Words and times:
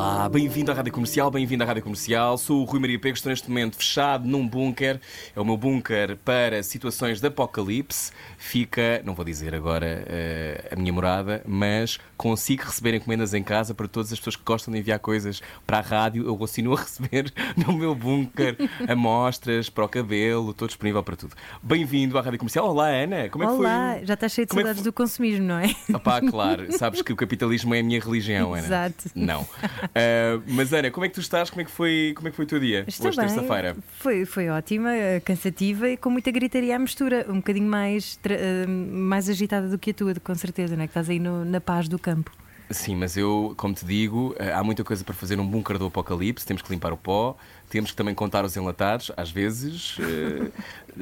Olá, 0.00 0.30
bem-vindo 0.30 0.72
à 0.72 0.74
Rádio 0.74 0.94
Comercial, 0.94 1.30
bem-vindo 1.30 1.62
à 1.62 1.66
Rádio 1.66 1.82
Comercial. 1.82 2.38
Sou 2.38 2.62
o 2.62 2.64
Rui 2.64 2.80
Maria 2.80 2.98
Pego, 2.98 3.14
estou 3.14 3.28
neste 3.28 3.50
momento 3.50 3.76
fechado 3.76 4.26
num 4.26 4.48
bunker. 4.48 4.98
É 5.36 5.38
o 5.38 5.44
meu 5.44 5.58
bunker 5.58 6.16
para 6.24 6.62
situações 6.62 7.20
de 7.20 7.26
apocalipse. 7.26 8.10
Fica, 8.38 9.02
não 9.04 9.14
vou 9.14 9.26
dizer 9.26 9.54
agora 9.54 10.02
eh, 10.06 10.70
a 10.72 10.76
minha 10.76 10.90
morada, 10.90 11.42
mas 11.46 11.98
consigo 12.16 12.64
receber 12.64 12.94
encomendas 12.94 13.34
em 13.34 13.42
casa 13.42 13.74
para 13.74 13.86
todas 13.86 14.10
as 14.10 14.18
pessoas 14.18 14.36
que 14.36 14.42
gostam 14.42 14.72
de 14.72 14.80
enviar 14.80 14.98
coisas 15.00 15.42
para 15.66 15.76
a 15.76 15.82
rádio. 15.82 16.24
Eu 16.24 16.34
continuo 16.34 16.78
a 16.78 16.80
receber 16.80 17.30
no 17.54 17.74
meu 17.74 17.94
bunker 17.94 18.56
amostras 18.88 19.68
para 19.68 19.84
o 19.84 19.88
cabelo, 19.88 20.52
estou 20.52 20.66
disponível 20.66 21.02
para 21.02 21.14
tudo. 21.14 21.36
Bem-vindo 21.62 22.16
à 22.16 22.22
Rádio 22.22 22.38
Comercial. 22.38 22.70
Olá, 22.70 22.88
Ana, 22.88 23.28
como 23.28 23.44
é 23.44 23.46
que 23.48 23.52
foi? 23.52 23.66
Olá, 23.66 23.98
já 24.02 24.14
estás 24.14 24.32
cheio 24.32 24.46
de 24.46 24.48
Como 24.48 24.62
é 24.62 24.64
saudades 24.64 24.82
do 24.82 24.94
consumismo, 24.94 25.44
não 25.44 25.58
é? 25.58 25.76
Opá, 25.92 26.22
claro, 26.24 26.72
sabes 26.72 27.02
que 27.02 27.12
o 27.12 27.16
capitalismo 27.16 27.74
é 27.74 27.80
a 27.80 27.82
minha 27.82 28.00
religião, 28.00 28.54
Ana. 28.54 28.66
Exato. 28.66 29.10
Não. 29.14 29.46
Ah, 29.94 30.40
mas 30.46 30.72
Ana, 30.72 30.90
como 30.90 31.04
é 31.04 31.08
que 31.08 31.14
tu 31.14 31.20
estás? 31.20 31.50
Como 31.50 31.62
é 31.62 31.64
que 31.64 31.70
foi, 31.70 32.12
como 32.16 32.28
é 32.28 32.30
que 32.30 32.36
foi 32.36 32.44
o 32.44 32.48
teu 32.48 32.60
dia? 32.60 32.84
Estou 32.86 33.08
Hoje, 33.08 33.18
terça-feira. 33.18 33.76
Foi, 33.98 34.24
foi 34.24 34.48
ótima, 34.48 34.94
eh, 34.94 35.20
cansativa 35.20 35.88
e 35.88 35.96
com 35.96 36.10
muita 36.10 36.30
gritaria 36.30 36.76
à 36.76 36.78
mistura. 36.78 37.26
Um 37.28 37.36
bocadinho 37.36 37.68
mais, 37.68 38.18
eh, 38.24 38.66
mais 38.66 39.28
agitada 39.28 39.68
do 39.68 39.78
que 39.78 39.90
a 39.90 39.94
tua, 39.94 40.14
com 40.14 40.34
certeza, 40.34 40.76
não 40.76 40.84
é? 40.84 40.86
Que 40.86 40.90
estás 40.92 41.08
aí 41.10 41.18
no- 41.18 41.44
na 41.44 41.60
paz 41.60 41.88
do 41.88 41.98
campo. 41.98 42.30
Sim, 42.70 42.94
mas 42.94 43.16
eu, 43.16 43.52
como 43.56 43.74
te 43.74 43.84
digo, 43.84 44.32
há 44.54 44.62
muita 44.62 44.84
coisa 44.84 45.02
para 45.02 45.12
fazer 45.12 45.34
num 45.34 45.44
bunker 45.46 45.76
do 45.76 45.86
apocalipse. 45.86 46.46
Temos 46.46 46.62
que 46.62 46.70
limpar 46.70 46.92
o 46.92 46.96
pó, 46.96 47.36
temos 47.70 47.90
que 47.92 47.96
também 47.96 48.14
contar 48.14 48.44
os 48.44 48.56
enlatados. 48.56 49.10
Às 49.16 49.30
vezes, 49.30 49.96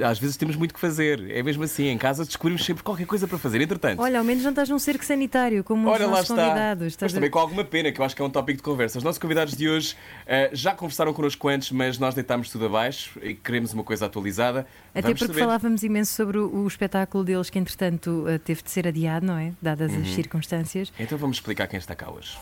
ah, 0.00 0.08
às 0.10 0.18
vezes 0.18 0.36
temos 0.36 0.54
muito 0.54 0.72
que 0.74 0.78
fazer. 0.80 1.30
É 1.30 1.42
mesmo 1.42 1.64
assim, 1.64 1.86
em 1.88 1.98
casa 1.98 2.24
descobrimos 2.24 2.64
sempre 2.64 2.82
qualquer 2.84 3.06
coisa 3.06 3.26
para 3.26 3.38
fazer. 3.38 3.60
Entretanto, 3.60 4.00
Olha, 4.00 4.18
ao 4.18 4.24
menos 4.24 4.42
não 4.44 4.50
estás 4.50 4.68
num 4.68 4.78
cerco 4.78 5.04
sanitário, 5.04 5.64
como 5.64 5.90
os 5.92 5.98
nossos 6.00 6.30
está. 6.30 6.34
convidados. 6.44 6.82
Mas 6.84 6.92
Estás 6.92 7.12
a- 7.12 7.14
também 7.14 7.30
com 7.30 7.38
alguma 7.38 7.64
pena, 7.64 7.90
que 7.90 8.00
eu 8.00 8.04
acho 8.04 8.14
que 8.14 8.22
é 8.22 8.24
um 8.24 8.30
tópico 8.30 8.58
de 8.58 8.62
conversa. 8.62 8.98
Os 8.98 9.04
nossos 9.04 9.18
convidados 9.18 9.56
de 9.56 9.68
hoje 9.68 9.96
eh, 10.26 10.50
já 10.52 10.74
conversaram 10.74 11.12
connosco 11.12 11.48
antes, 11.48 11.70
mas 11.72 11.98
nós 11.98 12.14
deitámos 12.14 12.50
tudo 12.50 12.66
abaixo 12.66 13.18
e 13.22 13.34
queremos 13.34 13.72
uma 13.72 13.82
coisa 13.82 14.06
atualizada. 14.06 14.66
Até 14.90 15.02
Vamos 15.02 15.18
porque 15.20 15.32
saber. 15.32 15.40
falávamos 15.40 15.82
imenso 15.82 16.12
sobre 16.12 16.38
o, 16.38 16.54
o 16.64 16.66
espetáculo 16.68 17.24
deles, 17.24 17.48
que 17.50 17.58
entretanto 17.58 18.24
eh, 18.28 18.38
teve 18.38 18.62
de 18.62 18.70
ser 18.70 18.86
adiado, 18.86 19.24
não 19.26 19.38
é? 19.38 19.52
Dadas 19.62 19.92
Uhum. 19.92 20.02
as 20.02 20.08
circunstâncias. 20.10 20.92
Então 20.98 21.16
vamos 21.16 21.38
explicar 21.38 21.66
quem 21.66 21.78
está 21.78 21.94
cá 21.94 22.10
hoje. 22.10 22.36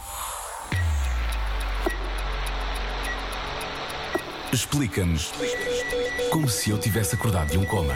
Explica-nos 4.53 5.33
como 6.31 6.49
se 6.49 6.71
eu 6.71 6.79
tivesse 6.79 7.15
acordado 7.15 7.51
de 7.51 7.59
um 7.59 7.65
coma. 7.65 7.95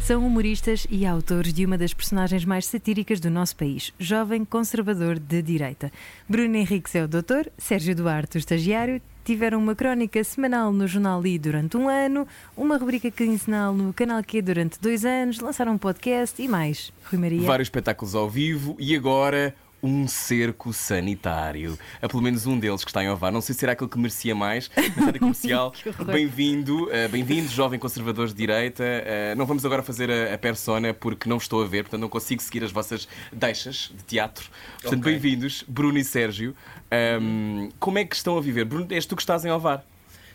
São 0.00 0.26
humoristas 0.26 0.84
e 0.90 1.06
autores 1.06 1.54
de 1.54 1.64
uma 1.64 1.78
das 1.78 1.94
personagens 1.94 2.44
mais 2.44 2.66
satíricas 2.66 3.20
do 3.20 3.30
nosso 3.30 3.56
país, 3.56 3.92
jovem 4.00 4.44
conservador 4.44 5.18
de 5.18 5.40
direita. 5.40 5.92
Bruno 6.28 6.56
Henriques 6.56 6.94
é 6.96 7.04
o 7.04 7.08
doutor, 7.08 7.50
Sérgio 7.56 7.94
Duarte, 7.94 8.36
o 8.36 8.40
estagiário, 8.40 9.00
tiveram 9.24 9.60
uma 9.60 9.76
crónica 9.76 10.22
semanal 10.24 10.72
no 10.72 10.88
Jornal 10.88 11.24
I 11.24 11.38
durante 11.38 11.76
um 11.76 11.88
ano, 11.88 12.26
uma 12.56 12.76
rubrica 12.76 13.12
quinzenal 13.12 13.72
no 13.72 13.92
Canal 13.92 14.24
Q 14.24 14.42
durante 14.42 14.80
dois 14.80 15.04
anos, 15.04 15.38
lançaram 15.38 15.74
um 15.74 15.78
podcast 15.78 16.42
e 16.42 16.48
mais. 16.48 16.92
Rui 17.04 17.20
Maria. 17.20 17.42
Vários 17.42 17.66
espetáculos 17.66 18.16
ao 18.16 18.28
vivo 18.28 18.76
e 18.80 18.96
agora 18.96 19.54
um 19.82 20.06
cerco 20.06 20.72
sanitário. 20.72 21.76
Há 22.00 22.08
pelo 22.08 22.22
menos 22.22 22.46
um 22.46 22.56
deles 22.58 22.84
que 22.84 22.90
está 22.90 23.02
em 23.02 23.10
Ovar. 23.10 23.32
Não 23.32 23.40
sei 23.40 23.52
se 23.52 23.60
será 23.60 23.72
aquele 23.72 23.90
que 23.90 23.98
merecia 23.98 24.34
mais. 24.34 24.70
Na 24.96 25.12
comercial, 25.18 25.72
bem-vindo, 26.06 26.88
eh, 26.92 27.08
bem-vindo, 27.08 27.48
jovem 27.50 27.80
conservador 27.80 28.28
de 28.28 28.34
direita. 28.34 28.84
Eh, 28.84 29.34
não 29.36 29.44
vamos 29.44 29.66
agora 29.66 29.82
fazer 29.82 30.08
a, 30.10 30.34
a 30.34 30.38
persona 30.38 30.94
porque 30.94 31.28
não 31.28 31.36
estou 31.38 31.62
a 31.62 31.66
ver, 31.66 31.82
portanto 31.84 32.00
não 32.00 32.08
consigo 32.08 32.40
seguir 32.40 32.62
as 32.62 32.70
vossas 32.70 33.08
deixas 33.32 33.90
de 33.96 34.04
teatro. 34.04 34.48
Portanto, 34.80 35.00
Ok. 35.00 35.12
bem-vindos, 35.12 35.64
Bruno 35.66 35.98
e 35.98 36.04
Sérgio. 36.04 36.54
Ahm, 36.90 37.70
como 37.80 37.98
é 37.98 38.04
que 38.04 38.14
estão 38.14 38.38
a 38.38 38.40
viver? 38.40 38.64
Bruno, 38.64 38.86
és 38.90 39.04
tu 39.04 39.16
que 39.16 39.22
estás 39.22 39.44
em 39.44 39.50
Ovar. 39.50 39.84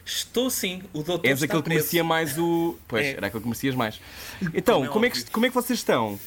Estou 0.05 0.49
sim, 0.49 0.81
o 0.93 1.03
doutor 1.03 1.27
És 1.29 1.43
aquele 1.43 1.61
que 1.61 1.69
merecia 1.69 2.01
mais 2.03 2.37
o. 2.37 2.77
Pois, 2.87 3.05
É. 3.05 3.11
era 3.11 3.27
aquele 3.27 3.41
que 3.43 3.47
merecias 3.49 3.75
mais. 3.75 3.99
Então, 4.53 4.75
Como 4.75 4.85
é 4.85 4.89
como 4.93 5.05
é, 5.05 5.09
que, 5.09 5.31
como 5.31 5.45
é 5.45 5.49
que 5.49 5.55
vocês 5.55 5.79
estão? 5.79 6.17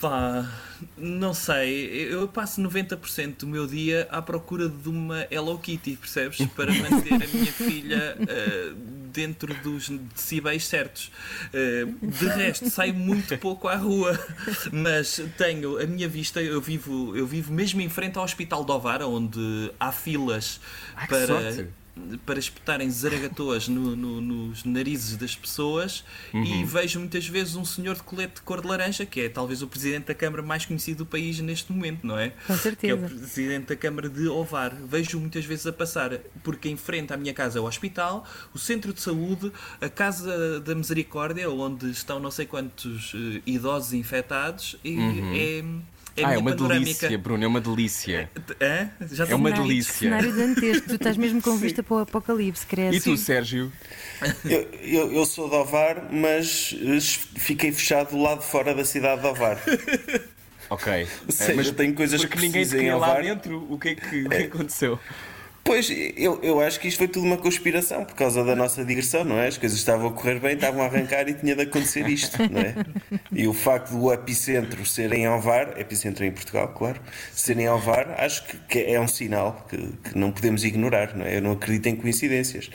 Pá, 0.00 0.48
não 0.96 1.34
sei, 1.34 1.86
eu 2.12 2.28
passo 2.28 2.60
90% 2.62 3.38
do 3.38 3.46
meu 3.48 3.66
dia 3.66 4.06
à 4.10 4.22
procura 4.22 4.68
de 4.68 4.88
uma 4.88 5.26
Hello 5.30 5.58
Kitty, 5.58 5.96
percebes? 5.96 6.38
Para 6.54 6.72
manter 6.72 7.14
a 7.14 7.26
minha 7.26 7.52
filha 7.52 8.16
eh, 8.28 8.72
dentro 9.12 9.52
dos 9.62 9.88
decibéis 9.88 10.64
certos. 10.66 11.10
Eh, 11.52 11.86
de 12.00 12.26
resto, 12.28 12.70
saio 12.70 12.94
muito 12.94 13.36
pouco 13.38 13.66
à 13.66 13.74
rua, 13.74 14.16
mas 14.70 15.20
tenho 15.36 15.80
a 15.82 15.86
minha 15.86 16.08
vista, 16.08 16.40
eu 16.40 16.60
vivo, 16.60 17.16
eu 17.16 17.26
vivo 17.26 17.52
mesmo 17.52 17.80
em 17.80 17.88
frente 17.88 18.16
ao 18.16 18.24
Hospital 18.24 18.64
de 18.64 18.70
Ovar, 18.70 19.02
onde 19.02 19.72
há 19.80 19.90
filas 19.90 20.60
Ah, 20.94 21.06
para. 21.08 21.26
sorte. 21.26 21.66
Para 22.24 22.38
espetarem 22.38 22.90
zaragatoas 22.90 23.68
no- 23.68 23.94
no- 23.96 24.20
nos 24.20 24.64
narizes 24.64 25.16
das 25.16 25.34
pessoas 25.34 26.04
e 26.32 26.64
vejo 26.64 26.98
muitas 27.00 27.26
vezes 27.26 27.54
um 27.56 27.64
senhor 27.64 27.94
de 27.96 28.02
colete 28.02 28.36
de 28.36 28.40
cor 28.42 28.60
de 28.60 28.66
laranja, 28.68 29.04
que 29.06 29.20
é 29.22 29.28
talvez 29.28 29.62
o 29.62 29.66
presidente 29.68 30.06
da 30.06 30.14
Câmara 30.14 30.42
mais 30.42 30.64
conhecido 30.64 30.98
do 30.98 31.06
país 31.06 31.38
neste 31.40 31.72
momento, 31.72 32.06
não 32.06 32.18
é? 32.18 32.30
Com 32.30 32.46
Que 32.46 32.52
é 32.52 32.56
certeza. 32.56 33.06
o 33.06 33.08
presidente 33.08 33.66
da 33.66 33.76
Câmara 33.76 34.08
de 34.08 34.26
Ovar. 34.28 34.74
Vejo 34.74 35.18
muitas 35.20 35.44
vezes 35.44 35.66
a 35.66 35.72
passar, 35.72 36.12
porque 36.42 36.68
em 36.68 36.76
frente 36.76 37.12
à 37.12 37.16
minha 37.16 37.34
casa 37.34 37.58
é 37.58 37.62
o 37.62 37.64
hospital, 37.64 38.26
o 38.54 38.58
centro 38.58 38.92
de 38.92 39.00
saúde, 39.00 39.52
a 39.80 39.88
Casa 39.88 40.60
da 40.60 40.74
Misericórdia, 40.74 41.48
onde 41.50 41.90
estão 41.90 42.18
não 42.20 42.30
sei 42.30 42.46
quantos 42.46 43.12
eh, 43.14 43.42
idosos 43.46 43.92
infectados, 43.92 44.76
e 44.84 44.96
é, 45.34 45.64
é 46.20 46.24
a 46.24 46.28
ah, 46.28 46.34
é 46.34 46.38
uma 46.38 46.50
panorâmica. 46.52 46.84
delícia, 46.84 47.18
Bruno, 47.18 47.44
é 47.44 47.46
uma 47.46 47.60
delícia. 47.60 48.30
Hã? 48.60 48.88
Já 49.10 49.26
É 49.28 49.34
uma 49.34 49.50
estou- 49.50 49.66
delícia. 49.66 49.92
Cenário 49.94 50.34
dantesco, 50.34 50.88
tu 50.88 50.94
estás 50.96 51.16
mesmo 51.16 51.40
com 51.42 51.56
vista 51.56 51.82
para 51.82 51.94
o 51.96 51.98
apocalipse, 52.00 52.66
credo. 52.66 52.94
E 52.94 53.00
tu, 53.00 53.16
Sérgio? 53.16 53.72
Eu, 54.44 54.68
eu, 54.82 55.12
eu 55.12 55.24
sou 55.26 55.48
de 55.48 55.54
Ovar, 55.56 56.08
mas 56.12 56.74
eh, 56.80 56.98
fiquei 57.38 57.70
fechado 57.72 58.10
do 58.10 58.18
lado 58.22 58.40
de 58.40 58.46
fora 58.46 58.74
da 58.74 58.84
cidade 58.84 59.20
de 59.22 59.26
Ovar. 59.28 59.58
Ok. 60.70 60.92
Eh, 60.92 61.06
Ou 61.26 61.32
seja, 61.32 61.70
eu 61.70 61.74
tenho 61.74 61.94
coisas 61.94 62.20
porque 62.20 62.36
que 62.36 62.42
ninguém 62.42 62.68
queria 62.68 62.96
lá 62.96 63.20
dentro. 63.20 63.66
O 63.72 63.78
que 63.78 63.88
é 63.90 63.94
que, 63.94 64.22
o 64.24 64.28
que, 64.28 64.34
é 64.36 64.40
que 64.42 64.46
aconteceu? 64.48 64.98
Pois, 65.68 65.90
eu, 66.16 66.40
eu 66.42 66.62
acho 66.62 66.80
que 66.80 66.88
isto 66.88 66.96
foi 66.96 67.06
tudo 67.06 67.26
uma 67.26 67.36
conspiração 67.36 68.02
por 68.02 68.14
causa 68.14 68.42
da 68.42 68.56
nossa 68.56 68.82
digressão, 68.82 69.22
não 69.22 69.36
é? 69.36 69.48
As 69.48 69.58
coisas 69.58 69.78
estavam 69.78 70.08
a 70.08 70.12
correr 70.12 70.40
bem, 70.40 70.54
estavam 70.54 70.80
a 70.80 70.86
arrancar 70.86 71.28
e 71.28 71.34
tinha 71.34 71.54
de 71.54 71.60
acontecer 71.60 72.08
isto, 72.08 72.38
não 72.50 72.58
é? 72.58 72.74
E 73.30 73.46
o 73.46 73.52
facto 73.52 73.90
do 73.90 74.10
epicentro 74.10 74.86
ser 74.86 75.12
em 75.12 75.28
Ovar, 75.28 75.78
epicentro 75.78 76.24
em 76.24 76.32
Portugal, 76.32 76.68
claro, 76.68 76.98
ser 77.34 77.58
em 77.58 77.68
Ovar, 77.68 78.14
acho 78.18 78.46
que, 78.46 78.56
que 78.66 78.78
é 78.78 78.98
um 78.98 79.06
sinal 79.06 79.66
que, 79.68 79.76
que 79.76 80.16
não 80.18 80.32
podemos 80.32 80.64
ignorar, 80.64 81.14
não 81.14 81.26
é? 81.26 81.36
Eu 81.36 81.42
não 81.42 81.52
acredito 81.52 81.86
em 81.88 81.96
coincidências. 81.96 82.70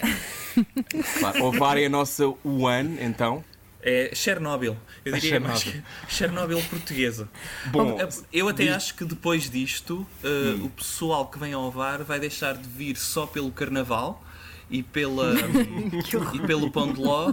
Claro, 1.18 1.46
Ovar 1.46 1.80
é 1.80 1.86
a 1.86 1.90
nossa 1.90 2.28
One, 2.46 3.00
então. 3.02 3.44
É 3.85 4.11
Chernobyl. 4.16 4.77
Eu 5.03 5.13
diria 5.13 5.39
mais 5.41 5.59
Chernobyl. 5.61 5.83
que 6.07 6.07
Chernobyl 6.16 6.61
portuguesa. 6.69 7.27
Bom, 7.67 7.97
eu 8.31 8.47
até 8.47 8.63
diz- 8.66 8.73
acho 8.75 8.95
que 8.95 9.03
depois 9.03 9.49
disto, 9.49 10.07
uh, 10.23 10.27
Hum. 10.27 10.66
o 10.66 10.69
pessoal 10.69 11.27
que 11.27 11.38
vem 11.38 11.51
ao 11.53 11.69
VAR 11.69 12.01
vai 12.03 12.19
deixar 12.19 12.55
de 12.55 12.67
vir 12.69 12.95
só 12.95 13.25
pelo 13.25 13.51
carnaval 13.51 14.23
e, 14.73 14.81
pela, 14.81 15.35
e 16.34 16.39
pelo 16.47 16.72
pão 16.72 16.91
de 16.91 17.00
ló, 17.00 17.31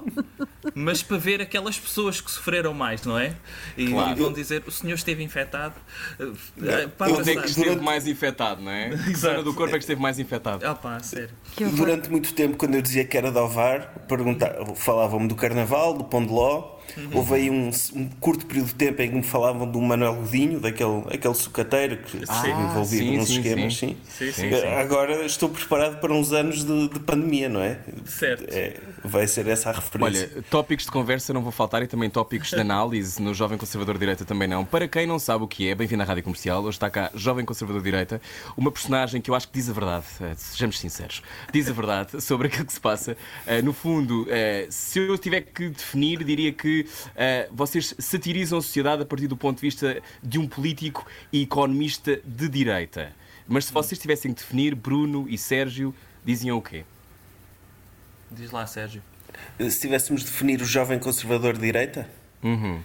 mas 0.75 1.03
para 1.03 1.17
ver 1.17 1.41
aquelas 1.41 1.79
pessoas 1.79 2.21
que 2.21 2.31
sofreram 2.31 2.75
mais, 2.75 3.03
não 3.05 3.19
é? 3.19 3.35
E, 3.79 3.89
Claro. 3.89 4.11
e 4.11 4.15
vão 4.15 4.31
dizer: 4.31 4.63
o 4.67 4.71
senhor 4.71 4.95
esteve 4.95 5.23
infectado. 5.25 5.75
uh, 6.21 6.25
uh, 6.25 6.89
para 6.99 7.11
eu 7.11 7.17
Onde 7.17 7.31
é 7.31 7.37
que 7.37 7.49
esteve 7.49 7.81
mais 7.81 8.07
infectado, 8.07 8.61
não 8.61 8.71
é? 8.71 8.91
Que 8.91 9.15
zona 9.15 9.43
do 9.43 9.55
corpo 9.55 9.75
é 9.75 9.79
que 9.79 9.85
esteve 9.85 10.01
mais 10.01 10.19
infectado? 10.19 10.67
Ah, 10.67 10.75
pá, 10.75 11.01
sério. 11.01 11.31
Durante 11.75 12.11
muito 12.11 12.35
tempo, 12.35 12.59
quando 12.59 12.75
eu 12.75 12.83
dizia 12.83 13.07
que 13.07 13.17
era 13.17 13.33
de 13.33 13.39
Ovar, 13.39 13.95
falavam-me 14.77 15.27
do 15.27 15.35
Carnaval, 15.35 15.95
do 15.95 16.05
Pão 16.05 16.25
de 16.25 16.31
Ló. 16.31 16.79
Houve 17.13 17.35
aí 17.35 17.51
um, 17.51 17.71
um 17.95 18.09
curto 18.21 18.47
período 18.47 18.69
de 18.69 18.75
tempo 18.75 19.03
em 19.03 19.11
que 19.11 19.17
me 19.17 19.23
falavam 19.23 19.71
do 19.71 19.81
Manuel 19.81 20.17
Godinho, 20.17 20.61
daquele 20.61 21.03
aquele 21.13 21.35
sucateiro 21.35 21.99
que 21.99 22.19
esteve 22.19 22.61
envolvido 22.61 23.05
sim, 23.05 23.17
nos 23.17 23.29
sim, 23.29 23.37
esquemas. 23.37 23.77
sim. 23.77 23.97
Sim. 24.09 24.33
Sim, 24.33 24.51
sim, 24.51 24.67
Agora 24.67 25.25
estou 25.25 25.49
preparado 25.49 26.01
para 26.01 26.13
uns 26.13 26.33
anos 26.33 26.65
de, 26.65 26.89
de 26.89 27.01
pandemia, 27.01 27.49
não 27.49 27.61
é? 27.61 27.79
Certo. 28.05 28.45
É, 28.49 28.77
vai 29.05 29.27
ser 29.27 29.47
essa 29.47 29.71
a 29.71 29.73
referência. 29.73 30.31
Olha, 30.35 30.45
Tópicos 30.51 30.85
de 30.85 30.91
conversa 30.91 31.33
não 31.33 31.43
vão 31.43 31.53
faltar 31.53 31.83
e 31.83 31.87
também 31.87 32.11
tópicos 32.11 32.51
de 32.51 32.61
análise 32.61 33.21
no 33.21 33.35
Jovem 33.35 33.59
Conservador 33.59 33.95
de 33.95 34.01
Direita 34.01 34.25
também 34.25 34.49
não. 34.49 34.65
Para 34.65 34.87
quem 34.89 35.07
não 35.07 35.19
sabe 35.19 35.45
o 35.45 35.49
que 35.49 35.69
é, 35.69 35.75
bem-vindo 35.75 36.03
à 36.03 36.07
Rádio 36.07 36.23
Comercial. 36.23 36.63
Hoje 36.63 36.77
está 36.77 36.91
cá 36.91 37.11
Jovem 37.15 37.45
Conservador 37.45 37.83
de 37.83 37.91
Direita, 37.91 38.21
uma 38.57 38.71
personagem 38.71 39.21
que 39.21 39.31
eu 39.31 39.35
acho 39.35 39.49
que 39.49 39.55
diz 39.55 39.69
a 39.69 39.73
verdade, 39.73 40.05
eh, 40.21 40.35
sejamos 40.37 40.79
sinceros, 40.79 41.23
diz 41.53 41.69
a 41.69 41.73
verdade 41.73 42.21
sobre 42.23 42.49
aquilo 42.49 42.65
que 42.65 42.73
se 42.73 42.81
passa. 42.81 43.17
Eh, 43.47 43.63
no 43.63 43.73
fundo, 43.73 44.27
eh, 44.29 44.67
se 44.71 44.99
eu 44.99 45.17
tiver 45.19 45.43
que 45.43 45.69
definir, 45.69 46.25
diria 46.25 46.53
que 46.53 46.80
vocês 47.51 47.95
satirizam 47.99 48.59
a 48.59 48.63
sociedade 48.63 49.03
a 49.03 49.07
partir 49.07 49.27
do 49.27 49.37
ponto 49.37 49.57
de 49.57 49.63
vista 49.63 50.03
de 50.23 50.39
um 50.39 50.47
político 50.47 51.07
e 51.33 51.43
economista 51.43 52.21
de 52.25 52.49
direita. 52.49 53.13
Mas 53.47 53.65
se 53.65 53.73
vocês 53.73 54.01
tivessem 54.01 54.33
que 54.33 54.41
definir, 54.41 54.75
Bruno 54.75 55.27
e 55.29 55.37
Sérgio 55.37 55.95
diziam 56.25 56.57
o 56.57 56.63
quê? 56.63 56.85
Diz 58.31 58.51
lá, 58.51 58.67
Sérgio. 58.67 59.03
Se 59.59 59.81
tivéssemos 59.81 60.23
de 60.23 60.31
definir 60.31 60.61
o 60.61 60.65
jovem 60.65 60.99
conservador 60.99 61.55
de 61.55 61.61
direita? 61.61 62.09
Uhum. 62.43 62.81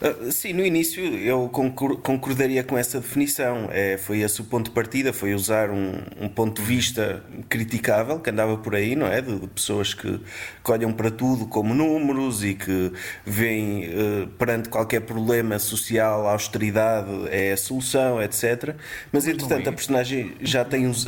Uh, 0.00 0.30
sim, 0.30 0.52
no 0.52 0.64
início 0.64 1.02
eu 1.02 1.48
concordaria 1.48 2.62
com 2.62 2.76
essa 2.76 3.00
definição. 3.00 3.68
É, 3.70 3.96
foi 3.96 4.20
esse 4.20 4.40
o 4.40 4.44
ponto 4.44 4.66
de 4.66 4.70
partida, 4.72 5.12
foi 5.12 5.34
usar 5.34 5.70
um, 5.70 5.92
um 6.20 6.28
ponto 6.28 6.60
de 6.60 6.66
vista 6.66 7.22
criticável 7.48 8.18
que 8.18 8.30
andava 8.30 8.56
por 8.56 8.74
aí, 8.74 8.96
não 8.96 9.06
é? 9.06 9.20
De, 9.20 9.38
de 9.38 9.46
pessoas 9.46 9.94
que, 9.94 10.20
que, 10.62 10.70
olham 10.70 10.92
para 10.92 11.10
tudo 11.10 11.46
como 11.46 11.72
números 11.72 12.44
e 12.44 12.54
que 12.54 12.92
veem 13.24 13.88
uh, 13.88 14.26
perante 14.38 14.68
qualquer 14.68 15.00
problema 15.00 15.58
social 15.58 16.26
a 16.26 16.32
austeridade 16.32 17.10
é 17.30 17.52
a 17.52 17.56
solução, 17.56 18.20
etc. 18.20 18.74
Mas 19.12 19.26
entretanto 19.26 19.68
a 19.68 19.72
personagem 19.72 20.34
já 20.40 20.64
tem 20.64 20.86
uns. 20.86 21.06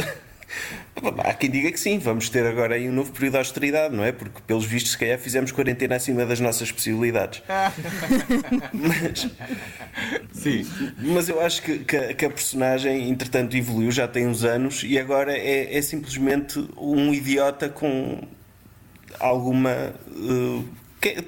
Há 1.24 1.34
quem 1.34 1.50
diga 1.50 1.70
que 1.70 1.78
sim, 1.78 1.98
vamos 1.98 2.28
ter 2.30 2.46
agora 2.46 2.74
aí 2.74 2.88
um 2.88 2.92
novo 2.92 3.12
período 3.12 3.32
de 3.32 3.38
austeridade, 3.38 3.94
não 3.94 4.04
é? 4.04 4.12
Porque, 4.12 4.40
pelos 4.46 4.64
vistos, 4.64 4.92
se 4.92 4.98
calhar 4.98 5.18
fizemos 5.18 5.52
quarentena 5.52 5.96
acima 5.96 6.24
das 6.24 6.40
nossas 6.40 6.72
possibilidades. 6.72 7.42
mas, 8.72 9.28
sim. 10.32 10.66
mas 10.98 11.28
eu 11.28 11.40
acho 11.40 11.62
que, 11.62 11.80
que, 11.80 11.96
a, 11.96 12.14
que, 12.14 12.24
a, 12.24 12.30
personagem, 12.30 13.10
entretanto, 13.10 13.56
evoluiu, 13.56 13.90
já 13.90 14.08
tem 14.08 14.26
uns 14.26 14.44
anos 14.44 14.82
e 14.84 14.98
agora 14.98 15.36
é, 15.36 15.76
é 15.76 15.82
simplesmente 15.82 16.66
um 16.76 17.12
idiota 17.12 17.68
com 17.68 18.22
alguma. 19.18 19.94
Uh, 20.08 20.64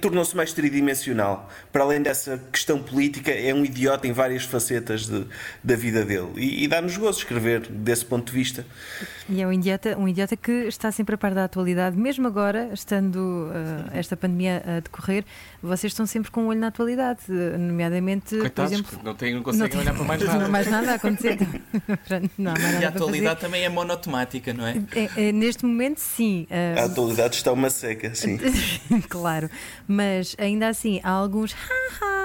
tornou-se 0.00 0.36
mais 0.36 0.52
tridimensional. 0.52 1.48
Para 1.72 1.84
além 1.84 2.02
dessa 2.02 2.38
questão 2.52 2.82
política, 2.82 3.30
é 3.30 3.52
um 3.54 3.64
idiota 3.64 4.06
em 4.06 4.12
várias 4.12 4.44
facetas 4.44 5.06
de, 5.06 5.26
da 5.62 5.76
vida 5.76 6.04
dele. 6.04 6.32
E, 6.36 6.64
e 6.64 6.68
dá-nos 6.68 6.96
gozo 6.96 7.18
escrever 7.18 7.66
desse 7.68 8.04
ponto 8.04 8.26
de 8.26 8.32
vista. 8.32 8.66
E 9.28 9.42
é 9.42 9.46
um 9.46 9.52
idiota, 9.52 9.96
um 9.98 10.08
idiota 10.08 10.36
que 10.36 10.50
está 10.68 10.90
sempre 10.90 11.14
a 11.14 11.18
par 11.18 11.34
da 11.34 11.44
atualidade, 11.44 11.96
mesmo 11.96 12.26
agora, 12.26 12.70
estando 12.72 13.16
uh, 13.16 13.90
esta 13.92 14.16
pandemia 14.16 14.62
a 14.66 14.80
decorrer, 14.80 15.24
vocês 15.62 15.92
estão 15.92 16.06
sempre 16.06 16.30
com 16.30 16.44
um 16.44 16.46
olho 16.46 16.60
na 16.60 16.68
atualidade, 16.68 17.20
nomeadamente, 17.28 18.36
Coitados, 18.38 18.54
por 18.54 18.88
exemplo. 18.88 19.00
Não, 19.04 19.14
tem, 19.14 19.34
não 19.34 19.42
conseguem 19.42 19.74
não 19.74 19.80
olhar 19.82 19.94
para 19.94 20.04
mais 20.04 20.22
nada. 20.22 20.38
Não 20.38 20.48
mais 20.50 20.66
nada 20.70 20.92
a 20.92 20.94
acontecer. 20.94 21.38
não, 22.38 22.54
e 22.80 22.84
a 22.84 22.88
atualidade 22.88 23.40
também 23.40 23.64
é 23.64 23.68
monotemática, 23.68 24.54
não 24.54 24.66
é? 24.66 24.82
é, 24.94 25.28
é 25.28 25.32
neste 25.32 25.64
momento, 25.64 25.98
sim. 25.98 26.46
Uh... 26.50 26.80
A 26.80 26.84
atualidade 26.84 27.36
está 27.36 27.52
uma 27.52 27.68
seca, 27.68 28.14
sim. 28.14 28.38
claro. 29.08 29.50
Mas 29.86 30.34
ainda 30.38 30.68
assim, 30.68 31.00
há 31.02 31.10
alguns 31.10 31.54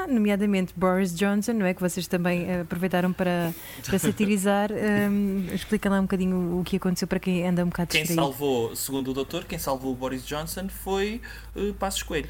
nomeadamente 0.08 0.74
Boris 0.76 1.16
Johnson, 1.16 1.54
não 1.54 1.66
é? 1.66 1.74
Que 1.74 1.82
vocês 1.82 2.08
também 2.08 2.50
eh, 2.50 2.62
aproveitaram 2.62 3.14
para, 3.14 3.54
para 3.86 4.00
satirizar. 4.00 4.72
Um, 4.84 5.48
explica 5.54 5.90
lá 5.90 6.00
um 6.00 6.04
bocadinho 6.04 6.60
o 6.60 6.64
que 6.64 6.76
aconteceu 6.76 7.08
para 7.08 7.20
quem 7.20 7.48
anda 7.48 7.64
um 7.64 7.70
bocado 7.70 7.90
Quem 7.90 8.06
salvou, 8.06 8.76
segundo 8.76 9.12
o 9.12 9.14
doutor, 9.14 9.44
quem 9.46 9.58
salvou 9.58 9.94
o 9.94 9.96
Boris 9.96 10.26
Johnson 10.26 10.68
foi 10.70 11.22
uh, 11.56 11.74
Passos 11.76 12.04
Coelho 12.04 12.30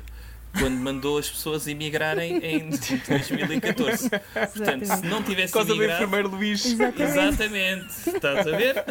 quando 0.58 0.76
mandou 0.76 1.18
as 1.18 1.30
pessoas 1.30 1.68
emigrarem 1.68 2.38
em 2.38 2.70
2014. 3.08 4.10
Portanto, 4.10 4.86
se 4.86 5.06
não 5.06 5.24
tivesse 5.24 5.54
Coisa 5.54 5.72
emigrado... 5.72 6.00
do 6.00 6.04
enfermeiro 6.04 6.30
Luís. 6.30 6.66
Exatamente. 6.66 7.14
Exatamente. 7.18 8.10
Estás 8.10 8.48
a 8.48 8.58
ver? 8.58 8.84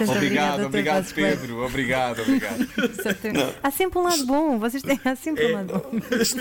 obrigado, 0.08 0.66
obrigado, 0.66 1.14
Pedro. 1.14 1.64
Obrigado, 1.64 2.22
obrigado. 2.22 2.68
Há 3.62 3.70
sempre 3.70 3.98
um 3.98 4.02
lado 4.02 4.26
bom. 4.26 4.58
Vocês 4.58 4.82
têm 4.82 5.00
há 5.04 5.14
sempre 5.14 5.46
um 5.46 5.52
lado 5.52 5.72
bom. 5.74 5.90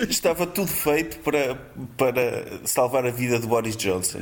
Estava 0.09 0.47
tudo 0.47 0.67
feito 0.67 1.19
para, 1.19 1.55
para 1.97 2.59
salvar 2.65 3.05
a 3.05 3.11
vida 3.11 3.39
de 3.39 3.47
Boris 3.47 3.75
Johnson. 3.75 4.19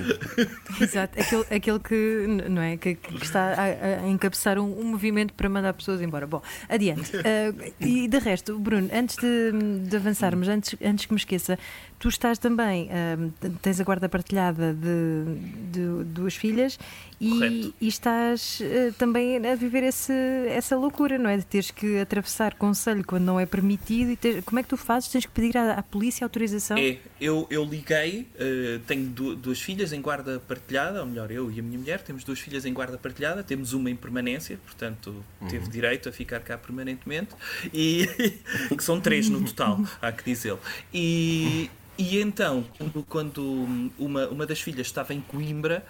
Exato. 0.82 1.20
Aquele, 1.20 1.46
aquele 1.52 1.80
que, 1.80 2.28
não 2.50 2.62
é, 2.62 2.78
que, 2.78 2.96
que 2.96 3.24
está 3.24 3.54
a, 3.54 4.04
a 4.04 4.08
encabeçar 4.08 4.58
um, 4.60 4.80
um, 4.80 4.84
movimento 4.84 5.34
para 5.34 5.50
mandar 5.50 5.74
pessoas 5.74 6.02
embora. 6.02 6.26
Bom, 6.26 6.42
adiante. 6.68 7.16
Uh, 7.16 7.74
e 7.80 8.08
de 8.08 8.18
resto, 8.18 8.47
Bruno, 8.50 8.90
antes 8.94 9.16
de, 9.18 9.52
de 9.88 9.96
avançarmos, 9.96 10.48
antes, 10.48 10.76
antes 10.84 11.06
que 11.06 11.14
me 11.14 11.20
esqueça, 11.20 11.58
tu 12.00 12.10
estás 12.10 12.38
também, 12.38 12.90
uh, 12.90 13.50
tens 13.62 13.80
a 13.80 13.84
guarda 13.84 14.08
partilhada 14.08 14.74
de, 14.74 15.72
de 15.72 16.04
duas 16.06 16.36
filhas 16.36 16.78
e, 17.20 17.74
e, 17.82 17.88
estás 17.88 18.60
uh, 18.60 18.94
também 18.94 19.38
a 19.46 19.56
viver 19.56 19.82
esse, 19.84 20.14
essa 20.50 20.76
loucura, 20.76 21.18
não 21.18 21.30
é? 21.30 21.38
De 21.38 21.46
teres 21.46 21.72
que 21.72 22.00
atravessar 22.00 22.54
conselho 22.54 23.04
quando 23.04 23.24
não 23.24 23.40
é 23.40 23.46
permitido. 23.46 24.12
E 24.12 24.16
ter, 24.16 24.44
como 24.44 24.60
é 24.60 24.64
que 24.64 24.70
tu 24.70 24.78
fazes? 24.78 25.10
Tens 25.10 25.26
que 25.26 25.32
pedir 25.32 25.58
à, 25.58 25.74
à 25.74 25.84
polícia 25.84 26.24
autorização? 26.24 26.78
É, 26.78 26.98
eu, 27.20 27.48
eu 27.50 27.64
liguei, 27.66 28.28
uh, 28.36 28.80
tenho 28.86 29.10
duas 29.10 29.60
filhas 29.60 29.92
em 29.92 30.00
guarda 30.00 30.40
partilhada, 30.48 31.00
ou 31.00 31.08
melhor, 31.08 31.32
eu 31.32 31.52
e 31.52 31.60
a 31.60 31.64
minha 31.64 31.80
mulher 31.80 32.02
temos 32.02 32.24
duas 32.24 32.40
filhas 32.40 32.66
em 32.66 32.74
guarda 32.74 32.98
partilhada, 32.98 33.44
temos 33.44 33.74
uma 33.74 33.90
em 33.90 33.96
permanência, 33.96 34.60
portanto 34.64 35.24
uhum. 35.42 35.48
teve 35.48 35.68
direito 35.70 36.08
a 36.08 36.12
ficar 36.12 36.40
cá 36.42 36.56
permanentemente, 36.56 37.30
e 37.74 38.06
que 38.78 38.84
são 38.84 39.02
três 39.02 39.28
no 39.28 39.44
total, 39.44 39.80
há 40.00 40.12
que 40.12 40.24
dizê-lo. 40.24 40.60
E. 40.94 41.70
E 41.98 42.20
então, 42.20 42.64
quando, 42.78 43.04
quando 43.04 43.90
uma, 43.98 44.28
uma 44.28 44.46
das 44.46 44.62
filhas 44.62 44.88
estava 44.88 45.14
em 45.14 45.22
Coimbra, 45.22 45.84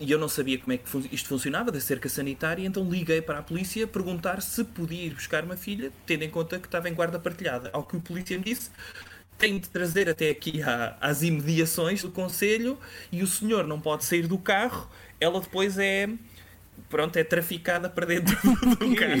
e 0.00 0.10
eu 0.10 0.18
não 0.18 0.28
sabia 0.28 0.58
como 0.58 0.72
é 0.72 0.78
que 0.78 1.14
isto 1.14 1.28
funcionava, 1.28 1.70
da 1.70 1.80
cerca 1.80 2.08
sanitária, 2.08 2.66
então 2.66 2.88
liguei 2.88 3.20
para 3.20 3.38
a 3.38 3.42
polícia 3.42 3.86
perguntar 3.86 4.40
se 4.40 4.64
podia 4.64 5.04
ir 5.04 5.14
buscar 5.14 5.44
uma 5.44 5.56
filha, 5.56 5.92
tendo 6.06 6.24
em 6.24 6.30
conta 6.30 6.58
que 6.58 6.66
estava 6.66 6.88
em 6.88 6.94
guarda 6.94 7.18
partilhada. 7.18 7.70
Ao 7.72 7.84
que 7.84 7.96
o 7.96 8.00
polícia 8.00 8.36
me 8.38 8.44
disse: 8.44 8.70
tem 9.38 9.58
de 9.58 9.68
trazer 9.68 10.08
até 10.08 10.30
aqui 10.30 10.62
à, 10.62 10.96
às 11.00 11.22
imediações 11.22 12.02
do 12.02 12.10
Conselho 12.10 12.78
e 13.12 13.22
o 13.22 13.26
senhor 13.26 13.66
não 13.66 13.80
pode 13.80 14.04
sair 14.04 14.26
do 14.26 14.38
carro, 14.38 14.88
ela 15.20 15.40
depois 15.40 15.78
é 15.78 16.08
pronto, 16.88 17.16
é 17.16 17.24
traficada 17.24 17.88
para 17.88 18.06
dentro 18.06 18.36
do 18.44 18.94
carro. 18.94 19.20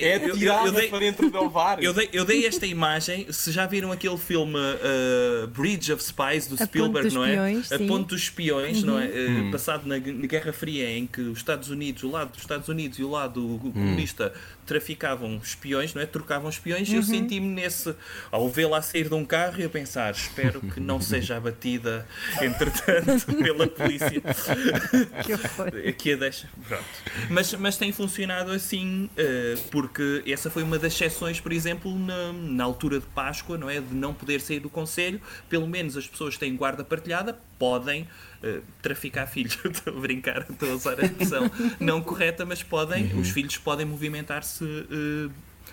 é 0.00 0.18
tirada 0.18 0.70
dei, 0.72 0.88
para 0.88 0.98
dentro 1.00 1.30
do 1.30 1.50
VAR. 1.50 1.78
Eu 1.80 1.92
dei, 1.92 2.08
eu 2.12 2.24
dei 2.24 2.46
esta 2.46 2.66
imagem, 2.66 3.26
se 3.32 3.50
já 3.50 3.66
viram 3.66 3.90
aquele 3.90 4.16
filme 4.16 4.56
uh, 4.56 5.46
Bridge 5.48 5.92
of 5.92 6.02
Spies 6.02 6.46
do 6.46 6.54
a 6.62 6.66
Spielberg, 6.66 7.12
não 7.12 7.24
é? 7.24 7.36
A 7.72 7.78
Ponte 7.88 8.10
dos 8.10 8.22
Espiões, 8.22 8.80
uhum. 8.80 8.86
não 8.86 8.98
é? 8.98 9.06
Hum. 9.06 9.50
Passado 9.50 9.86
na, 9.86 9.98
na, 9.98 10.26
Guerra 10.26 10.52
Fria, 10.52 10.90
em 10.90 11.06
que 11.06 11.20
os 11.20 11.38
Estados 11.38 11.68
Unidos, 11.68 12.02
o 12.04 12.10
lado 12.10 12.30
dos 12.30 12.40
Estados 12.40 12.68
Unidos 12.68 12.98
e 12.98 13.04
o 13.04 13.10
lado 13.10 13.44
hum. 13.44 13.72
comunista 13.72 14.32
traficavam 14.66 15.40
espiões, 15.42 15.94
não 15.94 16.02
é? 16.02 16.06
Trocavam 16.06 16.50
espiões, 16.50 16.88
uhum. 16.88 16.94
e 16.94 16.98
eu 16.98 17.02
senti-me 17.02 17.46
nesse, 17.46 17.94
ao 18.30 18.48
vê-la 18.48 18.82
sair 18.82 19.08
de 19.08 19.14
um 19.14 19.24
carro 19.24 19.60
e 19.60 19.64
a 19.64 19.68
pensar, 19.68 20.12
espero 20.12 20.60
que 20.60 20.80
não 20.80 21.00
seja 21.00 21.36
abatida, 21.36 22.06
entretanto, 22.40 23.26
pela 23.42 23.66
polícia. 23.66 24.20
que. 25.24 25.88
Aqui 25.88 26.12
a 26.12 26.16
deixa. 26.16 26.48
Pronto. 26.66 26.84
Mas, 27.30 27.54
mas 27.54 27.76
tem 27.76 27.92
funcionado 27.92 28.50
assim, 28.50 29.04
uh, 29.04 29.62
porque 29.70 30.22
essa 30.26 30.50
foi 30.50 30.62
uma 30.62 30.78
das 30.78 30.92
exceções, 30.92 31.40
por 31.40 31.52
exemplo, 31.52 31.96
na, 31.98 32.32
na 32.32 32.64
altura 32.64 33.00
de 33.00 33.06
Páscoa, 33.06 33.56
não 33.56 33.70
é? 33.70 33.80
De 33.80 33.94
não 33.94 34.12
poder 34.12 34.40
sair 34.40 34.60
do 34.60 34.68
Conselho, 34.68 35.20
pelo 35.48 35.66
menos 35.66 35.96
as 35.96 36.06
pessoas 36.06 36.34
que 36.34 36.40
têm 36.40 36.56
guarda 36.56 36.82
partilhada 36.84 37.38
podem 37.58 38.06
uh, 38.42 38.62
traficar 38.82 39.26
filhos. 39.26 39.58
estou 39.64 39.96
a 39.96 40.00
brincar, 40.00 40.46
estou 40.48 40.70
a 40.70 40.74
usar 40.74 41.00
a 41.00 41.04
expressão 41.04 41.50
não 41.80 42.02
correta, 42.02 42.44
mas 42.44 42.62
podem, 42.62 43.12
uhum. 43.12 43.20
os 43.20 43.30
filhos 43.30 43.56
podem 43.58 43.86
movimentar-se 43.86 44.64
uh, 44.64 45.30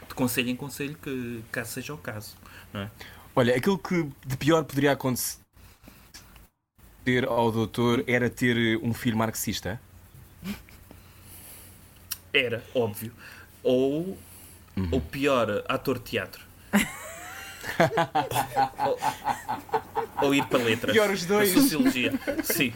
de 0.08 0.14
conselho 0.16 0.50
em 0.50 0.56
conselho, 0.56 0.96
que, 1.02 1.42
caso 1.52 1.72
seja 1.74 1.94
o 1.94 1.98
caso. 1.98 2.36
É? 2.74 2.88
Olha, 3.36 3.56
aquilo 3.56 3.78
que 3.78 4.08
de 4.26 4.38
pior 4.38 4.64
poderia 4.64 4.92
acontecer 4.92 5.38
ao 7.28 7.52
doutor 7.52 8.04
era 8.08 8.30
ter 8.30 8.78
um 8.82 8.94
filho 8.94 9.18
marxista? 9.18 9.80
Era, 12.34 12.64
óbvio. 12.74 13.12
Ou, 13.62 14.18
uhum. 14.76 14.90
ou 14.92 15.02
pior, 15.02 15.64
ator 15.68 16.00
de 16.00 16.06
teatro. 16.06 16.44
ou 20.22 20.34
ir 20.34 20.46
para 20.46 20.64
letras. 20.64 20.94
Pior 20.94 21.10
os 21.10 21.26
dois. 21.26 21.56
A 21.56 21.62
sociologia. 21.62 22.14
Sim. 22.44 22.74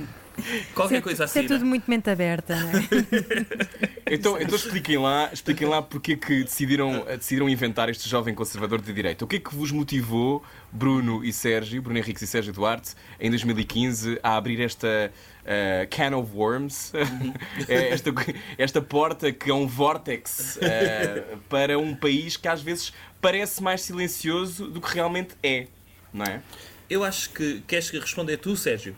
Qualquer 0.73 0.95
Isso 0.95 0.95
é- 0.95 1.01
coisa 1.01 1.23
isso 1.25 1.37
assim. 1.39 1.45
é 1.45 1.47
tudo 1.47 1.65
muito 1.65 1.89
mente 1.89 2.09
aberta, 2.09 2.55
não 2.55 2.69
é? 2.71 3.87
Então, 4.09 4.39
então 4.39 4.55
expliquem 4.55 4.97
lá, 4.97 5.29
expliquem 5.33 5.67
lá 5.67 5.81
porque 5.81 6.13
é 6.13 6.15
que 6.15 6.43
decidiram, 6.45 7.03
decidiram 7.17 7.49
inventar 7.49 7.89
este 7.89 8.07
jovem 8.07 8.33
conservador 8.33 8.79
de 8.81 8.93
direita. 8.93 9.25
O 9.25 9.27
que 9.27 9.35
é 9.35 9.39
que 9.39 9.53
vos 9.53 9.69
motivou, 9.69 10.41
Bruno 10.71 11.25
e 11.25 11.33
Sérgio, 11.33 11.81
Bruno 11.81 11.99
Henriques 11.99 12.21
e 12.21 12.27
Sérgio 12.27 12.53
Duarte, 12.53 12.93
em 13.19 13.29
2015, 13.29 14.17
a 14.23 14.37
abrir 14.37 14.61
esta 14.61 15.11
uh, 15.43 15.87
can 15.89 16.15
of 16.15 16.31
worms, 16.33 16.93
É 17.67 17.89
esta, 17.89 18.13
esta 18.57 18.81
porta 18.81 19.29
que 19.33 19.49
é 19.49 19.53
um 19.53 19.67
vórtex 19.67 20.57
uh, 20.57 21.37
para 21.49 21.77
um 21.77 21.93
país 21.93 22.37
que 22.37 22.47
às 22.47 22.61
vezes 22.61 22.93
parece 23.19 23.61
mais 23.61 23.81
silencioso 23.81 24.67
do 24.67 24.79
que 24.79 24.93
realmente 24.93 25.35
é, 25.43 25.67
não 26.13 26.23
é? 26.25 26.41
Eu 26.89 27.03
acho 27.03 27.31
que. 27.31 27.61
Queres 27.67 27.89
responder 27.89 28.37
tu, 28.37 28.55
Sérgio? 28.55 28.95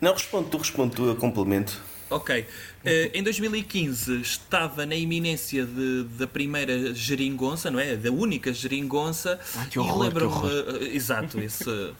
Não, 0.00 0.12
responde 0.12 0.48
tu, 0.50 0.58
responde 0.58 0.94
tu, 0.94 1.06
eu 1.06 1.16
complemento. 1.16 1.80
Ok. 2.10 2.46
Eh, 2.84 3.10
em 3.12 3.22
2015 3.22 4.20
estava 4.22 4.86
na 4.86 4.94
iminência 4.94 5.66
de- 5.66 6.04
da 6.16 6.26
primeira 6.26 6.94
geringonça, 6.94 7.70
não 7.70 7.78
é? 7.78 7.96
Da 7.96 8.10
única 8.10 8.52
geringonça. 8.52 9.38
Ai, 9.56 9.66
que 9.68 9.78
horror, 9.78 9.96
e 9.96 10.08
lembro-me. 10.08 10.86
eh, 10.90 10.96
exato, 10.96 11.38
esse- 11.40 11.90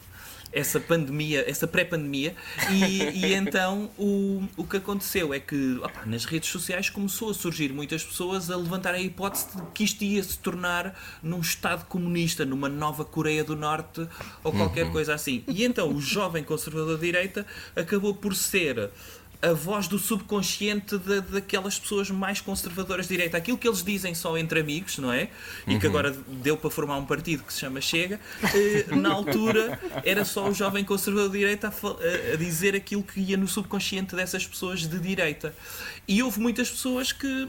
essa 0.51 0.79
pandemia, 0.79 1.43
essa 1.49 1.67
pré-pandemia. 1.67 2.35
E, 2.71 3.03
e 3.25 3.33
então 3.37 3.89
o, 3.97 4.43
o 4.57 4.63
que 4.63 4.77
aconteceu 4.77 5.33
é 5.33 5.39
que 5.39 5.77
opá, 5.83 6.05
nas 6.05 6.25
redes 6.25 6.49
sociais 6.49 6.89
começou 6.89 7.29
a 7.29 7.33
surgir 7.33 7.71
muitas 7.71 8.03
pessoas 8.03 8.49
a 8.49 8.55
levantar 8.57 8.93
a 8.93 8.99
hipótese 8.99 9.47
de 9.55 9.61
que 9.73 9.83
isto 9.83 10.03
ia 10.03 10.23
se 10.23 10.37
tornar 10.39 10.97
num 11.21 11.39
Estado 11.39 11.85
comunista, 11.85 12.45
numa 12.45 12.69
nova 12.69 13.05
Coreia 13.05 13.43
do 13.43 13.55
Norte 13.55 14.07
ou 14.43 14.51
qualquer 14.51 14.85
Uhum. 14.85 14.91
coisa 14.91 15.13
assim. 15.13 15.43
E 15.47 15.63
então 15.63 15.93
o 15.93 16.01
jovem 16.01 16.43
conservador 16.43 16.97
de 16.97 17.05
direita 17.05 17.45
acabou 17.75 18.13
por 18.13 18.35
ser 18.35 18.89
a 19.41 19.53
voz 19.53 19.87
do 19.87 19.97
subconsciente 19.97 20.97
da- 20.97 21.21
daquelas 21.21 21.79
pessoas 21.79 22.09
mais 22.11 22.41
conservadoras 22.41 23.07
de 23.07 23.15
direita. 23.15 23.37
Aquilo 23.37 23.57
que 23.57 23.67
eles 23.67 23.81
dizem 23.81 24.13
só 24.13 24.37
entre 24.37 24.59
amigos, 24.59 24.97
não 24.97 25.13
é? 25.13 25.29
E 25.65 25.79
que 25.79 25.87
agora 25.87 26.11
deu 26.27 26.57
para 26.57 26.69
formar 26.69 26.97
um 26.97 27.05
partido 27.05 27.43
que 27.43 27.53
se 27.53 27.59
chama 27.61 27.79
Chega. 27.79 28.19
eh, 28.53 28.85
na 28.95 29.09
altura 29.13 29.79
era 30.03 30.25
só 30.25 30.49
o 30.49 30.53
jovem 30.53 30.83
conservador 30.83 31.29
de 31.31 31.37
direita 31.37 31.67
a, 31.69 32.33
a- 32.33 32.35
dizer 32.35 32.75
aquilo 32.75 33.01
que 33.01 33.19
ia 33.21 33.37
no 33.37 33.47
subconsciente 33.47 34.13
dessas 34.15 34.45
pessoas 34.45 34.81
de 34.81 34.99
direita. 34.99 35.55
E 36.05 36.21
houve 36.21 36.39
muitas 36.41 36.69
pessoas 36.69 37.13
que 37.13 37.47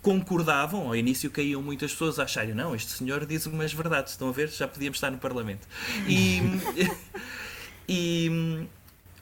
concordavam, 0.00 0.86
ao 0.88 0.96
início 0.96 1.30
caíam 1.30 1.62
muitas 1.62 1.92
pessoas 1.92 2.18
a 2.18 2.24
acharem, 2.24 2.54
não, 2.54 2.74
este 2.74 2.90
senhor 2.92 3.24
diz 3.26 3.46
umas 3.46 3.72
verdades, 3.72 4.12
estão 4.12 4.28
a 4.28 4.32
ver? 4.32 4.48
Já 4.48 4.66
podíamos 4.68 4.96
estar 4.96 5.10
no 5.10 5.18
Parlamento. 5.18 5.66
E, 6.08 6.40
e 7.88 8.66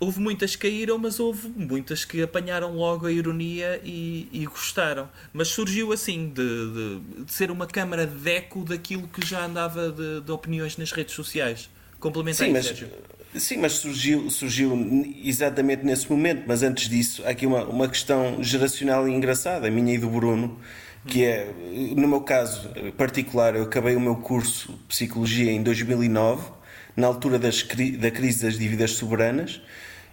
houve 0.00 0.18
muitas 0.20 0.56
que 0.56 0.62
caíram, 0.68 0.98
mas 0.98 1.20
houve 1.20 1.48
muitas 1.54 2.04
que 2.04 2.22
apanharam 2.22 2.74
logo 2.74 3.06
a 3.06 3.12
ironia 3.12 3.80
e, 3.84 4.28
e 4.32 4.46
gostaram. 4.46 5.08
Mas 5.32 5.48
surgiu 5.48 5.92
assim, 5.92 6.28
de, 6.28 6.42
de- 6.72 7.24
de 7.24 7.32
ser 7.32 7.50
uma 7.50 7.66
câmara 7.66 8.06
de 8.06 8.30
eco 8.30 8.64
daquilo 8.64 9.06
que 9.08 9.24
já 9.24 9.44
andava 9.44 9.92
de, 9.92 10.20
de 10.22 10.32
opiniões 10.32 10.76
nas 10.76 10.90
redes 10.92 11.14
sociais. 11.14 11.70
Complementa 12.00 12.46
Sim, 12.46 12.52
mas, 12.52 12.64
Sérgio. 12.66 12.88
sim, 13.34 13.58
mas 13.58 13.72
surgiu, 13.72 14.30
surgiu 14.30 14.72
exatamente 15.22 15.84
nesse 15.84 16.10
momento. 16.10 16.44
Mas 16.46 16.62
antes 16.62 16.88
disso, 16.88 17.22
há 17.26 17.30
aqui 17.30 17.46
uma, 17.46 17.64
uma 17.64 17.88
questão 17.88 18.42
geracional 18.42 19.08
e 19.08 19.12
engraçada, 19.12 19.68
a 19.68 19.70
minha 19.70 19.94
e 19.94 19.98
do 19.98 20.08
Bruno, 20.08 20.58
que 21.06 21.24
é, 21.24 21.52
no 21.96 22.06
meu 22.08 22.20
caso 22.22 22.70
particular, 22.96 23.54
eu 23.56 23.62
acabei 23.64 23.96
o 23.96 24.00
meu 24.00 24.16
curso 24.16 24.72
de 24.72 24.78
Psicologia 24.88 25.50
em 25.50 25.62
2009, 25.62 26.50
na 26.96 27.06
altura 27.06 27.38
das, 27.38 27.62
da 27.98 28.10
crise 28.10 28.42
das 28.44 28.58
dívidas 28.58 28.92
soberanas. 28.92 29.60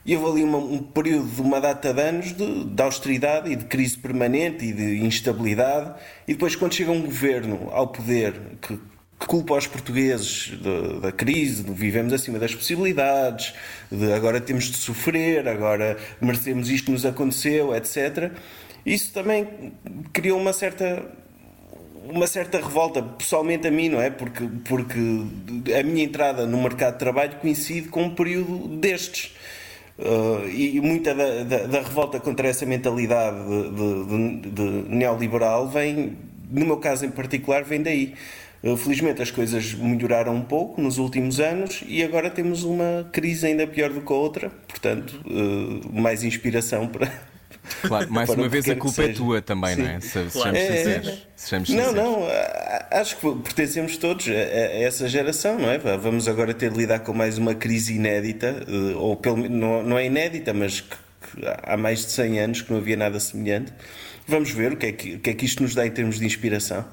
E 0.08 0.16
houve 0.16 0.40
ali 0.40 0.44
uma- 0.44 0.58
um 0.58 0.80
período 0.80 1.28
de 1.30 1.42
uma 1.42 1.60
data 1.60 1.94
de 1.94 2.02
anos 2.02 2.32
de, 2.34 2.64
de 2.64 2.82
austeridade 2.82 3.52
e 3.52 3.58
de 3.58 3.66
crise 3.66 3.98
permanente 3.98 4.64
e 4.66 4.72
de 4.72 5.06
instabilidade. 5.06 5.94
E 6.26 6.32
depois, 6.32 6.56
quando 6.56 6.74
chega 6.74 6.92
um 6.92 7.02
governo 7.02 7.68
ao 7.72 7.90
poder 7.90 8.34
que, 8.62 8.78
que 8.78 9.26
culpa 9.28 9.56
os 9.56 9.68
portugueses 9.68 10.58
da, 10.62 11.00
da 11.00 11.12
crise, 11.12 11.62
de 11.62 11.72
vivemos 11.74 12.14
acima 12.14 12.40
das 12.40 12.56
possibilidades, 12.56 13.54
de 13.92 14.14
agora 14.14 14.40
temos 14.40 14.66
de 14.72 14.78
sofrer, 14.78 15.46
agora 15.46 15.98
merecemos 16.22 16.70
isto 16.70 16.86
que 16.86 16.92
nos 16.92 17.06
aconteceu, 17.06 17.76
etc. 17.76 18.32
Isso 18.86 19.12
também 19.12 19.74
criou 20.14 20.40
uma 20.40 20.54
certa 20.54 21.04
uma 22.10 22.26
certa 22.26 22.58
revolta, 22.58 23.02
pessoalmente 23.04 23.68
a 23.68 23.72
mim, 23.72 23.90
não 23.90 24.02
é? 24.02 24.10
Porque, 24.10 24.48
porque 24.64 24.98
a 25.78 25.84
minha 25.84 26.06
entrada 26.06 26.48
no 26.48 26.62
mercado 26.64 26.94
de 26.94 27.00
trabalho 27.00 27.36
coincide 27.42 27.90
com 27.90 28.04
um 28.04 28.16
período 28.16 28.66
destes. 28.78 29.36
Uh, 30.00 30.48
e 30.48 30.80
muita 30.80 31.16
da, 31.16 31.44
da- 31.44 31.66
da 31.66 31.82
revolta 31.82 32.20
contra 32.20 32.48
essa 32.48 32.66
mentalidade 32.68 33.36
de, 33.48 34.42
de- 34.42 34.50
de 34.52 34.90
neoliberal 34.96 35.68
vem, 35.68 36.16
no 36.52 36.66
meu 36.68 36.78
caso 36.78 37.04
em 37.06 37.10
particular, 37.10 37.64
vem 37.64 37.82
daí. 37.82 38.14
Uh, 38.64 38.78
felizmente 38.78 39.22
as 39.24 39.32
coisas 39.32 39.74
melhoraram 39.74 40.36
um 40.36 40.42
pouco 40.42 40.80
nos 40.82 40.98
últimos 41.00 41.40
anos 41.40 41.84
e 41.88 42.04
agora 42.04 42.30
temos 42.30 42.64
uma 42.64 43.08
crise 43.12 43.48
ainda 43.48 43.66
pior 43.66 43.90
do 43.92 44.02
que 44.02 44.12
a 44.14 44.16
outra, 44.16 44.52
portanto, 44.68 45.20
uh, 45.26 46.00
mais 46.00 46.24
inspiração 46.24 46.86
para, 46.90 47.12
Claro, 47.82 48.10
mais 48.12 48.30
uma 48.30 48.48
vez 48.48 48.68
a 48.70 48.76
culpa 48.76 49.04
é 49.04 49.14
tua 49.14 49.42
também, 49.42 49.76
Sim. 49.76 49.82
não 49.84 49.90
é? 49.90 50.00
Se, 50.02 50.12
Claro. 50.12 50.30
sejamos 50.32 50.60
É, 50.60 50.66
é, 50.68 50.78
sinceros. 50.78 51.08
é. 51.08 51.18
Sejamos 51.36 51.70
Não, 51.70 51.78
sinceros. 51.90 51.96
não, 51.96 52.28
a- 52.28 52.88
acho 53.00 53.18
que 53.18 53.36
pertencemos 53.44 53.98
todos 53.98 54.28
a, 54.28 54.32
a 54.32 54.36
essa 54.36 55.08
geração, 55.08 55.58
não 55.60 55.70
é? 55.70 55.78
Vamos 55.78 56.28
agora 56.28 56.54
ter 56.54 56.72
de 56.72 56.78
lidar 56.78 57.00
com 57.00 57.14
mais 57.14 57.38
uma 57.38 57.54
crise 57.54 57.94
inédita, 57.96 58.64
eh, 58.68 58.96
ou 58.96 59.16
pelo 59.16 59.38
menos 59.38 59.58
não, 59.60 59.84
não 59.84 59.98
é 59.98 60.06
inédita, 60.06 60.54
mas 60.54 60.82
que, 60.82 60.90
que 60.96 61.46
há 61.64 61.76
mais 61.78 62.06
de 62.06 62.12
100 62.12 62.40
anos 62.40 62.62
que 62.62 62.72
não 62.72 62.80
havia 62.80 62.96
nada 62.98 63.20
semelhante. 63.20 63.74
Vamos 64.28 64.52
ver 64.52 64.74
o 64.74 64.78
que 64.78 64.86
é 64.88 64.92
que, 64.92 65.16
o 65.16 65.20
que, 65.20 65.30
é 65.30 65.34
que 65.34 65.46
isto 65.46 65.62
nos 65.64 65.74
dá 65.76 65.86
em 65.86 65.92
termos 65.92 66.20
de 66.20 66.26
inspiração. 66.26 66.86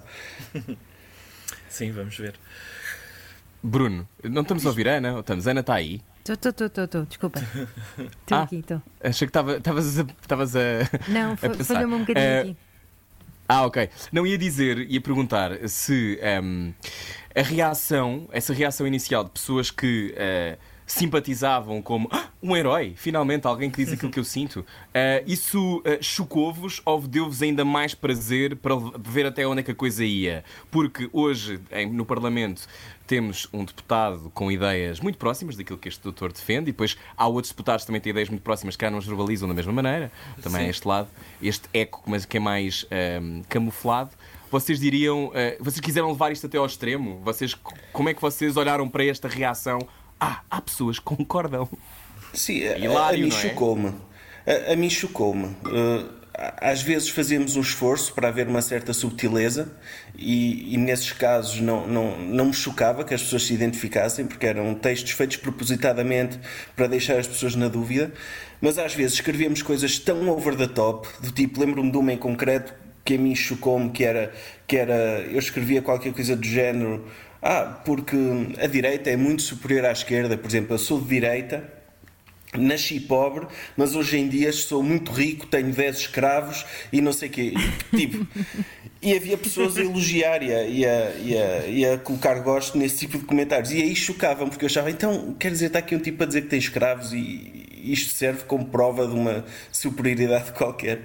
Sim, 1.69 1.91
vamos 1.93 2.17
ver. 2.17 2.35
Bruno, 3.63 4.07
não 4.23 4.43
estamos 4.43 4.65
a 4.67 4.69
ouvir 4.69 4.89
a 4.89 4.97
Ana? 4.99 5.19
Estamos, 5.21 5.49
a 5.49 5.51
Ana 5.51 5.61
está 5.61 5.75
aí. 5.75 6.01
Estou, 6.27 6.51
estou, 6.51 6.67
estou, 6.67 6.85
estou, 6.85 7.05
desculpa. 7.05 7.39
Estou 7.99 8.39
Ah. 8.39 8.43
aqui, 8.45 8.57
estou. 8.57 8.81
Achei 9.03 9.27
que 9.27 9.31
estava- 9.31 9.57
estavas 9.59 9.99
a. 9.99 10.03
Estavas 10.23 10.57
a 10.57 10.61
Não, 11.09 11.37
falhou-me 11.37 11.95
um 11.97 11.99
bocadinho 12.01 12.25
Eh, 12.27 12.41
aqui. 12.41 12.57
Ah, 13.47 13.67
ok. 13.67 13.91
Não 14.11 14.27
ia 14.27 14.39
dizer, 14.39 14.91
ia 14.91 15.01
perguntar 15.03 15.69
se 15.69 16.19
ehm, 16.23 16.73
a 17.37 17.43
reação, 17.43 18.27
essa 18.33 18.55
reação 18.55 18.87
inicial 18.87 19.23
de 19.25 19.31
pessoas 19.33 19.71
que 19.71 20.15
eh, 20.17 20.57
simpatizavam 20.87 21.83
como 21.83 22.09
"Ah, 22.11 22.29
um 22.43 22.57
herói, 22.57 22.95
finalmente 22.97 23.47
alguém 23.47 23.71
que 23.71 23.85
diz 23.85 23.93
aquilo 23.93 24.11
que 24.11 24.19
eu 24.19 24.25
sinto, 24.25 24.65
eh, 24.95 25.23
isso 25.27 25.83
eh, 25.85 25.99
chocou-vos 26.01 26.81
ou 26.87 27.03
deu-vos 27.03 27.43
ainda 27.43 27.67
mais 27.67 27.95
prazer 27.95 28.57
para 28.57 28.75
ver 28.99 29.27
até 29.27 29.47
onde 29.47 29.61
é 29.61 29.63
que 29.63 29.71
a 29.73 29.75
coisa 29.75 30.03
ia? 30.05 30.43
Porque 30.71 31.09
hoje, 31.13 31.61
em- 31.71 31.91
no 31.93 32.07
Parlamento, 32.07 32.67
temos 33.07 33.49
um 33.53 33.65
deputado 33.65 34.31
com 34.33 34.51
ideias 34.51 35.01
muito 35.01 35.19
próximas 35.19 35.57
daquilo 35.57 35.79
que 35.79 35.89
este 35.89 36.03
doutor 36.03 36.33
defende, 36.33 36.71
e 36.71 36.73
depois 36.73 36.97
há 37.17 37.27
outros 37.27 37.51
deputados 37.51 37.85
que 37.85 37.87
também 37.87 38.01
têm 38.01 38.11
ideias 38.11 38.29
muito 38.29 38.43
próximas 38.43 38.77
que 38.77 38.85
cá 38.85 38.91
não 38.91 38.99
as 38.99 39.07
verbalizam 39.07 39.49
da 39.49 39.55
mesma 39.55 39.73
maneira. 39.73 40.11
Também 40.43 40.63
Sim. 40.63 40.71
este 40.71 40.89
lado, 40.89 41.09
este 41.43 41.69
eco, 41.73 42.03
mas 42.07 42.25
que 42.25 42.37
é 42.37 42.41
mais 42.41 42.87
ehm, 42.91 43.43
camuflado. 43.49 44.11
Vocês 44.51 44.79
diriam, 44.79 45.33
eh, 45.35 45.57
vocês 45.61 45.81
quiseram 45.81 46.09
levar 46.11 46.31
isto 46.31 46.47
até 46.47 46.57
ao 46.57 46.67
extremo? 46.67 47.21
Vocês, 47.25 47.55
como 47.93 48.09
é 48.09 48.15
que 48.15 48.21
vocês 48.23 48.57
olharam 48.57 48.89
para 48.89 49.05
esta 49.05 49.29
reação? 49.29 49.79
Ah, 50.19 50.43
há 50.51 50.61
pessoas 50.61 50.99
que 50.99 51.05
concordam. 51.05 51.69
Sim, 52.33 52.67
a, 52.67 52.75
a, 52.75 52.79
Hilário, 52.79 53.27
mim 53.27 53.29
é? 53.29 53.31
chocou-me. 53.31 53.95
A, 54.47 54.73
a 54.73 54.77
mim 54.77 54.89
chocou-me. 54.89 55.47
Uh, 55.47 56.25
às 56.61 56.83
vezes 56.83 57.09
fazemos 57.09 57.57
um 57.57 57.61
esforço 57.61 58.13
para 58.13 58.29
haver 58.29 58.49
uma 58.49 58.63
certa 58.63 58.93
subtileza 58.93 59.73
e, 60.17 60.75
e 60.75 60.77
nesses 60.77 61.13
casos 61.13 61.61
não, 61.61 61.87
não, 61.87 62.19
não 62.19 62.45
me 62.47 62.53
chocava 62.53 63.05
que 63.05 63.13
as 63.15 63.23
pessoas 63.23 63.45
se 63.45 63.55
identificassem 63.55 64.27
porque 64.27 64.47
eram 64.47 64.75
textos 64.75 65.13
feitos 65.13 65.37
propositadamente 65.37 66.39
para 66.77 66.87
deixar 66.87 67.19
as 67.19 67.27
pessoas 67.27 67.55
na 67.57 67.69
dúvida 67.69 68.13
mas 68.61 68.79
às 68.79 68.95
vezes 68.95 69.15
escrevemos 69.15 69.61
coisas 69.63 69.99
tão 69.99 70.29
over 70.29 70.57
the 70.57 70.69
top 70.69 71.09
do 71.21 71.33
tipo, 71.33 71.61
lembro-me 71.61 71.91
de 71.91 71.99
uma 71.99 72.13
em 72.13 72.17
concreto 72.17 72.73
que 73.05 73.15
a 73.15 73.19
mim 73.19 73.35
chocou-me 73.35 73.91
que 73.91 74.05
era, 74.05 74.33
que 74.67 74.77
era 74.77 75.21
eu 75.31 75.39
escrevia 75.39 75.83
qualquer 75.83 76.13
coisa 76.13 76.37
do 76.37 76.47
género 76.47 77.05
ah, 77.43 77.81
porque 77.85 78.17
a 78.63 78.67
direita 78.67 79.11
é 79.11 79.17
muito 79.17 79.43
superior 79.43 79.87
à 79.87 79.93
esquerda 79.93 80.39
por 80.39 80.49
exemplo, 80.49 80.75
eu 80.75 80.79
sou 80.79 81.01
de 81.01 81.09
direita 81.09 81.75
nasci 82.57 83.01
pobre, 83.01 83.47
mas 83.77 83.95
hoje 83.95 84.17
em 84.17 84.29
dia 84.29 84.53
sou 84.53 84.83
muito 84.83 85.13
rico, 85.13 85.47
tenho 85.47 85.73
10 85.73 85.97
escravos 85.99 86.65
e 86.93 87.01
não 87.01 87.13
sei 87.13 87.29
o 87.29 87.33
quê. 87.33 87.55
Tipo, 87.91 88.27
e 89.05 89.15
havia 89.15 89.37
pessoas 89.37 89.77
a 89.77 89.83
elogiar 89.83 90.43
e 90.43 90.53
a, 90.53 90.65
e, 90.65 90.87
a, 90.87 91.11
e, 91.17 91.37
a, 91.37 91.67
e 91.67 91.87
a 91.87 91.99
colocar 91.99 92.41
gosto 92.41 92.79
nesse 92.79 93.01
tipo 93.01 93.19
de 93.19 93.25
comentários. 93.25 93.71
E 93.71 93.83
aí 93.83 93.95
chocavam, 93.95 94.49
porque 94.49 94.65
eu 94.65 94.67
achava, 94.67 94.91
então, 94.91 95.35
quer 95.39 95.51
dizer, 95.51 95.67
está 95.67 95.81
aqui 95.81 95.95
um 95.95 95.99
tipo 95.99 96.23
a 96.23 96.27
dizer 96.27 96.43
que 96.43 96.49
tem 96.49 96.59
escravos 96.59 97.13
e 97.13 97.83
isto 97.85 98.15
serve 98.15 98.45
como 98.45 98.65
prova 98.65 99.07
de 99.07 99.13
uma 99.13 99.45
superioridade 99.71 100.53
qualquer. 100.53 101.05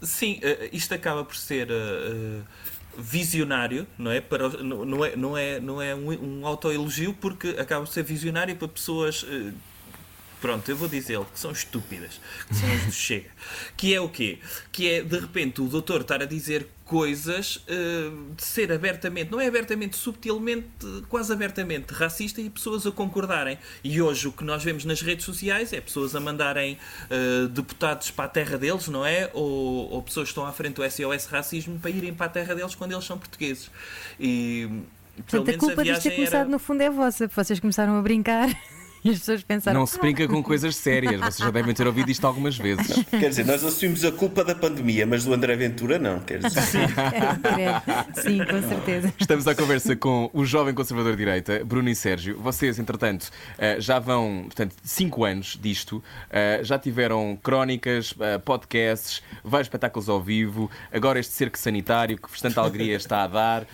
Sim, 0.00 0.40
eh, 0.42 0.70
isto 0.72 0.94
acaba 0.94 1.22
por 1.22 1.36
ser. 1.36 1.70
eh, 1.70 1.74
eh, 1.74 2.40
visionário, 2.98 3.86
não 3.96 4.10
é? 4.10 4.20
Para, 4.20 4.48
não, 4.48 5.04
é, 5.04 5.16
não 5.16 5.38
é, 5.38 5.60
não 5.60 5.80
é 5.80 5.94
um, 5.94 6.40
um 6.40 6.46
autoelogio 6.46 7.14
porque 7.14 7.48
acaba 7.58 7.84
de 7.84 7.92
ser 7.92 8.02
visionário 8.02 8.56
para 8.56 8.68
pessoas 8.68 9.24
pronto, 10.40 10.68
eu 10.70 10.76
vou 10.76 10.88
dizê-lo, 10.88 11.26
que 11.26 11.38
são 11.38 11.50
estúpidas, 11.50 12.20
que 12.48 12.54
são 12.54 12.72
as 12.72 12.84
do 12.84 12.92
Chega. 12.92 13.30
Que 13.76 13.94
é 13.94 14.00
o 14.00 14.08
quê? 14.08 14.38
Que 14.72 14.88
é, 14.90 15.02
de 15.02 15.18
repente, 15.18 15.60
o 15.60 15.68
doutor 15.68 16.00
estar 16.02 16.22
a 16.22 16.24
dizer 16.24 16.66
coisas 16.90 17.56
uh, 17.56 18.34
de 18.34 18.42
ser 18.42 18.72
abertamente, 18.72 19.30
não 19.30 19.40
é 19.40 19.46
abertamente, 19.46 19.96
subtilmente, 19.96 20.66
quase 21.08 21.32
abertamente 21.32 21.94
racista 21.94 22.40
e 22.40 22.50
pessoas 22.50 22.84
a 22.84 22.90
concordarem. 22.90 23.58
E 23.84 24.02
hoje 24.02 24.26
o 24.26 24.32
que 24.32 24.42
nós 24.42 24.64
vemos 24.64 24.84
nas 24.84 25.00
redes 25.00 25.24
sociais 25.24 25.72
é 25.72 25.80
pessoas 25.80 26.16
a 26.16 26.20
mandarem 26.20 26.76
uh, 27.04 27.46
deputados 27.46 28.10
para 28.10 28.24
a 28.24 28.28
terra 28.28 28.58
deles, 28.58 28.88
não 28.88 29.06
é? 29.06 29.30
Ou, 29.32 29.88
ou, 29.88 30.02
pessoas 30.02 30.24
que 30.24 30.30
estão 30.32 30.44
à 30.44 30.52
frente 30.52 30.74
do 30.74 30.90
SOS 30.90 31.26
Racismo 31.26 31.78
para 31.78 31.92
irem 31.92 32.12
para 32.12 32.26
a 32.26 32.30
terra 32.30 32.56
deles 32.56 32.74
quando 32.74 32.90
eles 32.90 33.04
são 33.04 33.16
portugueses. 33.16 33.70
E. 34.18 34.68
Portanto, 35.28 35.50
a 35.50 35.58
culpa 35.58 35.84
de 35.84 36.00
ter 36.00 36.10
começado 36.10 36.40
era... 36.40 36.48
no 36.48 36.58
fundo 36.58 36.82
é 36.82 36.90
vossa, 36.90 37.28
vocês 37.28 37.60
começaram 37.60 37.96
a 37.96 38.02
brincar. 38.02 38.48
E 39.02 39.10
as 39.10 39.18
pessoas 39.18 39.42
pensaram. 39.42 39.80
Não 39.80 39.86
se 39.86 39.98
brinca 39.98 40.28
com 40.28 40.42
coisas 40.42 40.76
sérias, 40.76 41.18
vocês 41.20 41.38
já 41.38 41.50
devem 41.50 41.74
ter 41.74 41.86
ouvido 41.86 42.10
isto 42.10 42.26
algumas 42.26 42.56
vezes. 42.58 43.02
Quer 43.08 43.30
dizer, 43.30 43.46
nós 43.46 43.64
assumimos 43.64 44.04
a 44.04 44.12
culpa 44.12 44.44
da 44.44 44.54
pandemia, 44.54 45.06
mas 45.06 45.24
do 45.24 45.32
André 45.32 45.56
Ventura 45.56 45.98
não, 45.98 46.20
quer 46.20 46.40
dizer. 46.40 46.60
Sim, 48.22 48.44
com 48.44 48.68
certeza. 48.68 49.14
Estamos 49.18 49.46
à 49.48 49.54
conversa 49.54 49.96
com 49.96 50.30
o 50.34 50.44
jovem 50.44 50.74
conservador 50.74 51.12
de 51.12 51.18
direita, 51.18 51.64
Bruno 51.64 51.88
e 51.88 51.94
Sérgio. 51.94 52.38
Vocês, 52.38 52.78
entretanto, 52.78 53.30
eh, 53.56 53.80
já 53.80 53.98
vão, 53.98 54.42
portanto, 54.44 54.74
cinco 54.82 55.24
anos 55.24 55.58
disto, 55.60 56.02
eh, 56.30 56.60
já 56.62 56.78
tiveram 56.78 57.38
crónicas, 57.42 58.14
eh, 58.20 58.38
podcasts, 58.38 59.22
vários 59.42 59.66
espetáculos 59.66 60.10
ao 60.10 60.20
vivo, 60.20 60.70
agora 60.92 61.18
este 61.18 61.32
cerco 61.32 61.58
sanitário 61.58 62.18
que 62.18 62.30
bastante 62.30 62.58
alegria 62.58 62.96
está 62.96 63.24
a 63.24 63.26
dar. 63.26 63.66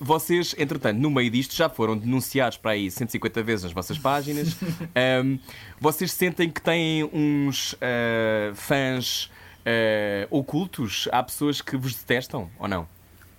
Vocês, 0.00 0.54
entretanto, 0.56 0.98
no 0.98 1.10
meio 1.10 1.30
disto, 1.30 1.54
já 1.54 1.68
foram 1.68 1.96
denunciados 1.96 2.58
para 2.58 2.72
aí 2.72 2.90
150 2.90 3.42
vezes 3.42 3.64
nas 3.64 3.72
vossas 3.72 3.98
páginas 3.98 4.35
páginas. 4.36 4.56
Um, 5.24 5.38
vocês 5.80 6.12
sentem 6.12 6.50
que 6.50 6.60
têm 6.60 7.04
uns 7.04 7.74
uh, 7.74 8.54
fãs 8.54 9.30
uh, 9.64 10.26
ocultos? 10.30 11.08
Há 11.12 11.22
pessoas 11.22 11.60
que 11.60 11.76
vos 11.76 11.94
detestam 11.94 12.50
ou 12.58 12.68
não? 12.68 12.88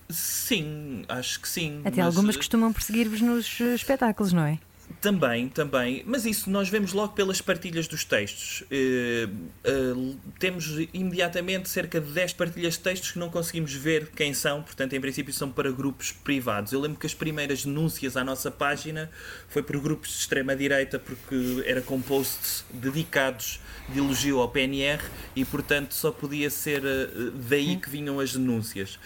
Sim, 0.10 1.04
acho 1.10 1.42
que 1.42 1.50
sim. 1.50 1.82
Até 1.84 1.98
mas... 1.98 2.16
algumas 2.16 2.38
costumam 2.38 2.72
perseguir-vos 2.72 3.22
nos 3.22 3.60
espetáculos, 3.60 4.32
não 4.32 4.44
é? 4.44 4.58
Também, 5.00 5.48
também. 5.48 6.04
Mas 6.08 6.26
isso 6.26 6.50
nós 6.50 6.70
vemos 6.70 6.92
logo 6.92 7.14
pelas 7.14 7.40
partilhas 7.40 7.88
dos 7.88 8.04
textos. 8.04 8.62
Uh, 8.62 9.30
uh, 9.70 10.18
temos 10.40 10.68
imediatamente 10.94 11.70
cerca 11.70 12.02
de 12.02 12.12
10 12.12 12.34
partilhas 12.34 12.74
de 12.74 12.80
textos 12.80 13.12
que 13.12 13.20
não 13.20 13.30
conseguimos 13.30 13.74
ver 13.74 14.08
quem 14.16 14.34
são, 14.34 14.64
portanto, 14.64 14.94
em 14.94 15.02
princípio, 15.02 15.32
são 15.32 15.52
para 15.52 15.72
grupos 15.72 16.12
privados. 16.12 16.74
Eu 16.74 16.80
lembro 16.80 17.00
que 17.00 17.06
as 17.06 17.14
primeiras 17.14 17.64
denúncias 17.64 18.18
à 18.18 18.24
nossa 18.24 18.50
página 18.50 19.10
foi 19.48 19.62
por 19.62 19.80
grupos 19.80 20.10
de 20.10 20.18
extrema-direita, 20.18 20.98
porque 20.98 21.64
era 21.66 21.82
com 21.82 22.02
posts 22.02 22.66
dedicados 22.72 23.60
de 23.90 24.00
elogio 24.00 24.40
ao 24.40 24.50
PNR 24.50 25.02
e, 25.36 25.46
portanto, 25.46 25.94
só 25.94 26.12
podia 26.12 26.50
ser 26.50 26.84
uh, 26.84 27.32
daí 27.48 27.78
que 27.78 27.90
vinham 27.90 28.20
as 28.20 28.34
denúncias. 28.34 29.00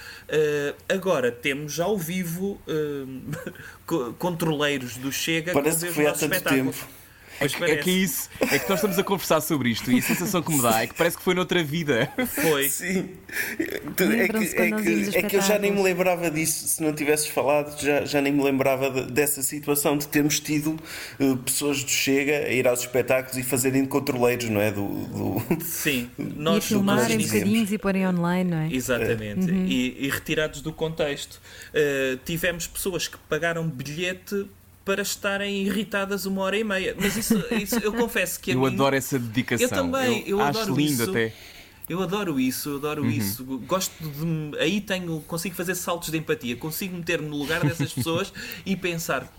agora 0.88 1.32
temos 1.32 1.80
ao 1.80 1.98
vivo 1.98 2.62
controleiros 4.18 4.98
do 4.98 5.12
Chega 5.12 5.54
Parece 5.54 5.88
que 5.88 5.94
foi 5.94 6.08
há 6.08 6.14
tanto 6.14 6.42
tempo. 6.44 6.88
É 7.42 7.48
que, 7.48 7.64
é 7.64 7.76
que, 7.78 7.90
é 7.90 7.94
isso, 7.94 8.30
é 8.40 8.60
que 8.60 8.70
nós 8.70 8.78
estamos 8.78 9.00
a 9.00 9.04
conversar 9.04 9.42
sobre 9.42 9.70
isto 9.70 9.92
e 9.92 9.98
a 9.98 10.02
sensação 10.02 10.44
que 10.44 10.54
me 10.54 10.62
dá 10.62 10.84
é 10.84 10.88
que 10.88 10.94
parece 10.94 11.18
que 11.18 11.24
foi 11.24 11.34
noutra 11.34 11.64
vida. 11.64 12.12
Foi. 12.28 12.70
Sim. 12.70 13.10
É 13.58 13.66
que, 13.96 14.04
é, 14.04 14.28
que, 14.28 15.18
é 15.18 15.22
que 15.24 15.36
eu 15.36 15.42
já 15.42 15.58
nem 15.58 15.72
me 15.72 15.82
lembrava 15.82 16.30
disso, 16.30 16.68
se 16.68 16.84
não 16.84 16.94
tivesses 16.94 17.28
falado, 17.28 17.80
já, 17.82 18.06
já 18.06 18.22
nem 18.22 18.32
me 18.32 18.44
lembrava 18.44 18.92
de, 18.92 19.12
dessa 19.12 19.42
situação 19.42 19.98
de 19.98 20.08
termos 20.08 20.40
tido 20.40 20.78
uh, 21.20 21.38
pessoas 21.38 21.84
do 21.84 21.90
Chega 21.90 22.46
a 22.46 22.50
ir 22.50 22.68
aos 22.68 22.82
espetáculos 22.82 23.38
e 23.38 23.44
fazerem 23.44 23.86
controleiros, 23.86 24.48
não 24.50 24.62
é? 24.62 24.72
Do, 24.72 24.86
do... 24.86 25.64
Sim. 25.64 26.10
Nós, 26.18 26.66
e 26.66 26.68
filmarem 26.68 27.18
bocadinhos 27.18 27.72
e 27.72 27.78
porem 27.78 28.08
online, 28.08 28.50
não 28.50 28.58
é? 28.58 28.72
Exatamente. 28.72 29.50
Uhum. 29.50 29.66
E, 29.66 30.06
e, 30.06 30.10
retirados 30.10 30.62
do 30.62 30.72
contexto. 30.72 31.42
Uh, 31.74 32.18
tivemos 32.24 32.68
pessoas 32.68 33.08
que 33.08 33.18
pagaram 33.30 33.68
bilhete 33.68 34.46
para 34.92 35.04
estarem 35.04 35.64
irritadas 35.64 36.26
uma 36.26 36.42
hora 36.42 36.58
e 36.58 36.66
meia. 36.66 36.94
Mas 37.00 37.16
isso, 37.16 37.42
isso 37.52 37.80
eu 37.80 37.94
confesso 37.94 38.38
que 38.42 38.52
Eu 38.52 38.60
mim, 38.60 38.68
adoro 38.68 38.94
essa 38.94 39.18
dedicação. 39.18 39.66
Eu 39.66 39.70
também, 39.70 40.20
eu, 40.28 40.38
eu 40.38 40.42
acho 40.42 40.60
adoro 40.60 40.76
lindo 40.76 41.04
isso. 41.04 41.10
até. 41.10 41.34
Eu 41.88 42.02
adoro 42.04 42.40
isso, 42.40 42.70
eu 42.70 42.76
adoro 42.76 43.04
uhum. 43.04 43.10
isso. 43.10 43.46
Gosto 43.66 43.94
de. 44.04 44.58
Aí 44.60 44.82
tenho. 44.82 45.22
Consigo 45.22 45.56
fazer 45.56 45.76
saltos 45.76 46.12
de 46.12 46.18
empatia, 46.18 46.58
consigo 46.58 46.98
meter-me 46.98 47.30
no 47.30 47.38
lugar 47.38 47.62
dessas 47.62 47.94
pessoas 47.94 48.34
e 48.66 48.76
pensar. 48.76 49.32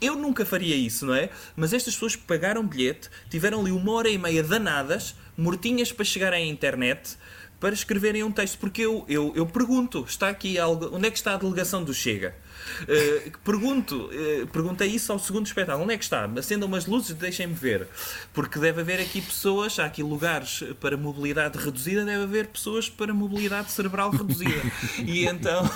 Eu 0.00 0.16
nunca 0.16 0.44
faria 0.44 0.74
isso, 0.74 1.06
não 1.06 1.14
é? 1.14 1.30
Mas 1.54 1.72
estas 1.72 1.94
pessoas 1.94 2.16
pagaram 2.16 2.66
bilhete, 2.66 3.08
tiveram 3.30 3.60
ali 3.60 3.70
uma 3.70 3.92
hora 3.92 4.08
e 4.08 4.18
meia 4.18 4.42
danadas, 4.42 5.14
mortinhas 5.38 5.92
para 5.92 6.04
chegarem 6.04 6.48
à 6.48 6.52
internet, 6.52 7.16
para 7.60 7.74
escreverem 7.74 8.22
um 8.22 8.30
texto. 8.30 8.58
Porque 8.58 8.82
eu, 8.82 9.04
eu, 9.08 9.32
eu 9.34 9.46
pergunto: 9.46 10.04
está 10.08 10.28
aqui 10.28 10.58
algo. 10.58 10.90
Onde 10.92 11.08
é 11.08 11.10
que 11.10 11.16
está 11.16 11.34
a 11.34 11.36
delegação 11.36 11.82
do 11.82 11.92
Chega? 11.94 12.34
Uh, 12.82 13.38
pergunto, 13.44 14.10
uh, 14.10 14.46
perguntei 14.48 14.88
isso 14.88 15.12
ao 15.12 15.18
segundo 15.18 15.46
espetáculo. 15.46 15.84
Onde 15.84 15.94
é 15.94 15.98
que 15.98 16.04
está? 16.04 16.24
Acendam 16.24 16.68
umas 16.68 16.86
luzes, 16.86 17.14
deixem-me 17.14 17.54
ver. 17.54 17.86
Porque 18.32 18.58
deve 18.58 18.80
haver 18.80 19.00
aqui 19.00 19.20
pessoas, 19.20 19.78
há 19.78 19.86
aqui 19.86 20.02
lugares 20.02 20.64
para 20.80 20.96
mobilidade 20.96 21.58
reduzida, 21.58 22.04
deve 22.04 22.24
haver 22.24 22.48
pessoas 22.48 22.88
para 22.88 23.14
mobilidade 23.14 23.70
cerebral 23.70 24.10
reduzida. 24.10 24.62
e 24.98 25.26
então 25.26 25.68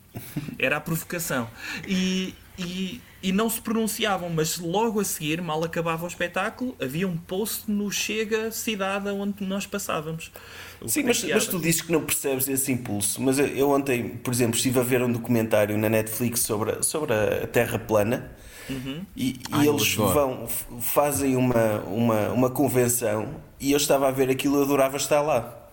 era 0.58 0.76
a 0.76 0.80
provocação. 0.80 1.48
E, 1.86 2.34
e, 2.58 3.00
e 3.22 3.32
não 3.32 3.50
se 3.50 3.60
pronunciavam, 3.60 4.30
mas 4.30 4.58
logo 4.58 5.00
a 5.00 5.04
seguir, 5.04 5.40
mal 5.42 5.62
acabava 5.62 6.04
o 6.04 6.08
espetáculo, 6.08 6.74
havia 6.80 7.06
um 7.06 7.16
post 7.16 7.70
no 7.70 7.90
Chega 7.90 8.50
cidade 8.50 9.08
onde 9.08 9.44
nós 9.44 9.66
passávamos. 9.66 10.30
Sim, 10.86 11.04
mas, 11.04 11.22
mas, 11.24 11.46
tu 11.46 11.58
dizes 11.58 11.80
que 11.80 11.92
não 11.92 12.02
percebes 12.02 12.48
esse 12.48 12.70
impulso. 12.70 13.20
Mas 13.22 13.38
eu, 13.38 13.46
eu, 13.46 13.70
ontem, 13.70 14.08
por 14.08 14.32
exemplo, 14.32 14.56
estive 14.56 14.78
a 14.78 14.82
ver 14.82 15.02
um 15.02 15.10
documentário 15.10 15.76
na 15.78 15.88
Netflix 15.88 16.40
sobre, 16.40 16.72
a, 16.72 16.82
sobre 16.82 17.12
a 17.14 17.46
Terra 17.46 17.78
plana. 17.78 18.30
Uhum. 18.68 19.02
E, 19.16 19.40
Ai, 19.52 19.68
eles 19.68 19.94
vão, 19.94 20.48
fazem 20.80 21.36
uma, 21.36 21.80
uma, 21.82 22.28
uma 22.30 22.50
convenção 22.50 23.36
e 23.60 23.72
eu 23.72 23.76
estava 23.76 24.08
a 24.08 24.10
ver 24.10 24.28
aquilo 24.28 24.60
e 24.60 24.62
adorava 24.62 24.96
estar 24.96 25.22
lá. 25.22 25.65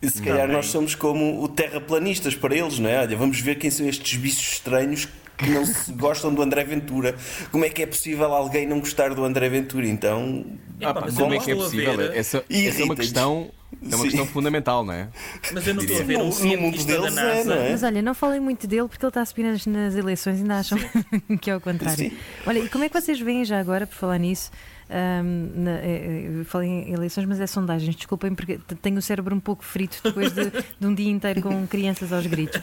E 0.00 0.08
se 0.08 0.22
calhar 0.22 0.48
nós 0.48 0.66
somos 0.66 0.94
como 0.94 1.42
o 1.42 1.48
terraplanistas 1.48 2.34
para 2.34 2.54
eles, 2.54 2.78
não 2.78 2.88
é? 2.88 3.00
Olha, 3.00 3.16
vamos 3.16 3.40
ver 3.40 3.56
quem 3.56 3.70
são 3.70 3.86
estes 3.88 4.16
bichos 4.18 4.52
estranhos 4.52 5.08
que 5.36 5.50
não 5.50 5.64
se 5.66 5.90
gostam 5.92 6.32
do 6.32 6.42
André 6.42 6.64
Ventura. 6.64 7.14
Como 7.50 7.64
é 7.64 7.68
que 7.68 7.82
é 7.82 7.86
possível 7.86 8.32
alguém 8.32 8.66
não 8.66 8.80
gostar 8.80 9.14
do 9.14 9.24
André 9.24 9.48
Ventura? 9.48 9.86
Então, 9.86 10.44
ah, 10.82 10.94
pá, 10.94 11.06
como 11.10 11.34
é 11.34 11.38
que 11.38 11.50
é 11.50 11.54
possível? 11.54 12.00
Essa, 12.12 12.44
essa 12.48 12.82
é 12.82 12.84
uma 12.84 12.96
questão. 12.96 13.50
É 13.90 13.96
uma 13.96 14.04
questão 14.04 14.26
fundamental, 14.26 14.84
não 14.84 14.94
é? 14.94 15.08
Mas 15.52 15.66
eu 15.66 15.74
não 15.74 15.82
estou 15.82 15.98
a 15.98 16.02
ver 16.04 16.18
um 16.18 16.30
cientista 16.30 17.00
da 17.00 17.10
NASA. 17.10 17.54
É, 17.54 17.68
é? 17.68 17.70
Mas 17.72 17.82
olha, 17.82 18.00
não 18.00 18.14
falem 18.14 18.38
muito 18.38 18.68
dele 18.68 18.86
porque 18.86 19.04
ele 19.04 19.10
está 19.10 19.22
a 19.22 19.26
subir 19.26 19.42
nas, 19.42 19.66
nas 19.66 19.96
eleições 19.96 20.38
e 20.38 20.42
ainda 20.42 20.60
acham 20.60 20.78
que 21.40 21.50
é 21.50 21.56
o 21.56 21.60
contrário. 21.60 22.10
Sim. 22.10 22.16
Olha, 22.46 22.60
e 22.60 22.68
como 22.68 22.84
é 22.84 22.88
que 22.88 23.00
vocês 23.00 23.18
veem 23.18 23.44
já 23.44 23.58
agora, 23.58 23.84
por 23.84 23.96
falar 23.96 24.18
nisso, 24.18 24.52
um, 24.90 25.62
na, 25.62 25.70
é, 25.78 26.40
eu 26.40 26.44
falei 26.44 26.68
em 26.68 26.92
eleições, 26.92 27.24
mas 27.26 27.40
é 27.40 27.46
sondagens, 27.46 27.96
desculpem, 27.96 28.34
porque 28.34 28.58
tenho 28.82 28.98
o 28.98 29.02
cérebro 29.02 29.34
um 29.34 29.40
pouco 29.40 29.64
frito 29.64 29.98
depois 30.04 30.32
de, 30.32 30.50
de 30.78 30.86
um 30.86 30.94
dia 30.94 31.10
inteiro 31.10 31.40
com 31.40 31.66
crianças 31.66 32.12
aos 32.12 32.26
gritos. 32.26 32.60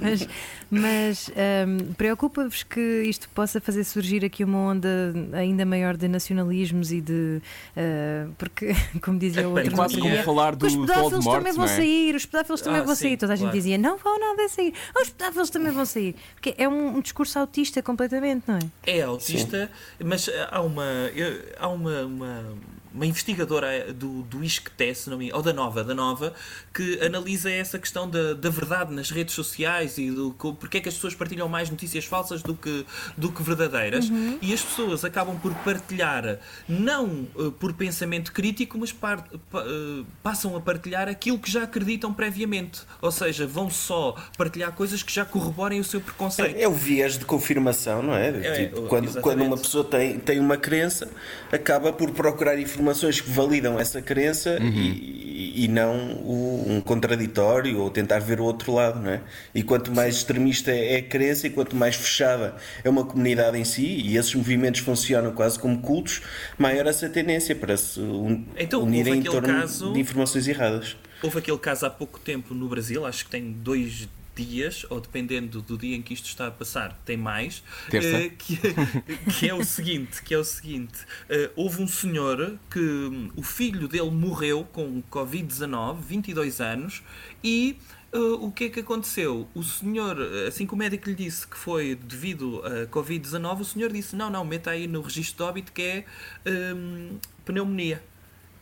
Mas, 0.00 0.28
mas 0.70 1.30
um, 1.30 1.92
preocupa-vos 1.94 2.62
que 2.62 3.02
isto 3.04 3.28
possa 3.30 3.60
fazer 3.60 3.84
surgir 3.84 4.24
aqui 4.24 4.42
uma 4.42 4.58
onda 4.58 5.14
ainda 5.32 5.64
maior 5.64 5.96
de 5.96 6.08
nacionalismos 6.08 6.90
e 6.90 7.00
de. 7.00 7.40
Uh, 7.76 8.32
porque, 8.36 8.74
como 9.02 9.18
dizia 9.18 9.48
o 9.48 9.52
outro, 9.52 9.72
é 9.72 9.74
quase 9.74 9.98
como 9.98 10.22
falar 10.22 10.56
do 10.56 10.66
os 10.66 10.74
pedófilos 10.74 11.24
também 11.24 11.52
vão 11.52 11.64
é? 11.64 11.68
sair, 11.68 12.14
os 12.14 12.26
pedófilos 12.26 12.60
também 12.60 12.80
ah, 12.80 12.84
vão 12.84 12.94
sim, 12.94 13.02
sair. 13.02 13.16
Toda 13.16 13.32
a 13.32 13.36
gente 13.36 13.44
claro. 13.44 13.56
dizia, 13.56 13.78
não 13.78 13.96
vão 13.96 14.18
nada 14.18 14.48
sair, 14.48 14.74
os 15.00 15.10
pedófilos 15.10 15.50
também 15.50 15.72
vão 15.72 15.86
sair. 15.86 16.16
Porque 16.34 16.54
é 16.58 16.68
um, 16.68 16.96
um 16.96 17.00
discurso 17.00 17.38
autista 17.38 17.82
completamente, 17.82 18.44
não 18.46 18.56
é? 18.56 18.98
É 18.98 19.02
autista, 19.02 19.70
sim. 19.98 20.04
mas 20.04 20.28
há 20.50 20.60
uma 20.60 21.11
há 21.58 21.68
uma, 21.68 22.02
uma 22.02 22.56
uma 22.94 23.06
investigadora 23.06 23.92
do, 23.92 24.22
do 24.22 24.44
ISCTE, 24.44 24.92
ou 25.32 25.42
da 25.42 25.52
Nova, 25.52 25.82
da 25.82 25.94
Nova, 25.94 26.34
que 26.72 27.00
analisa 27.00 27.50
essa 27.50 27.78
questão 27.78 28.08
da, 28.08 28.34
da 28.34 28.50
verdade 28.50 28.92
nas 28.92 29.10
redes 29.10 29.34
sociais 29.34 29.98
e 29.98 30.10
do 30.10 30.32
porque 30.58 30.78
é 30.78 30.80
que 30.80 30.88
as 30.88 30.94
pessoas 30.94 31.14
partilham 31.14 31.48
mais 31.48 31.70
notícias 31.70 32.04
falsas 32.04 32.42
do 32.42 32.54
que, 32.54 32.84
do 33.16 33.30
que 33.30 33.42
verdadeiras. 33.42 34.08
Uhum. 34.08 34.38
E 34.42 34.52
as 34.52 34.60
pessoas 34.60 35.04
acabam 35.04 35.38
por 35.38 35.54
partilhar, 35.56 36.38
não 36.68 37.26
uh, 37.34 37.52
por 37.52 37.72
pensamento 37.72 38.32
crítico, 38.32 38.78
mas 38.78 38.92
par, 38.92 39.26
pa, 39.50 39.60
uh, 39.60 40.04
passam 40.22 40.56
a 40.56 40.60
partilhar 40.60 41.08
aquilo 41.08 41.38
que 41.38 41.50
já 41.50 41.62
acreditam 41.62 42.12
previamente. 42.12 42.82
Ou 43.00 43.10
seja, 43.10 43.46
vão 43.46 43.70
só 43.70 44.16
partilhar 44.36 44.72
coisas 44.72 45.02
que 45.02 45.12
já 45.12 45.24
corroborem 45.24 45.80
o 45.80 45.84
seu 45.84 46.00
preconceito. 46.00 46.56
É, 46.56 46.62
é 46.62 46.68
o 46.68 46.74
viés 46.74 47.18
de 47.18 47.24
confirmação, 47.24 48.02
não 48.02 48.14
é? 48.14 48.28
é 48.28 48.52
tipo, 48.52 48.82
quando, 48.82 49.20
quando 49.20 49.42
uma 49.44 49.56
pessoa 49.56 49.84
tem, 49.84 50.18
tem 50.18 50.40
uma 50.40 50.56
crença, 50.56 51.08
acaba 51.50 51.92
por 51.92 52.10
procurar 52.10 52.58
informações 52.58 52.81
informações 52.82 53.20
que 53.20 53.30
validam 53.30 53.78
essa 53.78 54.02
crença 54.02 54.58
uhum. 54.60 54.68
e, 54.70 55.64
e, 55.64 55.68
não 55.68 56.14
o, 56.16 56.64
um 56.68 56.80
contraditório 56.80 57.78
ou 57.80 57.88
tentar 57.88 58.18
ver 58.18 58.40
o 58.40 58.44
outro 58.44 58.74
lado, 58.74 59.00
não 59.00 59.10
é? 59.10 59.20
E 59.54 59.62
quanto 59.62 59.92
mais 59.92 60.16
extremista 60.16 60.72
é 60.72 60.96
a 60.96 61.02
crença 61.02 61.46
e 61.46 61.50
quanto 61.50 61.76
mais 61.76 61.94
fechada 61.94 62.56
é 62.82 62.90
uma 62.90 63.04
comunidade 63.04 63.56
em 63.56 63.64
si, 63.64 63.86
e 63.86 64.16
esses 64.16 64.34
movimentos 64.34 64.80
funcionam 64.80 65.32
quase 65.32 65.58
como 65.58 65.80
cultos, 65.80 66.22
maior 66.58 66.86
essa 66.86 67.08
tendência 67.08 67.54
para 67.54 67.76
se 67.76 68.00
un, 68.00 68.44
Então, 68.58 68.82
unirem 68.82 69.18
em 69.18 69.22
torno 69.22 69.48
caso- 69.48 69.92
de 69.92 70.00
informações 70.00 70.48
erradas. 70.48 70.96
Houve 71.22 71.38
aquele 71.38 71.58
caso 71.58 71.86
há 71.86 71.90
pouco 71.90 72.18
tempo 72.18 72.52
no 72.52 72.68
Brasil, 72.68 73.06
acho 73.06 73.24
que 73.24 73.30
tem 73.30 73.52
dois 73.52 74.08
dias, 74.34 74.86
ou 74.88 75.00
dependendo 75.00 75.60
do 75.60 75.76
dia 75.76 75.96
em 75.96 76.02
que 76.02 76.14
isto 76.14 76.26
está 76.26 76.46
a 76.46 76.50
passar, 76.50 76.98
tem 77.04 77.16
mais, 77.16 77.62
eh, 77.92 78.30
que, 78.30 78.58
que 79.38 79.48
é 79.48 79.54
o 79.54 79.64
seguinte, 79.64 80.22
que 80.22 80.34
é 80.34 80.38
o 80.38 80.44
seguinte, 80.44 80.98
eh, 81.28 81.50
houve 81.54 81.82
um 81.82 81.88
senhor 81.88 82.58
que 82.70 82.80
hum, 82.80 83.30
o 83.36 83.42
filho 83.42 83.86
dele 83.88 84.10
morreu 84.10 84.64
com 84.64 85.02
Covid-19, 85.10 86.00
22 86.00 86.60
anos, 86.60 87.02
e 87.44 87.78
eh, 88.12 88.18
o 88.18 88.50
que 88.50 88.64
é 88.64 88.68
que 88.68 88.80
aconteceu? 88.80 89.48
O 89.54 89.62
senhor, 89.62 90.18
assim 90.46 90.66
que 90.66 90.74
o 90.74 90.76
médico 90.76 91.08
lhe 91.08 91.14
disse 91.14 91.46
que 91.46 91.56
foi 91.56 91.94
devido 91.94 92.62
a 92.64 92.86
Covid-19, 92.86 93.60
o 93.60 93.64
senhor 93.64 93.92
disse, 93.92 94.16
não, 94.16 94.30
não, 94.30 94.44
meta 94.44 94.70
aí 94.70 94.86
no 94.86 95.02
registro 95.02 95.44
de 95.44 95.50
óbito 95.50 95.72
que 95.72 95.82
é 95.82 96.04
hum, 96.74 97.18
pneumonia. 97.44 98.02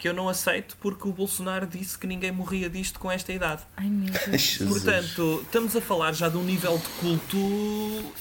Que 0.00 0.08
eu 0.08 0.14
não 0.14 0.30
aceito 0.30 0.78
porque 0.80 1.06
o 1.06 1.12
Bolsonaro 1.12 1.66
disse 1.66 1.98
que 1.98 2.06
ninguém 2.06 2.32
morria 2.32 2.70
disto 2.70 2.98
com 2.98 3.10
esta 3.10 3.30
idade. 3.34 3.62
Ai 3.76 3.86
meu 3.86 4.10
Deus. 4.10 4.56
Portanto, 4.56 5.40
estamos 5.44 5.76
a 5.76 5.80
falar 5.82 6.14
já 6.14 6.26
de 6.30 6.38
um 6.38 6.42
nível 6.42 6.78
de 6.78 6.88
culto 7.00 7.36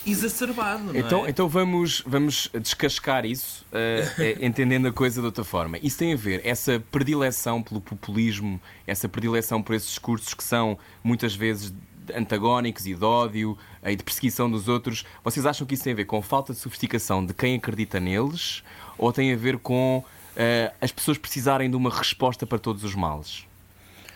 exacerbado, 0.05 0.83
não 0.83 0.95
Então, 0.95 1.25
é? 1.25 1.29
então 1.29 1.47
vamos, 1.47 2.03
vamos 2.05 2.49
descascar 2.61 3.25
isso, 3.25 3.65
eh, 3.71 4.37
entendendo 4.41 4.89
a 4.89 4.91
coisa 4.91 5.21
de 5.21 5.25
outra 5.25 5.45
forma. 5.45 5.77
Isso 5.81 5.97
tem 5.97 6.11
a 6.11 6.17
ver, 6.17 6.41
essa 6.43 6.83
predileção 6.91 7.63
pelo 7.63 7.79
populismo, 7.79 8.59
essa 8.85 9.07
predileção 9.07 9.63
por 9.63 9.73
esses 9.73 9.87
discursos 9.87 10.33
que 10.33 10.43
são 10.43 10.77
muitas 11.01 11.33
vezes 11.33 11.73
antagónicos 12.13 12.85
e 12.87 12.93
de 12.93 13.05
ódio 13.05 13.57
eh, 13.81 13.93
e 13.93 13.95
de 13.95 14.03
perseguição 14.03 14.51
dos 14.51 14.67
outros, 14.67 15.05
vocês 15.23 15.45
acham 15.45 15.65
que 15.65 15.75
isso 15.75 15.85
tem 15.85 15.93
a 15.93 15.95
ver 15.95 16.05
com 16.05 16.21
falta 16.21 16.51
de 16.51 16.59
sofisticação 16.59 17.25
de 17.25 17.33
quem 17.33 17.55
acredita 17.55 18.01
neles 18.01 18.63
ou 18.97 19.13
tem 19.13 19.31
a 19.31 19.37
ver 19.37 19.57
com 19.59 20.03
eh, 20.39 20.71
as 20.79 20.89
pessoas 20.89 21.17
precisarem 21.17 21.69
de 21.69 21.75
uma 21.75 21.89
resposta 21.89 22.47
para 22.47 22.57
todos 22.57 22.85
os 22.85 22.95
males? 22.95 23.45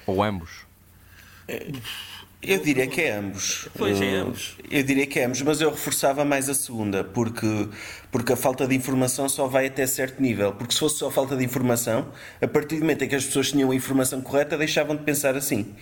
Ou 0.08 0.24
ambos? 0.24 0.66
Eu 2.42 2.60
diria 2.60 2.88
que 2.88 3.02
é 3.02 3.12
ambos. 3.12 3.68
Pois 3.78 4.00
é, 4.02 4.06
Eh, 4.06 4.16
ambos. 4.16 4.56
Eu 4.72 4.84
diria 4.84 5.06
que 5.06 5.20
é 5.20 5.26
ambos, 5.26 5.42
mas 5.42 5.60
eu 5.60 5.70
reforçava 5.70 6.24
mais 6.24 6.48
a 6.48 6.54
segunda, 6.54 7.04
porque, 7.04 7.68
porque 8.10 8.32
a 8.32 8.38
falta 8.38 8.66
de 8.66 8.74
informação 8.74 9.28
só 9.28 9.48
vai 9.48 9.68
até 9.68 9.86
certo 9.86 10.22
nível. 10.22 10.54
Porque 10.54 10.74
se 10.74 10.80
fosse 10.80 10.98
só 10.98 11.12
falta 11.12 11.36
de 11.36 11.44
informação, 11.44 12.10
a 12.42 12.48
partir 12.48 12.76
do 12.76 12.82
momento 12.82 13.04
em 13.04 13.10
que 13.10 13.16
as 13.16 13.26
pessoas 13.26 13.52
tinham 13.52 13.72
a 13.72 13.76
informação 13.76 14.22
correta, 14.22 14.58
deixavam 14.58 14.96
de 14.96 15.04
pensar 15.04 15.36
assim. 15.36 15.74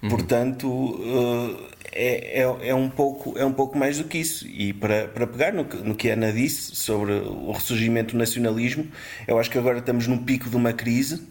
Portanto, 0.00 1.00
eh, 1.02 1.78
é, 1.92 2.42
é, 2.42 2.68
é, 2.68 2.74
um 2.74 2.88
pouco, 2.88 3.36
é 3.36 3.44
um 3.44 3.52
pouco 3.52 3.76
mais 3.76 3.98
do 3.98 4.04
que 4.04 4.18
isso. 4.18 4.46
E 4.46 4.72
para, 4.72 5.08
para 5.08 5.26
pegar 5.26 5.52
no 5.52 5.64
que, 5.64 5.76
no 5.76 5.94
que 5.94 6.10
a 6.10 6.12
Ana 6.12 6.32
disse 6.32 6.76
sobre 6.76 7.12
o 7.12 7.50
ressurgimento 7.50 8.12
do 8.12 8.18
nacionalismo, 8.18 8.86
eu 9.26 9.38
acho 9.38 9.50
que 9.50 9.58
agora 9.58 9.78
estamos 9.78 10.06
num 10.06 10.18
pico 10.18 10.48
de 10.48 10.56
uma 10.56 10.72
crise 10.72 11.26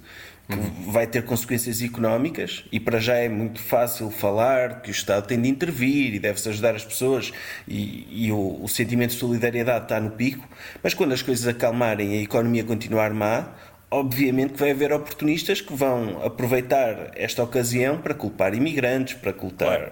que 0.47 0.89
vai 0.89 1.06
ter 1.06 1.25
consequências 1.25 1.82
económicas 1.82 2.63
e 2.71 2.80
para 2.80 2.99
já 2.99 3.15
é 3.15 3.27
muito 3.27 3.60
fácil 3.60 4.10
falar 4.10 4.82
que 4.82 4.89
o 4.89 4.91
Estado 4.91 5.27
tem 5.27 5.41
de 5.41 5.49
intervir 5.49 6.15
e 6.15 6.19
deve-se 6.19 6.47
ajudar 6.47 6.73
as 6.73 6.86
pessoas 6.86 7.34
e, 7.67 8.08
e 8.10 8.32
o, 8.32 8.63
o 8.63 8.67
sentimento 8.69 9.12
de 9.12 9.17
solidariedade 9.17 9.84
está 9.84 9.99
no 9.99 10.12
pico, 10.12 10.47
mas 10.82 10.93
quando 10.93 11.12
as 11.12 11.21
coisas 11.21 11.45
acalmarem 11.47 12.15
e 12.15 12.19
a 12.19 12.21
economia 12.21 12.63
continuar 12.63 13.13
má, 13.13 13.56
obviamente 13.89 14.54
que 14.54 14.60
vai 14.60 14.71
haver 14.71 14.91
oportunistas 14.91 15.62
que 15.62 15.73
vão 15.73 16.21
aproveitar 16.23 17.12
esta 17.15 17.43
ocasião 17.43 17.97
para 18.00 18.13
culpar 18.13 18.54
imigrantes, 18.54 19.13
para 19.15 19.32
culpar, 19.34 19.91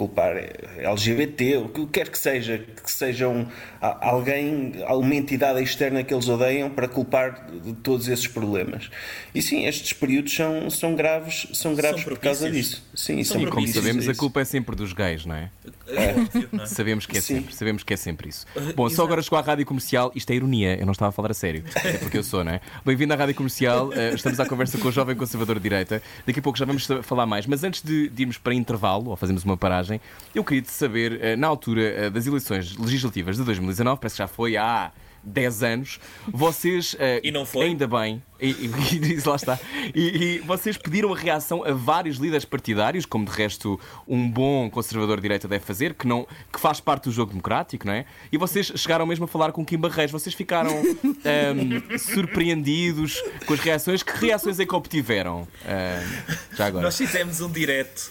culpar 0.00 0.34
LGBT, 0.78 1.58
o 1.58 1.68
que 1.68 1.86
quer 1.88 2.08
que 2.08 2.16
seja, 2.16 2.56
que 2.58 2.90
sejam 2.90 3.46
alguém, 3.80 4.72
uma 4.88 5.14
entidade 5.14 5.62
externa 5.62 6.02
que 6.02 6.14
eles 6.14 6.26
odeiam 6.26 6.70
para 6.70 6.88
culpar 6.88 7.46
de 7.62 7.74
todos 7.74 8.08
esses 8.08 8.26
problemas. 8.26 8.90
E 9.34 9.42
sim, 9.42 9.66
estes 9.66 9.92
períodos 9.92 10.34
são, 10.34 10.70
são 10.70 10.94
graves, 10.94 11.48
são 11.52 11.74
graves 11.74 12.02
por 12.02 12.18
causa 12.18 12.50
disso. 12.50 12.82
Sim, 12.94 13.22
São 13.24 13.40
são 13.40 13.48
E 13.48 13.50
como 13.50 13.68
sabemos, 13.68 14.08
a 14.08 14.14
culpa 14.14 14.40
é 14.40 14.44
sempre 14.44 14.74
dos 14.74 14.94
gays, 14.94 15.26
não 15.26 15.34
é? 15.34 15.50
É 15.86 16.14
óbvio, 16.18 16.48
não 16.52 16.64
é? 16.64 16.66
Sabemos 16.66 17.04
que 17.04 17.18
é 17.18 17.20
Sim. 17.20 17.36
sempre, 17.36 17.54
sabemos 17.54 17.82
que 17.82 17.92
é 17.92 17.96
sempre 17.96 18.28
isso. 18.30 18.46
Uh, 18.56 18.72
Bom, 18.74 18.88
só 18.88 18.94
exato. 18.94 19.02
agora 19.02 19.22
chegou 19.22 19.38
à 19.38 19.42
rádio 19.42 19.66
comercial, 19.66 20.12
isto 20.14 20.30
é 20.30 20.36
ironia, 20.36 20.78
eu 20.78 20.86
não 20.86 20.92
estava 20.92 21.10
a 21.10 21.12
falar 21.12 21.30
a 21.30 21.34
sério, 21.34 21.64
é 21.84 21.98
porque 21.98 22.16
eu 22.16 22.22
sou, 22.22 22.44
não 22.44 22.52
é? 22.52 22.60
Bem-vindo 22.84 23.12
à 23.12 23.16
rádio 23.16 23.34
comercial, 23.34 23.92
eh, 23.92 24.14
estamos 24.14 24.38
à 24.38 24.46
conversa 24.46 24.78
com 24.78 24.88
o 24.88 24.92
jovem 24.92 25.16
conservador 25.16 25.56
de 25.56 25.62
direita, 25.62 26.02
daqui 26.26 26.38
a 26.38 26.42
pouco 26.42 26.58
já 26.58 26.64
vamos 26.64 26.86
falar 27.02 27.26
mais, 27.26 27.46
mas 27.46 27.64
antes 27.64 27.82
de, 27.82 28.08
de 28.08 28.22
irmos 28.22 28.38
para 28.38 28.54
intervalo, 28.54 29.10
ou 29.10 29.16
fazermos 29.16 29.44
uma 29.44 29.56
paragem, 29.56 29.89
eu 30.34 30.44
queria 30.44 30.62
te 30.62 30.70
saber, 30.70 31.18
eh, 31.22 31.36
na 31.36 31.46
altura 31.46 31.82
eh, 31.82 32.10
das 32.10 32.26
eleições 32.26 32.76
legislativas 32.76 33.36
de 33.36 33.44
2019, 33.44 33.98
parece 34.00 34.14
que 34.16 34.18
já 34.18 34.28
foi 34.28 34.56
há 34.56 34.92
10 35.22 35.62
anos, 35.62 36.00
vocês. 36.28 36.96
eh, 36.98 37.20
E 37.24 37.30
não 37.30 37.44
foi? 37.44 37.66
Ainda 37.66 37.86
bem, 37.86 38.22
e, 38.40 38.48
e, 38.50 38.70
e 39.18 39.20
lá 39.28 39.36
está. 39.36 39.58
E, 39.94 40.00
e 40.00 40.38
vocês 40.38 40.78
pediram 40.78 41.12
a 41.12 41.16
reação 41.16 41.62
a 41.62 41.72
vários 41.72 42.16
líderes 42.16 42.46
partidários, 42.46 43.04
como 43.04 43.26
de 43.26 43.30
resto 43.30 43.78
um 44.08 44.30
bom 44.30 44.70
conservador 44.70 45.16
de 45.16 45.22
direita 45.22 45.46
deve 45.46 45.62
fazer, 45.64 45.92
que, 45.92 46.06
não, 46.06 46.26
que 46.50 46.58
faz 46.58 46.80
parte 46.80 47.04
do 47.04 47.12
jogo 47.12 47.32
democrático, 47.32 47.86
não 47.86 47.92
é? 47.92 48.06
E 48.32 48.38
vocês 48.38 48.72
chegaram 48.76 49.04
mesmo 49.04 49.26
a 49.26 49.28
falar 49.28 49.52
com 49.52 49.62
Kim 49.64 49.76
Barreiros. 49.76 50.10
Vocês 50.12 50.34
ficaram 50.34 50.70
ahm, 50.80 51.98
surpreendidos 51.98 53.22
com 53.46 53.52
as 53.52 53.60
reações. 53.60 54.02
Que 54.02 54.12
reações 54.26 54.58
é 54.58 54.64
que 54.64 54.74
obtiveram? 54.74 55.46
Ahm, 55.66 56.34
já 56.56 56.66
agora. 56.66 56.84
Nós 56.84 56.96
fizemos 56.96 57.42
um 57.42 57.50
direto 57.50 58.10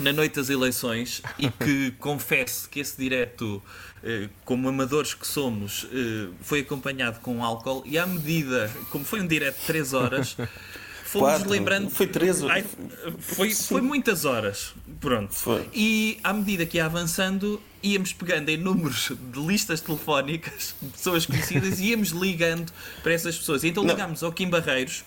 na 0.00 0.12
noite 0.12 0.36
das 0.36 0.48
eleições 0.50 1.22
e 1.38 1.48
que 1.50 1.92
confesso 1.98 2.68
que 2.68 2.80
esse 2.80 2.96
direto, 2.96 3.62
eh, 4.02 4.28
como 4.44 4.68
amadores 4.68 5.14
que 5.14 5.26
somos, 5.26 5.86
eh, 5.92 6.28
foi 6.42 6.60
acompanhado 6.60 7.20
com 7.20 7.44
álcool 7.44 7.82
e 7.86 7.98
à 7.98 8.06
medida, 8.06 8.70
como 8.90 9.04
foi 9.04 9.20
um 9.20 9.26
direto 9.26 9.60
de 9.60 9.66
3 9.66 9.92
horas, 9.92 10.36
fomos 11.04 11.28
Quatro. 11.28 11.50
lembrando. 11.50 11.90
Foi 11.90 12.06
três 12.06 12.42
Ai, 12.44 12.64
foi, 13.18 13.52
foi 13.54 13.80
muitas 13.80 14.24
horas. 14.24 14.74
Pronto. 15.00 15.34
Foi. 15.34 15.68
E 15.74 16.18
à 16.22 16.32
medida 16.32 16.64
que 16.64 16.76
ia 16.76 16.84
avançando, 16.86 17.60
íamos 17.82 18.12
pegando 18.12 18.48
em 18.48 18.56
números 18.56 19.10
de 19.32 19.40
listas 19.40 19.80
telefónicas 19.80 20.74
de 20.80 20.88
pessoas 20.90 21.26
conhecidas 21.26 21.80
e 21.80 21.86
íamos 21.86 22.10
ligando 22.10 22.72
para 23.02 23.12
essas 23.12 23.36
pessoas. 23.36 23.64
E 23.64 23.68
então 23.68 23.82
Não. 23.82 23.92
ligámos 23.94 24.22
ao 24.22 24.32
Kim 24.32 24.48
Barreiros 24.48 25.04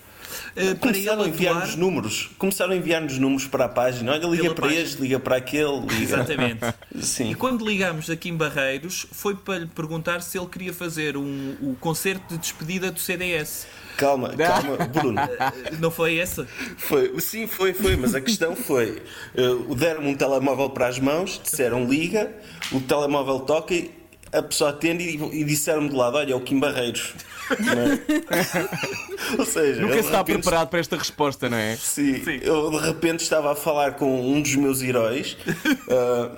eh, 0.56 0.74
para 0.74 0.92
Começaram 0.92 1.22
a 1.22 1.28
enviar-nos 1.28 1.62
atuar. 1.64 1.76
números. 1.78 2.30
Começaram 2.38 2.72
a 2.72 2.76
enviar-nos 2.76 3.18
números 3.18 3.46
para 3.46 3.64
a 3.64 3.68
página. 3.68 4.12
Olha, 4.12 4.26
liga 4.26 4.42
Pela 4.42 4.54
para 4.54 4.64
página. 4.66 4.82
este, 4.82 5.00
liga 5.02 5.20
para 5.20 5.36
aquele. 5.36 5.80
Liga. 5.80 6.02
Exatamente. 6.02 6.60
Sim. 7.00 7.30
E 7.30 7.34
quando 7.34 7.66
ligámos 7.66 8.08
aqui 8.10 8.28
em 8.28 8.36
Barreiros, 8.36 9.06
foi 9.12 9.34
para 9.34 9.58
lhe 9.58 9.66
perguntar 9.66 10.20
se 10.22 10.38
ele 10.38 10.46
queria 10.46 10.72
fazer 10.72 11.16
um, 11.16 11.56
o 11.60 11.76
concerto 11.80 12.34
de 12.34 12.38
despedida 12.38 12.90
do 12.90 12.98
CDS. 13.00 13.66
Calma, 13.96 14.30
calma, 14.30 14.76
Bruno. 14.88 15.20
Eh, 15.64 15.76
Não 15.78 15.90
foi 15.90 16.18
essa? 16.18 16.46
Foi, 16.76 17.20
sim, 17.20 17.46
foi, 17.46 17.72
foi, 17.72 17.96
mas 17.96 18.12
a 18.14 18.20
questão 18.20 18.56
foi: 18.56 19.00
uh, 19.36 19.74
deram-me 19.76 20.08
um 20.08 20.14
telemóvel 20.16 20.70
para 20.70 20.88
as 20.88 20.98
mãos, 20.98 21.40
disseram 21.42 21.84
liga, 21.88 22.32
o 22.72 22.80
telemóvel 22.80 23.40
toca 23.40 23.72
e 23.72 23.90
a 24.38 24.42
pessoa 24.42 24.70
atende 24.70 25.04
e, 25.04 25.40
e 25.40 25.44
disseram-me 25.44 25.88
de 25.88 25.94
lado: 25.96 26.16
olha, 26.16 26.32
é 26.32 26.36
o 26.36 26.40
Kim 26.40 26.58
Barreiros. 26.58 27.14
É? 27.50 29.36
Ou 29.38 29.44
seja, 29.44 29.82
Nunca 29.82 29.94
se 29.94 30.00
está 30.00 30.18
repente- 30.18 30.40
preparado 30.42 30.68
para 30.68 30.78
esta 30.80 30.96
resposta, 30.96 31.48
não 31.50 31.56
é? 31.58 31.76
Sim, 31.76 32.22
eu 32.42 32.70
de 32.70 32.78
repente 32.78 33.20
estava 33.20 33.52
a 33.52 33.54
falar 33.54 33.92
com 33.96 34.32
um 34.32 34.40
dos 34.40 34.54
meus 34.56 34.82
heróis. 34.82 35.36
Ah, 35.90 36.30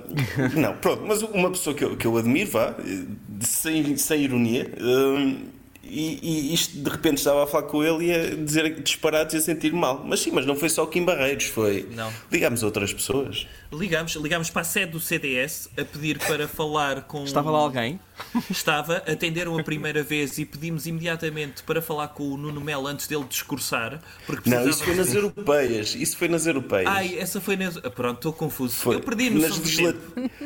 não, 0.55 0.77
pronto, 0.77 1.05
mas 1.07 1.23
uma 1.23 1.51
pessoa 1.51 1.75
que 1.75 1.85
eu, 1.85 1.97
que 1.97 2.05
eu 2.07 2.17
admiro, 2.17 2.51
vá, 2.51 2.75
sem, 3.41 3.97
sem 3.97 4.23
ironia. 4.23 4.71
ah, 4.79 5.37
e, 5.91 6.19
e 6.23 6.55
isto 6.55 6.77
de 6.79 6.91
repente 6.91 7.19
estava 7.19 7.45
a 7.45 7.47
falar 7.47 7.65
com 7.65 7.83
ele 7.83 8.07
e 8.07 8.15
a 8.15 8.35
dizer 8.35 8.83
disparados 8.83 9.35
e 9.35 9.37
a 9.37 9.41
sentir 9.41 9.73
mal. 9.73 10.03
Mas 10.05 10.21
sim, 10.21 10.31
mas 10.31 10.47
não 10.47 10.57
foi 10.57 10.69
só 10.69 10.85
o 10.85 10.87
Kim 10.87 11.05
Barreiros, 11.05 11.47
foi. 11.47 11.89
Não. 11.95 12.13
Ligámos 12.31 12.63
a 12.63 12.67
outras 12.67 12.93
pessoas. 12.93 13.47
Ligámos, 13.73 14.15
ligámos 14.17 14.51
para 14.51 14.63
a 14.63 14.65
sede 14.65 14.93
do 14.93 15.01
CDS 15.01 15.69
a 15.79 15.85
pedir 15.85 16.19
para 16.19 16.47
falar 16.49 17.03
com. 17.03 17.25
Estava 17.25 17.51
lá 17.51 17.59
alguém? 17.59 18.01
Estava, 18.51 18.97
atenderam 18.99 19.59
a 19.59 19.63
primeira 19.63 20.03
vez 20.03 20.39
e 20.39 20.45
pedimos 20.45 20.87
imediatamente 20.87 21.63
para 21.63 21.81
falar 21.83 22.09
com 22.09 22.25
o 22.31 22.37
Nuno 22.37 22.61
Melo 22.61 22.87
antes 22.87 23.07
dele 23.07 23.25
discursar. 23.29 24.01
Porque 24.27 24.49
Não, 24.49 24.63
precisava 24.63 24.71
isso 24.71 24.85
foi 24.85 24.95
nas 24.95 25.15
europeias. 25.15 25.95
Isso 25.95 26.17
foi 26.17 26.29
nas 26.29 26.47
europeias. 26.47 26.87
Ai, 26.89 27.19
essa 27.19 27.41
foi 27.41 27.57
na. 27.57 27.69
Ah, 27.85 27.91
Pronto, 27.91 28.17
estou 28.17 28.33
confuso. 28.33 28.75
Foi. 28.77 28.97
Eu 28.97 29.01
perdi 29.01 29.31
nas, 29.31 29.59
legisla- 29.59 29.95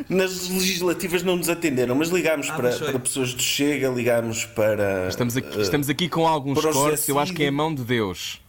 nas 0.08 0.48
legislativas 0.48 1.22
não 1.22 1.36
nos 1.36 1.48
atenderam, 1.48 1.94
mas 1.94 2.08
ligámos 2.10 2.48
Ah, 2.50 2.54
para, 2.56 2.68
mas 2.70 2.78
para 2.78 2.98
pessoas 2.98 3.34
do 3.34 3.42
Chega, 3.42 3.88
ligámos 3.88 4.44
para. 4.46 5.08
Estamos 5.08 5.36
aqui, 5.36 5.60
estamos 5.60 5.88
aqui 5.88 6.08
com 6.08 6.26
alguns 6.26 6.60
cortes, 6.60 7.08
eu 7.08 7.18
acho 7.18 7.32
que 7.34 7.44
é 7.44 7.48
a 7.48 7.52
mão 7.52 7.74
de 7.74 7.82
Deus. 7.84 8.40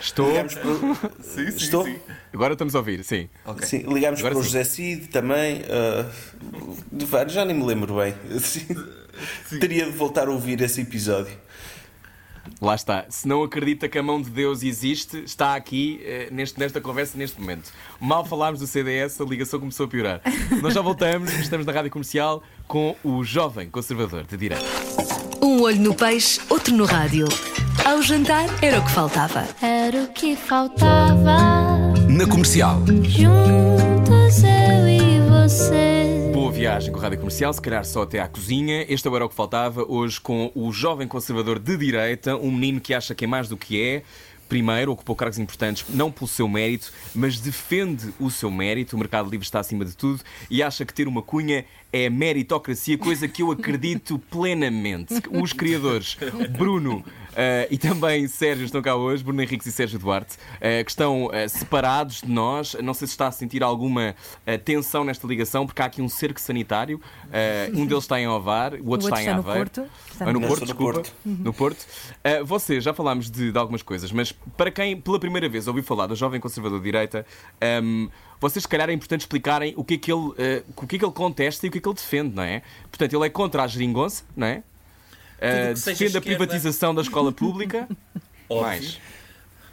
Estou. 0.00 0.28
Ligámos 0.28 0.54
para... 0.54 1.42
Estou? 1.48 1.88
Agora 2.32 2.52
estamos 2.54 2.74
a 2.74 2.78
ouvir, 2.78 3.02
sim. 3.04 3.28
Ok. 3.44 3.66
Sim, 3.66 3.78
ligámos 3.92 4.20
Agora 4.20 4.34
para 4.34 4.40
o 4.40 4.44
sim. 4.44 4.50
José 4.50 4.64
Cid 4.64 5.08
também. 5.08 5.62
ah, 5.70 6.10
de 6.92 7.04
vários, 7.04 7.32
já 7.34 7.44
nem 7.44 7.56
me 7.56 7.64
lembro 7.64 7.96
bem. 7.96 8.14
Sim. 8.40 8.66
Teria 9.58 9.84
de 9.86 9.92
voltar 9.92 10.28
a 10.28 10.30
ouvir 10.30 10.60
esse 10.60 10.80
episódio. 10.80 11.36
Lá 12.60 12.74
está. 12.74 13.04
Se 13.08 13.28
não 13.28 13.42
acredita 13.42 13.88
que 13.88 13.98
a 13.98 14.02
mão 14.02 14.20
de 14.22 14.30
Deus 14.30 14.62
existe, 14.62 15.18
está 15.18 15.54
aqui 15.54 16.00
eh, 16.02 16.28
neste, 16.30 16.58
nesta 16.58 16.80
conversa, 16.80 17.16
neste 17.18 17.40
momento. 17.40 17.70
Mal 18.00 18.24
falámos 18.24 18.58
do 18.60 18.66
CDS, 18.66 19.20
a 19.20 19.24
ligação 19.24 19.60
começou 19.60 19.86
a 19.86 19.88
piorar. 19.88 20.22
Nós 20.62 20.72
já 20.74 20.80
voltamos, 20.80 21.32
estamos 21.34 21.66
na 21.66 21.72
rádio 21.72 21.90
comercial 21.90 22.42
com 22.66 22.96
o 23.04 23.22
jovem 23.22 23.68
conservador 23.68 24.24
de 24.24 24.36
direita. 24.36 25.17
Olho 25.68 25.82
no 25.82 25.94
peixe, 25.94 26.40
outro 26.48 26.74
no 26.74 26.86
rádio. 26.86 27.28
Ao 27.84 28.00
jantar 28.00 28.46
era 28.64 28.80
o 28.80 28.84
que 28.86 28.90
faltava. 28.90 29.46
Era 29.60 30.04
o 30.04 30.08
que 30.08 30.34
faltava. 30.34 31.92
Na 32.08 32.26
comercial. 32.26 32.82
Juntos 32.86 34.42
eu 34.44 34.88
e 34.88 35.20
você. 35.28 36.30
Boa 36.32 36.50
viagem 36.50 36.90
com 36.90 36.98
a 36.98 37.02
rádio 37.02 37.18
comercial, 37.18 37.52
se 37.52 37.60
calhar 37.60 37.84
só 37.84 38.04
até 38.04 38.18
à 38.18 38.26
cozinha. 38.26 38.86
Este 38.88 39.06
era 39.08 39.26
o 39.26 39.28
que 39.28 39.34
faltava 39.34 39.84
hoje 39.86 40.18
com 40.18 40.50
o 40.54 40.72
jovem 40.72 41.06
conservador 41.06 41.58
de 41.58 41.76
direita, 41.76 42.34
um 42.34 42.50
menino 42.50 42.80
que 42.80 42.94
acha 42.94 43.14
que 43.14 43.26
é 43.26 43.28
mais 43.28 43.46
do 43.46 43.56
que 43.58 43.78
é. 43.78 44.02
Primeiro, 44.48 44.92
ocupou 44.92 45.14
cargos 45.14 45.38
importantes 45.38 45.84
não 45.90 46.10
pelo 46.10 46.26
seu 46.26 46.48
mérito, 46.48 46.90
mas 47.14 47.38
defende 47.38 48.14
o 48.18 48.30
seu 48.30 48.50
mérito. 48.50 48.96
O 48.96 48.98
mercado 48.98 49.28
livre 49.28 49.44
está 49.44 49.60
acima 49.60 49.84
de 49.84 49.94
tudo 49.94 50.22
e 50.50 50.62
acha 50.62 50.86
que 50.86 50.94
ter 50.94 51.06
uma 51.06 51.20
cunha 51.20 51.66
é 51.92 52.10
meritocracia, 52.10 52.98
coisa 52.98 53.26
que 53.26 53.42
eu 53.42 53.50
acredito 53.50 54.18
plenamente. 54.18 55.14
Os 55.30 55.52
criadores, 55.52 56.16
Bruno 56.56 57.04
eh, 57.34 57.68
e 57.70 57.78
também 57.78 58.26
Sérgio, 58.26 58.64
estão 58.64 58.82
cá 58.82 58.96
hoje, 58.96 59.22
Bruno 59.22 59.40
Henriques 59.40 59.66
e 59.66 59.72
Sérgio 59.72 59.98
Duarte, 59.98 60.36
eh, 60.60 60.82
que 60.82 60.90
estão 60.90 61.30
eh, 61.32 61.46
separados 61.46 62.22
de 62.22 62.30
nós. 62.30 62.74
Não 62.82 62.92
sei 62.92 63.06
se 63.06 63.12
está 63.12 63.28
a 63.28 63.30
sentir 63.32 63.62
alguma 63.62 64.14
tensão 64.64 65.04
nesta 65.04 65.26
ligação, 65.26 65.64
porque 65.64 65.80
há 65.80 65.84
aqui 65.84 66.02
um 66.02 66.08
cerco 66.08 66.40
sanitário. 66.40 67.00
Um 67.72 67.86
deles 67.86 68.04
está 68.04 68.20
em 68.20 68.26
Ovar, 68.26 68.74
o 68.74 68.76
outro, 68.76 68.86
O 68.86 68.90
outro 68.90 69.06
está 69.08 69.22
em 69.22 69.26
está 69.26 69.34
no 69.34 69.40
Aveiro. 69.40 69.70
Porto. 69.70 69.90
Está 70.10 70.24
Ah, 70.24 70.32
no 70.32 70.40
no 70.40 70.48
Porto, 70.48 70.64
desculpa. 70.64 70.92
Porto. 70.94 71.14
No 71.24 71.52
Porto. 71.52 71.80
Uh, 71.82 72.44
vocês, 72.44 72.82
já 72.82 72.92
falámos 72.92 73.30
de, 73.30 73.52
de 73.52 73.58
algumas 73.58 73.82
coisas, 73.82 74.10
mas 74.10 74.32
para 74.32 74.70
quem 74.70 75.00
pela 75.00 75.20
primeira 75.20 75.48
vez 75.48 75.68
ouviu 75.68 75.84
falar 75.84 76.08
do 76.08 76.16
jovem 76.16 76.40
conservador 76.40 76.78
de 76.78 76.84
direita, 76.84 77.24
um, 77.82 78.08
vocês 78.40 78.62
se 78.62 78.68
calhar 78.68 78.88
é 78.88 78.92
importante 78.92 79.22
explicarem 79.22 79.74
o 79.76 79.84
que, 79.84 79.94
é 79.94 79.98
que 79.98 80.12
ele, 80.12 80.20
uh, 80.20 80.64
o 80.76 80.86
que 80.86 80.96
é 80.96 80.98
que 80.98 81.04
ele 81.04 81.12
contesta 81.12 81.66
e 81.66 81.68
o 81.68 81.72
que 81.72 81.78
é 81.78 81.80
que 81.80 81.88
ele 81.88 81.96
defende, 81.96 82.34
não 82.34 82.42
é? 82.42 82.62
Portanto, 82.90 83.14
ele 83.14 83.26
é 83.26 83.30
contra 83.30 83.62
a 83.62 83.66
geringonça, 83.66 84.24
não 84.36 84.46
é? 84.46 84.62
Uh, 85.38 85.74
defende 85.74 85.88
a 85.88 85.92
esquerda. 85.92 86.20
privatização 86.20 86.94
da 86.94 87.02
escola 87.02 87.32
pública. 87.32 87.88
Mais. 88.50 89.00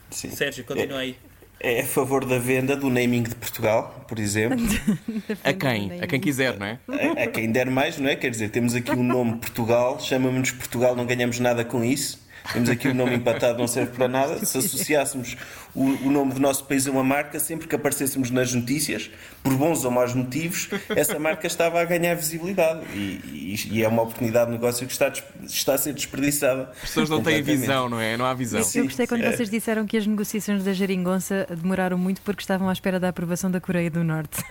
Sim. 0.10 0.30
Sérgio, 0.32 0.63
continua 0.63 0.99
aí. 0.99 1.17
É 1.60 1.82
a 1.82 1.86
favor 1.86 2.25
da 2.25 2.38
venda 2.38 2.75
do 2.75 2.89
naming 2.89 3.23
de 3.23 3.36
Portugal, 3.36 4.06
por 4.08 4.19
exemplo. 4.19 4.58
A 5.43 5.54
quem? 5.54 5.99
A 6.01 6.06
quem 6.06 6.19
quiser, 6.19 6.60
não 6.60 6.65
é? 6.65 6.80
a, 6.88 7.23
a 7.23 7.28
quem 7.28 7.51
der 7.51 7.71
mais, 7.71 7.97
não 7.97 8.10
é? 8.10 8.15
Quer 8.15 8.30
dizer, 8.30 8.49
temos 8.49 8.75
aqui 8.75 8.91
um 8.91 9.04
nome 9.04 9.38
Portugal, 9.38 9.99
chamamos-nos 9.99 10.51
Portugal, 10.51 10.95
não 10.95 11.06
ganhamos 11.06 11.39
nada 11.39 11.63
com 11.63 11.84
isso. 11.84 12.19
Temos 12.54 12.69
aqui 12.69 12.89
um 12.89 12.93
nome 12.93 13.15
empatado, 13.15 13.58
não 13.58 13.67
serve 13.67 13.93
para 13.93 14.08
nada. 14.08 14.45
Se 14.45 14.58
associássemos 14.58 15.36
o, 15.76 16.08
o 16.08 16.12
nome 16.12 16.34
do 16.34 16.40
nosso 16.40 16.64
país 16.66 16.88
a 16.88 16.92
uma 16.92 17.04
marca, 17.04 17.40
sempre 17.40 17.68
que 17.68 17.76
aparecêssemos 17.76 18.32
nas 18.32 18.54
notícias, 18.54 19.10
por 19.44 19.54
bons 19.56 19.84
ou 19.86 19.92
maus 19.92 20.14
motivos, 20.14 20.70
essa 20.90 21.20
marca 21.20 21.46
estava 21.46 21.80
a 21.82 21.86
ganhar 21.86 22.16
visibilidade. 22.16 22.82
E, 22.94 23.20
e- 23.34 23.56
e 23.72 23.84
é 23.84 23.88
uma 23.88 24.02
oportunidade 24.04 24.48
de 24.48 24.54
negócio 24.54 24.86
que 24.88 24.94
está, 24.94 25.12
está 25.44 25.74
a 25.76 25.78
ser 25.78 25.94
desperdiçada. 25.94 26.72
As 26.82 26.90
pessoas 26.90 27.10
não 27.10 27.22
têm 27.22 27.42
visão, 27.42 27.90
não 27.90 28.00
é? 28.00 28.16
Não 28.18 28.26
há 28.26 28.34
visão. 28.34 28.64
Sim. 28.64 28.80
Eu 28.80 28.86
gostei 28.86 29.06
quando 29.08 29.24
É. 29.24 29.32
vocês 29.36 29.50
disseram 29.50 29.86
que 29.86 29.98
as 29.98 30.08
negociações 30.08 30.64
da 30.64 30.74
geringonça 30.74 31.46
demoraram 31.50 31.98
muito 31.98 32.22
porque 32.22 32.42
estavam 32.42 32.70
à 32.70 32.74
espera 32.74 33.00
da 33.00 33.10
aprovação 33.10 33.52
da 33.52 33.60
Coreia 33.62 33.90
do 33.92 34.04
Norte. 34.04 34.44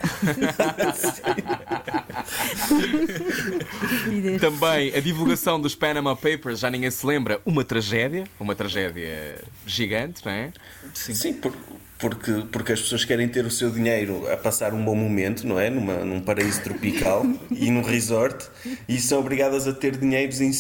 Também 4.41 4.95
a 4.95 5.01
divulgação 5.01 5.61
dos 5.61 5.75
Panama 5.75 6.15
Papers, 6.17 6.61
já 6.61 6.71
ninguém 6.71 6.91
se 6.91 7.05
lembra, 7.07 7.41
uma 7.45 7.65
tragédia, 7.65 8.25
uma 8.39 8.55
tragédia 8.55 9.43
gigante, 9.67 10.23
não 10.25 10.33
é? 10.33 10.53
Sim, 10.93 11.14
por- 11.41 11.55
porque, 11.99 12.33
porque 12.53 12.73
as 12.73 12.81
pessoas 12.83 13.05
querem 13.05 13.29
ter 13.29 13.47
o 13.47 13.51
seu 13.51 13.71
dinheiro 13.71 14.31
a 14.31 14.37
passar 14.37 14.75
um 14.75 14.85
bom 14.85 14.95
momento, 14.95 15.47
não 15.47 15.59
é? 15.59 15.71
Numa, 15.71 15.95
num 16.05 16.21
paraíso 16.21 16.61
tropical 16.63 17.25
e 17.51 17.71
num 17.71 17.83
resort 17.83 18.47
e 18.89 18.99
são 19.01 19.21
obrigadas 19.21 19.67
a 19.67 19.73
ter 19.73 19.97
dinheiros 19.97 20.41
em 20.41 20.51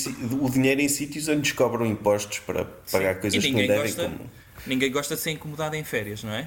o 0.40 0.48
dinheiro 0.48 0.80
em 0.80 0.88
sítios 0.88 1.28
onde 1.28 1.40
descobram 1.42 1.84
impostos 1.84 2.38
para 2.38 2.64
pagar 2.90 3.16
E 3.16 3.20
coisas 3.20 3.44
que 3.44 3.50
não 3.50 3.58
devem. 3.66 3.82
gosta, 3.82 4.04
Como... 4.04 4.30
ninguém 4.66 4.90
gosta 4.90 5.16
de 5.16 5.20
ser 5.20 5.32
incomodado 5.32 5.74
em 5.76 5.84
férias, 5.84 6.22
não 6.24 6.32
é? 6.32 6.46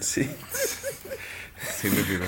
Sim. 0.00 0.28
Sem 1.70 1.90
dúvida. 1.90 2.24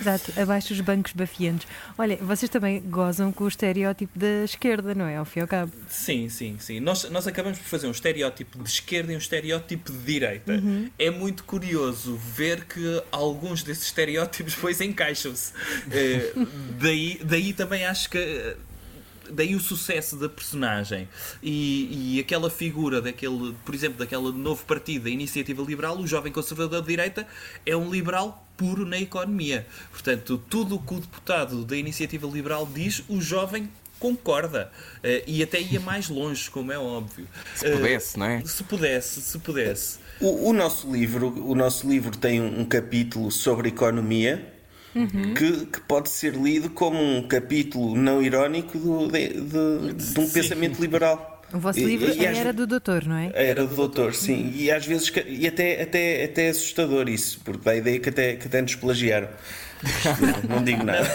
Exato, 0.00 0.32
abaixo 0.40 0.72
os 0.72 0.80
bancos 0.80 1.12
bafiantes. 1.12 1.66
Olha, 1.98 2.16
vocês 2.16 2.48
também 2.48 2.80
gozam 2.80 3.32
com 3.32 3.44
o 3.44 3.48
estereótipo 3.48 4.18
da 4.18 4.44
esquerda, 4.44 4.94
não 4.94 5.04
é? 5.04 5.16
Ao 5.16 5.24
fim 5.24 5.40
e 5.40 5.42
ao 5.42 5.48
cabo. 5.48 5.72
Sim, 5.88 6.28
sim, 6.28 6.56
sim. 6.58 6.80
Nós, 6.80 7.08
nós 7.10 7.26
acabamos 7.26 7.58
por 7.58 7.66
fazer 7.66 7.86
um 7.86 7.90
estereótipo 7.90 8.62
de 8.62 8.68
esquerda 8.68 9.12
e 9.12 9.16
um 9.16 9.18
estereótipo 9.18 9.92
de 9.92 9.98
direita. 9.98 10.62
É 10.98 11.10
muito 11.10 11.44
curioso 11.44 12.16
ver 12.16 12.64
que 12.64 13.02
alguns 13.10 13.62
desses 13.62 13.84
estereótipos 13.84 14.54
depois 14.60 14.80
encaixam-se. 14.80 15.52
Eh, 15.90 16.32
daí, 16.78 17.20
daí 17.24 17.52
também 17.52 17.84
acho 17.84 18.10
que. 18.10 18.56
Eh, 19.30 19.32
Daí 19.32 19.54
o 19.54 19.60
sucesso 19.60 20.16
da 20.16 20.28
personagem 20.28 21.08
e, 21.42 22.16
e 22.16 22.20
aquela 22.20 22.50
figura 22.50 23.00
daquele, 23.00 23.54
por 23.64 23.74
exemplo, 23.74 23.98
daquele 23.98 24.32
novo 24.32 24.64
partido, 24.64 25.04
da 25.04 25.10
Iniciativa 25.10 25.62
Liberal, 25.62 25.98
o 25.98 26.06
jovem 26.06 26.32
conservador 26.32 26.80
de 26.82 26.88
direita, 26.88 27.26
é 27.64 27.76
um 27.76 27.90
liberal 27.90 28.46
puro 28.56 28.84
na 28.84 28.98
economia. 28.98 29.66
Portanto, 29.90 30.42
tudo 30.48 30.76
o 30.76 30.78
que 30.78 30.94
o 30.94 31.00
deputado 31.00 31.64
da 31.64 31.76
Iniciativa 31.76 32.26
Liberal 32.26 32.68
diz, 32.72 33.02
o 33.08 33.20
jovem 33.20 33.68
concorda 33.98 34.72
Eh, 35.02 35.24
e 35.26 35.42
até 35.42 35.60
ia 35.60 35.80
mais 35.80 36.08
longe, 36.08 36.50
como 36.50 36.72
é 36.72 36.78
óbvio. 36.78 37.26
Se 37.54 37.70
pudesse, 37.70 38.18
não 38.18 38.26
é? 38.26 38.42
Se 38.44 38.62
pudesse, 38.64 39.20
se 39.22 39.38
pudesse. 39.38 39.98
O, 40.20 40.50
o 40.50 40.52
nosso 40.52 40.92
livro, 40.92 41.28
o 41.46 41.54
nosso 41.54 41.88
livro 41.88 42.16
tem 42.16 42.40
um, 42.40 42.60
um 42.60 42.64
capítulo 42.66 43.30
sobre 43.30 43.68
economia 43.68 44.49
que, 44.92 45.66
que 45.66 45.80
pode 45.82 46.08
ser 46.08 46.34
lido 46.34 46.70
como 46.70 46.98
um 47.00 47.22
capítulo 47.26 47.96
não 47.96 48.22
irónico 48.22 48.78
do- 48.78 49.08
de, 49.08 49.28
de- 49.28 49.92
de 49.94 50.20
um 50.20 50.26
Sim. 50.26 50.32
pensamento 50.32 50.80
liberal. 50.80 51.42
O 51.52 51.58
vosso 51.58 51.80
E- 51.80 51.84
livro 51.84 52.12
e 52.14 52.26
às 52.26 52.38
era 52.38 52.52
do 52.52 52.66
doutor, 52.66 53.04
não 53.06 53.16
é? 53.16 53.30
Era 53.34 53.66
do 53.66 53.74
doutor, 53.74 54.14
sim. 54.14 54.52
E 54.54 54.70
às 54.70 54.86
vezes, 54.86 55.12
e 55.26 55.48
até, 55.48 55.82
até, 55.82 56.24
até 56.24 56.46
é 56.46 56.50
assustador 56.50 57.08
isso, 57.08 57.40
porque 57.44 57.64
dá 57.64 57.72
a 57.72 57.76
ideia 57.76 57.98
que 57.98 58.08
até, 58.08 58.36
que 58.36 58.46
até 58.46 58.62
nos 58.62 58.76
plagiaram. 58.76 59.28
Não 60.48 60.62
digo 60.62 60.84
nada. 60.84 61.08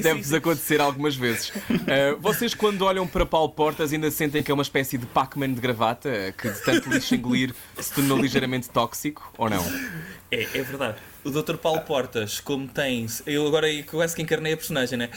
Deve-vos 0.00 0.32
acontecer 0.32 0.80
algumas 0.80 1.16
vezes. 1.16 1.48
Uh, 1.50 2.16
vocês, 2.20 2.54
quando 2.54 2.82
olham 2.82 3.04
para 3.06 3.26
Paulo 3.26 3.48
Portas, 3.50 3.92
ainda 3.92 4.10
sentem 4.12 4.42
que 4.44 4.50
é 4.50 4.54
uma 4.54 4.62
espécie 4.62 4.96
de 4.96 5.04
Pac-Man 5.06 5.52
de 5.54 5.60
gravata, 5.60 6.32
que 6.38 6.48
de 6.48 6.62
tanto 6.62 6.88
lixo 6.88 7.14
engolir 7.16 7.52
se 7.80 7.92
tornou 7.92 8.16
ligeiramente 8.16 8.70
tóxico, 8.70 9.32
ou 9.36 9.50
não? 9.50 9.64
É, 10.30 10.42
é 10.42 10.62
verdade. 10.62 10.96
O 11.26 11.30
Dr. 11.30 11.56
Paulo 11.56 11.80
Portas, 11.80 12.38
como 12.38 12.68
tem. 12.68 13.04
Eu 13.26 13.48
agora 13.48 13.66
quase 13.82 14.14
que 14.14 14.22
encarnei 14.22 14.52
a 14.52 14.56
personagem, 14.56 14.96
né? 14.96 15.10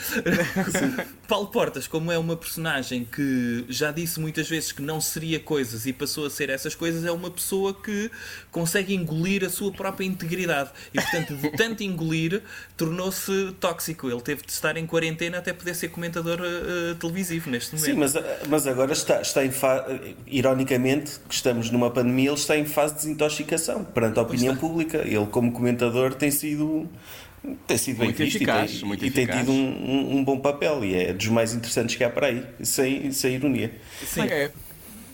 Paulo 1.28 1.46
Portas, 1.46 1.86
como 1.86 2.10
é 2.10 2.18
uma 2.18 2.36
personagem 2.36 3.04
que 3.04 3.64
já 3.68 3.92
disse 3.92 4.18
muitas 4.18 4.48
vezes 4.48 4.72
que 4.72 4.82
não 4.82 5.00
seria 5.00 5.38
coisas 5.38 5.86
e 5.86 5.92
passou 5.92 6.26
a 6.26 6.30
ser 6.30 6.50
essas 6.50 6.74
coisas, 6.74 7.04
é 7.04 7.12
uma 7.12 7.30
pessoa 7.30 7.72
que 7.72 8.10
consegue 8.50 8.92
engolir 8.92 9.44
a 9.44 9.48
sua 9.48 9.70
própria 9.70 10.04
integridade. 10.04 10.70
E 10.92 11.00
portanto, 11.00 11.36
de 11.36 11.50
tanto 11.50 11.84
engolir, 11.84 12.42
tornou-se 12.76 13.52
tóxico. 13.60 14.10
Ele 14.10 14.20
teve 14.20 14.42
de 14.44 14.50
estar 14.50 14.76
em 14.76 14.86
quarentena 14.86 15.38
até 15.38 15.52
poder 15.52 15.74
ser 15.74 15.90
comentador 15.90 16.40
eh, 16.40 16.90
eh, 16.90 16.94
televisivo 16.98 17.50
neste 17.50 17.76
momento. 17.76 17.86
Sim, 17.86 17.96
mas, 17.96 18.48
mas 18.48 18.66
agora 18.66 18.92
está, 18.92 19.20
está 19.20 19.44
em 19.44 19.52
fase. 19.52 20.16
Ironicamente, 20.26 21.20
que 21.28 21.34
estamos 21.34 21.70
numa 21.70 21.90
pandemia, 21.90 22.30
ele 22.30 22.36
está 22.36 22.56
em 22.56 22.64
fase 22.64 22.94
de 22.94 23.00
desintoxicação 23.02 23.84
perante 23.84 24.18
a 24.18 24.22
opinião 24.22 24.56
pública. 24.56 24.99
Ele, 25.06 25.26
como 25.26 25.52
comentador, 25.52 26.14
tem 26.14 26.30
sido. 26.30 26.88
Tem 27.66 27.78
sido 27.78 27.96
bem 27.96 28.08
Muito 28.08 28.18
visto 28.18 28.36
eficaz, 28.36 28.70
e, 28.70 28.78
tem, 28.80 28.88
muito 28.88 29.04
e 29.06 29.10
tem 29.10 29.26
tido 29.26 29.50
um, 29.50 29.54
um- 29.56 30.16
um 30.18 30.24
bom 30.24 30.38
papel 30.38 30.84
e 30.84 30.94
é 30.94 31.12
dos 31.14 31.28
mais 31.28 31.54
interessantes 31.54 31.96
que 31.96 32.04
há 32.04 32.10
para 32.10 32.26
aí, 32.26 32.44
sem, 32.62 33.10
sem 33.12 33.34
ironia. 33.36 33.72
Sim. 34.06 34.22
É. 34.22 34.50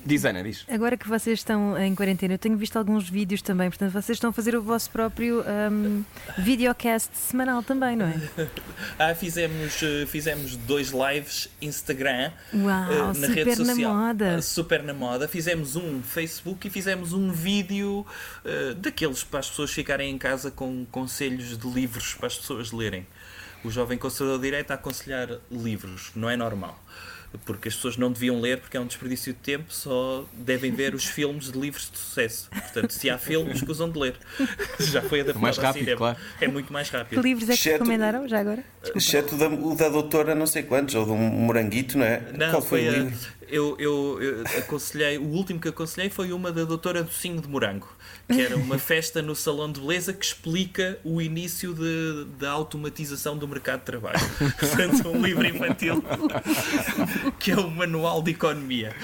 Diz 0.06 0.24
Ana, 0.24 0.40
diz. 0.40 0.64
Agora 0.70 0.96
que 0.96 1.08
vocês 1.08 1.40
estão 1.40 1.76
em 1.76 1.92
quarentena, 1.92 2.34
eu 2.34 2.38
tenho 2.38 2.56
visto 2.56 2.76
alguns 2.76 3.10
vídeos 3.10 3.42
também, 3.42 3.68
portanto 3.68 3.90
vocês 3.90 4.14
estão 4.14 4.30
a 4.30 4.32
fazer 4.32 4.54
o 4.54 4.62
vosso 4.62 4.88
próprio 4.90 5.40
ahm, 5.40 6.02
videocast 6.38 7.10
semanal 7.12 7.60
também, 7.60 7.96
não 7.96 8.06
é? 8.06 8.14
Ah, 8.98 9.14
fizemos, 9.16 9.82
eh, 9.82 10.06
fizemos 10.06 10.56
dois 10.56 10.90
lives 10.92 11.48
Instagram 11.60 12.30
Uau, 12.54 12.92
eh, 12.92 12.98
na 13.06 13.14
super 13.14 13.46
rede 13.46 13.58
na 13.64 13.74
social. 13.74 13.94
moda. 13.94 14.36
Ah, 14.36 14.42
Super 14.42 14.82
na 14.84 14.94
moda. 14.94 15.26
Fizemos 15.26 15.74
um 15.74 16.00
Facebook 16.02 16.68
e 16.68 16.70
fizemos 16.70 17.12
um 17.12 17.32
vídeo 17.32 18.06
eh, 18.44 18.74
daqueles 18.74 19.24
para 19.24 19.40
as 19.40 19.50
pessoas 19.50 19.72
ficarem 19.72 20.10
em 20.10 20.18
casa 20.18 20.50
com 20.52 20.86
conselhos 20.86 21.58
de 21.58 21.68
livros 21.68 22.14
para 22.14 22.28
as 22.28 22.36
pessoas 22.38 22.70
lerem. 22.70 23.04
O 23.64 23.70
jovem 23.70 23.98
conservador 23.98 24.38
de 24.38 24.44
direita 24.44 24.74
a 24.74 24.76
aconselhar 24.76 25.28
livros, 25.50 26.12
não 26.14 26.30
é 26.30 26.36
normal. 26.36 26.80
Porque 27.44 27.68
as 27.68 27.74
pessoas 27.74 27.96
não 27.96 28.10
deviam 28.10 28.40
ler 28.40 28.58
porque 28.60 28.76
é 28.76 28.80
um 28.80 28.86
desperdício 28.86 29.32
de 29.32 29.38
tempo, 29.38 29.72
só 29.72 30.24
devem 30.32 30.70
ver 30.72 30.94
os 30.94 31.04
filmes 31.04 31.50
de 31.52 31.58
livros 31.58 31.90
de 31.90 31.98
sucesso. 31.98 32.48
Portanto, 32.50 32.90
se 32.92 33.10
há 33.10 33.18
filmes, 33.18 33.56
escusam 33.58 33.90
de 33.90 33.98
ler. 33.98 34.14
Já 34.80 35.02
foi 35.02 35.20
adaptado 35.20 35.42
Mais 35.42 35.58
ao 35.58 35.64
rápido, 35.64 35.80
cinema. 35.84 35.98
claro. 35.98 36.18
É 36.40 36.48
muito 36.48 36.72
mais 36.72 36.90
Que 36.90 36.96
rápido. 36.96 37.22
livros 37.22 37.44
é 37.48 37.52
que 37.52 37.58
Exceto- 37.60 37.78
recomendaram 37.84 38.26
já 38.28 38.40
agora? 38.40 38.64
Exceto 38.94 39.34
o 39.34 39.38
da, 39.38 39.48
o 39.48 39.74
da 39.76 39.88
doutora 39.88 40.34
não 40.34 40.46
sei 40.46 40.62
quantos, 40.62 40.94
ou 40.94 41.04
do 41.04 41.14
moranguito, 41.14 41.98
não 41.98 42.04
é? 42.06 42.20
Não, 42.32 42.50
Qual 42.50 42.62
foi, 42.62 42.84
foi, 42.84 42.88
o 42.88 42.92
a- 42.94 42.98
livro? 43.04 43.36
Eu, 43.48 43.76
eu, 43.78 44.18
eu 44.20 44.44
aconselhei, 44.58 45.18
o 45.18 45.22
último 45.24 45.60
que 45.60 45.68
aconselhei 45.68 46.10
foi 46.10 46.32
uma 46.32 46.50
da 46.50 46.64
doutora 46.64 47.00
Docinho 47.04 47.40
de 47.40 47.46
Morango, 47.48 47.88
que 48.28 48.40
era 48.40 48.56
uma 48.56 48.78
festa 48.78 49.22
no 49.22 49.36
salão 49.36 49.70
de 49.70 49.80
beleza 49.80 50.12
que 50.12 50.24
explica 50.24 50.98
o 51.04 51.20
início 51.20 51.72
de, 51.72 52.26
da 52.38 52.50
automatização 52.50 53.36
do 53.38 53.46
mercado 53.46 53.80
de 53.80 53.86
trabalho. 53.86 54.18
Portanto, 54.58 55.08
um 55.08 55.22
livro 55.22 55.46
infantil 55.46 56.02
que 57.38 57.52
é 57.52 57.56
o 57.56 57.70
manual 57.70 58.22
de 58.22 58.32
economia. 58.32 58.94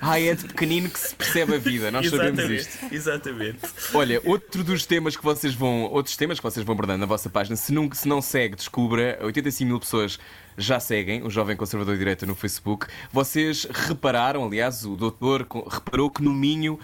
Ah, 0.00 0.20
é 0.20 0.34
de 0.34 0.44
pequenino 0.44 0.88
que 0.88 0.98
se 0.98 1.14
percebe 1.14 1.54
a 1.54 1.58
vida, 1.58 1.90
nós 1.90 2.08
sabemos 2.08 2.50
isto. 2.50 2.78
Exatamente. 2.92 3.58
Olha, 3.92 4.20
outro 4.24 4.62
dos 4.62 4.86
temas 4.86 5.16
que 5.16 5.24
vocês 5.24 5.54
vão, 5.54 5.84
outros 5.84 6.16
temas 6.16 6.38
que 6.38 6.42
vocês 6.44 6.64
vão 6.64 6.74
abordando 6.74 7.00
na 7.00 7.06
vossa 7.06 7.28
página, 7.28 7.56
se 7.56 7.72
não, 7.72 7.90
se 7.92 8.06
não 8.06 8.22
segue, 8.22 8.56
descubra, 8.56 9.18
85 9.22 9.68
mil 9.68 9.80
pessoas 9.80 10.18
já 10.58 10.80
seguem 10.80 11.22
o 11.22 11.30
Jovem 11.30 11.56
Conservador 11.56 11.94
de 11.94 11.98
Direita 11.98 12.24
no 12.24 12.34
Facebook. 12.34 12.86
Vocês 13.12 13.66
repararam, 13.70 14.44
aliás, 14.44 14.84
o 14.84 14.96
doutor 14.96 15.46
reparou 15.68 16.10
que 16.10 16.22
no 16.22 16.32
Minho 16.32 16.78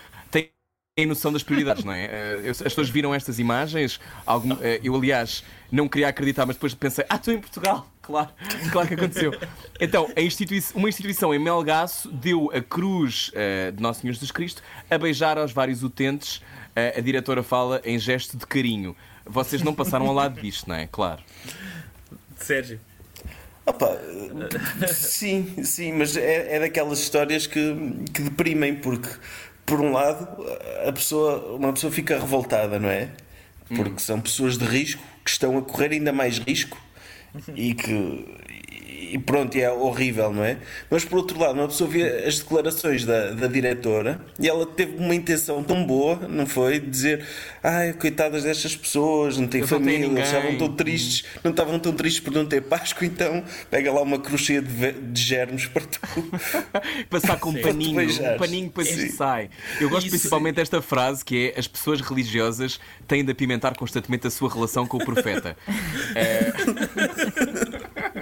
tem 0.95 1.07
noção 1.07 1.33
das 1.33 1.43
prioridades, 1.43 1.85
não 1.85 1.93
é? 1.93 2.05
Eh, 2.05 2.51
as 2.51 2.59
pessoas 2.59 2.91
viram 2.91 3.15
estas 3.15 3.39
imagens. 3.39 3.99
Algum, 4.27 4.53
eh, 4.61 4.79
eu, 4.85 4.95
aliás, 4.95 5.43
não 5.71 5.89
queria 5.89 6.09
acreditar, 6.09 6.45
mas 6.45 6.57
depois 6.57 6.75
pensei, 6.75 7.03
ah, 7.09 7.17
estou 7.17 7.33
em 7.33 7.41
Portugal. 7.41 7.89
Claro, 8.03 8.31
claro 8.73 8.89
que 8.89 8.95
aconteceu. 8.95 9.33
Então, 9.81 10.11
institui 10.17 10.61
uma 10.75 10.89
instituição 10.89 11.33
em 11.33 11.39
Melgaço 11.39 12.11
deu 12.11 12.51
a 12.53 12.61
cruz 12.61 13.29
uh, 13.29 13.71
de 13.71 13.81
Nosso 13.81 14.01
Senhor 14.01 14.13
Jesus 14.13 14.33
Cristo 14.33 14.61
a 14.91 14.99
beijar 14.99 15.39
aos 15.39 15.53
vários 15.53 15.85
utentes. 15.85 16.39
Uh, 16.39 16.99
a 16.99 17.01
diretora 17.01 17.45
fala 17.45 17.81
em 17.85 17.97
gesto 18.01 18.37
de 18.37 18.45
carinho. 18.45 18.97
Vocês 19.25 19.63
não 19.63 19.73
passaram 19.73 20.09
ao 20.09 20.15
lado 20.15 20.41
disto, 20.41 20.69
não 20.69 20.75
é? 20.75 20.89
Claro. 20.91 21.23
Sérgio. 22.37 22.81
Opa, 23.65 23.97
sim, 24.89 25.63
sim, 25.63 25.93
mas 25.93 26.17
é, 26.17 26.57
é 26.57 26.59
daquelas 26.59 26.99
histórias 26.99 27.47
que, 27.47 27.77
que 28.13 28.23
deprimem, 28.23 28.75
porque, 28.75 29.09
por 29.65 29.81
um 29.81 29.93
lado, 29.93 30.29
a 30.87 30.93
pessoa, 30.93 31.57
uma 31.57 31.73
pessoa 31.73 31.93
fica 31.93 32.19
revoltada, 32.19 32.79
não 32.79 32.89
é? 32.89 33.11
Porque 33.69 33.91
hum. 33.91 33.99
são 33.99 34.21
pessoas 34.21 34.59
de 34.59 34.65
risco 34.65 35.03
que 35.25 35.31
estão 35.31 35.57
a 35.57 35.63
correr 35.63 35.93
ainda 35.93 36.13
mais 36.13 36.39
risco 36.39 36.79
e 37.55 37.75
que 37.75 38.27
e 39.11 39.19
pronto, 39.19 39.57
é 39.57 39.71
horrível, 39.71 40.33
não 40.33 40.45
é? 40.45 40.59
Mas 40.91 41.05
por 41.05 41.17
outro 41.17 41.39
lado, 41.39 41.55
uma 41.55 41.69
pessoa 41.69 41.91
vê 41.91 42.25
as 42.25 42.39
declarações 42.39 43.05
da, 43.05 43.31
da 43.31 43.47
diretora 43.47 44.21
e 44.39 44.49
ela 44.49 44.65
teve 44.65 44.97
uma 44.97 45.15
intenção 45.15 45.63
tão 45.63 45.85
boa, 45.85 46.17
não 46.29 46.47
foi? 46.47 46.79
De 46.79 46.89
dizer, 46.89 47.27
ai, 47.63 47.93
coitadas 47.93 48.45
destas 48.45 48.77
pessoas, 48.77 49.37
não 49.37 49.49
têm 49.49 49.67
família, 49.67 50.09
não 50.09 50.23
estavam 50.23 50.57
tão 50.57 50.73
tristes, 50.73 51.25
não 51.43 51.51
estavam 51.51 51.79
tão 51.79 51.93
tristes 51.93 52.21
por 52.21 52.33
não 52.33 52.47
ter 52.47 52.63
Páscoa, 52.63 53.07
então 53.07 53.45
pega 53.71 53.93
lá 53.93 54.03
uma 54.03 54.19
crochê 54.19 54.61
de, 54.61 54.93
de 54.93 55.21
germes 55.21 55.67
para 55.67 55.83
tu 55.83 56.01
passar 57.11 57.39
com 57.39 57.51
um 57.51 57.61
paninho, 57.61 58.01
um 58.01 58.39
paninho 58.39 58.67
depois 58.67 58.89
isto 58.91 59.17
sai. 59.17 59.51
Eu 59.81 59.91
gosto 59.91 60.07
Isso. 60.07 60.17
principalmente 60.17 60.57
desta 60.57 60.81
frase 60.81 61.25
que 61.25 61.53
é 61.55 61.59
as 61.59 61.67
pessoas 61.67 62.01
religiosas 62.01 62.79
têm 63.09 63.25
de 63.25 63.33
apimentar 63.33 63.77
constantemente 63.77 64.27
a 64.27 64.31
sua 64.31 64.53
relação 64.53 64.87
com 64.87 64.97
o 64.97 65.05
profeta. 65.05 65.57
é... 66.15 66.53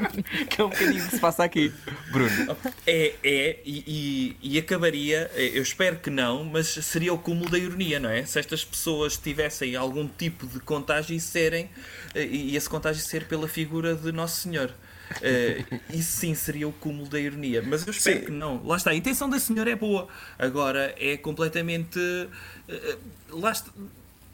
que 0.48 0.60
é 0.60 0.64
um 0.64 0.68
bocadinho 0.68 1.04
que 1.04 1.14
se 1.14 1.20
passa 1.20 1.44
aqui, 1.44 1.72
Bruno. 2.10 2.56
É, 2.86 3.14
é, 3.22 3.58
e, 3.64 4.36
e, 4.42 4.54
e, 4.54 4.58
acabaria, 4.58 5.30
eu 5.34 5.62
espero 5.62 5.96
que 5.96 6.10
não, 6.10 6.44
mas 6.44 6.68
seria 6.68 7.12
o 7.12 7.18
cúmulo 7.18 7.50
da 7.50 7.58
ironia, 7.58 8.00
não 8.00 8.10
é? 8.10 8.24
Se 8.24 8.38
estas 8.38 8.64
pessoas 8.64 9.16
tivessem 9.16 9.76
algum 9.76 10.08
tipo 10.08 10.46
de 10.46 10.60
contágio 10.60 11.14
e 11.14 11.20
serem, 11.20 11.70
e 12.14 12.56
esse 12.56 12.68
contágio 12.68 13.02
ser 13.02 13.26
pela 13.26 13.48
figura 13.48 13.94
de 13.94 14.12
Nosso 14.12 14.40
Senhor. 14.42 14.72
Uh, 15.10 15.80
isso 15.92 16.18
sim 16.18 16.34
seria 16.34 16.68
o 16.68 16.72
cúmulo 16.72 17.08
da 17.08 17.18
ironia, 17.18 17.60
mas 17.62 17.84
eu 17.84 17.90
espero 17.90 18.20
sim. 18.20 18.26
que 18.26 18.30
não. 18.30 18.64
Lá 18.64 18.76
está, 18.76 18.90
a 18.90 18.94
intenção 18.94 19.28
da 19.28 19.40
senhora 19.40 19.70
é 19.70 19.74
boa, 19.74 20.06
agora 20.38 20.94
é 20.96 21.16
completamente. 21.16 21.98
Uh, 21.98 22.98
lá 23.30 23.50
está, 23.50 23.72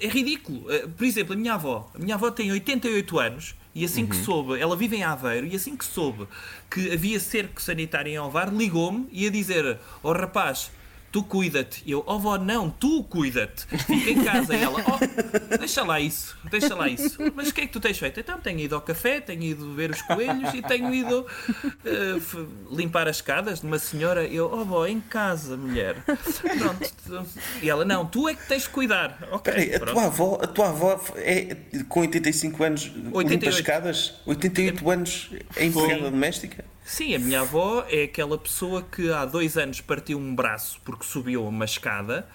é 0.01 0.09
ridículo. 0.09 0.61
Uh, 0.71 0.89
por 0.89 1.05
exemplo, 1.05 1.35
a 1.35 1.37
minha 1.37 1.55
avó, 1.55 1.91
a 1.95 1.99
minha 1.99 2.15
avó 2.15 2.31
tem 2.31 2.51
88 2.51 3.19
anos 3.19 3.55
e 3.75 3.85
assim 3.85 4.05
uhum. 4.05 4.09
que 4.09 4.17
soube, 4.17 4.59
ela 4.59 4.75
vive 4.75 4.97
em 4.97 5.05
Aveiro, 5.05 5.47
e 5.47 5.55
assim 5.55 5.77
que 5.77 5.85
soube 5.85 6.27
que 6.71 6.91
havia 6.91 7.21
cerco 7.21 7.61
sanitário 7.61 8.11
em 8.11 8.17
Alvar, 8.17 8.53
ligou-me 8.53 9.07
e 9.13 9.27
a 9.27 9.31
dizer: 9.31 9.79
Ó 10.03 10.11
oh, 10.11 10.13
rapaz, 10.13 10.71
tu 11.17 11.23
cuida-te. 11.23 11.83
Eu, 11.91 12.05
oh, 12.07 12.19
vó, 12.19 12.37
não, 12.37 12.69
tu 12.69 13.03
cuida-te. 13.05 13.65
Fica 13.87 14.11
em 14.11 14.23
casa. 14.23 14.55
E 14.55 14.63
ela, 14.63 14.85
oh, 14.87 15.57
deixa 15.57 15.83
lá 15.83 15.99
isso, 15.99 16.37
deixa 16.51 16.75
lá 16.75 16.91
isso. 16.91 17.17
Mas 17.35 17.49
o 17.49 17.55
que 17.55 17.63
é 17.63 17.67
que 17.67 17.73
tu 17.73 17.81
tens 17.81 17.97
feito? 17.97 18.21
Então, 18.21 18.39
tenho 18.39 18.61
ido 18.61 18.75
ao 18.75 18.83
café, 18.83 19.19
tenho 19.19 19.43
ido 19.43 19.73
ver 19.73 19.93
os 19.93 20.03
coelhos 20.03 20.53
e 20.53 20.61
tenho 20.61 20.93
ido 20.93 21.27
uh, 21.65 22.77
limpar 22.77 23.09
as 23.09 23.17
escadas 23.17 23.61
de 23.61 23.67
uma 23.67 23.79
senhora. 23.79 24.27
Eu, 24.27 24.51
oh, 24.53 24.63
vó, 24.63 24.87
em 24.87 25.01
casa, 25.01 25.57
mulher. 25.57 25.97
Pronto. 26.05 27.31
E 27.63 27.71
ela, 27.71 27.87
não, 27.87 28.05
tu 28.05 28.29
é 28.29 28.35
que 28.35 28.47
tens 28.47 28.65
de 28.65 28.69
cuidar. 28.69 29.17
Ok. 29.31 29.55
Peraí, 29.55 29.75
a, 29.75 29.81
tua 29.81 30.05
avó, 30.05 30.39
a 30.43 30.47
tua 30.47 30.69
avó 30.69 31.01
é 31.15 31.57
com 31.89 32.01
85 32.01 32.63
anos 32.63 32.93
88. 33.11 33.29
limpa 33.31 33.49
escadas? 33.49 34.15
88 34.27 34.91
anos 34.91 35.31
é 35.57 35.65
empregada 35.65 36.11
doméstica? 36.11 36.76
Sim, 36.89 37.17
a 37.17 37.19
minha 37.19 37.41
avó 37.41 37.85
é 37.91 38.05
aquela 38.05 38.39
pessoa 38.39 38.81
que 38.81 39.11
há 39.11 39.25
dois 39.25 39.59
anos 39.59 39.81
partiu 39.81 40.21
um 40.21 40.33
braço 40.33 40.81
porque 40.85 41.05
subiu 41.05 41.45
uma 41.45 41.65
escada 41.65 42.29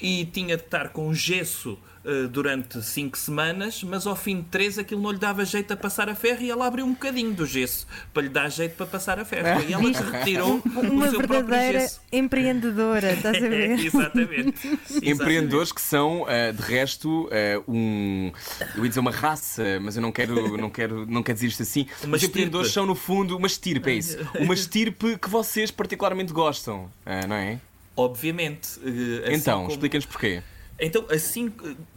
e 0.00 0.24
tinha 0.26 0.56
de 0.56 0.62
estar 0.62 0.90
com 0.90 1.12
gesso 1.12 1.76
uh, 2.06 2.28
durante 2.28 2.80
cinco 2.82 3.18
semanas, 3.18 3.82
mas 3.82 4.06
ao 4.06 4.14
fim 4.14 4.36
de 4.36 4.44
três 4.44 4.78
aquilo 4.78 5.02
não 5.02 5.10
lhe 5.10 5.18
dava 5.18 5.44
jeito 5.44 5.72
a 5.72 5.76
passar 5.76 6.08
a 6.08 6.14
ferro 6.14 6.42
e 6.42 6.50
ela 6.50 6.66
abriu 6.66 6.86
um 6.86 6.92
bocadinho 6.92 7.34
do 7.34 7.44
gesso 7.44 7.86
para 8.14 8.22
lhe 8.22 8.28
dar 8.28 8.48
jeito 8.48 8.76
para 8.76 8.86
passar 8.86 9.18
a 9.18 9.24
ferro. 9.24 9.62
E 9.68 9.72
ela 9.72 9.90
retirou 10.12 10.62
uma 10.64 11.06
o 11.06 11.10
seu 11.10 11.18
verdadeira 11.18 11.80
gesso. 11.80 12.00
empreendedora, 12.12 13.12
estás 13.12 13.36
a 13.36 13.48
ver? 13.48 13.78
Exatamente. 13.84 14.78
Empreendedores 15.02 15.72
que 15.72 15.80
são, 15.80 16.22
uh, 16.22 16.52
de 16.54 16.62
resto, 16.62 17.26
uh, 17.26 17.64
um. 17.70 18.32
Eu 18.76 18.84
ia 18.84 18.88
dizer 18.88 19.00
uma 19.00 19.10
raça, 19.10 19.80
mas 19.80 19.96
eu 19.96 20.02
não 20.02 20.12
quero, 20.12 20.56
não 20.56 20.70
quero, 20.70 21.06
não 21.06 21.22
quero 21.22 21.34
dizer 21.34 21.48
isto 21.48 21.62
assim. 21.62 21.86
Uma 22.04 22.16
Os 22.16 22.22
empreendedores 22.22 22.72
são, 22.72 22.86
no 22.86 22.94
fundo, 22.94 23.36
uma 23.36 23.46
estirpe, 23.46 23.90
é 23.90 23.94
isso. 23.94 24.16
Uma 24.38 24.54
estirpe 24.54 25.18
que 25.18 25.28
vocês 25.28 25.70
particularmente 25.70 26.32
gostam, 26.32 26.90
não 27.28 27.36
é? 27.36 27.58
Obviamente. 27.96 28.68
Assim 28.78 29.34
então, 29.34 29.60
como... 29.60 29.70
explica-nos 29.72 30.06
porquê. 30.06 30.42
Então, 30.78 31.06
assim, 31.10 31.50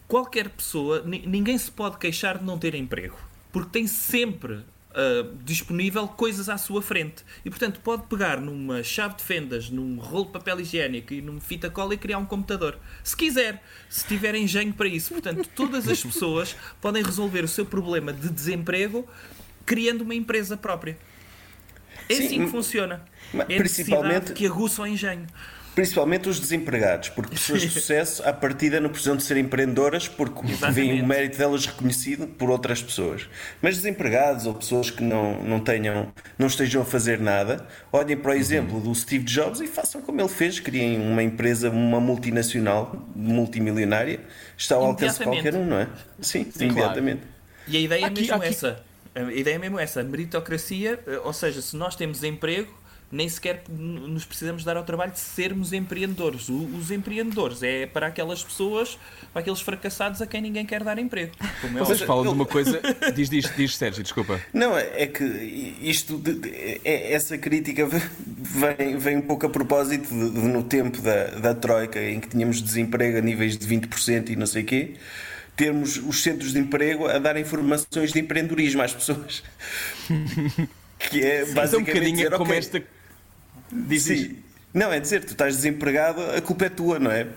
qualquer 0.09 0.49
pessoa, 0.49 1.03
ninguém 1.05 1.57
se 1.57 1.71
pode 1.71 1.97
queixar 1.97 2.39
de 2.39 2.43
não 2.43 2.57
ter 2.57 2.75
emprego, 2.75 3.17
porque 3.53 3.69
tem 3.71 3.87
sempre 3.87 4.65
Uh, 4.89 5.37
disponível 5.43 6.07
coisas 6.07 6.49
à 6.49 6.57
sua 6.57 6.81
frente. 6.81 7.23
E 7.45 7.49
portanto 7.49 7.79
pode 7.79 8.07
pegar 8.07 8.41
numa 8.41 8.81
chave 8.81 9.17
de 9.17 9.23
fendas, 9.23 9.69
num 9.69 9.99
rolo 9.99 10.25
de 10.25 10.31
papel 10.31 10.59
higiênico 10.59 11.13
e 11.13 11.21
numa 11.21 11.39
fita 11.39 11.69
cola 11.69 11.93
e 11.93 11.97
criar 11.97 12.17
um 12.17 12.25
computador. 12.25 12.75
Se 13.03 13.15
quiser, 13.15 13.63
se 13.87 14.03
tiver 14.07 14.33
engenho 14.33 14.73
para 14.73 14.87
isso. 14.87 15.13
Portanto, 15.13 15.47
todas 15.55 15.87
as 15.87 16.01
pessoas 16.03 16.55
podem 16.81 17.03
resolver 17.03 17.43
o 17.43 17.47
seu 17.47 17.67
problema 17.67 18.11
de 18.11 18.29
desemprego 18.29 19.07
criando 19.63 20.01
uma 20.01 20.15
empresa 20.15 20.57
própria. 20.57 20.97
É 22.09 22.15
Sim, 22.15 22.25
assim 22.25 22.45
que 22.45 22.51
funciona. 22.51 23.05
É 23.47 23.57
principalmente 23.57 24.33
que 24.33 24.47
aguça 24.47 24.81
o 24.81 24.87
engenho. 24.87 25.27
Principalmente 25.79 26.27
os 26.27 26.41
desempregados, 26.41 27.07
porque 27.07 27.35
pessoas 27.35 27.61
de 27.61 27.69
sucesso, 27.71 28.21
à 28.27 28.33
partida, 28.33 28.81
não 28.81 28.89
precisam 28.89 29.15
de 29.15 29.23
ser 29.23 29.37
empreendedoras 29.37 30.09
porque 30.09 30.41
vem 30.73 31.01
o 31.01 31.07
mérito 31.07 31.37
delas 31.37 31.65
reconhecido 31.65 32.27
por 32.27 32.49
outras 32.49 32.83
pessoas. 32.83 33.29
Mas 33.61 33.77
desempregados 33.77 34.45
ou 34.45 34.53
pessoas 34.53 34.91
que 34.91 35.01
não, 35.01 35.41
não, 35.41 35.61
tenham, 35.61 36.11
não 36.37 36.47
estejam 36.47 36.81
a 36.81 36.85
fazer 36.85 37.17
nada, 37.21 37.65
olhem 37.93 38.17
para 38.17 38.31
o 38.31 38.33
uhum. 38.33 38.39
exemplo 38.41 38.81
do 38.81 38.93
Steve 38.93 39.23
Jobs 39.23 39.61
e 39.61 39.67
façam 39.67 40.01
como 40.01 40.19
ele 40.19 40.27
fez, 40.27 40.59
criem 40.59 40.99
uma 40.99 41.23
empresa, 41.23 41.69
uma 41.69 42.01
multinacional, 42.01 43.01
multimilionária, 43.15 44.19
está 44.57 44.75
ao 44.75 44.83
alcance 44.83 45.19
de 45.19 45.23
qualquer 45.23 45.55
um, 45.55 45.63
não 45.63 45.79
é? 45.79 45.87
Sim, 46.19 46.45
Sim 46.51 46.65
imediatamente. 46.65 47.21
Claro. 47.21 47.35
E 47.69 47.77
a 47.77 47.79
ideia 47.79 48.05
aqui, 48.05 48.19
é 48.19 48.21
mesmo 48.23 48.35
aqui... 48.35 48.47
essa. 48.47 48.83
A 49.15 49.21
ideia 49.31 49.55
é 49.55 49.57
mesmo 49.57 49.79
essa, 49.79 50.03
meritocracia, 50.03 50.99
eh, 51.07 51.21
ou 51.23 51.31
seja, 51.31 51.61
se 51.61 51.77
nós 51.77 51.95
temos 51.95 52.21
emprego, 52.21 52.69
nem 53.11 53.27
sequer 53.27 53.63
nos 53.69 54.23
precisamos 54.23 54.63
dar 54.63 54.77
ao 54.77 54.83
trabalho 54.83 55.11
de 55.11 55.19
sermos 55.19 55.73
empreendedores. 55.73 56.47
os 56.49 56.91
empreendedores 56.91 57.63
é 57.63 57.87
para 57.87 58.07
aquelas 58.07 58.43
pessoas, 58.43 58.99
para 59.33 59.41
aqueles 59.41 59.61
fracassados 59.61 60.21
a 60.21 60.27
quem 60.27 60.41
ninguém 60.41 60.65
quer 60.65 60.83
dar 60.83 60.97
emprego. 60.99 61.31
Como 61.61 61.77
é 61.77 61.81
Vocês 61.81 62.01
falam 62.01 62.23
de 62.23 62.29
uma 62.29 62.45
coisa. 62.45 62.79
Diz, 63.15 63.29
diz, 63.29 63.51
diz, 63.55 63.75
Sérgio, 63.75 64.03
desculpa. 64.03 64.39
Não, 64.53 64.77
é, 64.77 65.03
é 65.03 65.07
que 65.07 65.23
isto, 65.23 66.21
é, 66.83 67.13
essa 67.13 67.37
crítica 67.37 67.87
vem, 67.87 68.97
vem 68.97 69.17
um 69.17 69.21
pouco 69.21 69.45
a 69.45 69.49
propósito 69.49 70.07
de, 70.09 70.29
de, 70.29 70.47
no 70.47 70.63
tempo 70.63 71.01
da, 71.01 71.25
da 71.31 71.55
Troika, 71.55 72.01
em 72.01 72.19
que 72.19 72.29
tínhamos 72.29 72.61
desemprego 72.61 73.17
a 73.17 73.21
níveis 73.21 73.57
de 73.57 73.67
20% 73.67 74.29
e 74.29 74.35
não 74.35 74.45
sei 74.45 74.63
o 74.63 74.65
quê 74.65 74.93
termos 75.55 75.97
os 75.97 76.23
centros 76.23 76.53
de 76.53 76.59
emprego 76.59 77.05
a 77.05 77.19
dar 77.19 77.35
informações 77.35 78.13
de 78.13 78.19
empreendedorismo 78.19 78.81
às 78.81 78.93
pessoas. 78.93 79.43
que 80.97 81.21
é 81.21 81.45
basicamente. 81.45 81.75
um 81.75 81.85
bocadinho 81.85 82.15
dizer, 82.15 82.31
como 82.31 82.43
okay, 82.43 82.57
esta 82.57 82.83
Diz, 83.71 84.03
Sim. 84.03 84.37
Não, 84.73 84.93
é 84.93 84.99
dizer, 84.99 85.23
tu 85.23 85.31
estás 85.31 85.55
desempregado, 85.55 86.21
a 86.21 86.41
culpa 86.41 86.65
é 86.65 86.69
tua, 86.69 86.99
não 86.99 87.11
é? 87.11 87.27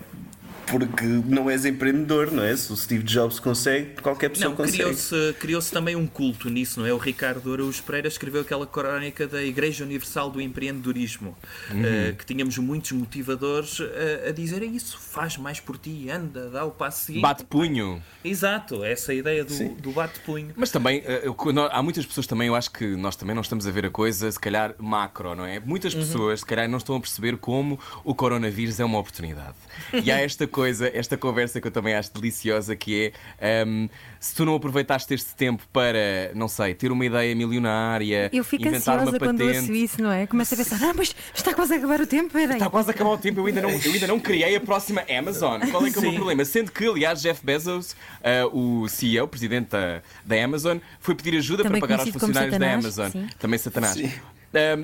Porque 0.67 1.05
não 1.05 1.51
és 1.51 1.65
empreendedor, 1.65 2.31
não 2.31 2.43
é? 2.43 2.57
Se 2.57 2.73
o 2.73 2.77
Steve 2.77 3.03
Jobs 3.05 3.39
consegue, 3.39 4.01
qualquer 4.01 4.31
pessoa 4.31 4.51
Não, 4.51 4.57
consegue. 4.57 4.79
criou-se 4.79 5.33
criou 5.39 5.63
também 5.63 5.97
um 5.97 6.07
culto 6.07 6.49
nisso, 6.49 6.81
não 6.81 6.87
é? 6.87 6.93
O 6.93 6.99
Ricardo 6.99 7.53
Araújo 7.53 7.83
Pereira 7.83 8.09
escreveu 8.09 8.41
aquela 8.43 8.67
crónica 8.67 9.27
da 9.27 9.43
Igreja 9.43 9.85
Universal 9.85 10.31
do 10.31 10.41
Empreendedorismo, 10.41 11.37
Uhum. 11.71 11.85
eh, 11.85 12.15
que 12.17 12.25
tínhamos 12.25 12.57
muitos 12.59 12.93
motivadores 12.93 13.79
eh, 13.81 14.27
a 14.29 14.33
dizer 14.33 14.63
isso, 14.63 14.99
faz 14.99 15.37
mais 15.37 15.61
por 15.61 15.77
ti, 15.79 16.09
anda, 16.11 16.49
dá 16.51 16.65
o 16.65 16.71
passo 16.71 17.07
seguinte. 17.07 17.23
Bate 17.23 17.45
punho. 17.45 18.03
Exato, 18.25 18.85
essa 18.85 19.13
é 19.13 19.17
a 19.17 19.19
ideia 19.19 19.45
do, 19.45 19.69
do 19.77 19.93
bate-punho. 19.93 20.53
Mas 20.57 20.71
também, 20.71 21.03
eh, 21.05 21.23
eu- 21.25 21.37
há 21.71 21.83
muitas 21.83 22.07
pessoas 22.07 22.27
também, 22.27 22.49
eu 22.49 22.55
acho 22.55 22.71
que 22.71 22.97
nós 22.97 23.17
também 23.17 23.35
não 23.35 23.43
estamos 23.43 23.67
a 23.67 23.71
ver 23.71 23.87
a 23.87 23.91
coisa, 23.91 24.31
se 24.31 24.39
calhar, 24.39 24.75
macro, 24.79 25.35
não 25.35 25.45
é? 25.45 25.61
Muitas 25.61 25.95
pessoas, 25.95 26.41
se 26.41 26.47
calhar, 26.47 26.69
não 26.69 26.79
estão 26.79 26.97
a 26.97 27.01
perceber 27.01 27.37
como 27.37 27.79
o 28.05 28.15
coronavírus 28.15 28.79
é 28.81 28.85
uma 28.85 28.99
oportunidade. 28.99 29.55
E 30.03 30.11
há 30.11 30.21
esta 30.21 30.47
coisa, 30.53 30.91
esta 30.95 31.17
conversa 31.17 31.61
que 31.61 31.67
eu 31.67 31.71
também 31.73 31.95
acho 31.95 32.13
deliciosa, 32.13 32.77
que 32.77 33.13
é 33.41 33.63
ehm, 33.63 33.89
se 34.21 34.35
tu 34.35 34.45
não 34.45 34.55
aproveitaste 34.55 35.13
este 35.13 35.35
tempo 35.35 35.65
para, 35.73 36.31
não 36.35 36.47
sei, 36.47 36.75
ter 36.75 36.93
uma 36.93 37.05
ideia 37.05 37.35
milionária, 37.35 38.31
Eu 38.33 38.45
fico 38.45 38.63
inventar 38.69 38.97
ansiosa 39.01 39.11
uma 39.11 39.19
quando 39.19 39.39
patente. 39.39 39.59
ouço 39.59 39.73
isso, 39.73 40.03
não 40.03 40.13
é? 40.13 40.27
Começo 40.27 40.55
a 40.55 40.57
pensar, 40.57 40.79
ah, 40.83 40.95
mas 40.95 41.15
está 41.35 41.53
quase 41.55 41.75
a 41.75 41.77
acabar 41.79 42.01
o 42.01 42.07
tempo, 42.07 42.31
peraí. 42.33 42.53
Está 42.53 42.71
quase 42.71 42.91
a 42.91 42.95
acabar 42.95 43.11
o 43.11 43.19
tempo, 43.19 43.41
eu 43.41 43.47
ainda 43.47 43.63
não, 43.63 43.71
eu 43.71 43.93
ainda 43.93 44.07
não 44.07 44.21
criei 44.21 44.55
a 44.55 44.61
próxima 44.61 45.03
Amazon. 45.19 45.61
Qual 45.71 45.85
é 45.87 45.91
que 45.91 45.97
é 45.97 46.01
o 46.01 46.03
meu 46.03 46.15
problema? 46.15 46.45
Sendo 46.45 46.71
que, 46.71 46.87
aliás, 46.87 47.21
Jeff 47.21 47.45
Bezos, 47.45 47.97
ah, 48.23 48.47
o 48.53 48.87
CEO, 48.89 49.27
presidente 49.27 49.71
da, 49.71 50.03
da 50.25 50.45
Amazon, 50.45 50.79
foi 51.01 51.15
pedir 51.15 51.37
ajuda 51.39 51.63
Também 51.65 51.81
para 51.81 51.89
pagar 51.89 52.01
aos 52.01 52.11
funcionários 52.11 52.59
da 52.59 52.75
Amazon. 52.75 53.11
sim. 53.11 53.29
Também 53.39 53.59
Satanás. 53.59 53.95
Sim. 53.95 54.13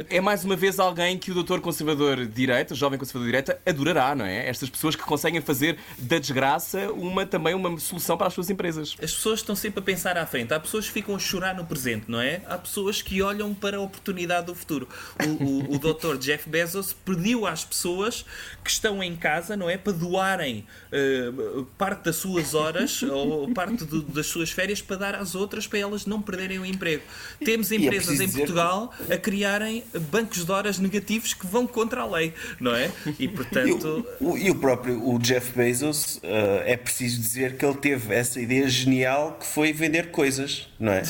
É 0.09 0.21
mais 0.21 0.45
uma 0.45 0.57
vez 0.57 0.79
alguém 0.79 1.19
que 1.19 1.31
o 1.31 1.35
doutor 1.35 1.61
conservador 1.61 2.17
de 2.17 2.27
direita, 2.27 2.73
o 2.75 2.77
jovem 2.77 2.99
conservador 2.99 3.27
de 3.27 3.31
direita, 3.33 3.61
adorará, 3.67 4.15
não 4.15 4.25
é? 4.25 4.49
Estas 4.49 4.71
pessoas 4.71 4.97
que 4.97 5.03
conseguem 5.03 5.41
fazer 5.41 5.77
da 5.99 6.19
desgraça 6.19 6.91
uma, 6.93 7.27
também 7.27 7.55
uma 7.55 7.79
solução 7.79 8.17
para 8.17 8.29
as 8.29 8.35
suas 8.35 8.49
empresas. 8.49 8.97
As 9.03 9.13
pessoas 9.13 9.41
estão 9.41 9.55
sempre 9.55 9.81
a 9.81 9.83
pensar 9.83 10.17
à 10.17 10.25
frente. 10.27 10.55
Há 10.55 10.61
pessoas 10.61 10.87
que 10.87 10.93
ficam 10.93 11.15
a 11.15 11.19
chorar 11.19 11.55
no 11.55 11.67
presente, 11.67 12.05
não 12.09 12.21
é? 12.21 12.41
Há 12.47 12.57
pessoas 12.57 13.03
que 13.03 13.21
olham 13.21 13.53
para 13.55 13.77
a 13.77 13.81
oportunidade 13.81 14.47
do 14.47 14.55
futuro. 14.55 14.89
O, 15.27 15.45
o, 15.45 15.75
o 15.75 15.79
Dr. 15.79 16.17
Jeff 16.19 16.49
Bezos 16.49 16.93
pediu 16.93 17.47
às 17.47 17.65
pessoas 17.65 18.25
que 18.65 18.71
estão 18.71 19.03
em 19.03 19.15
casa, 19.17 19.57
não 19.57 19.69
é? 19.69 19.77
Para 19.77 19.93
doarem 19.93 20.67
eh, 20.91 21.31
parte 21.77 22.05
das 22.05 22.17
suas 22.17 22.55
horas 22.55 23.03
ou 23.05 23.53
parte 23.53 23.85
do- 23.85 24.03
das 24.03 24.27
suas 24.27 24.51
férias 24.51 24.81
para 24.81 24.97
dar 24.97 25.15
às 25.15 25.35
outras 25.35 25.67
para 25.67 25.79
elas 25.79 26.07
não 26.07 26.23
perderem 26.23 26.59
o 26.59 26.65
emprego. 26.65 27.03
Temos 27.45 27.71
é 27.71 27.77
empresas 27.77 28.19
em 28.21 28.31
Portugal 28.31 28.95
a 29.11 29.19
criarem 29.59 29.83
bancos 30.11 30.45
de 30.45 30.53
horas 30.53 30.79
negativos 30.79 31.35
que 31.35 31.47
vão 31.47 31.67
contra 31.67 32.03
a 32.03 32.07
lei, 32.07 32.33
não 32.61 32.75
é? 32.75 32.91
E 33.19 33.25
E 33.25 33.29
portanto. 33.29 34.07
o, 34.21 34.33
o- 34.33 34.39
e 34.39 34.51
o 34.51 34.55
próprio 34.55 35.07
o 35.07 35.19
Jeff 35.19 35.53
Bezos, 35.57 36.21
eh, 36.23 36.63
é 36.67 36.77
preciso 36.77 37.21
dizer 37.21 37.57
que 37.57 37.65
ele 37.65 37.75
teve 37.77 38.15
essa 38.15 38.41
ideia 38.41 38.69
genial 38.69 39.37
que 39.39 39.47
foi 39.47 39.73
vender 39.73 40.11
coisas, 40.11 40.69
não 40.79 40.93
é? 40.93 41.03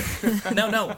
Não, 0.54 0.70
não. 0.70 0.96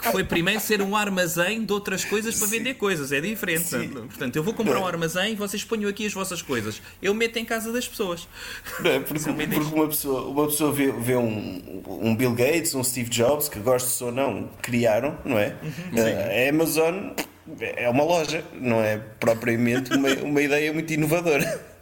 Que 0.00 0.10
foi 0.10 0.24
primeiro 0.24 0.60
ser 0.60 0.80
um 0.82 0.96
armazém 0.96 1.64
de 1.64 1.72
outras 1.72 2.04
coisas 2.04 2.36
para 2.38 2.46
vender 2.48 2.74
coisas. 2.74 3.12
É 3.12 3.20
diferente. 3.20 3.64
Sim. 3.64 3.88
Portanto, 3.88 4.36
eu 4.36 4.42
vou 4.42 4.54
comprar 4.54 4.78
um 4.80 4.86
armazém 4.86 5.32
e 5.32 5.36
vocês 5.36 5.62
ponham 5.64 5.88
aqui 5.88 6.06
as 6.06 6.12
vossas 6.12 6.42
coisas. 6.42 6.80
Eu 7.02 7.14
meto 7.14 7.36
em 7.38 7.44
casa 7.44 7.72
das 7.72 7.86
pessoas. 7.86 8.26
Não 8.80 8.90
é? 8.90 9.00
Porque, 9.00 9.20
porque 9.22 9.74
uma 9.74 9.86
pessoa, 9.88 10.28
uma 10.28 10.46
pessoa 10.46 10.72
vê, 10.72 10.90
vê 10.92 11.16
um, 11.16 11.82
um 11.86 12.16
Bill 12.16 12.34
Gates, 12.34 12.74
um 12.74 12.82
Steve 12.82 13.08
Jobs, 13.10 13.48
que 13.48 13.58
gostes 13.58 14.00
ou 14.00 14.10
não, 14.12 14.48
criaram, 14.62 15.18
não 15.24 15.38
é? 15.38 15.54
Eh, 15.94 16.37
a 16.38 16.50
Amazon 16.50 17.10
é 17.60 17.88
uma 17.88 18.04
loja, 18.04 18.44
não 18.54 18.80
é 18.82 18.98
propriamente 19.18 19.92
uma, 19.94 20.08
uma 20.22 20.40
ideia 20.40 20.72
muito 20.72 20.92
inovadora. 20.92 21.77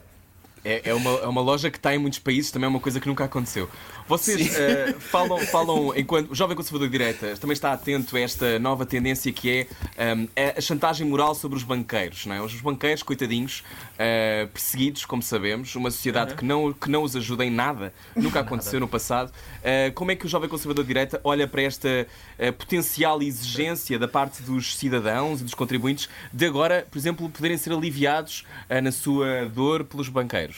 É, 0.67 0.91
é 0.91 0.95
uma, 0.95 1.11
é 1.11 1.27
uma 1.29 1.41
loja 1.41 1.71
que 1.71 1.77
está 1.77 1.95
em 1.95 1.99
muitos 1.99 2.19
países, 2.19 2.51
também 2.51 2.67
é 2.67 2.69
uma 2.69 2.81
coisa 2.81 2.99
que 2.99 3.07
nunca 3.07 3.23
aconteceu. 3.23 3.71
Vocês 4.09 4.57
eh, 4.59 4.95
falam, 4.99 5.39
falam, 5.47 5.97
enquanto 5.97 6.33
o 6.33 6.35
jovem 6.35 6.57
conservador 6.57 6.89
de 6.89 6.99
direita 6.99 7.37
também 7.37 7.53
está 7.53 7.73
atento 7.73 8.17
a 8.17 8.21
esta 8.21 8.59
nova 8.59 8.85
tendência 8.85 9.33
que 9.33 9.49
é 9.49 9.67
ehm, 9.97 10.27
a 10.57 10.61
chantagem 10.61 11.07
moral 11.07 11.37
sobre 11.37 11.57
os 11.57 11.62
banqueiros. 11.62 12.27
Não 12.27 12.35
é? 12.35 12.41
Os 12.41 12.61
banqueiros, 12.61 13.05
coitadinhos, 13.05 13.62
eh, 13.97 14.49
perseguidos, 14.53 15.05
como 15.05 15.23
sabemos, 15.23 15.75
uma 15.77 15.91
sociedade 15.91 16.35
que, 16.35 16.45
não, 16.45 16.73
que 16.73 16.91
não 16.91 17.05
os 17.05 17.14
ajuda 17.14 17.45
em 17.45 17.51
nada, 17.51 17.93
nunca 18.17 18.41
aconteceu 18.41 18.81
no 18.81 18.89
passado. 18.89 19.33
Eh, 19.62 19.91
como 19.93 20.11
é 20.11 20.17
que 20.17 20.27
o 20.27 20.29
jovem 20.29 20.49
conservador 20.49 20.85
de 20.85 20.89
direita 20.89 21.21
olha 21.23 21.47
para 21.47 21.62
esta 21.62 22.07
eh, 22.39 22.53
potencial 22.53 23.23
exigência 23.23 23.99
da 23.99 24.09
parte 24.09 24.43
dos 24.43 24.77
cidadãos 24.77 25.41
e 25.41 25.45
dos 25.45 25.55
contribuintes 25.55 26.09
de 26.33 26.47
agora, 26.47 26.87
por 26.91 26.99
exemplo, 26.99 27.29
poderem 27.29 27.57
ser 27.57 27.73
aliviados 27.73 28.45
eh, 28.69 28.81
na 28.81 28.93
sua 28.93 29.47
dor 29.47 29.85
pelos 29.85 30.09
banqueiros? 30.09 30.55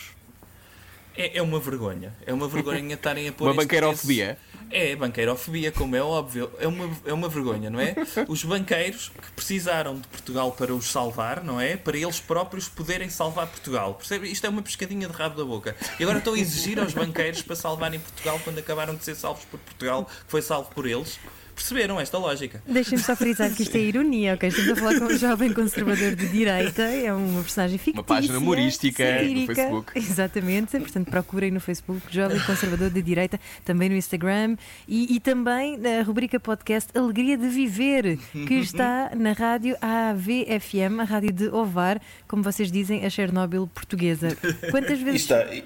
É, 1.19 1.39
é 1.39 1.43
uma 1.43 1.59
vergonha. 1.59 2.14
É 2.25 2.33
uma 2.33 2.47
vergonha 2.47 2.95
estarem 2.95 3.29
a 3.29 3.33
pôr. 3.35 3.47
Uma 3.47 3.55
banqueirofobia? 3.55 4.39
É, 4.71 4.95
banqueirofobia, 4.95 5.73
como 5.73 5.97
é 5.97 6.03
óbvio. 6.03 6.49
É 6.61 6.69
uma, 6.69 6.91
é 7.05 7.12
uma 7.12 7.29
vergonha, 7.29 7.69
não 7.69 7.81
é? 7.81 7.97
Os 8.29 8.45
banqueiros 8.45 9.09
que 9.09 9.33
precisaram 9.33 9.97
de 9.99 10.07
Portugal 10.07 10.53
para 10.53 10.73
os 10.73 10.93
salvar, 10.93 11.43
não 11.43 11.61
é? 11.61 11.77
Para 11.77 11.97
eles 11.97 12.21
próprios 12.21 12.69
poderem 12.69 13.09
salvar 13.09 13.49
Portugal. 13.49 13.95
Percebe? 13.95 14.31
Isto 14.31 14.47
é 14.47 14.51
uma 14.51 14.62
pescadinha 14.62 15.09
de 15.09 15.12
rabo 15.12 15.37
da 15.37 15.45
boca. 15.45 15.75
E 15.99 16.03
agora 16.05 16.19
estão 16.19 16.35
a 16.35 16.39
exigir 16.39 16.79
aos 16.79 16.95
banqueiros 16.95 17.43
para 17.43 17.57
salvarem 17.57 17.99
Portugal 17.99 18.41
quando 18.45 18.59
acabaram 18.59 18.95
de 18.95 19.05
ser 19.05 19.16
salvos 19.16 19.45
por 19.47 19.59
Portugal, 19.59 20.05
que 20.05 20.31
foi 20.31 20.43
salvo 20.43 20.71
por 20.71 20.87
eles. 20.87 21.19
Perceberam 21.59 21.99
esta 22.01 22.17
lógica? 22.19 22.63
Deixem-me 22.69 23.03
só 23.03 23.17
frisar 23.17 23.53
que 23.53 23.65
isto 23.65 23.77
é 23.77 23.81
ironia, 23.81 24.35
ok? 24.35 24.49
Estamos 24.49 24.71
a 24.71 24.77
falar 24.77 24.99
com 25.01 25.07
um 25.07 25.19
jovem 25.19 25.53
conservador 25.53 26.15
de 26.15 26.29
direita, 26.29 26.83
é 26.83 27.13
uma 27.13 27.43
personagem 27.43 27.77
fictícia. 27.79 28.05
página 28.05 28.39
humorística 28.39 29.05
no 29.05 29.19
satírica. 29.19 29.55
Facebook. 29.57 29.93
Exatamente, 29.99 30.79
portanto 30.79 31.11
procurem 31.11 31.51
no 31.51 31.59
Facebook 31.59 32.01
Jovem 32.11 32.39
Conservador 32.41 32.91
de 32.91 33.03
Direita, 33.03 33.41
também 33.65 33.89
no 33.89 33.97
Instagram 33.97 34.57
e, 34.87 35.17
e 35.17 35.19
também 35.19 35.77
na 35.77 36.03
rubrica 36.03 36.39
podcast 36.39 36.97
Alegria 36.97 37.37
de 37.37 37.49
Viver, 37.49 38.17
que 38.47 38.55
está 38.63 39.11
na 39.17 39.33
rádio 39.33 39.77
AVFM, 39.83 41.01
a 41.01 41.05
rádio 41.05 41.33
de 41.33 41.49
Ovar, 41.49 42.01
como 42.29 42.41
vocês 42.43 42.71
dizem, 42.71 43.05
a 43.05 43.11
Chernobyl 43.11 43.67
portuguesa. 43.67 44.37
Quantas 44.71 45.01
E, 45.01 45.05
vezes. 45.05 45.23
está, 45.23 45.45
e, 45.53 45.65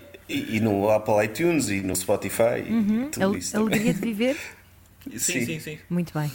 e 0.56 0.58
no 0.58 0.88
Apple 0.90 1.22
iTunes 1.24 1.68
e 1.68 1.82
no 1.82 1.94
Spotify 1.94 2.64
e 2.66 3.08
tudo 3.10 3.22
Al- 3.24 3.36
isso. 3.36 3.52
também. 3.52 3.66
Alegria 3.74 3.92
de 3.94 4.00
Viver? 4.00 4.36
Sim, 5.10 5.18
Sim. 5.18 5.46
sim, 5.46 5.60
sim. 5.60 5.78
Muito 5.90 6.12
bem. 6.18 6.30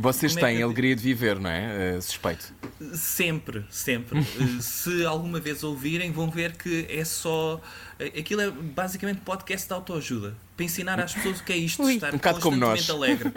Vocês 0.00 0.32
Como 0.34 0.44
é 0.44 0.48
têm 0.48 0.56
que 0.58 0.62
eu- 0.62 0.66
alegria 0.68 0.94
de 0.94 1.02
viver, 1.02 1.40
não 1.40 1.50
é? 1.50 1.96
Eh, 1.96 2.00
suspeito. 2.00 2.52
Sempre, 2.94 3.64
sempre. 3.68 4.16
Eh, 4.38 4.60
Se 4.60 5.04
alguma 5.04 5.40
vez 5.40 5.64
ouvirem, 5.64 6.12
vão 6.12 6.30
ver 6.30 6.56
que 6.56 6.86
é 6.88 7.04
só. 7.04 7.60
eh, 7.98 8.12
Aquilo 8.20 8.40
é 8.42 8.48
basicamente 8.50 9.20
podcast 9.22 9.66
de 9.66 9.74
autoajuda. 9.74 10.36
Para 10.56 10.64
ensinar 10.64 11.00
às 11.00 11.14
pessoas 11.14 11.40
o 11.40 11.44
que 11.44 11.52
é 11.52 11.56
isto 11.56 11.84
de 11.84 11.94
estar 11.94 12.10
Um 12.10 12.16
bocado 12.16 12.38
como 12.40 12.56
nós. 12.56 12.88
alegre. 12.88 13.32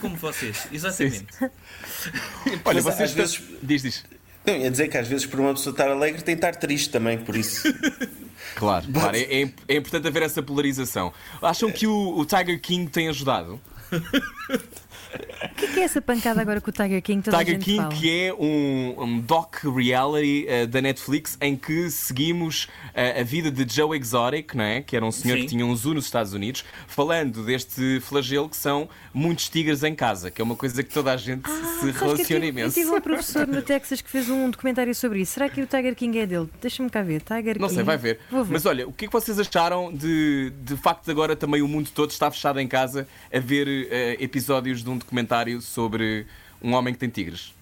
como 0.00 0.16
vocês, 0.16 0.66
exatamente. 0.72 1.26
Olha, 2.64 2.82
Mas, 2.82 2.84
vocês. 2.84 3.10
às 3.10 3.12
vezes- 3.12 3.42
Diz, 3.62 3.82
diz. 3.82 4.04
Não, 4.44 4.56
ia 4.56 4.68
dizer 4.70 4.88
que 4.88 4.98
às 4.98 5.06
vezes, 5.06 5.26
para 5.26 5.40
uma 5.40 5.54
pessoa 5.54 5.72
estar 5.72 5.88
alegre, 5.88 6.20
tem 6.22 6.34
de 6.34 6.38
estar 6.44 6.56
triste 6.56 6.90
também, 6.90 7.18
por 7.18 7.36
isso. 7.36 7.62
Claro, 8.56 8.86
claro. 8.92 9.16
É, 9.16 9.42
é- 9.42 9.52
é 9.68 9.76
importante 9.76 10.06
haver 10.08 10.22
essa 10.22 10.42
polarização. 10.42 11.12
Acham 11.40 11.70
que 11.70 11.86
o, 11.86 12.18
o 12.18 12.24
Tiger 12.24 12.60
King 12.60 12.90
tem 12.90 13.08
ajudado? 13.08 13.60
O 15.12 15.54
que 15.54 15.64
é, 15.64 15.68
que 15.68 15.80
é 15.80 15.82
essa 15.84 16.00
pancada 16.00 16.40
agora 16.40 16.60
com 16.60 16.70
o 16.70 16.72
Tiger 16.72 17.02
King? 17.02 17.22
Toda 17.22 17.36
a 17.36 17.40
Tiger 17.40 17.54
gente 17.54 17.64
King, 17.64 17.76
fala. 17.78 17.94
que 17.94 18.10
é 18.10 18.34
um, 18.34 18.94
um 19.02 19.20
doc 19.20 19.56
reality 19.64 20.46
eh, 20.48 20.66
da 20.66 20.80
Netflix 20.80 21.36
em 21.40 21.56
que 21.56 21.90
seguimos 21.90 22.68
eh, 22.94 23.20
a 23.20 23.24
vida 23.24 23.50
de 23.50 23.66
Joe 23.74 23.96
Exotic, 23.98 24.54
não 24.54 24.64
é? 24.64 24.80
que 24.82 24.96
era 24.96 25.04
um 25.04 25.12
senhor 25.12 25.36
Sim. 25.36 25.42
que 25.42 25.48
tinha 25.48 25.64
um 25.66 25.74
zoo 25.76 25.94
nos 25.94 26.04
Estados 26.06 26.32
Unidos, 26.32 26.64
falando 26.86 27.44
deste 27.44 28.00
flagelo 28.00 28.48
que 28.48 28.56
são 28.56 28.88
muitos 29.12 29.48
tigres 29.48 29.82
em 29.82 29.94
casa, 29.94 30.30
que 30.30 30.40
é 30.40 30.44
uma 30.44 30.56
coisa 30.56 30.82
que 30.82 30.92
toda 30.92 31.12
a 31.12 31.16
gente 31.16 31.48
se 31.48 31.56
Sabes 31.56 31.78
que 31.80 31.86
eu 31.86 31.92
relaciona 32.08 32.24
tive- 32.24 32.46
imenso. 32.48 32.78
Eu 32.78 32.84
tive 32.84 32.96
um 32.96 33.00
professor 33.00 33.46
no 33.46 33.60
Texas 33.62 34.00
que 34.00 34.10
fez 34.10 34.28
um 34.30 34.50
documentário 34.50 34.94
sobre 34.94 35.20
isso. 35.20 35.32
Será 35.32 35.48
que 35.48 35.60
o 35.62 35.66
Tiger 35.66 35.94
King 35.94 36.18
é 36.18 36.26
dele? 36.26 36.48
Deixa-me 36.60 36.88
cá 36.90 37.02
ver. 37.02 37.22
Tiger 37.22 37.58
Não 37.58 37.68
King. 37.68 37.74
sei, 37.76 37.84
vai 37.84 37.96
ver. 37.96 38.18
Ver. 38.30 38.44
Mas 38.48 38.66
olha, 38.66 38.86
o 38.88 38.92
que 38.92 39.04
é 39.04 39.08
que 39.08 39.12
vocês 39.12 39.38
acharam 39.38 39.92
de, 39.92 40.52
de 40.62 40.76
facto 40.76 41.04
de 41.04 41.10
agora 41.10 41.34
também 41.36 41.62
o 41.62 41.68
mundo 41.68 41.90
todo 41.94 42.10
está 42.10 42.30
fechado 42.30 42.58
em 42.60 42.68
casa 42.68 43.06
a 43.32 43.38
ver 43.38 43.66
eh, 43.90 44.16
episódios 44.20 44.82
de 44.82 44.90
um 44.90 44.98
documentário 45.04 45.60
sobre 45.60 46.26
um 46.62 46.72
homem 46.74 46.94
que 46.94 47.00
tem 47.00 47.08
tigres? 47.08 47.52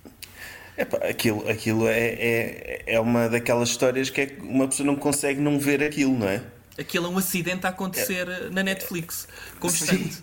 Epá, 0.76 0.97
aquilo 0.99 1.49
aquilo 1.49 1.86
é, 1.88 1.99
é, 2.09 2.82
é 2.86 3.01
uma 3.01 3.28
daquelas 3.28 3.68
histórias 3.68 4.09
que 4.09 4.20
é 4.22 4.26
que 4.26 4.41
uma 4.41 4.66
pessoa 4.68 4.86
não 4.86 4.97
consegue 4.97 5.41
não 5.41 5.59
ver 5.59 5.82
aquilo, 5.82 6.16
não 6.18 6.28
é? 6.28 6.43
Aquilo 6.78 7.07
é 7.07 7.09
um 7.11 7.18
acidente 7.18 7.66
a 7.66 7.70
acontecer 7.70 8.26
na 8.53 8.62
Netflix, 8.62 9.28
constante. 9.59 10.22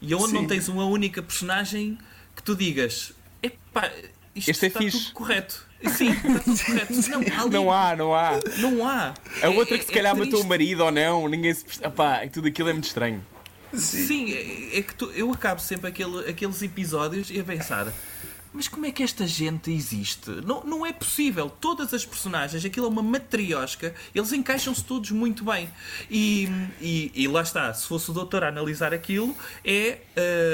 E 0.00 0.14
onde 0.14 0.32
não 0.32 0.40
Sim. 0.42 0.46
tens 0.48 0.68
uma 0.68 0.84
única 0.86 1.22
personagem 1.22 1.96
que 2.34 2.42
tu 2.42 2.56
digas: 2.56 3.12
epá, 3.42 3.90
isto 4.34 4.50
Este 4.50 4.64
é 4.64 4.68
está 4.68 4.80
fixe." 4.80 4.98
tudo 4.98 5.12
correto. 5.12 5.66
Sim, 5.96 6.10
está 6.10 6.38
tudo 6.40 6.58
correto. 6.64 6.92
Não, 7.10 7.18
ali- 7.20 7.50
Não 7.50 7.70
há, 7.72 7.94
não 7.96 8.14
há. 8.14 8.40
Não 8.58 8.88
há. 8.88 9.14
A 9.42 9.48
outra 9.50 9.78
que 9.78 9.84
se 9.84 9.90
É- 9.90 9.94
é 9.94 9.96
calhar 9.96 10.16
matou 10.16 10.40
o 10.40 10.46
marido 10.46 10.84
ou 10.84 10.90
não, 10.90 11.28
ninguém 11.28 11.52
se 11.54 11.64
percebe. 11.64 11.86
Epá, 11.86 12.26
tudo 12.26 12.48
aquilo 12.48 12.68
é 12.70 12.72
muito 12.72 12.86
estranho. 12.86 13.24
Sim, 13.78 14.32
é, 14.32 14.78
é 14.78 14.82
que 14.82 14.94
tu- 14.94 15.10
eu 15.14 15.30
acabo 15.32 15.60
sempre 15.60 15.88
aquele, 15.88 16.28
aqueles 16.28 16.60
episódios 16.62 17.30
e 17.30 17.40
a 17.40 17.44
pensar: 17.44 17.92
mas 18.52 18.68
como 18.68 18.86
é 18.86 18.92
que 18.92 19.02
esta 19.02 19.26
gente 19.26 19.70
existe? 19.72 20.30
Não, 20.46 20.62
não 20.64 20.86
é 20.86 20.92
possível. 20.92 21.50
Todas 21.50 21.92
as 21.92 22.06
personagens, 22.06 22.64
aquilo 22.64 22.86
é 22.86 22.88
uma 22.88 23.02
matriosca, 23.02 23.92
eles 24.14 24.32
encaixam-se 24.32 24.84
todos 24.84 25.10
muito 25.10 25.44
bem. 25.44 25.68
E, 26.08 26.48
e, 26.80 27.10
e, 27.14 27.26
lá 27.26 27.42
está, 27.42 27.74
se 27.74 27.86
fosse 27.86 28.10
o 28.10 28.14
doutor 28.14 28.44
a 28.44 28.48
analisar 28.48 28.94
aquilo, 28.94 29.36
é 29.64 29.98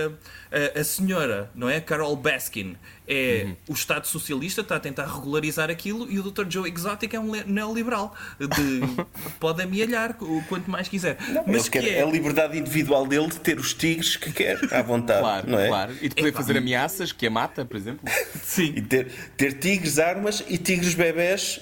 uh, 0.08 0.14
a, 0.50 0.80
a 0.80 0.84
senhora, 0.84 1.50
não 1.54 1.68
é? 1.68 1.80
Carol 1.80 2.16
Baskin, 2.16 2.76
é 3.06 3.44
uhum. 3.44 3.56
o 3.68 3.72
Estado 3.72 4.06
Socialista 4.06 4.60
está 4.60 4.76
a 4.76 4.80
tentar 4.80 5.06
regularizar 5.06 5.70
aquilo 5.70 6.10
e 6.10 6.18
o 6.18 6.22
Dr. 6.22 6.44
Joe 6.48 6.70
Exotic 6.70 7.14
é 7.14 7.20
um 7.20 7.32
neoliberal. 7.46 8.14
De, 8.38 8.80
pode 9.38 9.62
amealhar 9.62 10.14
quanto 10.48 10.70
mais 10.70 10.88
quiser. 10.88 11.16
Não, 11.28 11.44
mas 11.46 11.68
que 11.68 11.78
é... 11.78 12.02
a 12.02 12.06
liberdade 12.06 12.58
individual 12.58 13.06
dele 13.06 13.28
de 13.28 13.40
ter 13.40 13.58
os 13.58 13.74
tigres 13.74 14.16
que 14.16 14.32
quer 14.32 14.58
à 14.72 14.82
vontade. 14.82 15.20
Claro, 15.20 15.50
não 15.50 15.58
é? 15.58 15.68
claro. 15.68 15.92
E 16.00 16.08
de 16.08 16.14
poder 16.14 16.28
é, 16.28 16.32
fazer 16.32 16.56
ameaças 16.58 17.12
que 17.12 17.26
a 17.26 17.30
mata, 17.30 17.64
por 17.64 17.76
exemplo. 17.76 18.00
Sim. 18.42 18.72
E 18.76 18.82
ter, 18.82 19.08
ter 19.36 19.52
tigres, 19.54 19.98
armas 19.98 20.44
e 20.48 20.58
tigres 20.58 20.94
bebés 20.94 21.60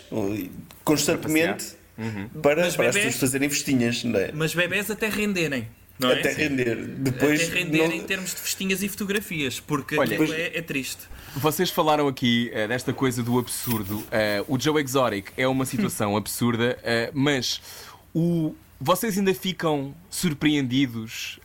constantemente 0.84 1.76
uhum. 1.96 2.28
para, 2.42 2.62
para, 2.62 2.72
para 2.72 2.88
as 2.88 2.96
pessoas 2.96 3.16
fazerem 3.16 3.48
festinhas. 3.48 4.04
Não 4.04 4.18
é? 4.18 4.32
Mas 4.32 4.54
bebés 4.54 4.90
até 4.90 5.08
renderem. 5.08 5.68
Não 5.98 6.10
até 6.10 6.30
é? 6.30 6.34
render. 6.34 6.76
Depois 6.76 7.42
até 7.42 7.58
render 7.58 7.88
não... 7.88 7.94
em 7.94 8.02
termos 8.02 8.34
de 8.34 8.40
festinhas 8.40 8.82
e 8.82 8.88
fotografias, 8.88 9.58
porque 9.58 9.98
Olha, 9.98 10.10
depois... 10.10 10.30
é, 10.30 10.56
é, 10.56 10.62
triste. 10.62 11.02
Vocês 11.36 11.70
falaram 11.70 12.06
aqui 12.06 12.50
uh, 12.52 12.68
desta 12.68 12.92
coisa 12.92 13.22
do 13.22 13.38
absurdo. 13.38 13.98
Uh, 13.98 14.44
o 14.46 14.58
Joe 14.58 14.80
Exotic 14.82 15.32
é 15.36 15.46
uma 15.48 15.64
situação 15.66 16.16
absurda, 16.16 16.78
uh, 16.78 17.10
mas 17.12 17.60
o, 18.14 18.54
vocês 18.80 19.18
ainda 19.18 19.34
ficam 19.34 19.92
surpreendidos, 20.08 21.40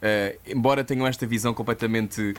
embora 0.46 0.84
tenham 0.84 1.08
esta 1.08 1.26
visão 1.26 1.54
completamente 1.54 2.36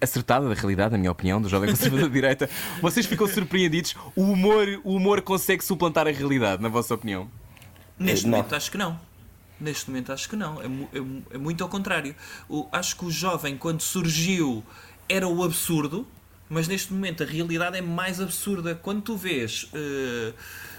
acertada 0.00 0.48
da 0.48 0.54
realidade, 0.54 0.92
na 0.92 0.98
minha 0.98 1.10
opinião, 1.10 1.40
do 1.40 1.48
jovem 1.48 1.70
conservador 1.70 2.08
de 2.08 2.14
direita, 2.14 2.50
vocês 2.80 3.06
ficam 3.06 3.26
surpreendidos? 3.26 3.94
O 4.14 4.22
humor, 4.22 4.66
o 4.82 4.94
humor 4.94 5.22
consegue 5.22 5.64
suplantar 5.64 6.06
a 6.06 6.10
realidade, 6.10 6.62
na 6.62 6.68
vossa 6.68 6.94
opinião? 6.94 7.30
Neste 7.98 8.26
momento, 8.26 8.54
acho 8.54 8.70
que 8.70 8.76
não. 8.76 8.98
Neste 9.60 9.88
momento 9.90 10.12
acho 10.12 10.28
que 10.28 10.36
não. 10.36 10.60
É, 10.60 10.66
é, 10.66 11.34
é 11.34 11.38
muito 11.38 11.62
ao 11.62 11.70
contrário. 11.70 12.14
O, 12.48 12.68
acho 12.72 12.96
que 12.96 13.04
o 13.04 13.10
jovem, 13.10 13.56
quando 13.56 13.80
surgiu, 13.80 14.62
era 15.08 15.26
o 15.26 15.42
absurdo, 15.42 16.06
mas 16.48 16.68
neste 16.68 16.92
momento 16.92 17.22
a 17.22 17.26
realidade 17.26 17.76
é 17.78 17.82
mais 17.82 18.20
absurda. 18.20 18.74
Quando 18.74 19.02
tu 19.02 19.16
vês 19.16 19.64
uh, 19.64 20.34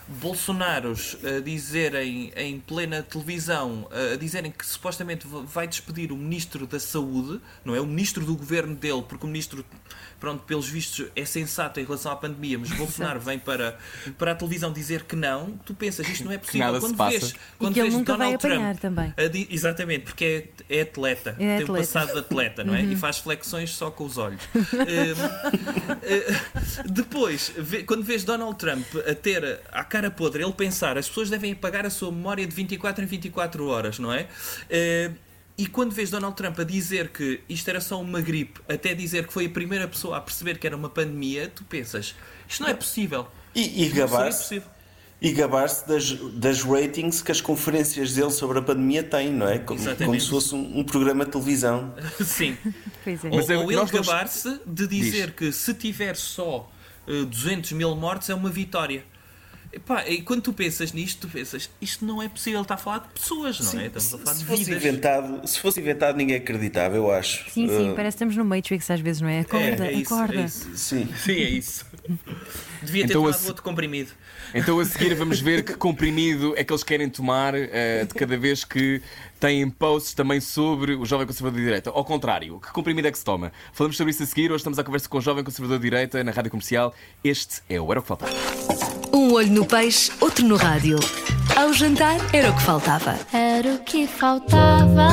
Bolsonaros 0.08 1.18
a 1.24 1.42
dizerem 1.42 2.32
em 2.36 2.60
plena 2.60 3.04
televisão, 3.04 3.90
a 3.92 4.16
dizerem 4.16 4.52
que 4.52 4.66
supostamente 4.66 5.28
vai 5.28 5.68
despedir 5.68 6.12
o 6.12 6.18
Ministro 6.18 6.66
da 6.66 6.80
Saúde, 6.80 7.42
não 7.66 7.76
é? 7.76 7.82
O 7.82 7.86
Ministro 7.86 8.26
do 8.26 8.36
governo 8.36 8.76
dele, 8.76 9.04
porque 9.08 9.26
o 9.26 9.28
Ministro 9.28 9.66
pronto, 10.20 10.44
pelos 10.44 10.68
vistos 10.68 11.08
é 11.16 11.26
sensato 11.26 11.80
em 11.80 11.84
relação 11.84 12.12
à 12.12 12.16
pandemia, 12.16 12.58
mas 12.58 12.72
Bolsonaro 12.72 13.20
vem 13.20 13.40
para, 13.40 13.78
para 14.18 14.32
a 14.32 14.36
televisão 14.36 14.72
dizer 14.72 15.04
que 15.04 15.16
não, 15.16 15.52
tu 15.66 15.74
pensas, 15.74 16.08
isto 16.08 16.26
não 16.26 16.32
é 16.32 16.38
possível. 16.38 16.68
Nada 16.68 16.80
quando 16.80 16.98
se 16.98 17.10
vês, 17.10 17.36
quando 17.58 17.72
e 17.72 17.74
que 17.74 17.82
vês 17.82 17.94
ele 17.94 17.98
nunca 17.98 18.14
Donald 18.14 18.38
vai 18.38 18.52
apanhar 18.52 18.78
Trump, 18.78 19.14
também. 19.16 19.48
Exatamente, 19.50 20.06
porque 20.06 20.50
é, 20.70 20.78
é 20.78 20.82
atleta, 20.82 21.32
é 21.32 21.36
tem 21.36 21.54
atleta. 21.54 21.72
um 21.72 21.76
passado 21.76 22.14
de 22.14 22.20
atleta, 22.20 22.64
não 22.64 22.76
é? 22.76 22.82
Uhum. 22.82 22.92
E 22.92 22.96
faz 22.96 23.18
flexões 23.20 23.72
só 23.72 23.92
com 23.92 24.06
os 24.06 24.18
olhos. 24.18 24.42
uh, 24.44 24.58
depois, 26.90 27.52
vê, 27.58 27.84
quando 27.84 28.04
vês 28.04 28.24
Donald 28.24 28.58
Trump 28.58 28.86
a 29.08 29.14
ter 29.16 29.60
a 29.72 29.84
cara 29.84 30.10
podre, 30.10 30.44
ele 30.44 30.54
pensar, 30.54 30.98
as 30.98 31.08
pessoas 31.08 31.30
devem 31.30 31.54
apagar 31.54 31.86
a 31.86 31.90
sua 31.90 32.12
memória 32.12 32.46
de 32.46 32.56
24 32.56 33.04
em 33.04 33.08
24 33.08 33.68
horas, 33.68 34.00
não 34.00 34.12
é? 34.14 34.28
Uh, 34.70 35.27
e 35.58 35.66
quando 35.66 35.92
vês 35.92 36.10
Donald 36.12 36.36
Trump 36.36 36.60
a 36.60 36.64
dizer 36.64 37.10
que 37.10 37.42
isto 37.50 37.68
era 37.68 37.82
só 37.82 38.00
uma 38.00 38.22
gripe, 38.22 38.60
até 38.70 38.94
dizer 38.94 39.26
que 39.26 39.34
foi 39.34 39.48
a 39.48 39.50
primeira 39.50 39.88
pessoa 39.88 40.18
a 40.18 40.22
perceber 40.22 40.60
que 40.60 40.68
era 40.68 40.76
uma 40.76 40.90
pandemia, 40.90 41.52
tu 41.54 41.64
pensas, 41.64 42.16
isto 42.48 42.62
não 42.62 42.70
é 42.70 42.74
possível. 42.74 43.28
E, 43.56 43.86
e 43.86 43.90
gabar-se 43.90 44.62
gabar 45.34 45.68
das, 45.88 46.12
das 46.34 46.62
ratings 46.62 47.22
que 47.22 47.32
as 47.32 47.42
conferências 47.42 48.14
dele 48.14 48.30
sobre 48.30 48.60
a 48.60 48.62
pandemia 48.62 49.04
têm, 49.04 49.32
não 49.32 49.48
é? 49.48 49.58
Como, 49.58 49.80
como 49.98 50.20
se 50.20 50.30
fosse 50.30 50.54
um, 50.54 50.80
um, 50.80 50.84
programa 50.84 51.26
de 51.26 51.32
televisão. 51.32 51.94
Sim. 52.24 52.56
Pois 53.04 53.26
é. 53.26 53.28
Ou, 53.28 53.36
Mas, 53.36 53.50
ou 53.50 53.72
ele 53.72 53.86
gabar-se 53.86 54.60
de 54.66 54.88
dizer 54.88 55.28
Diz. 55.28 55.36
que 55.36 55.52
se 55.52 55.74
tiver 55.74 56.16
só 56.16 56.70
uh, 57.08 57.24
eh, 57.24 57.26
200 57.26 57.72
mil 57.72 57.96
mortes 57.96 58.30
é 58.30 58.36
uma 58.36 58.50
vitória. 58.50 59.04
Epá, 59.72 60.08
e 60.08 60.22
quando 60.22 60.42
tu 60.42 60.54
pensas 60.54 60.94
nisto, 60.94 61.28
tu 61.28 61.34
pensas, 61.34 61.70
isto 61.82 62.06
não 62.06 62.22
é 62.22 62.30
possível 62.30 62.62
estar 62.62 62.76
a 62.76 62.78
falar 62.78 63.00
de 63.00 63.10
pessoas, 63.10 63.60
não 63.60 63.82
é? 63.82 63.88
Estamos 63.88 64.14
a 64.14 64.18
falar 64.18 64.34
se 64.34 64.40
de 64.40 64.46
fosse 64.46 64.64
vidas. 64.64 64.84
Inventado, 64.84 65.48
se 65.48 65.60
fosse 65.60 65.80
inventado, 65.80 66.16
ninguém 66.16 66.38
acreditava, 66.38 66.96
eu 66.96 67.12
acho. 67.12 67.50
Sim, 67.50 67.68
sim, 67.68 67.92
uh... 67.92 67.96
parece 67.96 68.16
que 68.18 68.24
estamos 68.24 68.36
no 68.36 68.46
Matrix 68.46 68.90
às 68.90 69.00
vezes, 69.00 69.22
não 69.22 69.30
é? 69.30 69.42
Acorda, 69.42 69.86
é, 69.86 69.88
é 69.88 69.92
isso, 69.94 70.14
acorda. 70.14 70.42
É 70.42 70.46
isso. 70.46 70.78
Sim. 70.78 71.08
sim, 71.18 71.32
é 71.32 71.50
isso. 71.50 71.86
Devia 72.82 73.04
ter 73.04 73.12
então, 73.12 73.24
tomado 73.24 73.44
a... 73.44 73.48
outro 73.48 73.64
comprimido. 73.64 74.12
Então 74.54 74.80
a 74.80 74.86
seguir 74.86 75.14
vamos 75.16 75.42
ver 75.42 75.64
que 75.64 75.74
comprimido 75.74 76.54
é 76.56 76.64
que 76.64 76.72
eles 76.72 76.84
querem 76.84 77.10
tomar 77.10 77.54
uh, 77.54 78.08
de 78.08 78.14
cada 78.14 78.38
vez 78.38 78.64
que 78.64 79.02
têm 79.40 79.70
posts 79.70 80.14
também 80.14 80.40
sobre 80.40 80.96
o 80.96 81.06
jovem 81.06 81.28
conservador 81.28 81.60
de 81.60 81.66
direita. 81.66 81.90
Ao 81.90 82.04
contrário, 82.04 82.60
que 82.60 82.72
comprimido 82.72 83.08
é 83.08 83.12
que 83.12 83.18
se 83.18 83.26
toma? 83.26 83.52
Falamos 83.72 83.96
sobre 83.96 84.12
isso 84.12 84.24
a 84.24 84.26
seguir. 84.26 84.52
Hoje 84.52 84.58
estamos 84.58 84.80
à 84.80 84.84
conversa 84.84 85.08
com 85.08 85.18
o 85.18 85.22
jovem 85.22 85.44
conservador 85.44 85.78
de 85.78 85.84
direita 85.84 86.24
na 86.24 86.32
rádio 86.32 86.52
comercial. 86.52 86.94
Este 87.24 87.62
é 87.70 87.80
o 87.80 87.92
Era 87.92 88.00
o 88.00 88.04
que 88.04 88.08
Faltava. 88.08 88.32
Um 89.14 89.34
olho 89.34 89.52
no 89.52 89.66
peixe, 89.66 90.12
outro 90.20 90.46
no 90.46 90.56
rádio. 90.56 90.98
Ao 91.56 91.74
jantar 91.74 92.18
era 92.34 92.52
o 92.52 92.56
que 92.56 92.62
faltava. 92.62 93.18
Era 93.34 93.74
o 93.74 93.80
que 93.80 94.06
faltava. 94.06 95.10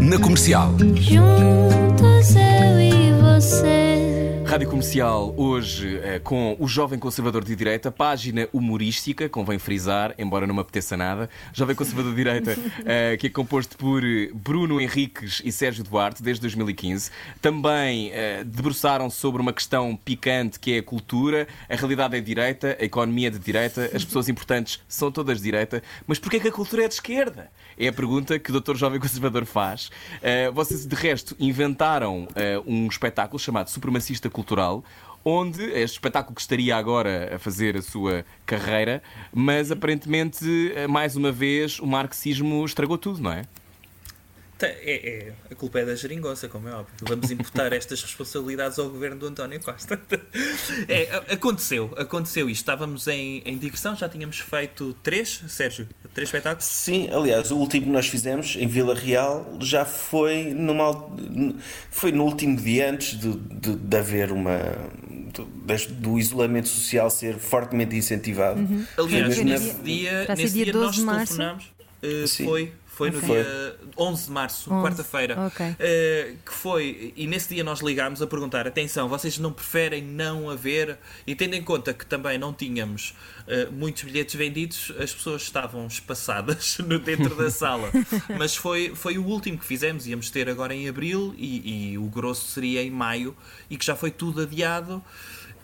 Na 0.00 0.18
comercial. 0.18 0.74
Juntos 0.96 2.34
eu 2.34 2.80
e 2.80 3.12
você. 3.22 4.17
Rádio 4.48 4.70
Comercial, 4.70 5.34
hoje 5.36 6.00
eh, 6.02 6.20
com 6.20 6.56
o 6.58 6.66
Jovem 6.66 6.98
Conservador 6.98 7.44
de 7.44 7.54
Direita, 7.54 7.92
página 7.92 8.48
humorística, 8.50 9.28
convém 9.28 9.58
frisar, 9.58 10.14
embora 10.16 10.46
não 10.46 10.54
me 10.54 10.62
apeteça 10.62 10.96
nada. 10.96 11.28
Jovem 11.52 11.76
Conservador 11.76 12.12
de 12.12 12.16
Direita, 12.16 12.56
eh, 12.86 13.18
que 13.18 13.26
é 13.26 13.30
composto 13.30 13.76
por 13.76 14.00
Bruno 14.32 14.80
Henriques 14.80 15.42
e 15.44 15.52
Sérgio 15.52 15.84
Duarte, 15.84 16.22
desde 16.22 16.40
2015. 16.40 17.10
Também 17.42 18.10
eh, 18.10 18.42
debruçaram 18.42 19.10
sobre 19.10 19.42
uma 19.42 19.52
questão 19.52 19.94
picante 19.94 20.58
que 20.58 20.72
é 20.72 20.78
a 20.78 20.82
cultura. 20.82 21.46
A 21.68 21.76
realidade 21.76 22.16
é 22.16 22.20
de 22.20 22.24
direita, 22.24 22.74
a 22.80 22.84
economia 22.84 23.28
é 23.28 23.30
de 23.30 23.38
direita, 23.38 23.90
as 23.94 24.02
pessoas 24.02 24.30
importantes 24.30 24.80
são 24.88 25.12
todas 25.12 25.36
de 25.36 25.44
direita. 25.44 25.82
Mas 26.06 26.18
porquê 26.18 26.40
que 26.40 26.48
a 26.48 26.52
cultura 26.52 26.84
é 26.84 26.88
de 26.88 26.94
esquerda? 26.94 27.50
É 27.78 27.88
a 27.88 27.92
pergunta 27.92 28.38
que 28.38 28.50
o 28.50 28.60
Dr. 28.60 28.74
Jovem 28.74 28.98
Conservador 28.98 29.44
faz. 29.44 29.90
Vocês, 30.52 30.84
de 30.84 30.96
resto, 30.96 31.36
inventaram 31.38 32.26
um 32.66 32.88
espetáculo 32.88 33.38
chamado 33.38 33.70
Supremacista 33.70 34.28
cultural, 34.28 34.84
onde 35.24 35.62
este 35.62 35.94
espetáculo 35.94 36.34
que 36.34 36.40
estaria 36.40 36.76
agora 36.76 37.36
a 37.36 37.38
fazer 37.38 37.76
a 37.76 37.82
sua 37.82 38.24
carreira, 38.44 39.02
mas 39.32 39.70
aparentemente, 39.70 40.44
mais 40.88 41.16
uma 41.16 41.30
vez, 41.30 41.78
o 41.78 41.86
marxismo 41.86 42.64
estragou 42.64 42.98
tudo, 42.98 43.22
não 43.22 43.32
é? 43.32 43.42
É, 44.66 45.28
é, 45.28 45.32
a 45.52 45.54
culpa 45.54 45.78
é 45.78 45.84
da 45.84 45.94
geringonça, 45.94 46.48
como 46.48 46.68
é 46.68 46.72
óbvio. 46.72 46.92
Vamos 47.02 47.30
imputar 47.30 47.72
estas 47.72 48.02
responsabilidades 48.02 48.78
ao 48.78 48.88
governo 48.88 49.18
do 49.18 49.26
António 49.26 49.60
Costa. 49.60 49.98
É, 50.88 51.32
aconteceu, 51.32 51.92
aconteceu 51.96 52.48
isto. 52.48 52.60
Estávamos 52.60 53.06
em, 53.08 53.42
em 53.44 53.56
digressão, 53.58 53.96
já 53.96 54.08
tínhamos 54.08 54.38
feito 54.38 54.94
três, 55.02 55.42
Sérgio, 55.48 55.88
três 56.14 56.28
espetáculos? 56.28 56.64
Sim, 56.64 57.08
aliás, 57.12 57.50
o 57.50 57.56
último 57.56 57.86
que 57.86 57.92
nós 57.92 58.06
fizemos 58.06 58.56
em 58.56 58.66
Vila 58.66 58.94
Real 58.94 59.56
já 59.60 59.84
foi, 59.84 60.44
numa, 60.54 61.08
foi 61.90 62.12
no 62.12 62.24
último 62.24 62.56
dia 62.56 62.90
antes 62.90 63.18
de, 63.18 63.32
de, 63.32 63.76
de 63.76 63.96
haver 63.96 64.30
uma. 64.32 64.58
do 65.90 66.18
isolamento 66.18 66.68
social 66.68 67.10
ser 67.10 67.38
fortemente 67.38 67.96
incentivado. 67.96 68.60
Uhum. 68.60 68.84
Aliás, 68.96 69.38
nesse 69.38 69.74
dia, 69.82 70.26
nesse 70.36 70.54
dia, 70.54 70.64
dia 70.66 70.74
nós 70.74 70.96
telefonámos. 70.96 71.64
Uh, 72.02 72.44
foi 72.44 72.72
foi 72.98 73.12
no 73.12 73.18
okay. 73.18 73.28
dia 73.28 73.76
11 73.96 74.24
de 74.24 74.30
março, 74.32 74.70
quarta-feira. 74.70 75.46
Okay. 75.46 75.70
Uh, 75.70 76.36
que 76.44 76.52
foi, 76.52 77.14
e 77.16 77.28
nesse 77.28 77.54
dia 77.54 77.62
nós 77.62 77.78
ligámos 77.78 78.20
a 78.20 78.26
perguntar: 78.26 78.66
atenção, 78.66 79.08
vocês 79.08 79.38
não 79.38 79.52
preferem 79.52 80.02
não 80.02 80.50
haver? 80.50 80.98
E 81.24 81.36
tendo 81.36 81.54
em 81.54 81.62
conta 81.62 81.94
que 81.94 82.04
também 82.04 82.36
não 82.38 82.52
tínhamos 82.52 83.14
uh, 83.46 83.72
muitos 83.72 84.02
bilhetes 84.02 84.34
vendidos, 84.34 84.92
as 84.98 85.14
pessoas 85.14 85.42
estavam 85.42 85.86
espaçadas 85.86 86.78
no 86.84 86.98
dentro 86.98 87.36
da 87.36 87.52
sala. 87.52 87.88
Mas 88.36 88.56
foi, 88.56 88.92
foi 88.96 89.16
o 89.16 89.24
último 89.24 89.58
que 89.58 89.64
fizemos, 89.64 90.08
íamos 90.08 90.28
ter 90.28 90.48
agora 90.48 90.74
em 90.74 90.88
abril 90.88 91.32
e, 91.38 91.92
e 91.92 91.98
o 91.98 92.06
grosso 92.06 92.48
seria 92.48 92.82
em 92.82 92.90
maio, 92.90 93.36
e 93.70 93.76
que 93.76 93.86
já 93.86 93.94
foi 93.94 94.10
tudo 94.10 94.42
adiado 94.42 95.00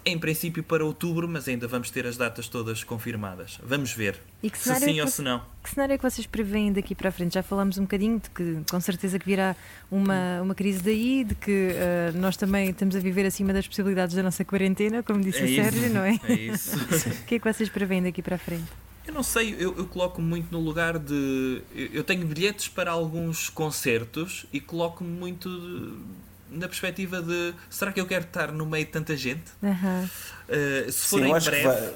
em 0.04 0.18
princípio 0.18 0.62
para 0.62 0.84
outubro, 0.84 1.26
mas 1.26 1.48
ainda 1.48 1.66
vamos 1.66 1.90
ter 1.90 2.06
as 2.06 2.16
datas 2.16 2.48
todas 2.48 2.84
confirmadas. 2.84 3.58
Vamos 3.62 3.92
ver 3.92 4.20
se 4.52 4.70
é 4.70 4.74
sim 4.74 5.00
ou 5.00 5.08
se 5.08 5.22
não. 5.22 5.42
Que 5.62 5.70
cenário 5.70 5.94
é 5.94 5.96
que 5.96 6.02
vocês 6.02 6.26
preveem 6.26 6.72
daqui 6.72 6.94
para 6.94 7.08
a 7.08 7.12
frente? 7.12 7.34
Já 7.34 7.42
falamos 7.42 7.78
um 7.78 7.82
bocadinho 7.82 8.20
de 8.20 8.28
que 8.30 8.60
com 8.70 8.80
certeza 8.80 9.18
que 9.18 9.24
virá 9.24 9.56
uma, 9.90 10.42
uma 10.42 10.54
crise 10.54 10.82
daí, 10.82 11.24
de 11.24 11.34
que 11.34 11.70
uh, 11.70 12.18
nós 12.18 12.36
também 12.36 12.70
estamos 12.70 12.94
a 12.94 13.00
viver 13.00 13.24
acima 13.24 13.52
das 13.52 13.66
possibilidades 13.66 14.14
da 14.14 14.22
nossa 14.22 14.44
quarentena, 14.44 15.02
como 15.02 15.20
disse 15.20 15.40
é 15.40 15.44
o 15.44 15.54
Sérgio, 15.54 15.90
não 15.90 16.02
é? 16.02 16.20
É 16.28 16.32
isso. 16.34 16.76
o 17.22 17.24
que 17.24 17.36
é 17.36 17.38
que 17.38 17.52
vocês 17.52 17.68
preveem 17.68 18.02
daqui 18.02 18.20
para 18.20 18.36
a 18.36 18.38
frente? 18.38 18.70
Eu 19.06 19.12
não 19.12 19.22
sei, 19.22 19.54
eu, 19.58 19.76
eu 19.76 19.86
coloco 19.86 20.20
muito 20.20 20.50
no 20.50 20.60
lugar 20.60 20.98
de. 20.98 21.62
Eu 21.74 22.02
tenho 22.02 22.26
bilhetes 22.26 22.68
para 22.68 22.90
alguns 22.90 23.50
concertos 23.50 24.46
e 24.52 24.60
coloco-me 24.60 25.10
muito. 25.10 25.48
De, 25.48 26.24
na 26.50 26.68
perspectiva 26.68 27.20
de 27.22 27.54
será 27.70 27.92
que 27.92 28.00
eu 28.00 28.06
quero 28.06 28.24
estar 28.24 28.52
no 28.52 28.66
meio 28.66 28.84
de 28.84 28.92
tanta 28.92 29.16
gente? 29.16 29.44
Aham. 29.62 30.08
Uh, 30.48 30.92
se 30.92 31.08
for 31.08 31.20
Sim, 31.20 31.26
em 31.26 31.34
acho 31.34 31.50
que 31.50 31.62
breve. 31.62 31.68
vai, 31.68 31.92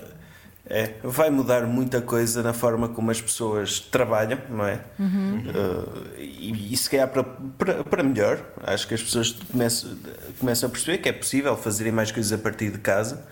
é, 0.71 0.95
vai 1.03 1.31
mudar 1.31 1.67
muita 1.67 2.03
coisa 2.03 2.43
na 2.43 2.53
forma 2.53 2.89
como 2.89 3.11
as 3.11 3.21
pessoas 3.21 3.81
trabalham, 3.81 4.39
não 4.51 4.67
é? 4.67 4.81
Uh, 4.99 6.15
e, 6.19 6.75
e 6.75 6.77
se 6.77 6.91
calhar 6.91 7.09
para, 7.09 7.25
para, 7.25 7.85
para 7.85 8.03
melhor. 8.03 8.39
Acho 8.63 8.87
que 8.87 8.95
as 8.95 9.03
pessoas 9.03 9.33
começam, 9.33 9.97
começam 10.39 10.69
a 10.69 10.73
perceber 10.73 10.99
que 10.99 11.09
é 11.09 11.13
possível 11.13 11.57
fazerem 11.57 11.93
mais 11.93 12.13
coisas 12.13 12.33
a 12.33 12.39
partir 12.39 12.71
de 12.71 12.79
casa. 12.79 13.27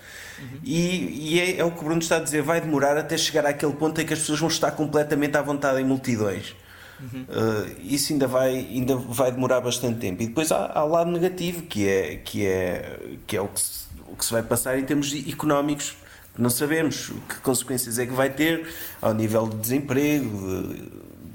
E, 0.62 1.34
e 1.34 1.40
é, 1.40 1.58
é 1.58 1.64
o 1.64 1.70
que 1.70 1.80
o 1.80 1.84
Bruno 1.84 2.00
está 2.00 2.16
a 2.16 2.20
dizer, 2.20 2.42
vai 2.42 2.60
demorar 2.60 2.96
até 2.96 3.16
chegar 3.16 3.46
àquele 3.46 3.72
ponto 3.72 4.00
em 4.00 4.06
que 4.06 4.12
as 4.12 4.20
pessoas 4.20 4.38
vão 4.38 4.48
estar 4.48 4.70
completamente 4.72 5.36
à 5.36 5.42
vontade 5.42 5.80
em 5.80 5.84
multidões. 5.84 6.54
Uh, 7.00 7.76
isso 7.82 8.12
ainda 8.12 8.26
vai, 8.26 8.54
ainda 8.56 8.96
vai 8.96 9.30
demorar 9.30 9.60
bastante 9.60 9.98
tempo. 9.98 10.22
E 10.22 10.26
depois 10.26 10.50
há, 10.50 10.72
há 10.74 10.84
o 10.84 10.88
lado 10.88 11.10
negativo, 11.10 11.62
que 11.62 11.86
é, 11.86 12.16
que 12.16 12.46
é, 12.46 12.98
que 13.26 13.36
é 13.36 13.40
o, 13.40 13.48
que 13.48 13.60
se, 13.60 13.86
o 14.08 14.16
que 14.16 14.24
se 14.24 14.32
vai 14.32 14.42
passar 14.42 14.78
em 14.78 14.84
termos 14.84 15.12
económicos. 15.12 15.94
Não 16.38 16.50
sabemos 16.50 17.12
que 17.28 17.36
consequências 17.36 17.98
é 17.98 18.06
que 18.06 18.12
vai 18.12 18.30
ter 18.30 18.68
ao 19.00 19.14
nível 19.14 19.46
de 19.48 19.56
desemprego, 19.56 20.74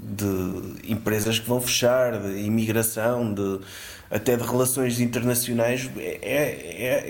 de, 0.02 0.82
de 0.82 0.92
empresas 0.92 1.38
que 1.38 1.48
vão 1.48 1.60
fechar, 1.60 2.20
de 2.20 2.38
imigração, 2.42 3.32
de, 3.32 3.60
até 4.12 4.36
de 4.36 4.42
relações 4.44 5.00
internacionais. 5.00 5.90
É, 5.96 6.18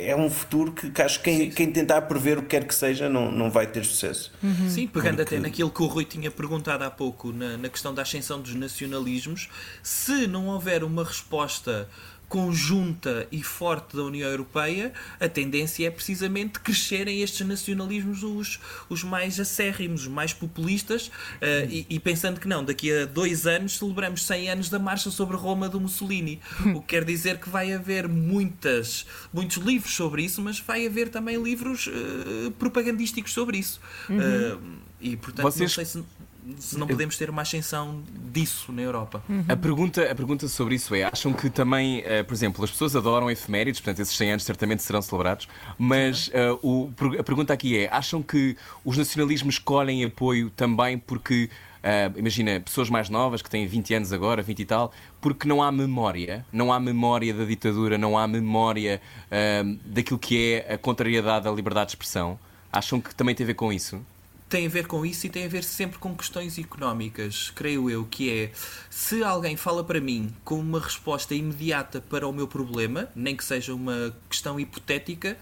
é, 0.06 0.10
é 0.10 0.16
um 0.16 0.30
futuro 0.30 0.70
que, 0.72 0.88
que 0.90 1.02
acho 1.02 1.18
que 1.20 1.24
quem, 1.24 1.50
quem 1.50 1.72
tentar 1.72 2.02
prever 2.02 2.38
o 2.38 2.42
que 2.42 2.48
quer 2.48 2.64
que 2.64 2.74
seja 2.74 3.08
não, 3.08 3.30
não 3.30 3.50
vai 3.50 3.66
ter 3.66 3.84
sucesso. 3.84 4.32
Sim, 4.68 4.86
pegando 4.86 5.16
Porque- 5.16 5.34
até 5.34 5.38
naquilo 5.40 5.70
que 5.70 5.82
o 5.82 5.86
Rui 5.86 6.04
tinha 6.04 6.30
perguntado 6.30 6.84
há 6.84 6.90
pouco, 6.90 7.32
na, 7.32 7.56
na 7.56 7.68
questão 7.68 7.92
da 7.92 8.02
ascensão 8.02 8.40
dos 8.40 8.54
nacionalismos, 8.54 9.48
se 9.82 10.26
não 10.28 10.46
houver 10.46 10.84
uma 10.84 11.02
resposta 11.04 11.88
conjunta 12.32 13.28
e 13.30 13.42
forte 13.42 13.94
da 13.94 14.02
União 14.04 14.26
Europeia, 14.26 14.94
a 15.20 15.28
tendência 15.28 15.86
é 15.86 15.90
precisamente 15.90 16.60
crescerem 16.60 17.20
estes 17.20 17.46
nacionalismos 17.46 18.22
os, 18.22 18.58
os 18.88 19.04
mais 19.04 19.38
acérrimos, 19.38 20.02
os 20.02 20.08
mais 20.08 20.32
populistas, 20.32 21.10
eh, 21.42 21.68
e, 21.70 21.86
e 21.90 22.00
pensando 22.00 22.40
que 22.40 22.48
não, 22.48 22.64
daqui 22.64 22.90
a 22.90 23.04
dois 23.04 23.46
anos 23.46 23.76
celebramos 23.76 24.24
100 24.24 24.48
anos 24.50 24.70
da 24.70 24.78
marcha 24.78 25.10
sobre 25.10 25.36
Roma 25.36 25.68
do 25.68 25.78
Mussolini, 25.78 26.40
o 26.74 26.80
que 26.80 26.86
quer 26.86 27.04
dizer 27.04 27.36
que 27.38 27.50
vai 27.50 27.70
haver 27.74 28.08
muitas, 28.08 29.04
muitos 29.30 29.58
livros 29.58 29.94
sobre 29.94 30.22
isso, 30.24 30.40
mas 30.40 30.58
vai 30.58 30.86
haver 30.86 31.10
também 31.10 31.36
livros 31.36 31.86
eh, 31.92 32.50
propagandísticos 32.58 33.34
sobre 33.34 33.58
isso. 33.58 33.78
Eh, 34.08 34.56
e 35.02 35.16
portanto, 35.18 35.44
Vocês- 35.44 35.60
não 35.76 35.84
sei 35.84 35.84
se, 35.84 36.02
se 36.58 36.76
não 36.78 36.86
podemos 36.86 37.16
ter 37.16 37.30
uma 37.30 37.42
ascensão 37.42 38.02
disso 38.32 38.72
na 38.72 38.82
Europa. 38.82 39.22
A 39.48 39.56
pergunta, 39.56 40.10
a 40.10 40.14
pergunta 40.14 40.48
sobre 40.48 40.74
isso 40.74 40.94
é: 40.94 41.04
acham 41.04 41.32
que 41.32 41.48
também, 41.48 42.02
eh, 42.04 42.22
por 42.22 42.34
exemplo, 42.34 42.64
as 42.64 42.70
pessoas 42.70 42.96
adoram 42.96 43.30
efemérides, 43.30 43.80
portanto, 43.80 44.00
esses 44.00 44.16
100 44.16 44.32
anos 44.32 44.44
certamente 44.44 44.82
serão 44.82 45.00
celebrados, 45.00 45.48
mas 45.78 46.30
eh, 46.32 46.50
o- 46.62 46.90
a 47.18 47.22
pergunta 47.22 47.52
aqui 47.52 47.78
é: 47.78 47.88
acham 47.92 48.22
que 48.22 48.56
os 48.84 48.96
nacionalismos 48.96 49.54
escolhem 49.54 50.04
apoio 50.04 50.50
também 50.50 50.98
porque, 50.98 51.48
eh, 51.82 52.10
imagina, 52.16 52.58
pessoas 52.60 52.90
mais 52.90 53.08
novas 53.08 53.40
que 53.42 53.48
têm 53.50 53.66
20 53.66 53.94
anos 53.94 54.12
agora, 54.12 54.42
20 54.42 54.60
e 54.60 54.64
tal, 54.64 54.92
porque 55.20 55.46
não 55.46 55.62
há 55.62 55.70
memória, 55.70 56.44
não 56.52 56.72
há 56.72 56.80
memória 56.80 57.32
da 57.32 57.44
ditadura, 57.44 57.96
não 57.96 58.18
há 58.18 58.26
memória 58.26 59.00
daquilo 59.86 60.18
que 60.18 60.54
é 60.66 60.74
a 60.74 60.78
contrariedade 60.78 61.46
à 61.46 61.50
liberdade 61.52 61.86
de 61.86 61.92
expressão? 61.92 62.38
Acham 62.72 63.00
que 63.00 63.14
também 63.14 63.34
tem 63.34 63.44
a 63.44 63.46
ver 63.48 63.54
com 63.54 63.72
isso? 63.72 64.00
Tem 64.52 64.66
a 64.66 64.68
ver 64.68 64.86
com 64.86 65.06
isso 65.06 65.26
e 65.26 65.30
tem 65.30 65.46
a 65.46 65.48
ver 65.48 65.64
sempre 65.64 65.98
com 65.98 66.14
questões 66.14 66.58
económicas, 66.58 67.50
creio 67.54 67.88
eu, 67.88 68.04
que 68.04 68.30
é 68.30 68.50
se 68.90 69.24
alguém 69.24 69.56
fala 69.56 69.82
para 69.82 69.98
mim 69.98 70.30
com 70.44 70.56
uma 70.56 70.78
resposta 70.78 71.34
imediata 71.34 72.02
para 72.02 72.28
o 72.28 72.32
meu 72.34 72.46
problema, 72.46 73.08
nem 73.16 73.34
que 73.34 73.42
seja 73.42 73.74
uma 73.74 74.14
questão 74.28 74.60
hipotética, 74.60 75.38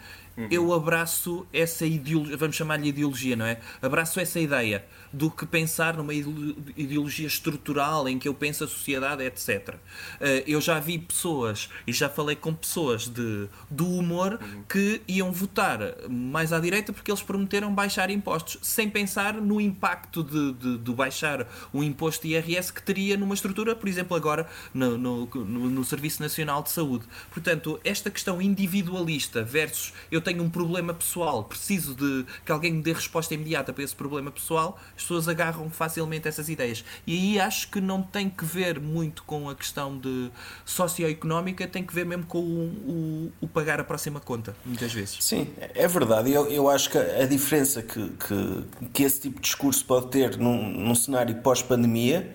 eu 0.48 0.72
abraço 0.72 1.44
essa 1.52 1.84
ideologia, 1.84 2.36
vamos 2.36 2.54
chamar-lhe 2.54 2.88
ideologia, 2.88 3.34
não 3.34 3.44
é? 3.44 3.60
Abraço 3.82 4.20
essa 4.20 4.38
ideia 4.38 4.84
do 5.12 5.30
que 5.30 5.44
pensar 5.46 5.96
numa 5.96 6.14
ideo- 6.14 6.56
ideologia 6.76 7.26
estrutural 7.26 8.08
em 8.08 8.18
que 8.18 8.28
eu 8.28 8.34
penso 8.34 8.64
a 8.64 8.68
sociedade, 8.68 9.22
etc. 9.24 9.74
Eh, 10.20 10.44
Eu 10.46 10.60
já 10.60 10.78
vi 10.78 10.98
pessoas 10.98 11.68
e 11.86 11.92
já 11.92 12.08
falei 12.08 12.36
com 12.36 12.54
pessoas 12.54 13.08
de, 13.08 13.48
do 13.70 13.86
humor 13.88 14.38
que 14.68 15.00
iam 15.08 15.32
votar 15.32 15.78
mais 16.08 16.52
à 16.52 16.60
direita 16.60 16.92
porque 16.92 17.10
eles 17.10 17.22
prometeram 17.22 17.74
baixar 17.74 18.10
impostos, 18.10 18.58
sem 18.62 18.88
pensar 18.88 19.34
no 19.34 19.60
impacto 19.60 20.22
de, 20.22 20.52
de, 20.52 20.78
de 20.78 20.92
baixar 20.92 21.46
o 21.72 21.82
imposto 21.82 22.26
de 22.26 22.34
IRS 22.34 22.72
que 22.72 22.82
teria 22.82 23.16
numa 23.16 23.34
estrutura, 23.34 23.74
por 23.74 23.88
exemplo, 23.88 24.16
agora 24.16 24.48
no, 24.72 24.96
no, 24.98 25.26
no- 25.26 25.70
no 25.70 25.84
Serviço 25.84 26.22
Nacional 26.22 26.62
de 26.62 26.70
Saúde. 26.70 27.04
Portanto, 27.30 27.80
esta 27.84 28.10
questão 28.10 28.40
individualista 28.40 29.42
versus 29.42 29.92
eu 30.10 30.20
tenho 30.20 30.42
um 30.42 30.50
problema 30.50 30.94
pessoal, 30.94 31.44
preciso 31.44 31.94
de 31.94 32.24
que 32.44 32.52
alguém 32.52 32.72
me 32.72 32.82
dê 32.82 32.92
resposta 32.92 33.34
imediata 33.34 33.72
para 33.72 33.82
esse 33.84 33.94
problema 33.94 34.30
pessoal, 34.30 34.80
as 35.00 35.04
pessoas 35.04 35.28
agarram 35.28 35.70
facilmente 35.70 36.28
essas 36.28 36.48
ideias. 36.50 36.84
E 37.06 37.14
aí 37.16 37.40
acho 37.40 37.68
que 37.70 37.80
não 37.80 38.02
tem 38.02 38.28
que 38.28 38.44
ver 38.44 38.78
muito 38.78 39.22
com 39.24 39.48
a 39.48 39.54
questão 39.54 39.96
de 39.98 40.30
socioeconómica, 40.64 41.66
tem 41.66 41.82
que 41.82 41.94
ver 41.94 42.04
mesmo 42.04 42.24
com 42.26 42.38
o, 42.38 42.42
o- 42.42 43.32
o 43.40 43.48
pagar 43.48 43.80
a 43.80 43.84
próxima 43.84 44.20
conta, 44.20 44.54
muitas 44.64 44.92
vezes. 44.92 45.16
Sim, 45.20 45.48
é 45.74 45.88
verdade. 45.88 46.30
Eu, 46.30 46.46
eu 46.50 46.68
acho 46.68 46.90
que 46.90 46.98
a 46.98 47.24
diferença 47.26 47.82
que, 47.82 48.10
que, 48.10 48.88
que 48.92 49.02
esse 49.02 49.20
tipo 49.22 49.36
de 49.36 49.42
discurso 49.48 49.84
pode 49.86 50.08
ter 50.08 50.36
num, 50.36 50.68
num 50.70 50.94
cenário 50.94 51.34
pós-pandemia 51.36 52.34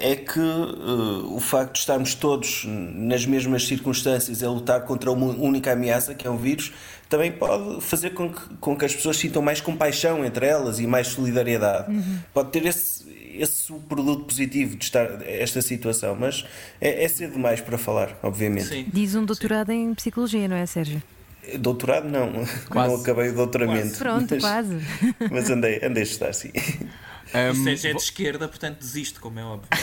é 0.00 0.14
que 0.14 0.38
eh, 0.38 1.24
o 1.34 1.40
facto 1.40 1.72
de 1.72 1.80
estarmos 1.80 2.14
todos 2.14 2.64
nas 2.64 3.26
mesmas 3.26 3.66
circunstâncias 3.66 4.44
a 4.44 4.48
lutar 4.48 4.82
contra 4.84 5.10
uma 5.10 5.26
única 5.26 5.72
ameaça, 5.72 6.14
que 6.14 6.24
é 6.24 6.30
o 6.30 6.36
vírus, 6.36 6.72
também 7.08 7.32
pode 7.32 7.80
fazer 7.80 8.10
com 8.10 8.30
que, 8.32 8.54
com 8.56 8.76
que 8.76 8.84
as 8.84 8.94
pessoas 8.94 9.16
sintam 9.16 9.40
mais 9.40 9.60
compaixão 9.60 10.24
entre 10.24 10.46
elas 10.46 10.78
e 10.78 10.86
mais 10.86 11.08
solidariedade. 11.08 11.92
Pode 12.34 12.50
ter 12.50 12.66
esse, 12.66 13.04
esse 13.34 13.72
produto 13.88 14.24
positivo 14.24 14.76
de 14.76 14.84
estar 14.84 15.22
esta 15.26 15.62
situação, 15.62 16.16
mas 16.18 16.44
é, 16.80 17.04
é 17.04 17.08
cedo 17.08 17.32
demais 17.34 17.60
para 17.60 17.78
falar, 17.78 18.18
obviamente. 18.22 18.68
Sim. 18.68 18.86
Diz 18.92 19.14
um 19.14 19.24
doutorado 19.24 19.70
em 19.70 19.94
psicologia, 19.94 20.48
não 20.48 20.56
é, 20.56 20.66
Sérgio? 20.66 21.02
Doutorado 21.58 22.08
não, 22.08 22.44
Quase. 22.68 22.92
não 22.92 23.00
acabei 23.00 23.30
o 23.30 23.34
doutoramento. 23.34 23.96
Pronto, 23.96 24.34
mas, 24.34 24.42
quase. 24.42 24.76
mas 25.30 25.50
andei, 25.50 25.80
andei 25.82 26.02
a 26.02 26.06
estudar, 26.06 26.34
sim. 26.34 26.52
Um, 27.34 27.64
Sérgio 27.64 27.90
é 27.90 27.92
de 27.92 28.00
esquerda, 28.00 28.48
portanto 28.48 28.78
desiste, 28.78 29.20
como 29.20 29.38
é 29.38 29.44
óbvio. 29.44 29.68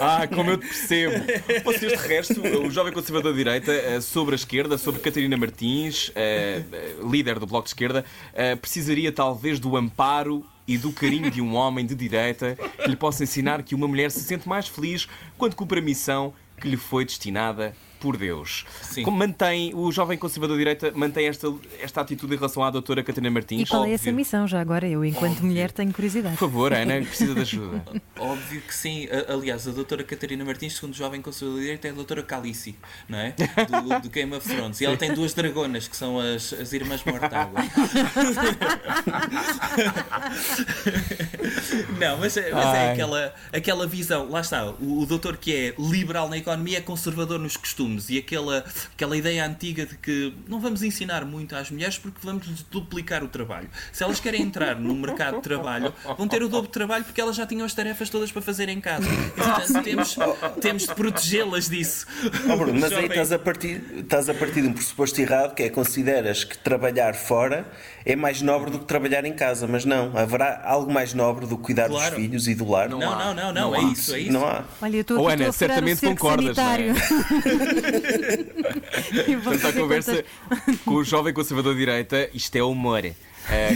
Ah, 0.00 0.26
como 0.26 0.50
eu 0.50 0.58
te 0.58 0.66
percebo. 0.66 1.24
Vocês, 1.64 1.92
de 1.92 2.08
resto, 2.08 2.40
o 2.40 2.70
jovem 2.70 2.92
conservador 2.92 3.32
de 3.32 3.38
direita, 3.38 3.72
eh, 3.72 4.00
sobre 4.00 4.34
a 4.34 4.36
esquerda, 4.36 4.78
sobre 4.78 5.00
Catarina 5.00 5.36
Martins, 5.36 6.10
eh, 6.14 6.62
eh, 6.72 6.94
líder 7.02 7.38
do 7.38 7.46
Bloco 7.46 7.64
de 7.64 7.70
Esquerda, 7.70 8.04
precisaria 8.60 9.12
talvez 9.12 9.58
do 9.60 9.76
amparo 9.76 10.44
e 10.66 10.78
do 10.78 10.92
carinho 10.92 11.30
de 11.30 11.40
um 11.40 11.54
homem 11.54 11.84
de 11.84 11.94
direita 11.94 12.56
que 12.82 12.88
lhe 12.88 12.96
possa 12.96 13.22
ensinar 13.22 13.62
que 13.62 13.74
uma 13.74 13.86
mulher 13.86 14.10
se 14.10 14.20
sente 14.20 14.48
mais 14.48 14.68
feliz 14.68 15.08
quando 15.36 15.54
cumpre 15.54 15.80
a 15.80 15.82
missão 15.82 16.32
que 16.60 16.68
lhe 16.68 16.76
foi 16.76 17.04
destinada 17.04 17.74
por 18.00 18.16
Deus. 18.16 18.64
Sim. 18.82 19.02
Como 19.02 19.16
mantém, 19.18 19.72
o 19.74 19.92
jovem 19.92 20.16
conservador 20.18 20.56
de 20.56 20.60
direita 20.60 20.92
mantém 20.94 21.26
esta, 21.28 21.52
esta 21.80 22.00
atitude 22.00 22.34
em 22.34 22.36
relação 22.36 22.64
à 22.64 22.70
doutora 22.70 23.02
Catarina 23.04 23.30
Martins? 23.30 23.62
E 23.62 23.66
qual 23.66 23.84
é 23.84 23.92
essa 23.92 24.10
missão 24.10 24.48
já 24.48 24.60
agora? 24.60 24.88
Eu, 24.88 25.04
enquanto 25.04 25.32
Óbvio. 25.32 25.46
mulher, 25.46 25.70
tenho 25.70 25.92
curiosidade. 25.92 26.34
Por 26.36 26.48
favor, 26.48 26.72
Ana, 26.72 26.94
precisa 27.02 27.34
de 27.34 27.40
ajuda. 27.42 27.82
Óbvio 28.18 28.60
que 28.62 28.74
sim. 28.74 29.06
Aliás, 29.28 29.68
a 29.68 29.70
doutora 29.70 30.02
Catarina 30.02 30.44
Martins, 30.44 30.74
segundo 30.74 30.92
o 30.94 30.96
jovem 30.96 31.20
conselheiro 31.20 31.58
de 31.58 31.62
direito, 31.64 31.84
é 31.84 31.90
a 31.90 31.92
doutora 31.92 32.22
Calice, 32.22 32.74
não 33.08 33.18
é? 33.18 33.32
Do, 33.32 34.00
do 34.00 34.10
Game 34.10 34.34
of 34.34 34.48
Thrones. 34.48 34.80
E 34.80 34.84
ela 34.86 34.96
tem 34.96 35.12
duas 35.14 35.34
dragonas, 35.34 35.86
que 35.86 35.96
são 35.96 36.18
as, 36.18 36.52
as 36.54 36.72
irmãs 36.72 37.04
Mortágua. 37.04 37.60
Não, 41.98 42.18
mas, 42.18 42.36
é- 42.36 42.50
mas 42.52 42.74
é 42.74 42.92
aquela, 42.92 43.34
aquela 43.52 43.86
visão. 43.86 44.28
Lá 44.30 44.40
está, 44.40 44.66
o, 44.80 45.02
o 45.02 45.06
doutor 45.06 45.36
que 45.36 45.54
é 45.54 45.74
liberal 45.78 46.28
na 46.28 46.36
economia 46.38 46.78
é 46.78 46.80
conservador 46.80 47.38
nos 47.38 47.56
costumes. 47.56 47.89
E 47.98 48.18
aquela, 48.18 48.64
aquela 48.94 49.16
ideia 49.16 49.44
antiga 49.46 49.86
de 49.86 49.96
que 49.96 50.32
não 50.46 50.60
vamos 50.60 50.82
ensinar 50.82 51.24
muito 51.24 51.56
às 51.56 51.70
mulheres 51.70 51.98
porque 51.98 52.18
vamos 52.22 52.46
duplicar 52.70 53.24
o 53.24 53.28
trabalho. 53.28 53.68
Se 53.92 54.02
elas 54.04 54.20
querem 54.20 54.42
entrar 54.42 54.76
no 54.76 54.94
mercado 54.94 55.36
de 55.36 55.42
trabalho, 55.42 55.92
vão 56.16 56.28
ter 56.28 56.42
o 56.42 56.48
dobro 56.48 56.66
de 56.68 56.72
trabalho 56.72 57.04
porque 57.04 57.20
elas 57.20 57.34
já 57.36 57.46
tinham 57.46 57.64
as 57.66 57.74
tarefas 57.74 58.08
todas 58.10 58.30
para 58.30 58.42
fazer 58.42 58.68
em 58.68 58.80
casa. 58.80 59.06
E, 59.10 59.30
portanto, 59.30 59.82
temos, 59.82 60.16
temos 60.60 60.82
de 60.86 60.94
protegê-las 60.94 61.68
disso. 61.68 62.06
Oh, 62.52 62.56
Bruno, 62.56 62.78
mas 62.80 62.92
aí 62.92 63.06
estás 63.06 63.32
a, 63.32 63.38
partir, 63.38 63.82
estás 63.98 64.28
a 64.28 64.34
partir 64.34 64.62
de 64.62 64.68
um 64.68 64.72
pressuposto 64.72 65.20
errado 65.20 65.54
que 65.54 65.62
é 65.62 65.68
consideras 65.70 66.44
que 66.44 66.56
trabalhar 66.58 67.14
fora 67.14 67.66
é 68.04 68.16
mais 68.16 68.40
nobre 68.40 68.70
do 68.70 68.78
que 68.78 68.86
trabalhar 68.86 69.24
em 69.24 69.32
casa, 69.32 69.66
mas 69.66 69.84
não, 69.84 70.16
haverá 70.16 70.62
algo 70.64 70.90
mais 70.92 71.12
nobre 71.12 71.46
do 71.46 71.56
que 71.58 71.64
cuidar 71.64 71.88
Claro. 71.88 72.14
dos 72.16 72.24
filhos 72.24 72.48
e 72.48 72.54
do 72.54 72.68
lar. 72.68 72.88
Não, 72.88 72.98
não, 72.98 73.34
não, 73.34 73.34
não, 73.34 73.52
Não 73.52 73.74
é 73.74 73.78
há. 73.78 73.82
isso, 73.92 74.14
é 74.14 74.20
isso. 74.20 74.32
Não 74.32 74.46
há. 74.46 74.64
Olha, 74.80 74.96
eu 74.96 75.00
estou 75.02 75.18
Oh, 75.20 75.28
Ana, 75.28 75.48
a 75.48 75.52
furar 75.52 75.74
certamente 75.76 76.00
concordas, 76.00 76.56
não 76.56 76.64
é? 76.72 76.94
Portanto, 79.44 79.66
a 79.66 79.72
conversa 79.72 80.24
contas. 80.48 80.80
com 80.84 80.94
o 80.94 81.04
jovem 81.04 81.32
conservador 81.32 81.74
de 81.74 81.80
direita, 81.80 82.30
isto 82.34 82.56
é 82.56 82.62
humor. 82.62 83.04
eh, 83.04 83.14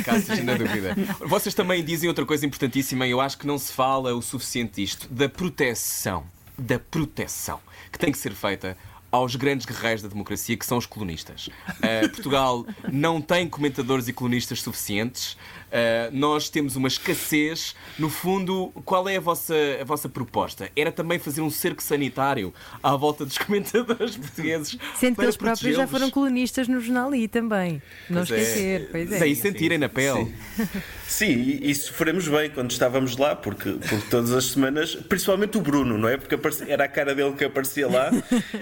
caso 0.05 0.19
esteja 0.21 0.43
na 0.43 0.55
dúvida. 0.59 0.95
Vocês 1.27 1.55
também 1.55 1.85
dizem 1.85 2.09
outra 2.09 2.25
coisa 2.27 2.45
importantíssima, 2.47 3.07
e 3.07 3.11
eu 3.11 3.21
acho 3.21 3.39
que 3.39 3.47
não 3.47 3.59
se 3.59 3.73
fala 3.73 4.15
o 4.15 4.23
suficiente 4.23 4.83
disto, 4.83 5.09
da 5.09 5.29
proteção. 5.29 6.25
Da 6.59 6.79
proteção. 6.79 7.61
que 7.91 7.99
tem 7.99 8.13
que 8.13 8.19
ser 8.19 8.33
feita 8.33 8.77
aos 9.11 9.37
grandes 9.37 9.65
guerreiros 9.65 10.03
da 10.03 10.09
democracia, 10.09 10.57
que 10.57 10.67
são 10.67 10.77
os 10.77 10.87
colunistas. 10.87 11.47
Uh, 11.47 12.09
Portugal 12.11 12.67
não 12.93 13.21
tem 13.21 13.49
comentadores 13.49 14.09
e 14.09 14.13
colunistas 14.13 14.61
suficientes. 14.61 15.37
Uh, 15.75 16.17
nós 16.17 16.49
temos 16.49 16.77
uma 16.77 16.87
escassez. 16.87 17.75
No 17.99 18.09
fundo, 18.09 18.71
qual 18.85 19.09
é 19.09 19.17
a 19.17 19.21
vossa, 19.21 19.55
a 19.81 19.85
vossa 19.85 20.09
proposta? 20.09 20.71
Era 20.77 20.93
também 20.93 21.19
fazer 21.19 21.41
um 21.41 21.51
cerco 21.51 21.83
sanitário 21.83 22.55
à 22.81 22.95
volta 22.95 23.27
dos 23.27 23.37
comentadores 23.39 24.17
portugueses. 24.17 24.79
Sendo 24.95 25.17
que 25.17 25.23
eles 25.23 25.37
próprios 25.37 25.77
já 25.77 25.89
foram 25.89 26.11
colonistas 26.11 26.69
no 26.69 26.79
jornal 26.79 27.13
I 27.13 27.27
também. 27.27 27.83
Não 28.09 28.25
Pois 28.25 28.31
é. 28.31 28.41
esquecer. 28.41 28.89
Pois 28.93 29.11
é. 29.11 29.19
Sem 29.19 29.35
sentirem 29.35 29.77
na 29.77 29.89
pele. 29.89 30.33
Sim, 30.55 30.69
e, 31.21 31.71
e 31.71 31.75
sofremos 31.75 32.27
bem 32.29 32.51
quando 32.51 32.71
estávamos 32.71 33.17
lá, 33.17 33.37
porque, 33.37 33.71
porque 33.73 34.07
todas 34.11 34.33
as 34.33 34.47
semanas, 34.47 34.95
principalmente 34.95 35.57
o 35.59 35.61
Bruno, 35.61 35.97
não 35.99 36.09
é? 36.09 36.17
Porque 36.17 36.37
era 36.69 36.85
a 36.85 36.89
cara 36.89 37.15
dele 37.15 37.33
que 37.35 37.45
aparecia 37.45 37.87
lá, 37.87 38.11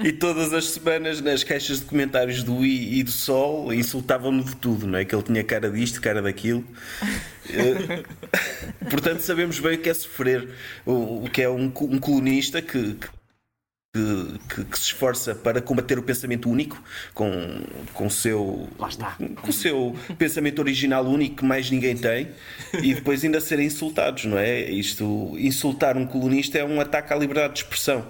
e 0.04 0.12
todas 0.12 0.52
as 0.52 0.66
semanas 0.66 1.20
nas 1.20 1.44
caixas 1.44 1.78
de 1.80 1.86
comentários 1.86 2.42
do 2.42 2.64
I 2.64 2.98
e 2.98 3.02
do 3.02 3.10
Sol 3.12 3.72
insultavam-no 3.72 4.44
de 4.44 4.56
tudo, 4.56 4.86
não 4.86 4.98
é? 4.98 5.04
Que 5.04 5.14
ele 5.14 5.22
tinha 5.22 5.44
cara 5.44 5.70
disto, 5.70 6.00
cara 6.00 6.20
daquilo. 6.20 6.64
Eh, 7.48 8.02
Portanto, 8.90 9.20
sabemos 9.20 9.58
bem 9.60 9.74
o 9.76 9.78
que 9.78 9.88
é 9.88 9.94
sofrer, 9.94 10.48
o, 10.84 11.24
o 11.24 11.30
que 11.30 11.42
é 11.42 11.48
um, 11.48 11.64
um 11.66 11.98
colunista 11.98 12.60
que- 12.60 12.94
que 12.94 13.08
que, 13.96 14.38
que- 14.54 14.64
que 14.64 14.78
se 14.78 14.84
esforça 14.86 15.34
para 15.34 15.60
combater 15.60 15.98
o 15.98 16.02
pensamento 16.02 16.48
único 16.48 16.82
com, 17.12 17.30
com, 17.92 18.06
o 18.06 18.10
seu, 18.10 18.66
com 19.42 19.52
seu 19.52 19.94
pensamento 20.16 20.60
original 20.60 21.04
único 21.04 21.36
que 21.36 21.44
mais 21.44 21.70
ninguém 21.70 21.94
tem 21.96 22.28
e 22.82 22.94
depois 22.94 23.22
ainda 23.22 23.38
serem 23.40 23.66
insultados, 23.66 24.24
não 24.24 24.38
é? 24.38 24.62
Isto, 24.70 25.34
insultar 25.38 25.98
um 25.98 26.06
colunista 26.06 26.56
é 26.58 26.64
um 26.64 26.80
ataque 26.80 27.12
à 27.12 27.16
liberdade 27.16 27.52
de 27.54 27.60
expressão 27.60 28.06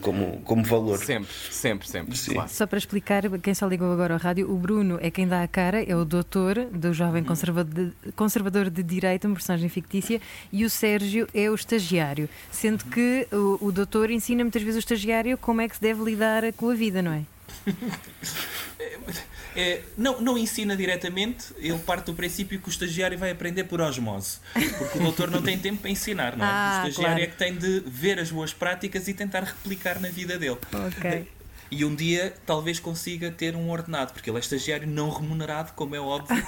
como, 0.00 0.40
como 0.42 0.64
valor. 0.64 0.98
Sempre, 0.98 1.32
sempre, 1.50 1.88
sempre. 1.88 2.16
Sim. 2.16 2.34
Claro. 2.34 2.48
Só 2.48 2.66
para 2.66 2.78
explicar, 2.78 3.22
quem 3.40 3.54
só 3.54 3.66
ligou 3.66 3.92
agora 3.92 4.14
ao 4.14 4.20
rádio, 4.20 4.50
o 4.50 4.56
Bruno 4.56 4.98
é 5.00 5.10
quem 5.10 5.26
dá 5.26 5.42
a 5.42 5.48
cara, 5.48 5.82
é 5.82 5.94
o 5.96 6.04
doutor 6.04 6.66
do 6.66 6.92
jovem 6.92 7.24
conservador 7.24 7.64
de, 7.64 7.92
conservador 8.12 8.70
de 8.70 8.82
direita, 8.82 9.26
uma 9.26 9.34
personagem 9.34 9.68
fictícia, 9.68 10.20
e 10.52 10.64
o 10.64 10.70
Sérgio 10.70 11.26
é 11.34 11.50
o 11.50 11.54
estagiário. 11.54 12.28
Sendo 12.50 12.84
que 12.84 13.26
o, 13.32 13.58
o 13.60 13.72
doutor 13.72 14.10
ensina 14.10 14.44
muitas 14.44 14.62
vezes 14.62 14.76
o 14.76 14.80
estagiário 14.80 15.36
como 15.38 15.60
é 15.60 15.68
que 15.68 15.76
se 15.76 15.82
deve 15.82 16.02
lidar 16.04 16.52
com 16.52 16.70
a 16.70 16.74
vida, 16.74 17.02
não 17.02 17.12
é? 17.12 17.22
É, 19.56 19.82
não, 19.96 20.20
não 20.20 20.36
ensina 20.36 20.76
diretamente, 20.76 21.46
ele 21.58 21.78
parte 21.78 22.06
do 22.06 22.14
princípio 22.14 22.58
que 22.60 22.68
o 22.68 22.70
estagiário 22.70 23.16
vai 23.16 23.30
aprender 23.30 23.64
por 23.64 23.80
osmose. 23.80 24.38
Porque 24.78 24.98
o 24.98 25.02
doutor 25.02 25.30
não 25.30 25.42
tem 25.42 25.58
tempo 25.58 25.80
para 25.82 25.90
ensinar, 25.90 26.36
não 26.36 26.44
é? 26.44 26.48
Ah, 26.48 26.82
o 26.84 26.88
estagiário 26.88 27.16
claro. 27.16 27.22
é 27.22 27.26
que 27.26 27.36
tem 27.36 27.54
de 27.56 27.82
ver 27.86 28.18
as 28.18 28.30
boas 28.30 28.52
práticas 28.52 29.06
e 29.08 29.14
tentar 29.14 29.44
replicar 29.44 30.00
na 30.00 30.08
vida 30.08 30.38
dele. 30.38 30.58
Ok. 30.72 31.28
E 31.70 31.84
um 31.84 31.94
dia 31.94 32.34
talvez 32.46 32.78
consiga 32.78 33.30
ter 33.30 33.56
um 33.56 33.70
ordenado, 33.70 34.12
porque 34.12 34.28
ele 34.30 34.36
é 34.36 34.40
estagiário 34.40 34.86
não 34.86 35.08
remunerado, 35.10 35.72
como 35.74 35.94
é 35.96 36.00
óbvio, 36.00 36.44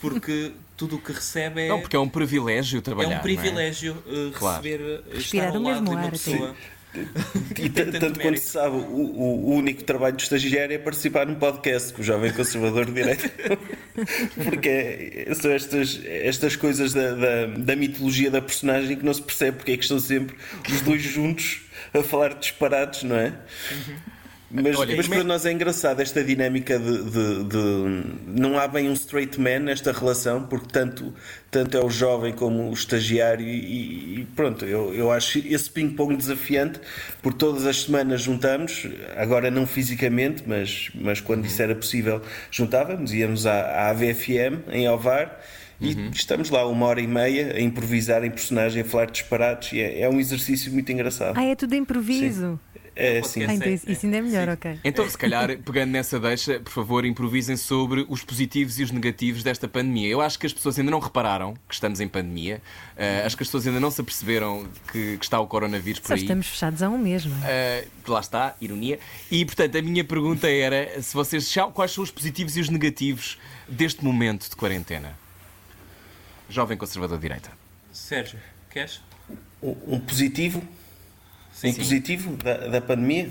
porque 0.00 0.52
tudo 0.76 0.96
o 0.96 0.98
que 1.00 1.12
recebe 1.12 1.62
é, 1.62 1.68
Não, 1.68 1.80
porque 1.80 1.96
é 1.96 1.98
um 1.98 2.08
privilégio 2.08 2.78
é 2.78 2.80
trabalhar. 2.80 3.08
um 3.08 3.10
não 3.12 3.18
é? 3.18 3.22
privilégio 3.22 4.02
Claro. 4.38 4.62
receber, 4.62 5.02
Respirar 5.12 5.46
estar 5.48 5.56
ao 5.58 5.62
lado 5.62 5.84
de 5.84 5.90
uma 5.90 6.10
pessoa. 6.10 6.56
E 7.58 7.68
tanto 7.68 8.18
quanto 8.20 8.38
se 8.38 8.46
sabe, 8.48 8.76
o, 8.76 8.80
o- 8.80 9.54
único 9.54 9.84
trabalho 9.84 10.16
do 10.16 10.20
estagiário 10.22 10.74
é 10.74 10.78
participar 10.78 11.26
num 11.26 11.34
podcast 11.34 11.92
com 11.92 12.00
o 12.00 12.04
jovem 12.04 12.32
conservador 12.32 12.86
de 12.86 12.92
direita. 12.92 13.30
Porque 14.44 14.68
é- 14.68 15.34
são 15.34 15.50
estas, 15.50 16.00
estas 16.04 16.56
coisas 16.56 16.92
da, 16.94 17.12
da, 17.14 17.46
da 17.46 17.76
mitologia 17.76 18.30
da 18.30 18.40
personagem 18.40 18.96
que 18.96 19.04
não 19.04 19.12
se 19.12 19.22
percebe 19.22 19.58
porque 19.58 19.72
é 19.72 19.76
que 19.76 19.82
estão 19.82 19.98
sempre 20.00 20.36
os 20.68 20.80
dois 20.80 21.02
juntos 21.02 21.62
a 21.92 22.02
falar 22.02 22.34
de 22.34 22.40
disparados, 22.40 23.02
não 23.02 23.16
é? 23.16 23.34
Mas, 24.50 24.78
Olha, 24.78 24.96
mas 24.96 25.06
para 25.06 25.22
nós 25.24 25.44
é 25.44 25.52
engraçado 25.52 26.00
esta 26.00 26.24
dinâmica 26.24 26.78
de, 26.78 27.02
de- 27.04 27.44
de- 27.44 28.40
Não 28.40 28.58
há 28.58 28.66
bem 28.66 28.88
um 28.88 28.94
straight 28.94 29.38
man 29.38 29.58
nesta 29.58 29.92
relação, 29.92 30.44
porque 30.44 30.68
tanto, 30.72 31.12
tanto 31.50 31.76
é 31.76 31.84
o 31.84 31.90
jovem 31.90 32.32
como 32.32 32.70
o 32.70 32.72
estagiário, 32.72 33.46
e, 33.46 34.20
e 34.20 34.24
pronto, 34.34 34.64
eu, 34.64 34.94
eu 34.94 35.12
acho 35.12 35.38
esse 35.40 35.68
ping-pong 35.70 36.16
desafiante, 36.16 36.80
porque 37.20 37.38
todas 37.38 37.66
as 37.66 37.82
semanas 37.82 38.22
juntamos, 38.22 38.86
agora 39.18 39.50
não 39.50 39.66
fisicamente, 39.66 40.42
mas, 40.46 40.90
mas 40.94 41.20
quando 41.20 41.44
isso 41.44 41.60
era 41.60 41.74
possível, 41.74 42.22
juntávamos, 42.50 43.12
íamos 43.12 43.44
à, 43.44 43.52
à 43.52 43.90
AVFM 43.90 44.62
em 44.72 44.88
Ovar. 44.88 45.38
E 45.80 45.94
estamos 46.12 46.50
lá 46.50 46.66
uma 46.66 46.86
hora 46.86 47.00
e 47.00 47.06
meia 47.06 47.52
a 47.54 47.60
improvisar 47.60 48.24
em 48.24 48.30
personagem, 48.32 48.82
a 48.82 48.84
falar 48.84 49.04
de 49.04 49.12
disparados, 49.12 49.72
e 49.72 49.80
é, 49.80 50.00
é 50.00 50.08
um 50.10 50.18
exercício 50.18 50.72
muito 50.72 50.90
engraçado. 50.90 51.38
Ah, 51.38 51.44
é 51.44 51.54
tudo 51.54 51.72
improviso. 51.76 52.58
É, 52.98 53.20
Podcast 53.20 53.32
sim. 53.32 53.44
Ah, 53.44 53.54
então 53.54 53.68
é- 53.68 53.92
isso, 53.92 54.06
ainda 54.06 54.16
é 54.16 54.20
melhor, 54.20 54.48
ok. 54.48 54.80
Então, 54.82 55.08
se 55.08 55.16
calhar, 55.16 55.56
pegando 55.58 55.92
nessa 55.92 56.18
deixa, 56.18 56.58
por 56.58 56.72
favor, 56.72 57.04
improvisem 57.04 57.56
sobre 57.56 58.04
os 58.08 58.24
positivos 58.24 58.80
e 58.80 58.82
os 58.82 58.90
negativos 58.90 59.44
desta 59.44 59.68
pandemia. 59.68 60.08
Eu 60.08 60.20
acho 60.20 60.36
que 60.36 60.46
as 60.46 60.52
pessoas 60.52 60.76
ainda 60.80 60.90
não 60.90 60.98
repararam 60.98 61.54
que 61.68 61.74
estamos 61.74 62.00
em 62.00 62.08
pandemia. 62.08 62.60
Uh, 62.96 63.24
acho 63.24 63.36
que 63.36 63.44
as 63.44 63.48
pessoas 63.48 63.68
ainda 63.68 63.78
não 63.78 63.92
se 63.92 64.00
aperceberam 64.00 64.68
que, 64.90 65.16
que 65.16 65.24
está 65.24 65.38
o 65.38 65.46
coronavírus 65.46 66.00
por 66.00 66.08
Só 66.08 66.14
aí. 66.14 66.22
estamos 66.22 66.48
fechados 66.48 66.82
a 66.82 66.90
um 66.90 66.98
mesmo. 66.98 67.32
Uh, 67.32 68.10
lá 68.10 68.18
está, 68.18 68.56
ironia. 68.60 68.98
E, 69.30 69.44
portanto, 69.44 69.78
a 69.78 69.82
minha 69.82 70.02
pergunta 70.02 70.50
era 70.50 71.00
se 71.00 71.14
vocês 71.14 71.48
quais 71.72 71.92
são 71.92 72.02
os 72.02 72.10
positivos 72.10 72.56
e 72.56 72.60
os 72.60 72.68
negativos 72.68 73.38
deste 73.68 74.04
momento 74.04 74.50
de 74.50 74.56
quarentena? 74.56 75.16
Jovem 76.50 76.76
conservador 76.76 77.16
de 77.18 77.22
direita. 77.22 77.52
Sérgio, 77.92 78.40
queres? 78.70 79.00
Um 79.62 80.00
positivo 80.00 80.62
Sim, 81.60 81.72
positivo 81.74 82.36
da, 82.36 82.56
da 82.68 82.80
pandemia? 82.80 83.30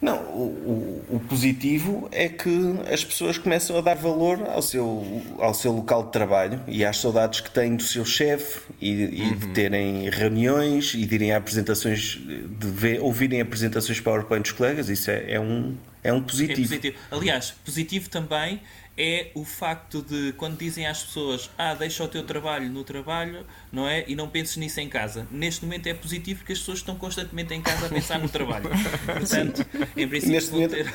Não, 0.00 0.18
o, 0.18 1.02
o- 1.08 1.20
positivo 1.20 2.08
é 2.12 2.28
que 2.28 2.50
as 2.92 3.02
pessoas 3.02 3.38
começam 3.38 3.78
a 3.78 3.80
dar 3.80 3.94
valor 3.94 4.42
ao 4.50 4.60
seu, 4.60 5.22
ao 5.38 5.54
seu 5.54 5.72
local 5.72 6.04
de 6.04 6.12
trabalho 6.12 6.60
e 6.68 6.84
às 6.84 6.98
saudades 6.98 7.40
que 7.40 7.50
têm 7.50 7.74
do 7.74 7.82
seu 7.82 8.04
chefe 8.04 8.60
e, 8.80 8.90
e 8.90 9.34
de 9.34 9.46
terem 9.54 10.10
reuniões 10.10 10.92
e 10.92 11.06
de 11.06 11.14
irem 11.14 11.32
a 11.32 11.38
apresentações, 11.38 12.18
de 12.18 12.66
ver, 12.66 13.00
ouvirem 13.00 13.40
apresentações 13.40 13.98
PowerPoint 14.00 14.42
dos 14.42 14.52
colegas. 14.52 14.90
Isso 14.90 15.10
é, 15.10 15.32
é 15.34 15.40
um, 15.40 15.74
é 16.02 16.12
um 16.12 16.18
É 16.18 16.20
positivo. 16.20 16.60
positivo. 16.68 16.96
Aliás, 17.10 17.54
positivo 17.64 18.10
também 18.10 18.60
é 18.96 19.30
o 19.34 19.44
facto 19.44 20.02
de 20.02 20.32
quando 20.34 20.56
dizem 20.58 20.86
às 20.86 21.02
pessoas 21.02 21.50
ah, 21.58 21.74
deixa 21.74 22.04
o 22.04 22.08
teu 22.08 22.22
trabalho 22.22 22.68
no 22.70 22.84
trabalho, 22.84 23.44
não 23.72 23.88
é? 23.88 24.04
E 24.06 24.14
não 24.14 24.28
penses 24.28 24.56
nisso 24.56 24.80
em 24.80 24.88
casa. 24.88 25.26
Neste 25.30 25.64
momento 25.64 25.86
é 25.88 25.94
positivo 25.94 26.40
porque 26.40 26.52
as 26.52 26.58
pessoas 26.60 26.78
estão 26.78 26.94
constantemente 26.96 27.52
em 27.54 27.60
casa 27.60 27.86
a 27.86 27.88
pensar 27.88 28.18
no 28.18 28.28
trabalho. 28.28 28.70
Portanto, 29.06 29.66
em 29.96 30.06
princípio 30.08 30.34
Neste 30.34 30.52
momento, 30.52 30.70
ter. 30.76 30.86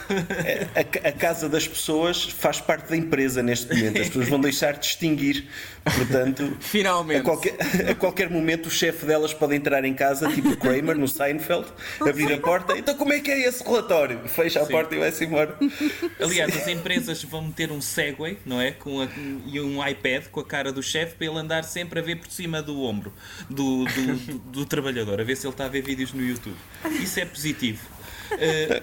a, 0.76 1.10
a- 1.10 1.12
casa 1.12 1.50
das 1.50 1.68
pessoas 1.68 2.24
faz 2.24 2.62
parte 2.62 2.90
da 2.90 2.96
empresa 2.96 3.44
neste 3.44 3.74
momento. 3.74 4.00
As 4.02 4.08
pessoas 4.08 4.30
vão 4.30 4.40
deixar 4.40 4.74
de 4.74 4.80
distinguir. 4.80 5.48
Portanto, 5.84 6.56
Finalmente. 6.60 7.20
A 7.22 7.24
qualquer, 7.24 7.56
a 7.90 7.96
qualquer 7.96 8.30
momento 8.30 8.68
o 8.68 8.72
chefe 8.72 9.06
delas 9.06 9.34
pode 9.34 9.56
entrar 9.56 9.84
em 9.84 9.94
casa, 9.94 10.30
tipo 10.32 10.50
o 10.50 10.58
Kramer 10.58 10.98
no 10.98 11.08
Seinfeld, 11.08 11.66
abrir 12.00 12.32
a 12.34 12.38
porta. 12.38 12.78
Então 12.78 12.96
como 12.96 13.12
é 13.14 13.20
que 13.20 13.32
é 13.32 13.48
esse 13.48 13.64
relatório? 13.64 14.20
Fecha 14.28 14.62
a 14.62 14.66
Sim. 14.66 14.72
porta 14.72 14.96
e 14.96 15.00
vai-se 15.00 15.26
embora. 15.26 15.58
Aliás, 16.20 16.56
as 16.56 16.68
empresas 16.68 17.24
vão 17.24 17.42
meter 17.44 17.72
um 17.72 17.82
Segway, 17.90 18.38
não 18.46 18.62
é? 18.62 18.72
Com 18.72 19.02
a- 19.02 19.08
e 19.46 19.60
um 19.60 19.86
iPad 19.86 20.28
com 20.28 20.40
a 20.40 20.46
cara 20.46 20.72
do 20.72 20.82
chefe 20.82 21.16
para 21.16 21.28
ele 21.28 21.38
andar 21.38 21.64
sempre 21.64 22.00
a 22.00 22.02
ver 22.02 22.16
por 22.18 22.30
cima 22.32 22.62
do 22.62 22.82
ombro 22.84 23.12
do, 23.50 23.86
do, 23.86 24.16
do- 24.16 24.40
do 24.40 24.66
trabalhador, 24.66 25.20
a 25.20 25.24
ver 25.24 25.36
se 25.36 25.46
ele 25.46 25.54
está 25.54 25.66
a 25.66 25.70
ver 25.70 25.82
vídeos 25.82 26.14
no 26.14 26.24
YouTube. 26.24 26.56
Isso 27.02 27.20
é 27.20 27.26
positivo. 27.26 27.82
Eh, 28.32 28.82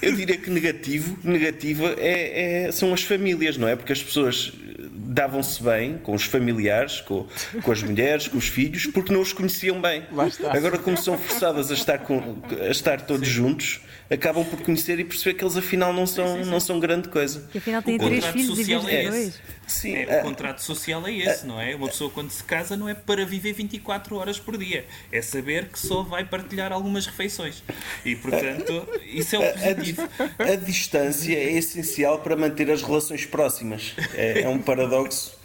Eu 0.00 0.12
diria 0.14 0.36
que 0.36 0.48
negativo, 0.50 1.18
negativa 1.24 1.94
é, 1.98 2.66
é- 2.66 2.72
são 2.72 2.92
as 2.94 3.02
famílias, 3.02 3.56
não 3.56 3.66
é? 3.66 3.74
Porque 3.74 3.92
as 3.92 4.02
pessoas 4.02 4.52
davam-se 4.92 5.62
bem 5.62 5.98
com 5.98 6.14
os 6.14 6.24
familiares, 6.24 7.00
com, 7.00 7.26
com 7.62 7.72
as 7.72 7.82
mulheres, 7.82 8.28
com 8.28 8.36
os 8.38 8.48
filhos, 8.48 8.86
porque 8.86 9.12
não 9.12 9.20
os 9.20 9.32
conheciam 9.32 9.80
bem. 9.80 10.04
Agora, 10.50 10.78
como 10.78 10.96
são 10.96 11.16
forçadas 11.18 11.70
a 11.70 11.74
estar, 11.74 11.98
com, 11.98 12.36
a 12.60 12.70
estar 12.70 13.00
todos 13.00 13.26
juntos, 13.26 13.80
acabam 14.10 14.44
por 14.44 14.60
conhecer 14.62 14.98
e 14.98 15.04
perceber 15.04 15.34
que 15.34 15.44
eles 15.44 15.56
afinal 15.56 15.92
não 15.92 16.06
são, 16.06 16.44
não 16.44 16.60
são 16.60 16.78
grande 16.78 17.08
coisa. 17.08 17.44
Que 17.50 17.58
afinal 17.58 17.82
tem 17.82 17.96
O 17.96 17.98
três 17.98 18.24
filhos 18.26 18.56
de 18.64 18.72
é 18.72 19.08
dois. 19.08 19.40
Sim, 19.66 19.94
É, 19.96 20.18
a- 20.18 20.20
o 20.20 20.22
contrato 20.24 20.62
social 20.62 21.06
é 21.06 21.12
esse, 21.12 21.46
não 21.46 21.60
é? 21.60 21.74
Uma 21.74 21.88
pessoa 21.88 22.10
quando 22.10 22.30
se 22.30 22.42
casa 22.44 22.76
não 22.76 22.88
é 22.88 22.94
para 22.94 23.24
viver 23.26 23.52
24 23.52 24.16
horas 24.16 24.38
por 24.38 24.56
dia. 24.56 24.86
É 25.10 25.20
saber 25.20 25.68
que 25.68 25.78
só 25.78 26.02
vai 26.02 26.24
partilhar 26.24 26.72
algumas 26.72 27.06
refeições. 27.06 27.62
E 28.04 28.14
portanto, 28.16 28.86
isso 29.04 29.36
é 29.36 29.38
o 29.38 29.52
positivo. 29.52 30.08
A 30.38 30.54
distância 30.56 31.34
é 31.34 31.52
essencial 31.52 32.18
para 32.20 32.36
manter 32.36 32.70
as 32.70 32.82
relações 32.82 33.26
próximas. 33.26 33.94
É, 34.14 34.42
é 34.42 34.48
um 34.48 34.58
paradoxo 34.58 35.36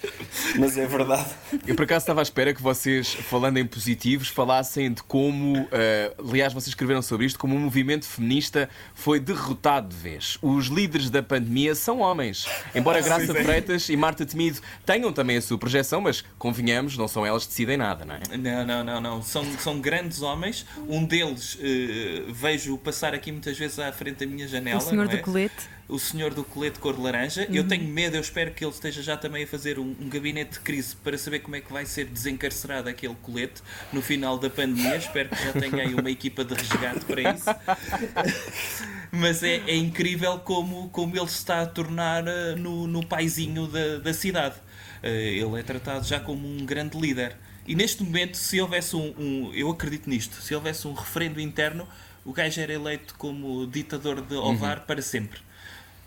mas 0.58 0.78
é 0.78 0.86
verdade. 0.88 1.30
Eu 1.68 1.76
por 1.76 1.84
acaso 1.84 2.04
estava 2.04 2.22
à 2.22 2.24
espera 2.24 2.54
que 2.56 2.62
vocês, 2.62 3.14
falando 3.14 3.58
em 3.58 3.66
positivos, 3.66 4.30
falassem 4.30 4.92
de 4.92 5.04
como, 5.04 5.68
eh, 5.72 6.12
aliás, 6.18 6.54
vocês 6.54 6.70
escreveram 6.70 7.02
sobre 7.04 7.28
isto, 7.28 7.38
como 7.38 7.56
o 7.56 7.60
movimento 7.60 8.08
feminista 8.08 8.68
foi 8.96 9.20
derrotado 9.20 9.90
de 9.90 9.96
vez. 9.96 10.40
Os 10.42 10.68
líderes 10.68 11.10
da 11.12 11.22
pandemia 11.22 11.76
são 11.76 12.00
homens. 12.00 12.48
Embora 12.74 13.00
Graça 13.02 13.32
Freitas 13.34 13.90
e 13.90 13.96
Marta 13.96 14.11
Temido 14.16 14.60
tenham 14.86 15.12
também 15.12 15.38
a 15.38 15.42
sua 15.42 15.58
projeção, 15.58 16.02
mas 16.02 16.24
convenhamos, 16.38 16.98
não 16.98 17.08
são 17.08 17.26
elas 17.26 17.44
que 17.44 17.50
decidem 17.50 17.78
nada, 17.78 18.06
não 18.06 18.16
é? 18.16 18.38
Não, 18.38 18.66
não, 18.66 18.84
não, 18.84 19.02
não. 19.02 19.22
São, 19.22 19.44
são 19.60 19.80
grandes 19.80 20.22
homens. 20.22 20.66
Um 20.88 21.04
deles 21.06 21.58
eh, 21.62 22.24
vejo 22.30 22.78
passar 22.78 23.14
aqui 23.14 23.32
muitas 23.32 23.58
vezes 23.58 23.80
à 23.80 23.92
frente 23.92 24.26
da 24.26 24.26
minha 24.26 24.48
janela. 24.48 24.78
O 24.80 24.82
senhor 24.82 25.06
não 25.06 25.12
é? 25.12 25.18
do 25.18 25.24
colete. 25.24 25.70
O 25.92 26.00
senhor 26.00 26.34
do 26.34 26.44
colete 26.44 26.80
cor 26.80 26.96
de 26.96 27.02
laranja. 27.02 27.46
Eu 27.52 27.68
tenho 27.68 27.84
medo, 27.88 28.16
eu 28.16 28.22
espero 28.22 28.52
que 28.52 28.64
ele 28.64 28.72
esteja 28.72 29.04
já 29.04 29.18
também 29.18 29.44
a 29.44 29.48
fazer 29.48 29.78
um, 29.78 29.96
um 30.00 30.10
gabinete 30.10 30.54
de 30.54 30.60
crise 30.62 30.96
para 30.96 31.18
saber 31.18 31.40
como 31.40 31.56
é 31.58 31.62
que 31.62 31.72
vai 31.72 31.86
ser 31.86 32.06
desencarcerado 32.06 32.90
aquele 32.90 33.16
colete 33.22 33.62
no 33.92 34.02
final 34.02 34.38
da 34.40 34.50
pandemia. 34.50 34.96
espero 34.96 35.30
que 35.30 35.44
já 35.44 35.52
tenha 35.54 35.84
aí 35.84 35.94
uma 35.94 36.10
equipa 36.10 36.44
de 36.46 36.54
resgate 36.54 37.06
para 37.06 37.34
isso. 37.34 37.46
Mas 39.12 39.44
é, 39.44 39.58
é 39.68 39.76
incrível 39.76 40.40
como, 40.40 40.90
como 40.90 41.16
ele 41.18 41.28
se 41.28 41.36
está 41.38 41.62
a 41.62 41.66
tornar 41.66 42.26
eh, 42.28 42.56
no, 42.56 42.88
no 42.88 43.06
paizinho 43.06 43.68
da, 43.68 43.98
da 43.98 44.14
cidade. 44.14 44.56
Eh, 45.04 45.36
ele 45.36 45.60
é 45.60 45.64
tratado 45.64 46.06
já 46.08 46.20
como 46.20 46.48
um 46.48 46.66
grande 46.66 46.98
líder. 46.98 47.36
E 47.68 47.76
neste 47.76 48.02
momento, 48.04 48.38
se 48.38 48.60
houvesse 48.62 48.96
um, 48.96 49.14
um- 49.20 49.52
Eu 49.54 49.70
acredito 49.70 50.10
nisto. 50.10 50.42
Se 50.42 50.56
houvesse 50.56 50.88
um 50.88 50.94
referendo 50.94 51.40
interno, 51.42 51.88
o 52.24 52.32
gajo 52.32 52.62
era 52.62 52.74
eleito 52.74 53.14
como 53.18 53.68
ditador 53.68 54.22
de 54.22 54.36
Ovar 54.36 54.82
para 54.86 55.02
sempre. 55.02 55.40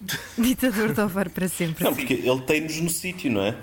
Ditador 0.38 0.92
de 0.92 1.00
Ovar 1.00 1.30
para 1.30 1.48
sempre. 1.48 1.84
Não, 1.84 1.94
porque 1.94 2.14
ele 2.14 2.40
tem-nos 2.42 2.80
no 2.80 2.90
sítio, 2.90 3.30
não 3.30 3.42
é? 3.42 3.56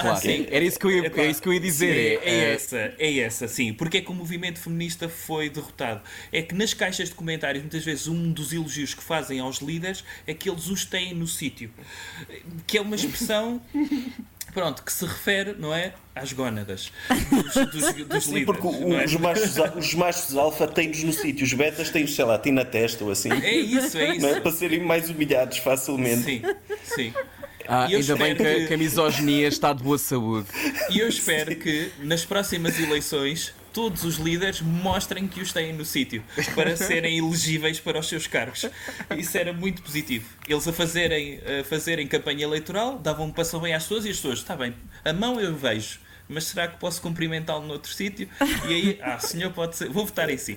Claro. 0.00 0.20
sim. 0.20 0.46
Era 0.50 0.64
isso 0.64 0.78
que 0.78 0.86
eu 0.86 0.90
ia, 0.90 1.12
é 1.14 1.26
isso 1.26 1.42
que 1.42 1.48
eu 1.48 1.52
ia 1.52 1.60
dizer. 1.60 1.92
sim, 1.92 2.24
é, 2.24 2.30
é, 2.30 2.54
essa, 2.54 2.94
é 2.98 3.18
essa, 3.18 3.48
sim. 3.48 3.72
Porque 3.72 3.98
é 3.98 4.00
que 4.00 4.10
o 4.10 4.14
movimento 4.14 4.58
feminista 4.58 5.08
foi 5.08 5.50
derrotado? 5.50 6.02
É 6.30 6.42
que 6.42 6.54
nas 6.54 6.72
caixas 6.74 7.08
de 7.08 7.14
comentários, 7.14 7.62
muitas 7.62 7.84
vezes, 7.84 8.06
um 8.06 8.32
dos 8.32 8.52
elogios 8.52 8.94
que 8.94 9.02
fazem 9.02 9.40
aos 9.40 9.58
líderes 9.58 10.04
é 10.26 10.34
que 10.34 10.48
eles 10.48 10.68
os 10.68 10.84
têm 10.84 11.14
no 11.14 11.26
sítio. 11.26 11.70
Que 12.66 12.78
é 12.78 12.80
uma 12.80 12.94
expressão. 12.94 13.60
Pronto, 14.52 14.82
que 14.82 14.92
se 14.92 15.04
refere, 15.06 15.54
não 15.58 15.74
é? 15.74 15.94
Às 16.14 16.32
gónadas 16.32 16.92
dos, 17.30 17.54
dos, 17.72 17.92
dos 18.06 18.24
Sim, 18.24 18.44
porque 18.44 18.66
é? 18.66 19.04
os, 19.06 19.14
machos, 19.16 19.54
os 19.76 19.94
machos 19.94 20.36
alfa 20.36 20.68
têm-nos 20.68 21.02
no 21.04 21.12
sítio, 21.12 21.44
os 21.44 21.52
betas 21.54 21.88
têm, 21.88 22.06
sei 22.06 22.24
lá, 22.26 22.38
têm 22.38 22.52
na 22.52 22.64
testa 22.64 23.02
ou 23.02 23.10
assim, 23.10 23.30
É 23.32 23.50
isso, 23.54 23.96
é 23.96 24.18
não 24.18 24.28
é? 24.28 24.32
isso. 24.32 24.40
para 24.42 24.52
serem 24.52 24.80
mais 24.84 25.08
humilhados 25.08 25.56
facilmente. 25.58 26.22
Sim, 26.24 26.42
sim. 26.84 27.14
Ah, 27.66 27.86
E 27.88 27.94
ainda 27.96 28.16
bem 28.16 28.34
que, 28.36 28.44
que- 28.44 28.66
que 28.66 28.74
a 28.74 28.76
misoginia 28.76 29.48
está 29.48 29.72
de 29.72 29.82
boa 29.82 29.96
saúde. 29.96 30.48
E 30.90 30.98
eu 30.98 31.08
espero 31.08 31.54
que 31.56 31.90
nas 32.00 32.24
próximas 32.24 32.78
eleições 32.78 33.54
todos 33.72 34.04
os 34.04 34.16
líderes 34.16 34.60
mostrem 34.60 35.26
que 35.26 35.40
os 35.40 35.52
têm 35.52 35.72
no 35.72 35.84
sítio 35.84 36.22
para 36.54 36.74
serem 36.76 37.18
elegíveis 37.18 37.80
para 37.80 37.98
os 37.98 38.08
seus 38.08 38.26
cargos. 38.26 38.66
Isso 39.16 39.36
era 39.38 39.52
muito 39.52 39.82
positivo. 39.82 40.26
Eles 40.48 40.66
a 40.68 40.72
fazerem, 40.72 41.40
a 41.60 41.64
fazerem 41.64 42.06
campanha 42.06 42.44
eleitoral 42.44 42.98
davam 42.98 43.26
um 43.26 43.32
passo 43.32 43.58
bem 43.60 43.74
às 43.74 43.82
pessoas 43.84 44.04
e 44.04 44.10
as 44.10 44.16
pessoas, 44.16 44.38
está 44.40 44.56
bem, 44.56 44.74
a 45.04 45.12
mão 45.12 45.40
eu 45.40 45.54
vejo. 45.56 46.00
Mas 46.28 46.44
será 46.44 46.66
que 46.68 46.78
posso 46.78 47.02
cumprimentá-lo 47.02 47.66
noutro 47.66 47.92
sítio? 47.92 48.26
E 48.66 48.72
aí, 48.72 48.98
ah, 49.02 49.18
senhor, 49.18 49.52
pode 49.52 49.76
ser. 49.76 49.90
Vou 49.90 50.06
votar 50.06 50.30
em 50.30 50.38
si. 50.38 50.56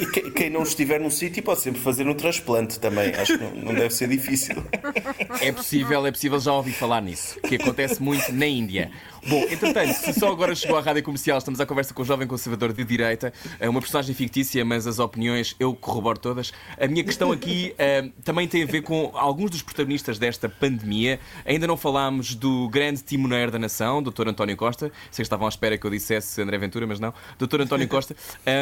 E 0.00 0.06
que- 0.06 0.30
quem 0.32 0.50
não 0.50 0.62
estiver 0.62 0.98
num 0.98 1.10
sítio 1.10 1.40
pode 1.42 1.60
sempre 1.60 1.80
fazer 1.80 2.08
um 2.08 2.14
transplante 2.14 2.80
também. 2.80 3.14
Acho 3.14 3.38
que 3.38 3.44
não, 3.44 3.54
não 3.54 3.74
deve 3.74 3.90
ser 3.90 4.08
difícil. 4.08 4.56
É 5.40 5.52
possível, 5.52 6.04
é 6.06 6.10
possível, 6.10 6.40
já 6.40 6.52
ouvi 6.54 6.72
falar 6.72 7.02
nisso, 7.02 7.38
que 7.40 7.54
acontece 7.56 8.02
muito 8.02 8.32
na 8.32 8.46
Índia. 8.46 8.90
Bom, 9.28 9.40
entretanto, 9.48 9.92
se 9.94 10.12
só 10.18 10.32
agora 10.32 10.52
chegou 10.54 10.76
à 10.76 10.80
rádio 10.80 11.02
comercial, 11.02 11.38
estamos 11.38 11.60
à 11.60 11.66
conversa 11.66 11.94
com 11.94 12.02
o 12.02 12.04
jovem 12.04 12.26
conservador 12.26 12.72
de 12.72 12.82
direita, 12.84 13.32
é 13.60 13.68
uma 13.68 13.80
personagem 13.80 14.14
fictícia, 14.14 14.64
mas 14.64 14.84
as 14.86 14.98
opiniões 14.98 15.54
eu 15.60 15.74
corroboro 15.74 16.18
todas. 16.18 16.52
A 16.80 16.88
minha 16.88 17.04
questão 17.04 17.30
aqui 17.30 17.72
eh, 17.78 18.08
também 18.24 18.48
tem 18.48 18.64
a 18.64 18.66
ver 18.66 18.82
com 18.82 19.12
alguns 19.14 19.50
dos 19.52 19.62
protagonistas 19.62 20.18
desta 20.18 20.48
pandemia. 20.48 21.20
Ainda 21.46 21.68
não 21.68 21.76
falámos 21.76 22.34
do 22.34 22.68
grande 22.68 23.02
timoneiro 23.02 23.52
da 23.52 23.58
nação, 23.60 24.02
Dr. 24.02 24.26
António 24.28 24.56
Costa. 24.56 24.90
Sei 25.10 25.18
que 25.18 25.22
estavam 25.22 25.46
à 25.46 25.48
espera 25.48 25.78
que 25.78 25.86
eu 25.86 25.90
dissesse 25.90 26.42
André 26.42 26.58
Ventura, 26.58 26.84
mas 26.86 26.98
não. 26.98 27.14
Dr. 27.38 27.60
António 27.60 27.86
Costa. 27.86 28.16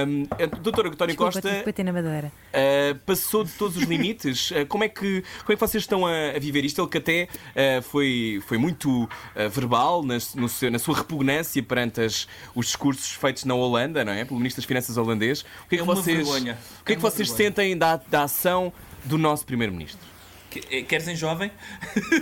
Um, 0.07 0.25
Dr. 0.61 0.89
António 0.89 1.17
Desculpa, 1.17 1.33
Costa. 1.41 1.63
bater 1.65 1.85
na 1.85 1.93
madeira. 1.93 2.31
Uh, 2.53 2.99
passou 3.07 3.45
de 3.45 3.53
todos 3.53 3.79
os 3.79 3.85
limites. 3.85 4.51
Uh, 4.51 4.67
como, 4.69 4.85
é 4.85 4.89
que, 4.91 5.23
como 5.41 5.53
é 5.53 5.55
que 5.55 5.61
vocês 5.61 5.83
estão 5.85 6.05
a, 6.07 6.33
a 6.37 6.39
viver 6.39 6.67
isto? 6.67 6.83
Ele 6.83 6.89
que 6.91 6.99
até 6.99 7.29
uh, 7.79 7.83
foi, 7.83 8.43
foi 8.47 8.59
muito 8.59 9.05
uh, 9.05 9.09
verbal 9.51 10.03
nas- 10.03 10.35
no 10.35 10.50
seu- 10.51 10.71
na 10.71 10.79
sua 10.79 10.97
repugnância 10.99 11.63
perante 11.63 12.01
as- 12.01 12.27
os 12.55 12.67
discursos 12.67 13.13
feitos 13.13 13.45
na 13.45 13.55
Holanda, 13.55 14.05
não 14.05 14.13
é? 14.13 14.25
Pelo 14.25 14.39
Ministro 14.39 14.61
das 14.61 14.67
Finanças 14.67 14.97
holandês. 14.97 15.41
O 15.65 15.69
que 15.69 15.77
é, 15.77 15.79
É 15.79 15.79
que 15.79 15.83
uma 15.83 15.95
vocês, 15.95 16.17
vergonha. 16.19 16.59
o 16.81 16.85
que 16.85 16.93
é 16.93 16.95
É 16.95 16.97
que 16.97 17.03
uma 17.05 17.11
vocês 17.11 17.29
vergonha. 17.29 17.49
sentem 17.49 17.77
da, 17.79 17.97
da 17.97 18.23
ação 18.25 18.73
do 19.05 19.17
nosso 19.17 19.47
Primeiro-Ministro? 19.47 20.01
Eh, 20.71 20.83
Queres 20.83 21.07
em 21.07 21.15
jovem? 21.17 21.51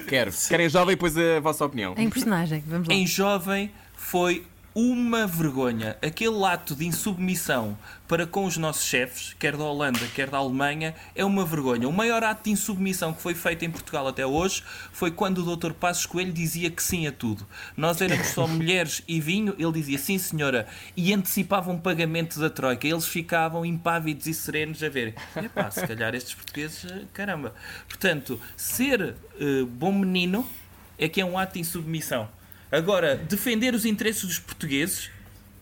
Quero. 0.07 0.31
Querem 0.49 0.69
jovem, 0.69 0.97
pois 0.97 1.17
a 1.17 1.41
vossa 1.41 1.65
opinião. 1.65 1.95
Em 1.97 2.11
personagem, 2.11 2.63
vamos 2.67 2.87
lá. 2.89 2.95
Em 2.95 3.07
jovem 3.07 3.71
foi 3.97 4.45
uma 4.81 5.27
vergonha. 5.27 5.99
Aquele 6.01 6.45
ato 6.45 6.77
de 6.77 6.87
insubmissão 6.87 7.77
para 8.07 8.29
com 8.29 8.45
os 8.45 8.57
nossos 8.57 8.85
chefes, 8.85 9.35
quer 9.37 9.57
da 9.57 9.65
Holanda, 9.65 9.99
quer 10.15 10.31
da 10.31 10.39
Alemanha, 10.39 10.95
é 11.17 11.25
uma 11.25 11.45
vergonha. 11.45 11.89
O 11.89 11.93
maior 11.93 12.23
ato 12.23 12.45
de 12.45 12.51
insubmissão 12.51 13.13
que 13.13 13.21
foi 13.21 13.35
feito 13.35 13.65
em 13.65 13.71
Portugal 13.73 14.07
até 14.07 14.25
hoje 14.25 14.63
foi 14.93 15.11
quando 15.11 15.39
o 15.39 15.57
Dr. 15.57 15.73
Passos 15.73 16.07
Coelho 16.07 16.33
dizia 16.33 16.71
que 16.71 16.81
sim 16.81 17.09
a 17.09 17.13
tudo. 17.13 17.45
Nós 17.77 18.01
éramos 18.01 18.29
só 18.29 18.47
mulheres 18.47 19.03
e 19.09 19.21
vinho, 19.21 19.53
ele 19.59 19.73
dizia 19.73 19.99
sim 19.99 20.17
senhora, 20.17 20.69
e 20.97 21.13
antecipava 21.13 21.73
um 21.73 21.79
pagamento 21.81 22.39
da 22.39 22.49
Troika. 22.49 22.87
Eles 22.87 23.09
ficavam 23.09 23.67
impávidos 23.67 24.29
e 24.29 24.35
serenos 24.35 24.81
a 24.81 24.89
ver. 24.89 25.17
Epá, 25.35 25.73
se 25.73 25.85
calhar 25.89 26.15
estes 26.15 26.35
portugueses, 26.35 26.85
eh, 26.85 27.03
caramba. 27.13 27.53
Portanto, 27.89 28.41
ser 28.57 29.17
eh, 29.41 29.65
bom 29.69 29.91
menino 29.91 30.49
é 30.97 31.09
que 31.09 31.21
é 31.21 31.25
um 31.25 31.37
ato 31.37 31.55
de 31.55 31.61
insubmissão. 31.61 32.29
Agora, 32.71 33.17
defender 33.17 33.75
os 33.75 33.85
interesses 33.85 34.25
dos 34.25 34.39
portugueses, 34.39 35.11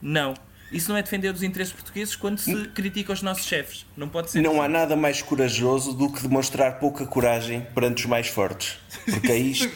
não. 0.01 0.35
Isso 0.73 0.91
não 0.91 0.97
é 0.97 1.03
defender 1.03 1.33
os 1.33 1.45
interesses 1.45 1.73
portugueses 1.73 2.17
quando 2.17 2.39
se 2.39 2.53
critica 2.69 3.13
os 3.13 3.23
nossos 3.23 3.47
chefes. 3.47 3.87
Não 3.97 4.09
pode 4.09 4.31
ser. 4.33 4.41
Não 4.43 4.61
há 4.61 4.65
assim. 4.65 4.73
nada 4.73 4.97
mais 4.97 5.23
corajoso 5.23 5.93
do 5.95 6.11
que 6.13 6.21
demonstrar 6.23 6.81
pouca 6.81 7.07
coragem 7.07 7.61
perante 7.73 8.01
os 8.03 8.07
mais 8.07 8.27
fortes. 8.27 8.77
Porque 9.05 9.31
aí 9.31 9.53
est- 9.53 9.71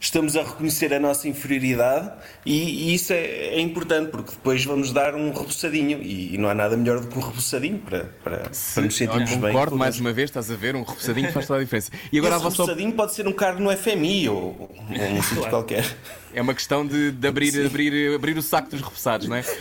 estamos 0.00 0.36
a 0.36 0.42
reconhecer 0.42 0.92
a 0.92 0.98
nossa 0.98 1.28
inferioridade 1.28 2.10
e, 2.44 2.88
e 2.90 2.94
isso 2.94 3.12
é, 3.12 3.18
é 3.24 3.60
importante, 3.60 4.10
porque 4.10 4.32
depois 4.32 4.64
vamos 4.64 4.92
dar 4.92 5.14
um 5.14 5.28
repousadinho. 5.32 6.02
E, 6.02 6.34
e 6.34 6.38
não 6.38 6.48
há 6.48 6.54
nada 6.56 6.76
melhor 6.76 6.98
do 6.98 7.06
que 7.06 7.16
um 7.16 7.22
repousadinho 7.22 7.78
para, 7.78 8.06
para, 8.24 8.38
para 8.38 8.48
nos 8.50 8.76
Olha, 8.76 8.90
sentirmos 8.90 9.30
bem. 9.30 9.40
concordo 9.40 9.76
mais 9.76 10.00
uma 10.00 10.12
vez, 10.12 10.28
estás 10.28 10.50
a 10.50 10.56
ver, 10.56 10.74
um 10.74 10.82
repousadinho 10.82 11.30
faz 11.32 11.46
toda 11.46 11.60
a 11.60 11.62
diferença. 11.62 11.92
E 12.12 12.18
agora 12.18 12.34
a 12.34 12.38
Esse 12.38 12.46
op- 12.46 12.52
repousadinho 12.52 12.92
pode 12.94 13.14
ser 13.14 13.28
um 13.28 13.32
cargo 13.32 13.62
no 13.62 13.70
FMI 13.74 14.28
ou, 14.28 14.36
ou 14.36 15.08
um 15.16 15.22
sítio 15.22 15.48
qualquer. 15.48 15.84
É 16.36 16.42
uma 16.42 16.52
questão 16.54 16.86
de, 16.86 17.10
de 17.12 17.26
abrir, 17.28 17.64
abrir, 17.66 18.14
abrir 18.14 18.36
o 18.36 18.42
saco 18.42 18.68
dos 18.70 18.82
repousados, 18.82 19.26
não 19.26 19.36
é? 19.36 19.42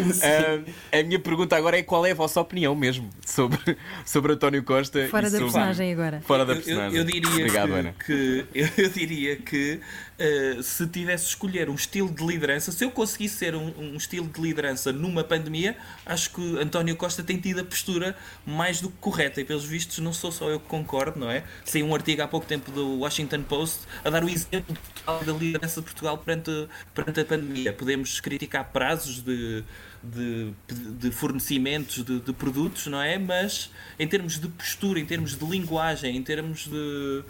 Ah, 0.92 1.00
a 1.00 1.04
minha 1.04 1.18
pergunta 1.20 1.56
agora 1.56 1.78
é 1.80 1.84
qual 1.84 2.06
é 2.06 2.12
a 2.12 2.16
vossa 2.16 2.42
opinião 2.42 2.76
mesmo 2.76 3.10
sobre, 3.26 3.78
sobre 4.06 4.34
António 4.34 4.62
Costa 4.64 5.08
Fora 5.08 5.28
e 5.28 5.32
da 5.32 5.38
sobre- 5.38 5.54
personagem 5.54 5.94
agora. 5.94 6.22
Fora 6.26 6.46
da 6.46 6.52
Eu- 6.54 6.58
eu, 6.58 6.64
personagem. 6.64 6.98
eu 7.00 7.04
diria 7.06 7.30
Obrigado, 7.30 7.68
que, 7.70 7.74
Ana. 7.74 7.96
que- 8.06 8.46
eu, 8.54 8.68
eu 8.78 8.90
diria 8.90 9.36
que 9.38 9.80
eh, 10.20 10.58
se 10.62 10.86
tivesse 10.88 11.28
escolher 11.28 11.70
um 11.70 11.76
estilo 11.76 12.10
de 12.12 12.26
liderança, 12.26 12.72
se 12.74 12.84
eu 12.84 12.92
conseguisse 12.92 13.36
ser 13.38 13.56
um, 13.56 13.74
um 13.80 13.96
estilo 13.96 14.28
de 14.28 14.42
liderança 14.42 14.92
numa 14.92 15.24
pandemia, 15.24 15.78
acho 16.06 16.32
que 16.32 16.60
António 16.60 16.96
Costa 16.98 17.24
tem 17.24 17.38
tido 17.40 17.62
a 17.62 17.64
postura 17.64 18.16
mais 18.46 18.82
do 18.82 18.90
que 18.90 18.98
correta. 19.00 19.40
E 19.40 19.46
pelos 19.46 19.64
vistos, 19.64 20.00
não 20.00 20.12
sou 20.12 20.32
só 20.32 20.50
eu 20.50 20.60
que 20.60 20.68
concordo, 20.68 21.18
não 21.20 21.32
é? 21.32 21.44
Saiu 21.64 21.86
um 21.86 21.96
artigo 21.96 22.22
há 22.22 22.28
pouco 22.28 22.46
tempo 22.46 22.70
do 22.72 23.00
Washington 23.00 23.44
Post 23.44 23.80
a 24.04 24.10
dar 24.10 24.24
o 24.26 24.30
exemplo 24.30 24.74
de 24.74 24.80
Portugal, 24.80 25.24
da 25.26 25.34
liderança 25.34 25.80
de 25.80 25.86
Portugal 25.86 26.18
perante, 26.18 26.65
perante 26.94 27.20
a 27.20 27.26
pandemia. 27.26 27.74
Podemos 27.74 28.20
criticar 28.20 28.72
prazos 28.72 29.22
de, 29.22 29.64
de, 30.04 30.54
de 31.00 31.12
fornecimentos 31.12 32.04
de, 32.04 32.20
de 32.20 32.34
produtos, 32.34 32.88
não 32.88 33.02
é? 33.02 33.18
Mas 33.18 33.72
em 34.00 34.08
termos 34.08 34.40
de 34.40 34.48
postura, 34.48 35.00
em 35.00 35.06
termos 35.06 35.36
de 35.36 35.46
linguagem, 35.46 36.16
em 36.16 36.24
termos 36.24 36.68
de 36.68 37.24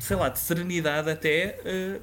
sei 0.00 0.16
lá, 0.16 0.28
de 0.28 0.38
serenidade 0.38 1.10
até, 1.10 1.58
eh, 1.64 1.98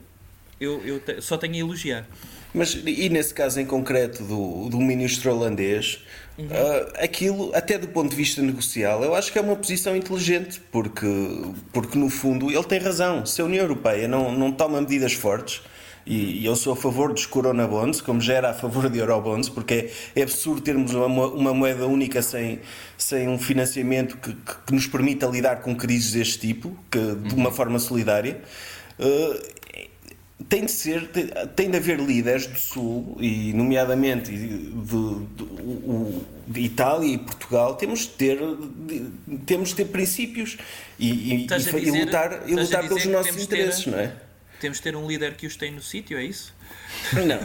eu, 0.60 0.82
eu 0.86 1.22
só 1.22 1.38
tenho 1.38 1.56
a 1.56 1.58
elogiar. 1.58 2.08
Mas 2.54 2.74
e 2.74 3.10
nesse 3.10 3.34
caso 3.34 3.60
em 3.60 3.66
concreto 3.66 4.24
do, 4.24 4.70
do 4.70 4.80
ministro 4.80 5.32
holandês, 5.32 6.04
ah, 6.50 7.04
aquilo, 7.04 7.54
até 7.54 7.78
do 7.78 7.88
ponto 7.89 8.10
de 8.10 8.16
vista 8.16 8.41
negocial, 8.41 9.04
eu 9.04 9.14
acho 9.14 9.32
que 9.32 9.38
é 9.38 9.41
uma 9.41 9.56
posição 9.56 9.95
inteligente, 9.95 10.60
porque, 10.72 11.06
porque 11.72 11.97
no 11.97 12.10
fundo 12.10 12.50
ele 12.50 12.64
tem 12.64 12.80
razão. 12.80 13.26
Se 13.26 13.41
a 13.41 13.45
União 13.45 13.62
Europeia 13.64 14.08
não, 14.08 14.32
não 14.32 14.52
toma 14.52 14.82
medidas 14.82 15.14
fortes, 15.14 15.62
e, 16.10 16.41
e 16.41 16.45
eu 16.45 16.55
sou 16.55 16.74
a 16.74 16.76
favor 16.76 17.14
dos 17.14 17.26
Corona 17.26 17.68
Bonds, 17.68 18.01
como 18.01 18.20
já 18.20 18.34
era 18.34 18.49
a 18.49 18.53
favor 18.53 18.89
de 18.89 18.97
Eurobonds, 18.97 19.47
porque 19.47 19.91
é, 20.16 20.20
é 20.20 20.24
absurdo 20.24 20.60
termos 20.62 20.93
uma, 20.93 21.28
uma 21.28 21.53
moeda 21.53 21.86
única 21.88 22.22
sem, 22.22 22.60
sem 22.97 23.28
um 23.30 23.38
financiamento 23.38 24.18
que, 24.18 24.34
que, 24.34 24.55
que 24.68 24.74
nos 24.74 24.88
permita 24.88 25.28
lidar 25.28 25.57
com 25.62 25.76
crises 25.76 26.12
deste 26.12 26.39
tipo, 26.39 26.76
que, 26.91 26.99
de 26.99 27.36
uma 27.36 27.51
forma 27.51 27.78
solidária. 27.80 28.41
Ah, 28.99 29.39
tem 30.47 30.66
de 30.66 30.72
ser, 30.72 31.10
tem, 31.55 31.70
de 31.70 31.78
haver 31.78 31.99
líderes 31.99 32.47
do 32.47 32.57
Sul, 32.57 33.18
e 33.20 33.51
nomeadamente 33.53 34.32
de, 34.32 34.72
de, 34.72 35.26
de, 36.47 36.62
Itália 36.62 37.14
e 37.14 37.18
Portugal, 37.18 37.76
temos 37.76 37.99
de 37.99 38.07
ter, 38.10 38.39
de- 38.88 39.12
temos 39.45 39.70
de 39.70 39.76
ter 39.76 39.86
princípios 39.86 40.57
e, 40.97 41.10
e- 41.10 41.45
e 41.45 41.47
fa- 41.47 41.78
e 41.78 41.82
dizer- 41.86 42.05
lutar, 42.05 42.43
e 42.47 42.55
lutar 42.55 42.82
dizer 42.84 42.88
pelos 42.88 43.05
nossos 43.05 43.36
de 43.41 43.47
ter- 43.47 43.55
interesses, 43.60 43.86
não 43.86 43.99
é? 43.99 44.14
Temos 44.60 44.78
de 44.78 44.84
ter 44.84 44.95
um 44.95 45.07
líder 45.07 45.36
que 45.36 45.47
os 45.47 45.55
tem 45.55 45.72
no 45.72 45.82
sítio, 45.82 46.18
é 46.18 46.24
isso? 46.24 46.53
Não. 47.14 47.40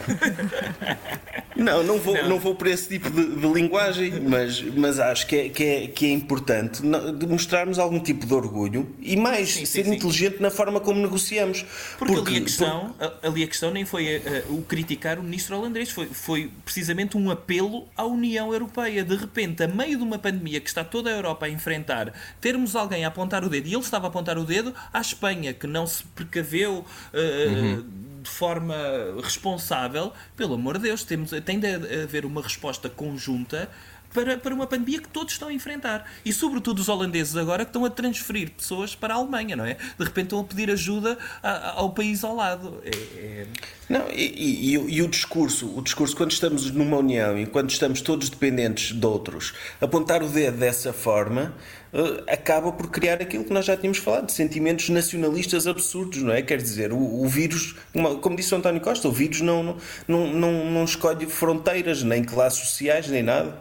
Não, 1.57 1.83
não 1.85 1.99
vou, 1.99 2.15
não. 2.15 2.29
Não. 2.31 2.39
vou 2.39 2.55
por 2.57 2.67
esse 2.67 2.89
tipo 2.89 3.09
de, 3.09 3.37
de 3.37 3.47
linguagem, 3.47 4.21
mas, 4.21 4.61
mas 4.61 4.99
acho 4.99 5.27
que 5.27 5.37
é, 5.37 5.49
que 5.49 5.65
é, 5.65 5.87
que 5.87 6.07
é 6.07 6.11
importante 6.11 6.83
mostrarmos 7.29 7.79
algum 7.79 8.01
tipo 8.01 8.27
de 8.27 8.35
orgulho 8.35 8.95
e 9.01 9.17
mais, 9.17 9.51
Sim, 9.51 9.61
sim, 9.61 9.67
ser 9.67 9.85
sim. 9.85 9.95
inteligente 9.95 10.41
na 10.41 10.51
forma 10.51 10.81
como 10.81 11.01
negociamos. 11.01 11.65
Porque, 11.97 12.13
ali, 12.15 12.39
a 12.39 12.41
questão, 12.41 12.95
ali 13.23 13.45
a 13.45 13.47
questão 13.47 13.71
nem 13.71 13.85
foi 13.85 14.07
eh, 14.17 14.45
o 14.49 14.63
criticar 14.63 15.19
o 15.19 15.23
ministro 15.23 15.57
holandês, 15.57 15.91
foi, 15.91 16.07
foi 16.07 16.51
precisamente 16.65 17.17
um 17.17 17.31
apelo 17.31 17.87
à 17.97 18.05
União 18.05 18.53
Europeia. 18.53 19.05
De 19.05 19.15
repente, 19.15 19.63
a 19.63 19.69
meio 19.69 19.97
de 19.97 20.03
uma 20.03 20.19
pandemia 20.19 20.61
que 20.61 20.69
está 20.69 20.83
toda 20.83 21.09
a 21.09 21.13
Europa 21.13 21.47
a 21.47 21.49
enfrentar, 21.49 22.13
termos 22.41 22.75
alguém 22.75 23.05
a 23.05 23.09
apontar 23.09 23.45
o 23.45 23.49
dedo, 23.49 23.69
e 23.69 23.73
ele 23.75 23.81
estava 23.83 24.07
a 24.07 24.09
apontar 24.09 24.37
o 24.37 24.45
dedo 24.45 24.75
à 24.93 25.01
Espanha, 25.01 25.55
que 25.55 25.67
não 25.69 25.87
se 25.87 26.03
precaveu. 26.17 26.85
eh, 27.13 27.79
De 28.25 28.31
forma 28.31 28.75
responsável, 29.23 30.11
pelo 30.35 30.55
amor 30.55 30.79
de 30.79 30.85
Deus, 30.85 31.05
temos, 31.05 31.31
tem 31.45 31.59
de 31.61 31.67
haver 32.03 32.25
uma 32.25 32.41
resposta 32.41 32.89
conjunta 32.89 33.69
para, 34.15 34.39
para 34.39 34.55
uma 34.55 34.67
pandemia 34.67 34.99
que 35.03 35.09
todos 35.09 35.35
estão 35.35 35.49
a 35.49 35.53
enfrentar. 35.53 36.11
E, 36.25 36.33
sobretudo, 36.33 36.79
os 36.79 36.89
holandeses 36.89 37.37
agora 37.37 37.65
que 37.67 37.69
estão 37.69 37.85
a 37.85 37.91
transferir 37.91 38.51
pessoas 38.53 38.95
para 38.95 39.13
a 39.13 39.19
Alemanha, 39.19 39.55
não 39.57 39.65
é? 39.67 39.75
De 39.75 40.05
repente 40.05 40.27
estão 40.27 40.41
a 40.41 40.45
pedir 40.45 40.71
ajuda 40.71 41.19
a- 41.43 41.51
a- 41.51 41.71
ao 41.73 41.91
país 41.93 42.25
ao 42.25 42.35
lado. 42.35 42.81
É- 42.83 42.89
é- 42.89 43.47
Não, 43.89 44.09
e, 44.11 44.73
e- 44.75 44.79
e 44.97 45.03
o- 45.03 45.09
discurso, 45.09 45.71
o 45.77 45.83
discurso 45.83 46.17
quando 46.17 46.31
estamos 46.33 46.71
numa 46.71 46.97
união 46.97 47.39
e 47.39 47.45
quando 47.47 47.71
estamos 47.71 48.01
todos 48.01 48.31
dependentes 48.31 48.97
de 48.99 49.07
outros, 49.07 49.53
apontar 49.81 50.23
o 50.23 50.29
dedo 50.29 50.57
dessa 50.57 50.93
forma 50.93 51.55
eh, 51.93 52.25
acaba 52.33 52.73
por 52.73 52.91
criar 52.91 53.21
aquilo 53.21 53.45
que 53.45 53.53
nós 53.53 53.65
já 53.67 53.77
tínhamos 53.77 53.99
falado, 53.99 54.31
sentimentos 54.31 54.89
nacionalistas 54.89 55.67
absurdos, 55.67 56.23
não 56.23 56.33
é? 56.33 56.41
Quer 56.43 56.59
dizer, 56.63 56.93
o, 56.93 56.99
o 57.23 57.29
vírus, 57.29 57.77
uma- 57.93 58.17
como 58.17 58.35
disse 58.37 58.55
o 58.55 58.57
António 58.57 58.81
Costa, 58.81 59.07
o 59.07 59.13
vírus 59.13 59.41
não, 59.43 59.63
não, 59.63 59.77
não, 60.09 60.27
não, 60.33 60.71
não 60.71 60.85
escolhe 60.85 61.27
fronteiras, 61.27 62.03
nem 62.03 62.25
classes 62.25 62.61
sociais, 62.61 63.07
nem 63.09 63.23
nada. 63.23 63.61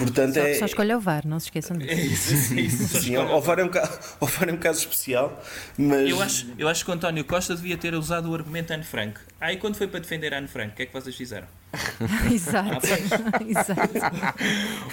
Portanto, 0.00 0.32
Só, 0.32 0.40
é, 0.40 0.54
só 0.54 0.64
escolhe 0.64 0.94
o 0.94 1.00
VAR, 1.00 1.26
não 1.26 1.38
se 1.38 1.48
esqueçam 1.48 1.76
é 1.76 1.80
disso. 1.80 2.32
isso, 2.32 2.54
é 2.54 2.60
isso. 2.60 3.00
Sim, 3.00 3.18
o 3.18 3.40
VAR 3.40 3.58
é 3.58 3.64
um 3.64 3.68
caso, 3.68 3.98
o 4.18 4.26
VAR 4.26 4.48
é 4.48 4.52
um 4.52 4.56
caso 4.56 4.78
especial, 4.80 5.42
mas 5.76 6.08
Eu 6.08 6.22
acho, 6.22 6.46
eu 6.56 6.68
acho 6.68 6.84
que 6.84 6.90
o 6.90 6.94
António 6.94 7.22
Costa 7.22 7.54
devia 7.54 7.76
ter 7.76 7.94
usado 7.94 8.30
o 8.30 8.34
argumento 8.34 8.72
Anne 8.72 8.82
Frank. 8.82 9.20
Ah, 9.38 9.52
e 9.52 9.58
quando 9.58 9.76
foi 9.76 9.86
para 9.86 10.00
defender 10.00 10.32
Anne 10.32 10.48
Frank, 10.48 10.72
o 10.72 10.76
que 10.76 10.82
é 10.82 10.86
que 10.86 10.92
vocês 10.92 11.14
fizeram? 11.14 11.46
Exato. 12.32 12.86
Exato. 13.46 14.34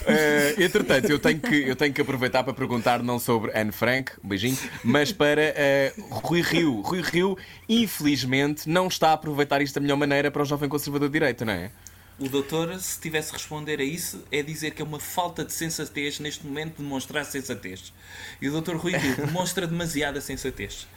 Eh, 0.06 0.56
entretanto, 0.60 1.10
eu 1.10 1.20
tenho, 1.20 1.40
que, 1.40 1.56
eu 1.56 1.76
tenho 1.76 1.94
que 1.94 2.02
aproveitar 2.02 2.44
para 2.44 2.54
perguntar 2.54 3.02
não 3.02 3.18
sobre 3.18 3.58
Anne 3.58 3.72
Frank, 3.72 4.12
um 4.24 4.28
beijinho, 4.28 4.58
mas 4.84 5.12
para 5.12 5.42
eh, 5.42 5.94
Rui 6.10 6.42
Rio. 6.42 6.82
Rui 6.82 7.02
Rio, 7.02 7.38
infelizmente, 7.68 8.70
não 8.70 8.88
está 8.88 9.10
a 9.10 9.14
aproveitar 9.14 9.62
isto 9.62 9.76
da 9.76 9.82
melhor 9.82 9.96
maneira 9.96 10.30
para 10.30 10.42
o 10.42 10.46
jovem 10.46 10.68
conservador 10.68 11.08
de 11.08 11.14
direita, 11.14 11.46
não 11.46 11.54
é? 11.54 11.72
O 12.20 12.28
doutor, 12.28 12.80
se 12.80 13.00
tivesse 13.00 13.28
de 13.28 13.34
responder 13.38 13.80
a 13.80 13.84
isso, 13.84 14.24
é 14.32 14.42
dizer 14.42 14.72
que 14.72 14.82
é 14.82 14.86
uma 14.86 15.00
falta 15.00 15.46
de 15.46 15.54
sensatez 15.54 16.20
neste 16.20 16.44
momento 16.48 16.82
demonstrar 16.82 17.24
sensatez. 17.26 17.94
E 18.42 18.50
o 18.50 18.52
doutor 18.52 18.76
Rui 18.78 18.92
Rio 18.98 19.16
demonstra 19.24 19.68
demasiada 19.68 20.20
sensatez. 20.20 20.88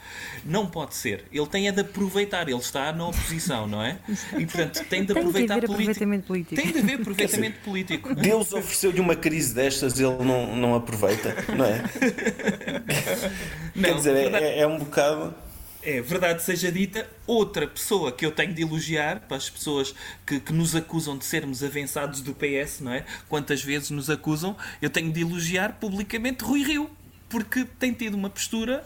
Não 0.43 0.65
pode 0.65 0.95
ser. 0.95 1.25
Ele 1.31 1.45
tem 1.45 1.67
é 1.67 1.71
de 1.71 1.81
aproveitar. 1.81 2.49
Ele 2.49 2.57
está 2.57 2.91
na 2.91 3.07
oposição, 3.07 3.67
não 3.67 3.83
é? 3.83 3.99
E, 4.35 4.45
portanto, 4.47 4.83
tem 4.89 5.01
de 5.05 5.13
Tem 5.13 5.21
aproveitar 5.21 5.57
haver 5.57 5.67
político. 5.67 5.73
aproveitamento 5.73 6.25
político. 6.27 6.55
Tem 6.59 6.71
de 6.71 6.79
haver 6.79 7.01
aproveitamento 7.01 7.59
político. 7.59 8.15
Deus 8.15 8.51
ofereceu-lhe 8.51 8.99
uma 8.99 9.15
crise 9.15 9.53
destas, 9.53 9.99
ele 9.99 10.23
não, 10.23 10.55
não 10.55 10.73
aproveita, 10.75 11.35
não 11.55 11.65
é? 11.65 11.83
Quer 13.79 13.89
Não, 13.91 13.95
dizer, 13.95 14.15
é- 14.15 14.43
é, 14.43 14.59
é 14.61 14.67
um 14.67 14.79
bocado. 14.79 15.35
É, 15.83 15.99
verdade 16.01 16.43
seja 16.43 16.71
dita, 16.71 17.09
outra 17.25 17.67
pessoa 17.67 18.11
que 18.11 18.23
eu 18.25 18.31
tenho 18.31 18.53
de 18.53 18.61
elogiar, 18.61 19.21
para 19.21 19.37
as 19.37 19.49
pessoas 19.49 19.95
que, 20.27 20.39
que 20.39 20.53
nos 20.53 20.75
acusam 20.75 21.17
de 21.17 21.25
sermos 21.25 21.63
avançados 21.63 22.21
do 22.21 22.35
PS, 22.35 22.81
não 22.81 22.93
é? 22.93 23.03
Quantas 23.27 23.63
vezes 23.63 23.89
nos 23.89 24.09
acusam, 24.09 24.55
eu 24.81 24.89
tenho 24.91 25.11
de 25.11 25.21
elogiar 25.21 25.73
publicamente 25.79 26.43
Rui 26.43 26.63
Rio, 26.63 26.89
porque 27.27 27.65
tem 27.79 27.93
tido 27.93 28.13
uma 28.15 28.29
postura 28.29 28.83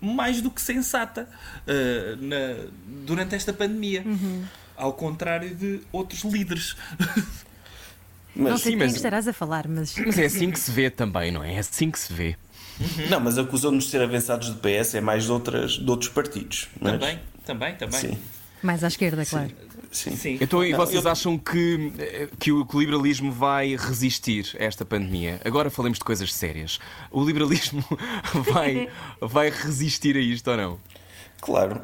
mais 0.00 0.40
do 0.42 0.50
que 0.50 0.60
sensata 0.60 1.28
ah, 1.68 2.16
na- 2.20 2.66
durante 3.04 3.34
esta 3.36 3.52
pandemia. 3.52 4.04
Ao 4.76 4.92
contrário 4.92 5.54
de 5.54 5.82
outros 5.92 6.24
líderes. 6.24 6.74
Não 8.34 8.50
Mas, 8.50 8.62
sei 8.62 8.72
sim, 8.72 8.76
de 8.78 8.82
quem 8.82 8.86
mas- 8.88 8.96
estarás 8.96 9.28
a 9.28 9.32
falar, 9.32 9.68
mas. 9.68 9.94
Mas 9.96 10.18
é 10.18 10.24
assim 10.24 10.50
que 10.50 10.58
se 10.58 10.68
vê 10.72 10.90
também, 10.90 11.30
não 11.30 11.44
é? 11.44 11.54
É 11.54 11.58
assim 11.60 11.88
que 11.92 11.98
se 11.98 12.12
vê. 12.12 12.34
Não, 13.10 13.20
mas 13.20 13.38
acusam-nos 13.38 13.84
de 13.84 13.90
ser 13.90 14.02
avançados 14.02 14.48
do 14.50 14.56
PS, 14.56 14.94
é 14.96 15.00
mais 15.00 15.24
de, 15.24 15.32
outras, 15.32 15.72
de 15.72 15.90
outros 15.90 16.10
partidos. 16.10 16.68
mas- 16.80 16.92
Também, 16.92 17.18
também, 17.44 17.74
também. 17.76 18.00
Sim, 18.00 18.18
Mais 18.62 18.82
à 18.82 18.88
esquerda, 18.88 19.24
claro. 19.24 19.50
sim. 19.92 20.16
Sim. 20.16 20.38
Então, 20.40 20.64
e 20.64 20.72
vocês 20.74 21.06
acham 21.06 21.38
que, 21.38 21.92
eh, 21.98 22.28
que 22.40 22.50
o 22.50 22.66
que 22.66 22.76
o 22.76 22.80
liberalismo 22.80 23.30
vai 23.30 23.76
resistir 23.76 24.56
a 24.58 24.64
esta 24.64 24.84
pandemia? 24.84 25.40
Agora 25.44 25.70
falemos 25.70 25.98
de 25.98 26.04
coisas 26.04 26.32
sérias. 26.34 26.80
O 27.12 27.22
liberalismo 27.24 27.84
vai, 28.52 28.88
vai 29.20 29.50
resistir 29.50 30.16
a 30.16 30.20
isto 30.20 30.50
ou 30.50 30.56
não? 30.56 30.80
Claro. 31.40 31.80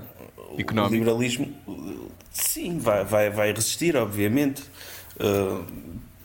O- 0.53 0.61
Económico. 0.61 0.95
O 0.95 0.99
liberalismo, 0.99 1.55
sim, 2.33 2.79
vai, 2.79 3.05
vai, 3.05 3.31
vai 3.31 3.53
resistir, 3.53 3.95
obviamente. 3.97 4.63
Uh, 5.17 5.65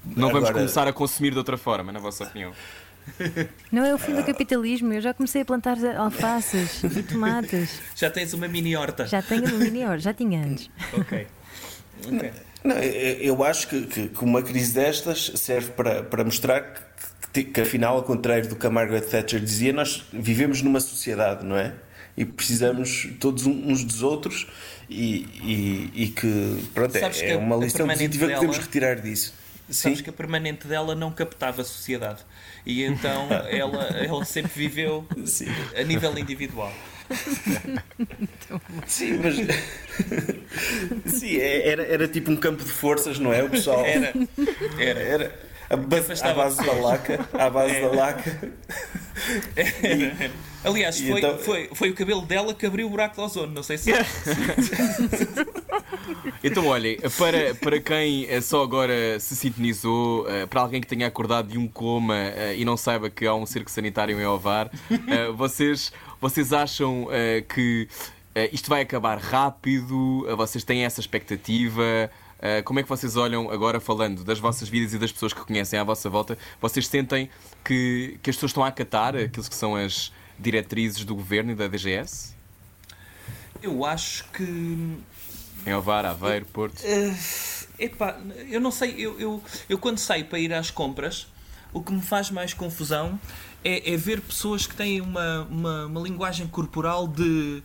Não 0.05 0.29
vamos 0.29 0.37
agora- 0.37 0.53
começar 0.53 0.87
a 0.87 0.93
consumir 0.93 1.31
de 1.31 1.37
outra 1.37 1.57
forma, 1.57 1.91
na 1.91 1.99
vossa 1.99 2.23
opinião? 2.23 2.51
Não 3.71 3.85
é 3.85 3.93
o 3.93 3.97
fim 3.97 4.13
do 4.15 4.23
capitalismo. 4.23 4.93
Eu 4.93 5.01
já 5.01 5.13
comecei 5.13 5.41
a 5.41 5.45
plantar 5.45 5.77
alfaces 5.97 6.83
e 6.83 7.03
tomates. 7.03 7.79
Já 7.95 8.09
tens 8.09 8.33
uma 8.33 8.47
mini 8.47 8.75
horta. 8.75 9.05
Já 9.07 9.21
tenho 9.21 9.47
no 9.49 9.57
mini 9.59 9.81
já 9.99 10.13
tinha 10.13 10.41
antes. 10.43 10.69
Ok. 10.93 11.27
Ok. 12.07 12.31
Não, 12.63 12.77
eu 12.77 13.43
acho 13.43 13.67
que, 13.67 13.81
que- 13.85 14.07
que 14.09 14.23
uma 14.23 14.41
crise 14.41 14.73
destas 14.73 15.31
serve 15.35 15.71
para, 15.71 16.01
para 16.03 16.23
mostrar 16.23 16.61
que, 17.31 17.43
que, 17.43 17.51
que, 17.51 17.61
afinal, 17.61 17.95
ao 17.97 18.03
contrário 18.03 18.47
do 18.49 18.55
que 18.55 18.65
a 18.65 18.69
Margaret 18.71 19.01
Thatcher 19.01 19.39
dizia, 19.39 19.71
nós 19.71 20.03
vivemos 20.11 20.61
numa 20.63 20.79
sociedade, 20.79 21.45
não 21.45 21.55
é? 21.57 21.73
E 22.17 22.25
precisamos 22.25 23.07
todos 23.19 23.45
uns 23.45 23.83
dos 23.83 24.01
outros 24.01 24.47
e, 24.89 25.27
e, 25.43 25.91
e 26.03 26.07
que, 26.07 26.63
pronto, 26.73 26.95
é, 26.95 26.99
Sabes 27.01 27.19
que 27.21 27.25
é 27.27 27.37
uma 27.37 27.55
lição 27.57 27.87
positiva 27.87 28.25
que 28.25 28.27
dela- 28.31 28.35
podemos 28.45 28.57
retirar 28.57 28.95
disso. 28.95 29.33
Sabes 29.69 29.97
Sim, 29.99 30.03
que 30.03 30.09
a 30.09 30.13
permanente 30.13 30.67
dela 30.67 30.93
não 30.95 31.11
captava 31.11 31.61
a 31.61 31.65
sociedade. 31.65 32.19
E 32.65 32.83
então 32.83 33.27
ela, 33.49 33.83
ela 33.97 34.23
sempre 34.25 34.51
viveu 34.53 35.07
Sim. 35.25 35.47
a 35.75 35.83
nível 35.83 36.17
individual. 36.17 36.71
sim, 38.87 39.19
mas. 39.21 39.35
sim, 41.13 41.37
é- 41.37 41.67
era, 41.69 41.83
era 41.83 42.07
tipo 42.07 42.31
um 42.31 42.35
campo 42.35 42.63
de 42.63 42.69
forças, 42.71 43.19
não 43.19 43.31
é? 43.33 43.43
O 43.43 43.49
pessoal. 43.49 43.85
Era. 43.85 44.13
Era. 44.79 44.99
Era 44.99 45.45
a 45.69 45.75
base, 45.77 46.23
à 46.23 46.33
base 46.33 46.57
da 46.63 46.73
laca. 46.73 47.27
À 47.33 47.49
base 47.49 47.81
da 47.81 47.87
laca. 47.87 48.53
era. 49.55 50.31
Aliás, 50.63 50.99
E 50.99 51.09
foi, 51.09 51.19
então- 51.19 51.37
foi, 51.39 51.69
foi 51.73 51.89
o 51.91 51.95
cabelo 51.95 52.21
dela 52.23 52.53
que 52.53 52.65
abriu 52.65 52.87
o 52.87 52.89
buraco 52.89 53.15
de 53.15 53.21
ozono. 53.21 53.53
Não 53.53 53.63
sei 53.63 53.77
se. 53.77 53.91
Então, 56.43 56.67
olhem, 56.67 56.97
para, 57.17 57.55
para 57.55 57.79
quem 57.79 58.25
eh, 58.29 58.41
só 58.41 58.63
agora 58.63 59.19
se 59.19 59.35
sintonizou, 59.35 60.29
eh, 60.29 60.45
para 60.45 60.61
alguém 60.61 60.81
que 60.81 60.87
tenha 60.87 61.07
acordado 61.07 61.47
de 61.49 61.57
um 61.57 61.67
coma 61.67 62.15
eh, 62.15 62.55
e 62.57 62.65
não 62.65 62.77
saiba 62.77 63.09
que 63.09 63.25
há 63.25 63.33
um 63.33 63.45
circo 63.45 63.69
sanitário 63.69 64.19
em 64.19 64.25
Ovar, 64.25 64.69
vocês, 65.35 65.91
vocês 66.21 66.53
acham 66.53 67.07
que 67.53 67.87
isto 68.51 68.69
vai 68.69 68.81
acabar 68.81 69.17
rápido? 69.17 70.25
Vocês 70.35 70.63
têm 70.63 70.83
essa 70.83 70.99
expectativa? 70.99 72.09
Como 72.63 72.79
é 72.79 72.83
que 72.83 72.89
vocês 72.89 73.15
olham 73.15 73.49
agora, 73.49 73.79
falando 73.79 74.23
das 74.23 74.39
vossas 74.39 74.67
vidas 74.67 74.93
e 74.93 74.99
das 74.99 75.11
pessoas 75.11 75.33
que 75.33 75.41
conhecem 75.41 75.79
à 75.79 75.83
vossa 75.83 76.09
volta? 76.09 76.37
Vocês 76.61 76.87
sentem 76.87 77.29
que, 77.63 78.19
que 78.21 78.29
as 78.29 78.35
pessoas 78.35 78.51
estão 78.51 78.63
a 78.63 78.67
acatar 78.67 79.15
aquilo 79.15 79.47
que 79.47 79.55
são 79.55 79.75
as 79.75 80.11
diretrizes 80.37 81.05
do 81.05 81.15
governo 81.15 81.51
e 81.51 81.55
da 81.55 81.67
DGS? 81.67 82.35
Eu 83.61 83.85
acho 83.85 84.25
que. 84.31 84.97
Em 85.65 85.73
Ovar, 85.73 86.05
Aveiro, 86.05 86.45
Porto? 86.45 86.81
Epá, 87.77 88.17
eu 88.49 88.61
não 88.61 88.71
sei, 88.71 88.95
eu, 88.97 89.19
eu, 89.19 89.43
eu 89.67 89.77
quando 89.77 89.97
saio 89.97 90.25
para 90.25 90.39
ir 90.39 90.53
às 90.53 90.71
compras, 90.71 91.27
o 91.73 91.81
que 91.81 91.91
me 91.91 92.01
faz 92.01 92.31
mais 92.31 92.53
confusão 92.53 93.19
é, 93.63 93.93
é 93.93 93.97
ver 93.97 94.21
pessoas 94.21 94.65
que 94.65 94.75
têm 94.75 95.01
uma, 95.01 95.41
uma, 95.49 95.85
uma 95.87 96.01
linguagem 96.01 96.47
corporal 96.47 97.07
de 97.07 97.61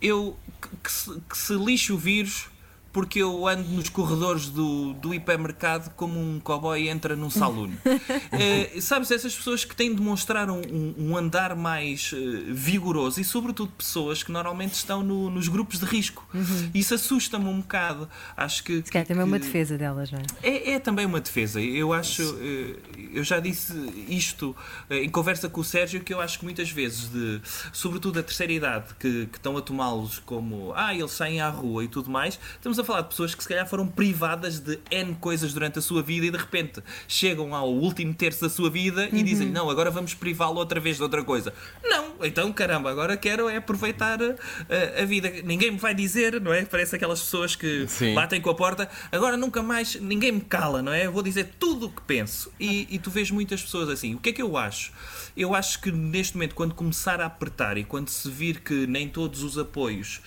eu 0.00 0.36
que, 0.60 0.68
que 0.84 0.92
se, 0.92 1.20
que 1.28 1.36
se 1.36 1.54
lixe 1.54 1.92
o 1.92 1.98
vírus 1.98 2.48
porque 2.92 3.20
eu 3.20 3.46
ando 3.46 3.68
nos 3.70 3.88
corredores 3.88 4.48
do, 4.48 4.92
do 4.94 5.14
hipermercado 5.14 5.90
como 5.96 6.18
um 6.18 6.40
cowboy 6.40 6.88
entra 6.88 7.14
num 7.16 7.30
saloon. 7.30 7.70
Eh, 8.32 8.80
sabes, 8.80 9.10
essas 9.10 9.34
pessoas 9.34 9.64
que 9.64 9.74
têm 9.76 9.94
de 9.94 10.00
mostrar 10.00 10.48
um, 10.50 10.60
um- 10.98 11.16
andar 11.16 11.54
mais 11.56 12.12
eh, 12.14 12.16
vigoroso 12.52 13.20
e, 13.20 13.24
sobretudo, 13.24 13.70
pessoas 13.76 14.22
que 14.22 14.30
normalmente 14.32 14.74
estão 14.74 15.02
no- 15.02 15.28
nos 15.30 15.48
grupos 15.48 15.78
de 15.78 15.84
risco. 15.84 16.26
Isso 16.74 16.94
assusta-me 16.94 17.46
um 17.46 17.60
bocado. 17.60 18.08
Acho 18.36 18.64
que. 18.64 18.76
Uhum. 18.76 18.82
Se 18.84 18.90
calhar 18.92 19.06
também 19.06 19.22
é 19.22 19.24
uma 19.24 19.38
defesa 19.38 19.76
delas, 19.76 20.10
não 20.10 20.18
é? 20.20 20.24
é, 20.48 20.70
é 20.72 20.78
também 20.78 21.04
uma 21.06 21.20
defesa. 21.20 21.60
Eu 21.60 21.92
acho, 21.92 22.22
eh, 22.40 22.76
eu 23.14 23.24
já 23.24 23.38
disse 23.40 23.72
isto 24.08 24.56
em 24.90 25.08
conversa 25.08 25.48
com 25.48 25.60
o 25.60 25.64
Sérgio, 25.64 26.00
que 26.02 26.12
eu 26.14 26.20
acho 26.20 26.38
que 26.38 26.44
muitas 26.44 26.70
vezes, 26.70 27.10
de, 27.10 27.40
sobretudo 27.72 28.18
a 28.18 28.22
terceira 28.22 28.52
idade, 28.52 28.94
que, 28.98 29.26
que 29.26 29.38
estão 29.38 29.56
a 29.56 29.62
tomá-los 29.62 30.18
como 30.20 30.72
ah, 30.74 30.94
eles 30.94 31.12
saem 31.12 31.40
à 31.40 31.48
rua 31.50 31.84
e 31.84 31.88
tudo 31.88 32.10
mais, 32.10 32.38
estamos 32.54 32.78
a 32.80 32.84
falar 32.84 33.02
de 33.02 33.08
pessoas 33.08 33.34
que 33.34 33.42
se 33.42 33.48
calhar 33.48 33.66
foram 33.68 33.86
privadas 33.86 34.58
de 34.58 34.78
N 34.90 35.14
coisas 35.20 35.52
durante 35.52 35.78
a 35.78 35.82
sua 35.82 36.02
vida 36.02 36.26
e 36.26 36.30
de 36.30 36.36
repente 36.36 36.82
chegam 37.06 37.54
ao 37.54 37.70
último 37.72 38.14
terço 38.14 38.42
da 38.42 38.48
sua 38.48 38.70
vida 38.70 39.08
e 39.12 39.22
dizem 39.22 39.48
não, 39.48 39.70
agora 39.70 39.90
vamos 39.90 40.14
privá-lo 40.14 40.56
outra 40.56 40.80
vez 40.80 40.96
de 40.96 41.02
outra 41.02 41.22
coisa. 41.22 41.52
Não, 41.82 42.14
então 42.22 42.52
caramba, 42.52 42.90
agora 42.90 43.16
quero 43.16 43.48
é 43.48 43.56
aproveitar 43.56 44.18
a, 44.22 45.02
a 45.02 45.04
vida. 45.04 45.30
Ninguém 45.44 45.70
me 45.72 45.78
vai 45.78 45.94
dizer, 45.94 46.40
não 46.40 46.52
é? 46.52 46.64
Parece 46.64 46.96
aquelas 46.96 47.20
pessoas 47.20 47.54
que 47.56 47.86
Sim. 47.88 48.14
batem 48.14 48.40
com 48.40 48.50
a 48.50 48.54
porta, 48.54 48.88
agora 49.10 49.36
nunca 49.36 49.62
mais 49.62 49.94
ninguém 49.96 50.32
me 50.32 50.40
cala, 50.40 50.82
não 50.82 50.92
é? 50.92 51.06
Eu 51.06 51.12
vou 51.12 51.22
dizer 51.22 51.54
tudo 51.58 51.86
o 51.86 51.90
que 51.90 52.02
penso. 52.02 52.52
E, 52.58 52.86
e 52.90 52.98
tu 52.98 53.10
vês 53.10 53.30
muitas 53.30 53.62
pessoas 53.62 53.88
assim. 53.88 54.14
O 54.14 54.18
que 54.18 54.30
é 54.30 54.32
que 54.32 54.42
eu 54.42 54.56
acho? 54.56 54.92
Eu 55.36 55.54
acho 55.54 55.80
que 55.80 55.92
neste 55.92 56.34
momento, 56.34 56.54
quando 56.54 56.74
começar 56.74 57.20
a 57.20 57.26
apertar 57.26 57.78
e 57.78 57.84
quando 57.84 58.08
se 58.08 58.28
vir 58.30 58.60
que 58.60 58.86
nem 58.86 59.08
todos 59.08 59.42
os 59.42 59.58
apoios 59.58 60.20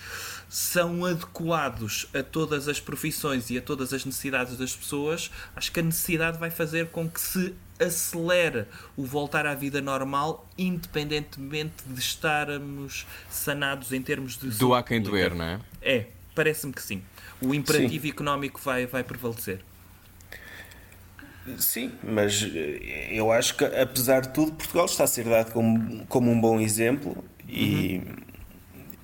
são 0.54 1.04
adequados 1.04 2.06
a 2.14 2.22
todas 2.22 2.68
as 2.68 2.78
profissões 2.78 3.50
e 3.50 3.58
a 3.58 3.60
todas 3.60 3.92
as 3.92 4.04
necessidades 4.04 4.56
das 4.56 4.72
pessoas, 4.72 5.28
acho 5.56 5.72
que 5.72 5.80
a 5.80 5.82
necessidade 5.82 6.38
vai 6.38 6.48
fazer 6.48 6.90
com 6.90 7.10
que 7.10 7.20
se 7.20 7.52
acelere 7.76 8.64
o 8.96 9.04
voltar 9.04 9.46
à 9.46 9.54
vida 9.56 9.80
normal, 9.80 10.48
independentemente 10.56 11.82
de 11.84 11.98
estarmos 11.98 13.04
sanados 13.28 13.92
em 13.92 14.00
termos 14.00 14.38
de 14.38 14.50
Do 14.50 14.72
há 14.74 14.84
quem 14.84 15.02
doer, 15.02 15.34
não 15.34 15.44
é? 15.44 15.60
É, 15.82 16.06
parece-me 16.36 16.72
que 16.72 16.82
sim. 16.82 17.02
O 17.40 17.52
imperativo 17.52 18.06
económico 18.06 18.60
vai, 18.62 18.86
vai 18.86 19.02
prevalecer. 19.02 19.58
Sim, 21.58 21.90
mas 22.00 22.48
eh, 22.54 23.08
eu 23.10 23.32
acho 23.32 23.56
que, 23.56 23.64
apesar 23.64 24.20
de 24.20 24.28
tudo, 24.32 24.52
Portugal 24.52 24.86
está 24.86 25.02
a 25.02 25.08
ser 25.08 25.24
dado 25.24 25.50
como, 25.52 26.06
como 26.06 26.30
um 26.30 26.40
bom 26.40 26.60
exemplo 26.60 27.24
e, 27.48 28.00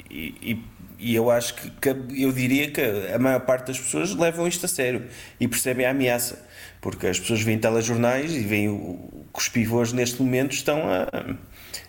e, 0.09 0.35
e- 0.53 0.70
e 1.01 1.15
eu 1.15 1.31
acho 1.31 1.55
que, 1.55 1.71
que 1.71 1.89
eu 2.23 2.31
diria 2.33 2.71
que 2.71 2.81
a 2.81 3.19
maior 3.19 3.41
parte 3.41 3.69
das 3.69 3.79
pessoas 3.79 4.15
levam 4.15 4.47
isto 4.47 4.67
a 4.67 4.69
sério 4.69 5.05
e 5.39 5.49
percebem 5.49 5.87
a 5.87 5.91
ameaça, 5.91 6.45
porque 6.81 7.07
as 7.07 7.19
pessoas 7.19 7.41
veem 7.43 7.59
telejornais 7.59 8.33
e 8.33 8.41
veem 8.41 8.69
o, 8.69 9.25
que 9.33 9.41
os 9.41 9.49
pivôs 9.49 9.93
neste 9.93 10.21
momento 10.23 10.53
estão 10.53 10.83
a. 10.89 11.09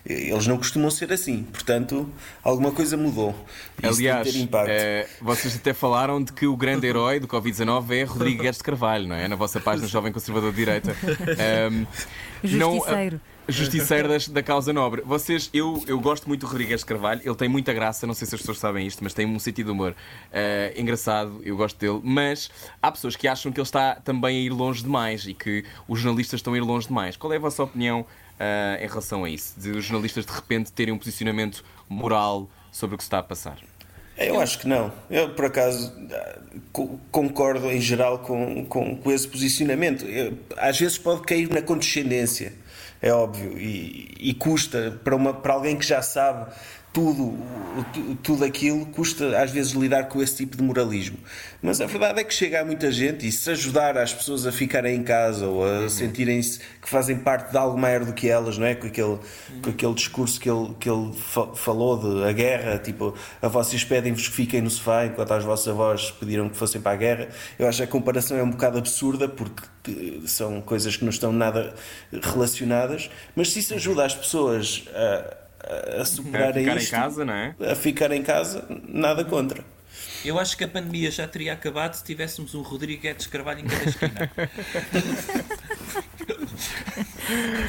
Eles 0.03 0.47
não 0.47 0.57
costumam 0.57 0.89
ser 0.89 1.11
assim, 1.13 1.43
portanto, 1.43 2.09
alguma 2.43 2.71
coisa 2.71 2.97
mudou. 2.97 3.35
Isso 3.83 3.99
Aliás, 3.99 4.27
eh, 4.67 5.07
vocês 5.21 5.55
até 5.55 5.73
falaram 5.73 6.23
de 6.23 6.33
que 6.33 6.47
o 6.47 6.57
grande 6.57 6.87
herói 6.87 7.19
do 7.19 7.27
Covid-19 7.27 7.91
é 7.91 8.03
Rodrigo 8.03 8.41
Guedes 8.41 8.57
de 8.57 8.63
Carvalho, 8.63 9.07
não 9.07 9.15
é? 9.15 9.27
Na 9.27 9.35
vossa 9.35 9.59
página 9.59 9.87
Jovem 9.87 10.11
Conservador 10.11 10.49
de 10.51 10.57
Direita. 10.57 10.95
Ehm, 11.37 11.85
não- 12.43 12.81
Justiceiro. 13.51 14.07
Das- 14.07 14.27
da 14.27 14.41
causa 14.43 14.71
nobre. 14.73 15.01
Vocês, 15.05 15.49
eu, 15.53 15.83
eu 15.87 15.99
gosto 15.99 16.27
muito 16.27 16.41
do 16.41 16.47
Rodrigues 16.47 16.83
Carvalho, 16.83 17.21
ele 17.23 17.35
tem 17.35 17.47
muita 17.49 17.73
graça, 17.73 18.05
não 18.07 18.13
sei 18.13 18.27
se 18.27 18.35
as 18.35 18.41
pessoas 18.41 18.59
sabem 18.59 18.85
isto, 18.87 19.03
mas 19.03 19.13
tem 19.13 19.25
um 19.25 19.39
sentido 19.39 19.67
de 19.67 19.71
humor 19.71 19.95
eh, 20.31 20.73
engraçado, 20.77 21.41
eu 21.43 21.55
gosto 21.57 21.77
dele. 21.79 21.99
Mas 22.03 22.49
há 22.81 22.91
pessoas 22.91 23.15
que 23.15 23.27
acham 23.27 23.51
que 23.51 23.59
ele 23.59 23.65
está 23.67 23.95
também 23.95 24.37
a 24.37 24.41
ir 24.41 24.49
longe 24.49 24.83
demais 24.83 25.25
e 25.25 25.33
que 25.33 25.63
os 25.87 25.99
jornalistas 25.99 26.39
estão 26.39 26.53
a 26.53 26.57
ir 26.57 26.61
longe 26.61 26.87
demais. 26.87 27.15
Qual 27.17 27.31
é 27.33 27.37
a 27.37 27.39
vossa 27.39 27.63
opinião 27.63 28.05
eh, 28.39 28.79
em 28.83 28.87
relação 28.87 29.23
a 29.23 29.29
isso? 29.29 29.59
De 29.59 29.71
os 29.71 29.83
jornalistas 29.85 30.25
de 30.25 30.31
repente 30.31 30.71
terem 30.71 30.93
um 30.93 30.97
posicionamento 30.97 31.63
moral 31.89 32.49
sobre 32.71 32.95
o 32.95 32.97
que 32.97 33.03
se 33.03 33.07
está 33.07 33.19
a 33.19 33.23
passar? 33.23 33.57
Eu 34.17 34.39
acho 34.39 34.59
que 34.59 34.67
não. 34.67 34.91
Eu, 35.09 35.29
por 35.29 35.45
acaso, 35.45 35.91
co- 36.71 36.99
concordo 37.11 37.71
em 37.71 37.81
geral 37.81 38.19
com, 38.19 38.63
com, 38.65 38.95
com 38.97 39.11
esse 39.11 39.27
posicionamento. 39.27 40.05
Eu- 40.05 40.37
às 40.57 40.77
vezes 40.79 40.97
pode 40.97 41.21
cair 41.21 41.49
na 41.49 41.61
condescendência, 41.61 42.53
é 43.01 43.11
óbvio, 43.11 43.57
e, 43.57 44.15
e 44.19 44.33
custa 44.33 44.99
para, 45.03 45.15
uma, 45.15 45.33
para 45.33 45.53
alguém 45.53 45.77
que 45.77 45.85
já 45.85 46.01
sabe 46.01 46.51
tudo, 46.93 47.37
tudo 48.21 48.43
aquilo, 48.43 48.85
custa 48.87 49.41
às 49.41 49.49
vezes 49.49 49.71
lidar 49.71 50.05
com 50.09 50.21
esse 50.21 50.35
tipo 50.37 50.57
de 50.57 50.63
moralismo. 50.63 51.17
Mas 51.61 51.79
a 51.79 51.85
verdade 51.85 52.19
é 52.19 52.23
que 52.23 52.33
chega 52.33 52.59
a 52.61 52.65
muita 52.65 52.91
gente 52.91 53.25
e 53.25 53.31
se 53.31 53.49
ajudar 53.51 53.97
as 53.97 54.13
pessoas 54.13 54.45
a 54.45 54.51
ficarem 54.51 54.97
em 54.97 55.03
casa 55.03 55.47
ou 55.47 55.63
a 55.63 55.87
sentirem-se 55.87 56.59
que 56.81 56.89
fazem 56.89 57.17
parte 57.17 57.51
de 57.51 57.57
algo 57.57 57.77
maior 57.77 58.03
do 58.03 58.11
que 58.13 58.27
elas, 58.27 58.57
não 58.57 58.65
é? 58.65 58.75
Com 58.75 58.87
aquele, 58.87 59.17
com 59.63 59.69
aquele 59.69 59.93
discurso 59.93 60.39
que 60.39 60.49
ele, 60.49 60.75
que 60.79 60.89
ele 60.89 61.13
fa- 61.13 61.53
falou 61.55 61.97
de 61.97 62.27
a 62.27 62.31
guerra, 62.33 62.77
tipo, 62.77 63.13
a 63.41 63.47
vocês 63.47 63.83
pedem-vos 63.85 64.27
que 64.27 64.33
fiquem 64.33 64.61
no 64.61 64.69
sofá 64.69 65.05
enquanto 65.05 65.31
as 65.31 65.43
vossas 65.45 65.69
avós 65.69 66.11
pediram 66.11 66.49
que 66.49 66.57
fossem 66.57 66.81
para 66.81 66.91
a 66.91 66.95
guerra. 66.97 67.29
Eu 67.57 67.67
acho 67.69 67.77
que 67.77 67.83
a 67.83 67.87
comparação 67.87 68.35
é 68.37 68.43
um 68.43 68.49
bocado 68.51 68.77
absurda 68.77 69.29
porque 69.29 69.63
eh, 69.87 70.27
são 70.27 70.59
coisas 70.61 70.97
que 70.97 71.03
não 71.05 71.11
estão 71.11 71.31
nada 71.31 71.73
relacionadas, 72.21 73.09
mas 73.35 73.53
se 73.53 73.59
isso 73.59 73.73
ajuda 73.73 74.03
as 74.05 74.13
pessoas 74.15 74.83
a, 74.93 75.40
a, 75.63 76.01
a 76.01 76.05
superarem 76.05 76.63
ficar 76.63 76.75
em 76.75 76.79
isto, 76.79 76.91
casa, 76.91 77.25
não 77.25 77.33
é? 77.33 77.55
a 77.59 77.75
ficar 77.75 78.11
em 78.11 78.23
casa, 78.23 78.65
nada 78.87 79.25
contra. 79.25 79.63
Eu 80.23 80.39
acho 80.39 80.55
que 80.55 80.63
a 80.63 80.67
pandemia 80.67 81.09
já 81.09 81.27
teria 81.27 81.53
acabado 81.53 81.95
se 81.95 82.03
tivéssemos 82.03 82.53
um 82.53 82.61
Rodrigo 82.61 83.01
Guedes 83.01 83.25
Carvalho 83.27 83.61
em 83.61 83.65
cada 83.65 83.89
esquina. 83.89 84.31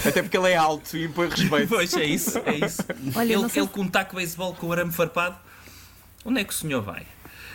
Até 0.07 0.23
porque 0.23 0.37
ele 0.37 0.51
é 0.51 0.57
alto 0.57 0.97
e 0.97 1.05
impõe 1.05 1.29
respeito. 1.29 1.69
pois 1.69 1.95
é 1.95 2.05
isso, 2.05 2.39
é 2.45 2.57
isso. 2.57 2.83
Olha, 3.15 3.33
ele, 3.33 3.45
ele 3.55 3.69
com 3.69 3.83
um 3.83 3.89
taco 3.89 4.11
de 4.11 4.17
beisebol 4.17 4.55
com 4.55 4.67
o 4.67 4.73
arame 4.73 4.93
farpado. 4.93 5.37
Onde 6.25 6.41
é 6.41 6.45
que 6.45 6.53
o 6.53 6.57
senhor 6.57 6.83
vai? 6.83 7.07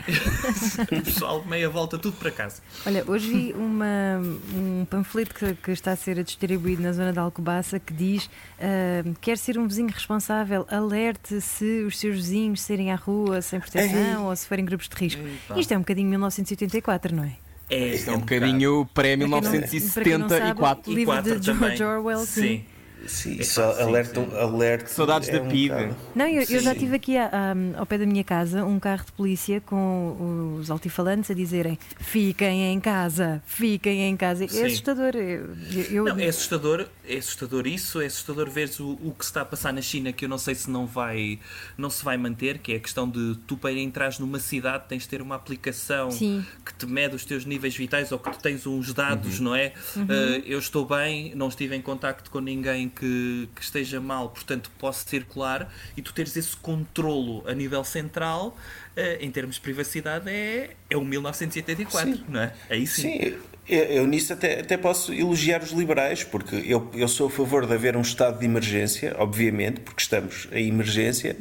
o 0.92 1.02
pessoal, 1.04 1.44
meia 1.46 1.70
volta, 1.70 1.98
tudo 1.98 2.18
para 2.18 2.32
casa. 2.32 2.62
Olha, 2.86 3.04
hoje 3.08 3.30
vi 3.30 3.54
uma, 3.54 4.22
um 4.54 4.86
panfleto 4.90 5.34
que, 5.34 5.54
que 5.56 5.72
está 5.72 5.92
a 5.92 5.96
ser 5.96 6.24
distribuído 6.24 6.82
na 6.82 6.94
zona 6.94 7.12
de 7.12 7.20
Alcobaça 7.20 7.80
que 7.80 7.94
diz 7.94 8.30
ah, 8.60 9.04
quer 9.22 9.38
ser 9.38 9.58
um 9.58 9.68
vizinho 9.68 9.90
responsável, 9.90 10.66
alerte 10.70 11.42
se 11.42 11.84
os 11.84 12.00
seus 12.00 12.16
vizinhos 12.16 12.62
saírem 12.62 12.92
à 12.92 12.96
rua 12.96 13.42
sem 13.42 13.60
proteção 13.60 14.26
ou 14.26 14.36
se 14.36 14.48
forem 14.48 14.66
grupos 14.66 14.88
de 14.88 14.96
risco. 14.96 15.22
Isto 15.56 15.74
é 15.74 15.78
um 15.78 15.82
bocadinho 15.82 16.10
1984, 16.10 17.16
não 17.16 17.24
é? 17.24 17.38
É, 17.70 17.88
Isto 17.90 18.12
é 18.12 18.14
um 18.14 18.20
bocadinho 18.20 18.88
quem 18.96 19.28
não 19.28 19.44
sabe, 19.44 19.60
pré-1974. 19.60 20.88
livro 20.88 21.22
de 21.22 21.30
4 21.32 21.44
George 21.44 21.78
também. 21.78 21.84
Orwell, 21.84 22.20
sim. 22.20 22.42
Sim. 22.42 22.66
Sim, 23.06 23.40
É 23.40 23.44
só 23.44 23.74
sim, 23.76 23.82
alerta, 23.84 24.22
sim. 24.26 24.36
alerta. 24.38 24.88
Saudades 24.88 25.30
é 25.30 25.34
da 25.34 25.42
um 25.42 25.48
PID. 25.48 25.70
bocado. 25.70 25.96
Não, 26.16 26.26
eu, 26.28 26.42
eu 26.50 26.60
já 26.60 26.74
tive 26.76 26.96
aqui 26.96 27.16
a- 27.18 27.30
a- 27.32 27.80
ao 27.80 27.86
pé 27.86 27.98
da 27.98 28.06
minha 28.06 28.24
casa 28.24 28.66
um 28.66 28.80
carro 28.80 29.06
de 29.06 29.12
polícia 29.14 29.62
com 29.62 30.58
os 30.60 30.70
altifalantes 30.72 31.30
a 31.32 31.34
dizerem 31.34 31.78
fiquem 32.00 32.66
em 32.74 32.80
casa, 32.80 33.42
fiquem 33.46 34.02
em 34.04 34.18
casa. 34.18 34.44
É 34.46 34.66
assustador. 34.66 35.16
Eu, 35.16 35.56
eu- 35.92 36.04
Não, 36.06 36.20
é 36.20 36.28
assustador, 36.28 36.88
é 37.08 37.18
assustador 37.18 37.68
isso, 37.68 38.02
é 38.02 38.06
assustador 38.08 38.50
ver 38.50 38.70
o, 38.80 38.92
o 39.08 39.16
que 39.18 39.24
se 39.26 39.30
está 39.32 39.42
a 39.42 39.46
passar 39.46 39.72
na 39.72 39.82
China, 39.82 40.12
que 40.12 40.26
eu 40.26 40.30
não 40.30 40.38
sei 40.38 40.56
se 40.56 40.70
não 40.70 40.86
vai, 40.86 41.40
não 41.78 41.90
se 41.90 42.04
vai 42.04 42.18
manter, 42.18 42.58
que 42.58 42.74
é 42.74 42.76
a 42.78 42.80
questão 42.80 43.10
de 43.10 43.36
tu 43.48 43.56
para 43.56 43.72
entrares 43.72 44.20
numa 44.20 44.40
cidade 44.40 44.84
tens 44.90 45.04
de 45.04 45.10
ter 45.10 45.22
uma 45.22 45.36
aplicação 45.36 46.12
Sim. 46.12 46.44
que 46.66 46.74
te 46.74 46.86
mede 46.86 47.16
os 47.16 47.24
teus 47.24 47.46
níveis 47.46 47.76
vitais 47.76 48.12
ou 48.12 48.20
que 48.20 48.30
tu 48.32 48.40
tens 48.40 48.66
uns 48.68 48.94
dados, 48.94 49.40
não 49.40 49.56
é? 49.56 49.74
Uh, 49.96 50.44
eu 50.46 50.60
estou 50.60 50.86
bem, 50.86 51.34
não 51.36 51.48
estive 51.48 51.76
em 51.76 51.82
contacto 51.82 52.30
com 52.32 52.40
ninguém 52.40 52.87
que, 52.90 53.50
que 53.56 53.62
esteja 53.64 54.00
mal, 54.02 54.30
portanto 54.30 54.72
posso 54.80 55.08
circular 55.08 55.72
e 55.96 56.02
tu 56.02 56.14
teres 56.14 56.36
esse 56.36 56.56
controlo 56.58 57.44
a 57.48 57.54
nível 57.54 57.84
central, 57.84 58.50
uh, 58.96 59.02
em 59.20 59.30
termos 59.32 59.56
de 59.56 59.62
privacidade, 59.62 60.30
é, 60.30 60.72
é 60.90 60.98
o 60.98 61.04
1984, 61.04 62.16
Sim. 62.18 62.24
não 62.30 62.42
é? 62.42 62.54
Aí 62.70 62.86
sim. 62.88 63.02
Sim, 63.02 63.34
eu, 63.68 63.84
eu 63.84 64.08
nisso 64.08 64.32
até, 64.32 64.62
até 64.62 64.78
posso 64.78 65.14
elogiar 65.14 65.62
os 65.62 65.72
liberais, 65.72 66.24
porque 66.24 66.56
eu, 66.66 66.90
eu 66.94 67.08
sou 67.08 67.28
a 67.28 67.30
favor 67.30 67.66
de 67.66 67.74
haver 67.74 67.98
um 67.98 68.02
estado 68.02 68.40
de 68.40 68.46
emergência, 68.46 69.14
obviamente, 69.20 69.82
porque 69.82 70.02
estamos 70.02 70.48
em 70.54 70.68
emergência, 70.70 71.36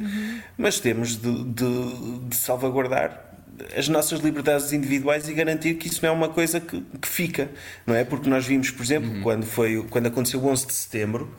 mas 0.57 0.79
temos 0.79 1.15
de, 1.15 1.43
de- 1.45 2.19
de 2.27 2.35
salvaguardar 2.35 3.26
as 3.75 3.87
nossas 3.87 4.19
liberdades 4.19 4.71
individuais 4.73 5.27
e 5.27 5.33
garantir 5.33 5.75
que 5.75 5.87
isso 5.87 5.99
não 6.03 6.09
é 6.09 6.11
uma 6.11 6.29
coisa 6.29 6.59
que, 6.59 6.83
que 7.01 7.07
fica, 7.07 7.49
não 7.85 7.95
é? 7.95 8.03
Porque 8.03 8.29
nós 8.29 8.45
vimos, 8.45 8.69
por 8.69 8.83
exemplo, 8.83 9.21
quando, 9.21 9.45
foi, 9.45 9.83
quando 9.89 10.07
aconteceu 10.07 10.39
o 10.39 10.47
11 10.47 10.67
de 10.67 10.73
setembro, 10.73 11.33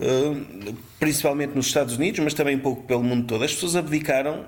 eh, 0.00 0.36
principalmente 1.00 1.54
nos 1.54 1.66
Estados 1.66 1.96
Unidos, 1.96 2.20
mas 2.20 2.34
também 2.34 2.56
um 2.56 2.60
pouco 2.60 2.84
pelo 2.84 3.02
mundo 3.02 3.26
todo, 3.26 3.42
as 3.42 3.52
pessoas 3.52 3.74
abdicaram 3.74 4.46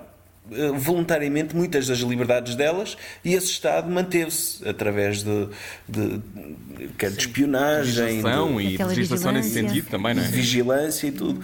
eh, 0.51 0.71
voluntariamente 0.73 1.55
muitas 1.55 1.87
das 1.87 1.99
liberdades 1.99 2.55
delas 2.55 2.97
e 3.23 3.33
esse 3.33 3.47
Estado 3.47 3.91
manteve-se 3.91 4.67
através 4.67 5.21
de, 5.23 5.49
de, 5.87 6.17
de, 6.17 6.87
de 6.97 7.05
espionagem, 7.19 8.03
Legislação 8.05 8.55
de, 8.57 8.63
e 8.63 8.73
Aquela 8.75 8.89
legislação 8.89 9.31
nesse 9.33 9.49
vigilância. 9.49 9.69
sentido 9.75 9.91
também, 9.91 10.13
não 10.13 10.23
de 10.23 10.29
é? 10.29 10.31
vigilância 10.31 11.07
e 11.07 11.11
tudo. 11.11 11.41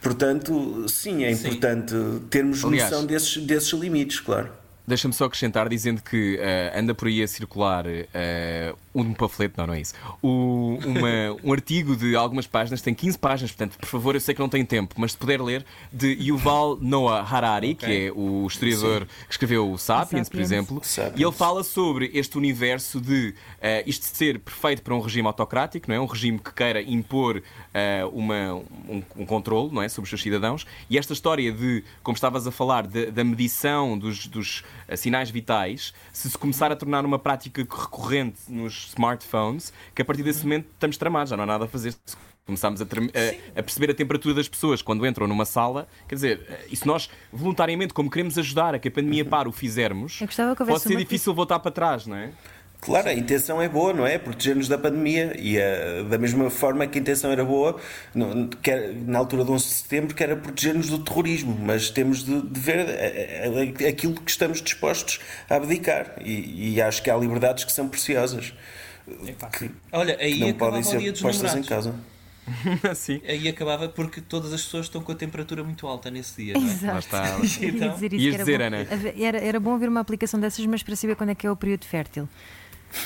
Portanto, 0.00 0.86
sim, 0.88 1.24
é 1.24 1.34
Sim. 1.34 1.48
importante 1.48 1.94
termos 2.30 2.64
Aliás, 2.64 2.90
noção 2.90 3.04
desses, 3.04 3.36
desses 3.38 3.72
limites, 3.72 4.20
claro. 4.20 4.59
Deixa-me 4.90 5.14
só 5.14 5.26
acrescentar 5.26 5.68
dizendo 5.68 6.02
que 6.02 6.36
eh, 6.40 6.72
anda 6.74 6.92
por 6.92 7.06
aí 7.06 7.22
a 7.22 7.28
circular 7.28 7.84
eh, 7.86 8.74
um 8.94 9.14
panfleto, 9.14 9.54
não, 9.58 9.66
não 9.68 9.74
é 9.74 9.80
isso. 9.80 9.94
O- 10.20 10.78
uma- 10.84 11.36
um 11.44 11.52
artigo 11.52 11.94
de 11.96 12.16
algumas 12.16 12.46
páginas, 12.46 12.82
tem 12.82 12.92
15 12.94 13.18
páginas, 13.18 13.50
portanto, 13.52 13.78
por 13.78 13.86
favor, 13.88 14.14
eu 14.14 14.20
sei 14.20 14.34
que 14.34 14.40
não 14.40 14.48
tem 14.48 14.64
tempo, 14.64 14.94
mas 14.98 15.12
se 15.12 15.18
puder 15.18 15.40
ler, 15.40 15.64
de 15.92 16.08
Yuval 16.20 16.76
Noah 16.80 17.22
Harari, 17.22 17.74
que 17.74 17.86
é 17.86 18.12
o 18.14 18.46
historiador 18.46 19.06
que 19.26 19.32
escreveu 19.32 19.70
o 19.70 19.78
Sapiens, 19.78 20.28
por 20.28 20.36
Sapiens. 20.36 20.46
exemplo, 20.52 20.80
Sapiens. 20.82 21.20
e 21.20 21.22
ele 21.22 21.32
fala 21.32 21.62
sobre 21.62 22.10
este 22.14 22.36
universo 22.36 23.00
de 23.00 23.34
eh, 23.60 23.84
isto 23.86 24.04
ser 24.06 24.38
perfeito 24.40 24.82
para 24.82 24.94
um 24.94 25.00
regime 25.00 25.26
autocrático, 25.26 25.88
não 25.88 25.94
é? 25.94 26.00
Um 26.00 26.06
regime 26.06 26.38
que 26.38 26.52
queira 26.52 26.82
impor 26.82 27.42
eh, 27.72 28.04
uma, 28.12 28.54
um, 28.88 29.02
um 29.16 29.26
controle 29.26 29.72
não 29.72 29.82
é? 29.82 29.88
sobre 29.88 30.06
os 30.06 30.08
seus 30.10 30.22
cidadãos. 30.22 30.66
E 30.88 30.98
esta 30.98 31.12
história 31.12 31.52
de, 31.52 31.84
como 32.02 32.14
estavas 32.16 32.46
a 32.46 32.50
falar, 32.50 32.86
de- 32.86 33.10
da 33.10 33.22
medição 33.22 33.98
dos, 33.98 34.26
dos, 34.26 34.64
eh, 34.88 34.96
sinais 34.96 35.30
vitais, 35.30 35.92
se 36.12 36.28
se 36.30 36.36
começar 36.38 36.70
a 36.72 36.76
tornar 36.76 37.04
uma 37.04 37.18
prática 37.18 37.60
recorrente 37.62 38.38
nos 38.48 38.79
smartphones, 38.88 39.72
que 39.94 40.02
a 40.02 40.04
partir 40.04 40.22
desse 40.22 40.42
momento 40.42 40.66
estamos 40.72 40.96
tramados, 40.96 41.30
já 41.30 41.36
não 41.36 41.44
há 41.44 41.46
nada 41.46 41.64
a 41.64 41.68
fazer. 41.68 41.92
Se 42.04 42.16
Começámos 42.46 42.80
a, 42.82 42.84
a- 42.84 43.60
a 43.60 43.62
perceber 43.62 43.90
a 43.92 43.94
temperatura 43.94 44.34
das 44.34 44.48
pessoas 44.48 44.82
quando 44.82 45.06
entram 45.06 45.26
numa 45.28 45.44
sala. 45.44 45.86
Quer 46.08 46.14
dizer, 46.16 46.46
eh, 46.48 46.66
e 46.70 46.74
se 46.76 46.84
nós 46.84 47.08
voluntariamente, 47.32 47.94
como 47.94 48.10
queremos 48.10 48.36
ajudar 48.38 48.74
a 48.74 48.78
que 48.80 48.88
a 48.88 48.90
pandemia 48.90 49.24
pare, 49.28 49.48
o 49.48 49.52
fizermos, 49.52 50.18
pode 50.72 50.80
ser 50.82 50.88
difícil 51.04 51.32
voltar 51.32 51.60
para 51.60 51.70
trás, 51.70 52.06
não 52.08 52.16
é? 52.16 52.32
Claro, 52.80 53.08
a 53.10 53.12
intenção 53.12 53.60
é 53.60 53.68
boa, 53.68 53.92
não 53.92 54.06
é? 54.06 54.16
Proteger-nos 54.16 54.66
da 54.66 54.78
pandemia 54.78 55.34
e 55.38 55.58
eh, 55.58 56.02
da 56.08 56.16
mesma 56.16 56.48
forma 56.48 56.86
que 56.86 56.98
a 56.98 57.00
intenção 57.02 57.30
era 57.30 57.44
boa 57.44 57.78
no- 58.14 58.48
quer- 58.48 58.94
na 58.94 59.18
altura 59.18 59.44
de 59.44 59.50
11 59.50 59.64
de 59.66 59.70
setembro, 59.72 60.14
que 60.14 60.22
era 60.22 60.34
proteger-nos 60.34 60.88
do 60.88 60.98
terrorismo, 60.98 61.54
mas 61.60 61.90
temos 61.90 62.24
de, 62.24 62.40
de 62.40 62.58
ver 62.60 62.78
eh, 62.88 63.72
eh, 63.80 63.88
aquilo 63.88 64.14
que 64.14 64.30
estamos 64.30 64.62
dispostos 64.62 65.20
a 65.50 65.56
abdicar 65.56 66.14
e, 66.24 66.74
e 66.76 66.80
acho 66.82 67.02
que 67.02 67.10
há 67.10 67.16
liberdades 67.16 67.64
que 67.64 67.72
são 67.72 67.86
preciosas, 67.86 68.54
Epá. 69.26 69.48
que, 69.48 69.70
Olha, 69.92 70.16
aí 70.18 70.34
que 70.34 70.40
não 70.40 70.52
podem 70.54 70.82
ser 70.82 71.10
dos 71.12 71.20
postas 71.20 71.54
em 71.56 71.62
casa. 71.62 71.94
Sim. 72.96 73.20
Aí 73.28 73.46
acabava 73.46 73.88
porque 73.90 74.20
todas 74.22 74.52
as 74.52 74.62
pessoas 74.62 74.86
estão 74.86 75.02
com 75.02 75.12
a 75.12 75.14
temperatura 75.14 75.62
muito 75.62 75.86
alta 75.86 76.10
nesse 76.10 76.42
dia, 76.44 76.54
é? 76.54 76.58
Exato. 76.58 76.86
Lá 76.94 76.98
está. 76.98 77.38
Então, 77.62 77.94
dizer 77.94 78.12
isso, 78.14 78.28
era, 78.34 78.38
dizer, 78.38 78.58
bom, 78.58 78.64
Ana? 78.64 78.86
era, 79.22 79.38
era 79.38 79.60
bom 79.60 79.74
haver 79.74 79.88
uma 79.88 80.00
aplicação 80.00 80.40
dessas, 80.40 80.64
mas 80.66 80.82
para 80.82 80.96
saber 80.96 81.14
quando 81.14 81.30
é 81.30 81.34
que 81.34 81.46
é 81.46 81.50
o 81.50 81.54
período 81.56 81.84
fértil. 81.84 82.26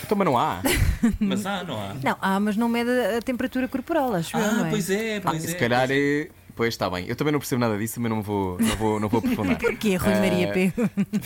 Então, 0.05 0.17
mas 0.17 0.25
não 0.27 0.39
há. 0.39 0.61
Mas 1.21 1.45
ah, 1.45 1.63
não 1.63 1.75
há. 1.81 1.95
Não, 2.03 2.17
ah, 2.21 2.41
mas 2.41 2.57
não 2.57 2.69
mede 2.69 2.91
a 2.91 3.21
temperatura 3.21 3.69
corporal, 3.69 4.15
acho 4.15 4.37
eu, 4.37 4.43
Ah, 4.43 4.53
não 4.53 4.67
é? 4.67 4.71
pois 4.71 4.89
é, 4.89 5.21
pois 5.21 5.45
é. 5.45 5.49
Se 5.49 5.55
calhar 5.57 5.89
é. 5.91 6.29
Pois 6.57 6.73
está 6.75 6.89
bem. 6.89 7.05
Eu 7.09 7.17
também 7.17 7.33
não 7.33 7.41
percebo 7.41 7.61
nada 7.61 7.77
disso, 7.77 7.97
também 7.97 8.09
não 8.11 8.23
vou, 8.23 8.57
não 8.61 8.77
vou, 8.77 9.01
não 9.01 9.09
vou 9.09 9.19
aprofundar. 9.19 9.59
Porquê, 9.59 9.97
Rui 9.97 10.15
Maria 10.15 10.47
Eh, 10.49 10.53
P? 10.71 10.73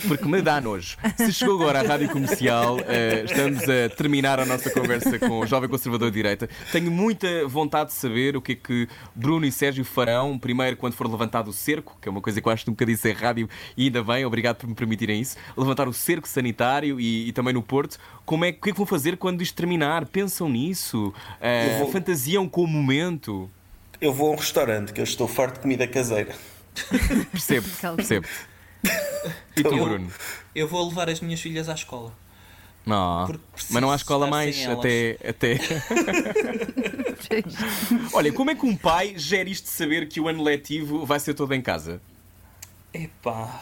Porque 0.07 0.25
me 0.25 0.41
dá 0.41 0.59
nojo. 0.59 0.97
Se 1.17 1.31
chegou 1.31 1.55
agora 1.61 1.81
à 1.81 1.83
Rádio 1.83 2.09
Comercial, 2.09 2.77
eh, 2.87 3.25
estamos 3.25 3.61
a 3.69 3.89
terminar 3.95 4.39
a 4.39 4.45
nossa 4.45 4.71
conversa 4.71 5.19
com 5.19 5.39
o 5.41 5.45
jovem 5.45 5.69
conservador 5.69 6.09
de 6.09 6.15
direita. 6.15 6.49
Tenho 6.71 6.89
muita 6.89 7.47
vontade 7.47 7.89
de 7.91 7.95
saber 7.95 8.35
o 8.35 8.41
que 8.41 8.53
é 8.53 8.55
que 8.55 8.87
Bruno 9.13 9.45
e 9.45 9.51
Sérgio 9.51 9.85
farão, 9.85 10.37
primeiro 10.39 10.75
quando 10.77 10.93
for 10.93 11.07
levantado 11.07 11.49
o 11.49 11.53
cerco, 11.53 11.95
que 12.01 12.09
é 12.09 12.11
uma 12.11 12.21
coisa 12.21 12.41
que 12.41 12.47
eu 12.47 12.51
acho 12.51 12.63
que 12.65 12.71
nunca 12.71 12.83
disse 12.85 13.07
em 13.09 13.13
rádio, 13.13 13.47
e 13.77 13.83
ainda 13.85 14.03
bem, 14.03 14.25
obrigado 14.25 14.55
por 14.57 14.67
me 14.67 14.73
permitirem 14.73 15.21
isso. 15.21 15.37
Levantar 15.55 15.87
o 15.87 15.93
cerco 15.93 16.27
sanitário 16.27 16.99
e, 16.99 17.27
e 17.27 17.31
também 17.33 17.53
no 17.53 17.61
Porto. 17.61 17.97
Como 18.25 18.45
é, 18.45 18.49
o 18.49 18.53
que 18.53 18.69
é 18.69 18.71
que 18.71 18.77
vão 18.77 18.85
fazer 18.87 19.15
quando 19.17 19.43
isto 19.43 19.55
terminar? 19.55 20.05
Pensam 20.07 20.49
nisso? 20.49 21.13
Vou- 21.79 21.91
Fantasiam 21.91 22.47
com 22.49 22.63
o 22.63 22.67
momento? 22.67 23.49
Eu 24.01 24.13
vou 24.13 24.29
a 24.29 24.33
um 24.33 24.35
restaurante 24.35 24.93
que 24.93 24.99
eu 25.01 25.03
estou 25.03 25.27
farto 25.27 25.55
de 25.55 25.59
comida 25.61 25.87
caseira. 25.87 26.33
Percebo, 27.31 27.67
percebo. 27.95 28.27
E 29.57 29.61
tu, 29.63 29.75
Eu- 29.75 29.83
Bruno? 29.83 30.09
Eu 30.55 30.67
vou 30.67 30.87
levar 30.87 31.09
as 31.09 31.19
minhas 31.19 31.41
filhas 31.41 31.67
à 31.67 31.73
escola. 31.73 32.13
Não, 32.85 33.27
mas 33.69 33.81
não 33.81 33.91
há 33.91 33.95
escola 33.97 34.25
mais 34.27 34.65
até, 34.67 35.17
até. 35.27 35.59
Olha, 38.13 38.31
como 38.31 38.49
é 38.49 38.55
que 38.55 38.65
um 38.65 38.75
pai 38.75 39.13
gera 39.17 39.49
isto 39.49 39.65
de 39.65 39.71
saber 39.71 40.07
que 40.07 40.21
o 40.21 40.29
ano 40.29 40.41
letivo 40.41 41.05
vai 41.05 41.19
ser 41.19 41.33
todo 41.33 41.53
em 41.53 41.61
casa? 41.61 42.01
Epá. 42.93 43.61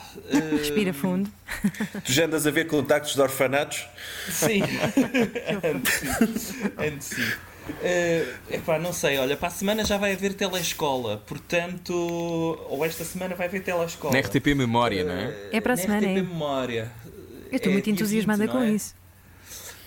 Respira 0.60 0.94
fundo. 0.94 1.30
Tu 2.06 2.12
já 2.14 2.26
andas 2.26 2.46
a 2.46 2.52
ver 2.52 2.68
contactos 2.68 3.16
de 3.16 3.22
orfanatos? 3.22 3.86
Sim. 4.30 4.62
Sim. 4.62 6.14
Ando 6.78 7.02
sim. 7.04 7.32
Eh, 7.82 8.26
epá, 8.52 8.80
não 8.80 8.94
sei, 8.94 9.18
olha, 9.18 9.36
para 9.38 9.48
a 9.50 9.52
semana 9.52 9.84
já 9.86 9.98
vai 9.98 10.14
haver 10.14 10.34
telescola, 10.34 11.18
portanto, 11.28 11.94
ou 12.70 12.86
esta 12.86 13.04
semana 13.04 13.36
vai 13.36 13.48
haver 13.48 13.64
telescola. 13.64 14.14
Na 14.14 14.20
RTP 14.20 14.48
Memória, 14.56 15.04
não 15.04 15.14
é? 15.14 15.34
É 15.52 15.62
para 15.62 15.74
a 15.74 15.76
Na 15.76 15.82
semana, 15.82 16.08
RTP 16.08 16.18
é? 16.18 16.22
Memória. 16.22 16.92
Eu 17.52 17.56
estou 17.56 17.70
É 17.70 17.74
muito 17.74 17.90
entusiasmada 17.90 18.44
20, 18.44 18.52
com 18.52 18.58
não 18.60 18.66
é? 18.66 18.72
isso. 18.72 18.96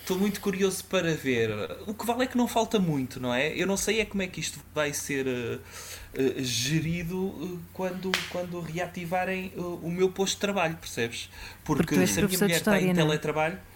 Estou 0.01 0.17
muito 0.17 0.41
curioso 0.41 0.83
para 0.85 1.13
ver. 1.13 1.49
O 1.87 1.93
que 1.93 2.05
vale 2.05 2.23
é 2.23 2.27
que 2.27 2.35
não 2.37 2.47
falta 2.47 2.79
muito, 2.79 3.19
não 3.19 3.33
é? 3.33 3.53
Eu 3.55 3.67
não 3.67 3.77
sei 3.77 4.01
é 4.01 4.05
como 4.05 4.21
é 4.23 4.27
que 4.27 4.39
isto 4.39 4.59
vai 4.73 4.93
ser 4.93 5.27
eh, 5.27 5.59
eh, 6.15 6.33
gerido 6.39 7.33
eh, 7.41 7.59
quando, 7.71 8.11
quando 8.29 8.59
reativarem 8.59 9.53
eh, 9.55 9.59
o 9.59 9.89
meu 9.89 10.09
posto 10.09 10.33
de 10.33 10.39
trabalho, 10.41 10.75
percebes? 10.77 11.29
Porque, 11.63 11.83
Porque 11.83 12.07
se 12.07 12.19
a 12.19 12.27
minha 12.27 12.39
mulher 12.39 12.57
está 12.57 12.81
em 12.81 12.85
não 12.85 12.91
é? 12.91 12.93
teletrabalho. 12.95 13.55
eh, 13.55 13.70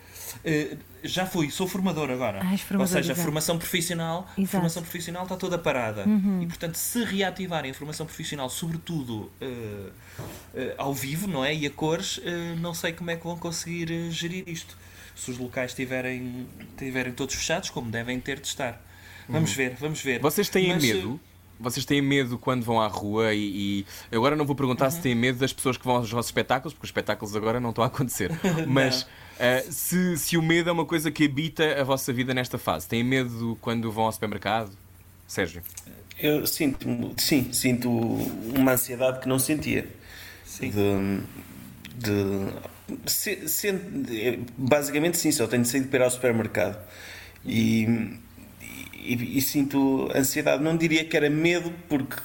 já 1.04 1.26
fui, 1.26 1.50
sou 1.52 1.68
formador 1.68 2.10
agora. 2.10 2.40
Ah, 2.40 2.58
formador, 2.58 2.82
Ou 2.82 2.88
seja, 2.88 3.00
a 3.00 3.14
exato. 3.14 3.22
formação 3.22 3.58
profissional, 3.58 4.20
a 4.20 4.22
Exato. 4.24 4.40
Uhum. 4.42 4.48
formação 4.48 4.82
profissional 4.84 5.24
está 5.24 5.36
toda 5.36 5.58
parada. 5.58 6.06
E 6.42 6.46
portanto, 6.48 6.76
se 6.76 7.04
reativarem 7.04 7.72
a 7.72 7.74
formação 7.74 8.06
profissional, 8.06 8.50
sobretudo 8.50 9.32
eh, 9.42 9.90
eh, 10.56 10.76
ao 10.78 10.94
vivo, 10.94 11.28
não 11.28 11.44
é? 11.46 11.54
E 11.54 11.66
a 11.66 11.70
cores, 11.70 12.20
eh, 12.24 12.56
não 12.60 12.74
sei 12.74 12.94
como 12.94 13.12
é 13.12 13.16
que 13.16 13.24
vão 13.24 13.38
conseguir 13.38 13.92
eh, 13.92 14.10
gerir 14.12 14.48
isto. 14.48 14.78
Se 15.16 15.32
os 15.32 15.38
locais 15.38 15.72
estiverem 15.72 16.48
tiverem 16.78 17.14
todos 17.14 17.36
fechados, 17.36 17.70
como 17.70 17.90
devem 17.90 18.20
ter 18.20 18.40
de 18.40 18.48
estar. 18.48 18.82
Vamos 19.30 19.54
ver, 19.54 19.76
vamos 19.80 20.02
ver. 20.02 20.18
Uhum. 20.18 20.22
Vocês 20.24 20.50
têm 20.50 20.70
Mas, 20.74 20.84
eh, 20.84 20.94
medo? 20.94 21.20
Vocês 21.60 21.86
têm 21.86 22.02
medo 22.02 22.38
quando 22.38 22.64
vão 22.64 22.82
à 22.82 22.88
rua 22.88 23.34
e, 23.34 23.86
e- 24.12 24.16
agora 24.16 24.36
não 24.36 24.46
vou 24.46 24.56
perguntar 24.56 24.86
Uhum. 24.86 24.92
se 24.92 25.02
têm 25.02 25.16
medo 25.16 25.40
das 25.40 25.54
pessoas 25.54 25.78
que 25.78 25.86
vão 25.86 25.96
aos 25.96 26.10
vossos 26.12 26.28
espetáculos, 26.28 26.74
porque 26.74 26.86
os 26.86 26.90
espetáculos 26.90 27.36
agora 27.36 27.60
não 27.60 27.70
estão 27.70 27.84
a 27.84 27.88
acontecer. 27.88 28.30
Mas 28.68 29.08
eh, 29.40 29.66
se, 29.70 30.18
se 30.18 30.38
o 30.38 30.42
medo 30.42 30.70
é 30.70 30.74
uma 30.74 30.86
coisa 30.86 31.10
que 31.12 31.26
habita 31.26 31.80
a 31.80 31.84
vossa 31.84 32.12
vida 32.12 32.34
nesta 32.34 32.58
fase, 32.58 32.88
têm 32.88 33.04
medo 33.04 33.58
quando 33.62 33.92
vão 33.92 34.06
ao 34.06 34.12
supermercado? 34.12 34.72
Sérgio? 35.28 35.62
Eu 36.20 36.46
sinto, 36.46 36.88
sim, 37.18 37.52
sinto 37.52 37.90
uma 37.90 38.74
ansiedade 38.74 39.20
que 39.20 39.28
não 39.28 39.40
sentia. 39.40 39.88
Sim. 40.46 40.70
De, 40.70 41.22
de- 42.10 43.10
se- 43.10 43.48
se- 43.50 44.40
basicamente, 44.58 45.18
sim, 45.18 45.32
só 45.32 45.48
tenho 45.48 45.66
saído 45.66 45.88
para 45.88 46.00
ir 46.00 46.04
ao 46.04 46.12
supermercado. 46.12 46.78
E, 47.46 48.18
e- 49.14 49.38
e 49.38 49.42
sinto 49.42 50.10
ansiedade. 50.16 50.64
Não 50.64 50.76
diria 50.76 51.04
que 51.06 51.16
era 51.16 51.30
medo, 51.30 51.72
porque. 51.88 52.16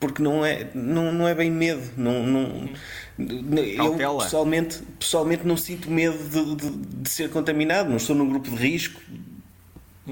Porque 0.00 0.20
não 0.20 0.44
é, 0.44 0.66
não, 0.74 1.12
não 1.12 1.28
é 1.28 1.34
bem 1.34 1.48
medo. 1.50 1.82
Não, 1.96 2.26
não, 2.26 2.68
eu 3.16 4.18
pessoalmente, 4.18 4.80
pessoalmente 4.98 5.46
não 5.46 5.56
sinto 5.56 5.88
medo 5.88 6.18
de, 6.28 6.56
de- 6.56 6.76
de 7.02 7.08
ser 7.10 7.30
contaminado. 7.30 7.88
Não 7.88 7.96
estou 7.98 8.16
num 8.16 8.28
grupo 8.28 8.50
de 8.50 8.56
risco. 8.56 9.00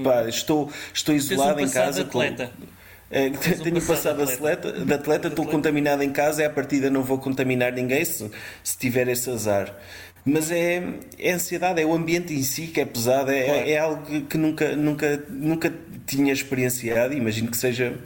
Pá, 0.01 0.29
estou, 0.29 0.71
estou 0.93 1.13
Tens 1.13 1.29
um 1.29 1.33
isolado 1.33 1.59
em 1.59 1.63
passado 1.65 1.85
casa. 1.87 2.03
de 2.05 2.09
com- 2.09 2.21
atleta. 2.21 2.51
é, 3.11 3.27
um 3.27 3.31
tenho 3.31 3.81
passado 3.81 3.85
passado 3.85 4.17
de 4.19 4.25
de 4.27 4.33
atleta, 4.33 4.71
de 4.71 4.93
atleta, 4.93 5.27
estou 5.27 5.45
contaminado 5.45 6.01
em 6.01 6.11
casa, 6.13 6.41
e 6.41 6.45
à 6.45 6.49
partida 6.49 6.89
não 6.89 7.03
vou 7.03 7.17
contaminar 7.17 7.73
ninguém 7.73 8.05
se, 8.05 8.31
se 8.63 8.77
tiver 8.77 9.09
esse 9.09 9.29
azar. 9.29 9.75
Mas 10.25 10.51
é, 10.51 10.83
é 11.17 11.31
ansiedade, 11.31 11.81
é 11.81 11.85
o 11.85 11.93
ambiente 11.93 12.33
em 12.33 12.43
si 12.43 12.67
que 12.67 12.79
é 12.79 12.85
pesado, 12.85 13.31
é, 13.31 13.43
Claro. 13.45 13.69
é 13.69 13.77
algo 13.77 14.05
que- 14.05 14.21
que 14.21 14.37
nunca, 14.37 14.75
nunca, 14.75 15.23
nunca 15.29 15.73
tinha 16.05 16.31
experienciado. 16.31 17.13
e 17.13 17.17
Imagino 17.17 17.49
que 17.49 17.57
seja 17.57 17.97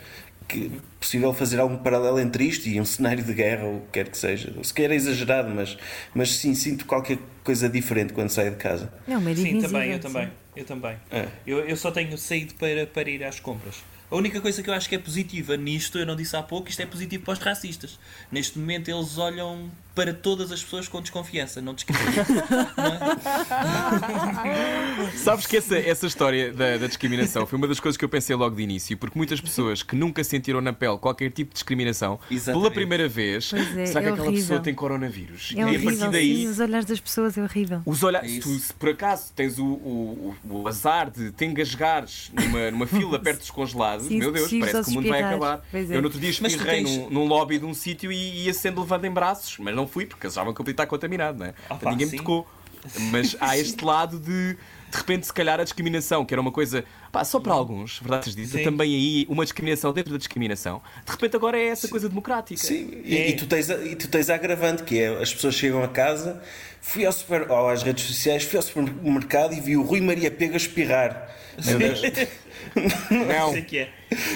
que 0.47 0.71
possível 0.99 1.33
fazer 1.33 1.59
algum 1.59 1.75
paralelo 1.77 2.19
entre 2.19 2.45
isto 2.45 2.67
e 2.69 2.79
um 2.79 2.85
cenário 2.85 3.23
de 3.23 3.33
guerra, 3.33 3.65
ou 3.65 3.77
o 3.77 3.81
que 3.81 3.87
quer 3.93 4.07
que 4.09 4.17
seja. 4.17 4.53
Se 4.63 4.73
quer 4.73 4.91
é 4.91 4.95
exagerado, 4.95 5.49
mas, 5.49 5.75
mas 6.13 6.31
sim, 6.35 6.53
sinto 6.53 6.85
qualquer 6.85 7.17
coisa 7.43 7.67
diferente 7.67 8.13
quando 8.13 8.29
saio 8.29 8.51
de 8.51 8.57
casa. 8.57 8.93
É 9.07 9.17
um 9.17 9.21
medo 9.21 9.41
Sim, 9.41 9.59
também, 9.59 9.91
eu 9.91 9.99
também. 9.99 10.29
Eu 10.55 10.63
também. 10.65 10.95
É. 11.11 11.27
Eu, 11.45 11.59
eu 11.67 11.75
só 11.75 11.91
tenho 11.91 12.17
saído 12.17 12.53
para, 12.55 12.85
para 12.87 13.09
ir 13.09 13.23
às 13.23 13.39
compras. 13.39 13.75
A 14.09 14.15
única 14.15 14.39
coisa 14.39 14.61
que 14.63 14.69
eu 14.69 14.73
acho 14.73 14.87
que 14.87 14.95
é 14.95 14.99
positiva 14.99 15.57
nisto, 15.57 15.97
eu 15.97 16.05
não 16.05 16.15
disse 16.15 16.35
há 16.37 16.43
pouco, 16.43 16.69
isto 16.69 16.81
é 16.81 16.85
positivo 16.85 17.23
para 17.25 17.33
os 17.33 17.39
racistas. 17.39 17.99
Neste 18.31 18.57
momento 18.59 18.89
eles 18.89 19.17
olham 19.17 19.69
para 19.95 20.13
todas 20.13 20.51
as 20.51 20.61
pessoas 20.61 20.89
com 20.89 21.01
desconfiança, 21.01 21.61
não 21.61 21.73
discriminam. 21.73 22.13
Sabes 25.15 25.47
que 25.47 25.57
essa, 25.57 25.77
essa 25.77 26.05
história 26.05 26.51
da, 26.53 26.77
da 26.77 26.87
discriminação 26.87 27.45
foi 27.47 27.57
uma 27.57 27.67
das 27.67 27.79
coisas 27.79 27.97
que 27.97 28.03
eu 28.03 28.09
pensei 28.09 28.35
logo 28.35 28.55
de 28.55 28.61
início, 28.61 28.97
porque 28.97 29.17
muitas 29.17 29.39
pessoas 29.39 29.81
que 29.83 29.95
nunca 29.95 30.21
sentiram 30.23 30.59
na 30.61 30.73
pele 30.73 30.97
qualquer 30.97 31.31
tipo 31.31 31.49
de 31.51 31.55
discriminação, 31.55 32.17
pela 32.27 32.37
Exatamente. 32.37 32.73
primeira 32.73 33.07
vez, 33.07 33.51
é, 33.53 33.85
será 33.85 34.01
que 34.01 34.07
é 34.07 34.11
aquela 34.11 34.27
horrível. 34.27 34.33
pessoa 34.33 34.59
tem 34.59 34.73
coronavírus? 34.75 35.53
É 35.55 35.59
e 35.59 35.61
a 35.61 35.65
horrível, 35.67 35.85
partir 35.97 36.11
daí. 36.11 36.35
sim, 36.35 36.47
os 36.47 36.59
olhares 36.59 36.85
das 36.85 36.99
pessoas 36.99 37.37
é 37.37 37.41
horrível. 37.43 37.81
Os 37.85 38.03
olha... 38.03 38.17
É 38.17 38.39
tu, 38.39 38.49
se 38.59 38.73
por 38.73 38.89
acaso 38.89 39.31
tens 39.33 39.57
o, 39.57 39.65
o, 39.65 40.35
o- 40.49 40.67
azar 40.67 41.09
de 41.09 41.31
te 41.31 41.45
engasgares 41.45 42.31
numa, 42.33 42.71
numa 42.71 42.87
fila 42.87 43.17
perto 43.19 43.39
dos 43.39 43.51
congelados, 43.51 44.07
meu 44.09 44.31
Deus, 44.31 44.51
parece 44.59 44.83
que 44.83 44.89
o 44.91 44.93
mundo 44.93 45.07
vai 45.09 45.21
acabar. 45.23 45.63
É. 45.73 45.79
Eu 45.81 46.01
no 46.01 46.07
outro 46.07 46.19
dia 46.19 46.29
espirrei 46.31 46.83
tens- 46.83 46.97
num, 46.97 47.09
num 47.09 47.25
lobby 47.27 47.59
de 47.59 47.65
um 47.65 47.73
sítio 47.73 48.11
e 48.11 48.45
ia 48.45 48.53
sendo 48.53 48.81
levado 48.81 49.05
em 49.05 49.11
braços, 49.11 49.57
mas 49.59 49.73
não 49.75 49.84
fui 49.87 50.05
porque 50.05 50.27
achavam 50.27 50.53
que 50.53 50.59
eu 50.61 50.65
podia 50.65 50.73
estar 50.73 50.87
contaminado, 50.87 51.39
não 51.39 51.45
é? 51.47 51.51
Pá, 51.51 51.57
Portanto, 51.69 51.91
ninguém 51.91 52.07
sim. 52.07 52.11
me 52.13 52.17
tocou. 52.19 52.47
Mas 53.11 53.35
há 53.39 53.57
este 53.57 53.83
lado 53.83 54.19
de. 54.19 54.57
De 54.91 54.97
repente, 54.99 55.25
se 55.25 55.33
calhar, 55.33 55.59
a 55.59 55.63
discriminação, 55.63 56.23
que 56.23 56.33
era 56.33 56.39
uma 56.39 56.51
coisa. 56.51 56.85
Pá, 57.11 57.23
só 57.25 57.39
para 57.39 57.51
alguns, 57.53 57.99
verdade 57.99 58.31
Sim. 58.47 58.63
também 58.63 58.93
aí 58.95 59.25
uma 59.27 59.43
discriminação 59.43 59.91
dentro 59.91 60.11
da 60.11 60.17
discriminação. 60.17 60.81
De 61.05 61.11
repente, 61.11 61.35
agora 61.35 61.57
é 61.57 61.67
essa 61.67 61.87
coisa 61.87 62.07
democrática. 62.07 62.61
Sim, 62.61 63.01
e, 63.03 63.17
É. 63.17 63.29
e 63.31 63.35
tu 63.35 63.45
tens 63.47 63.69
a, 63.69 63.75
e 63.83 63.95
tu 63.95 64.07
tens 64.07 64.29
a 64.29 64.35
agravante 64.35 64.83
que 64.83 64.99
é 64.99 65.07
as 65.21 65.33
pessoas 65.33 65.55
chegam 65.55 65.83
a 65.83 65.87
casa, 65.87 66.41
fui 66.79 67.05
ao 67.05 67.11
super, 67.11 67.49
ou 67.51 67.67
às 67.69 67.83
redes 67.83 68.05
sociais, 68.05 68.43
fui 68.43 68.57
ao 68.57 68.63
supermercado 68.63 69.53
e 69.53 69.59
vi 69.59 69.75
o 69.75 69.81
Rui 69.81 69.99
Maria 70.01 70.29
Pega 70.31 70.55
espirrar. 70.55 71.29
Meu 71.65 71.77
Deus. 71.79 72.01
Não, 73.11 73.51
Sei 73.51 73.61
que 73.63 73.79
é. 73.79 73.89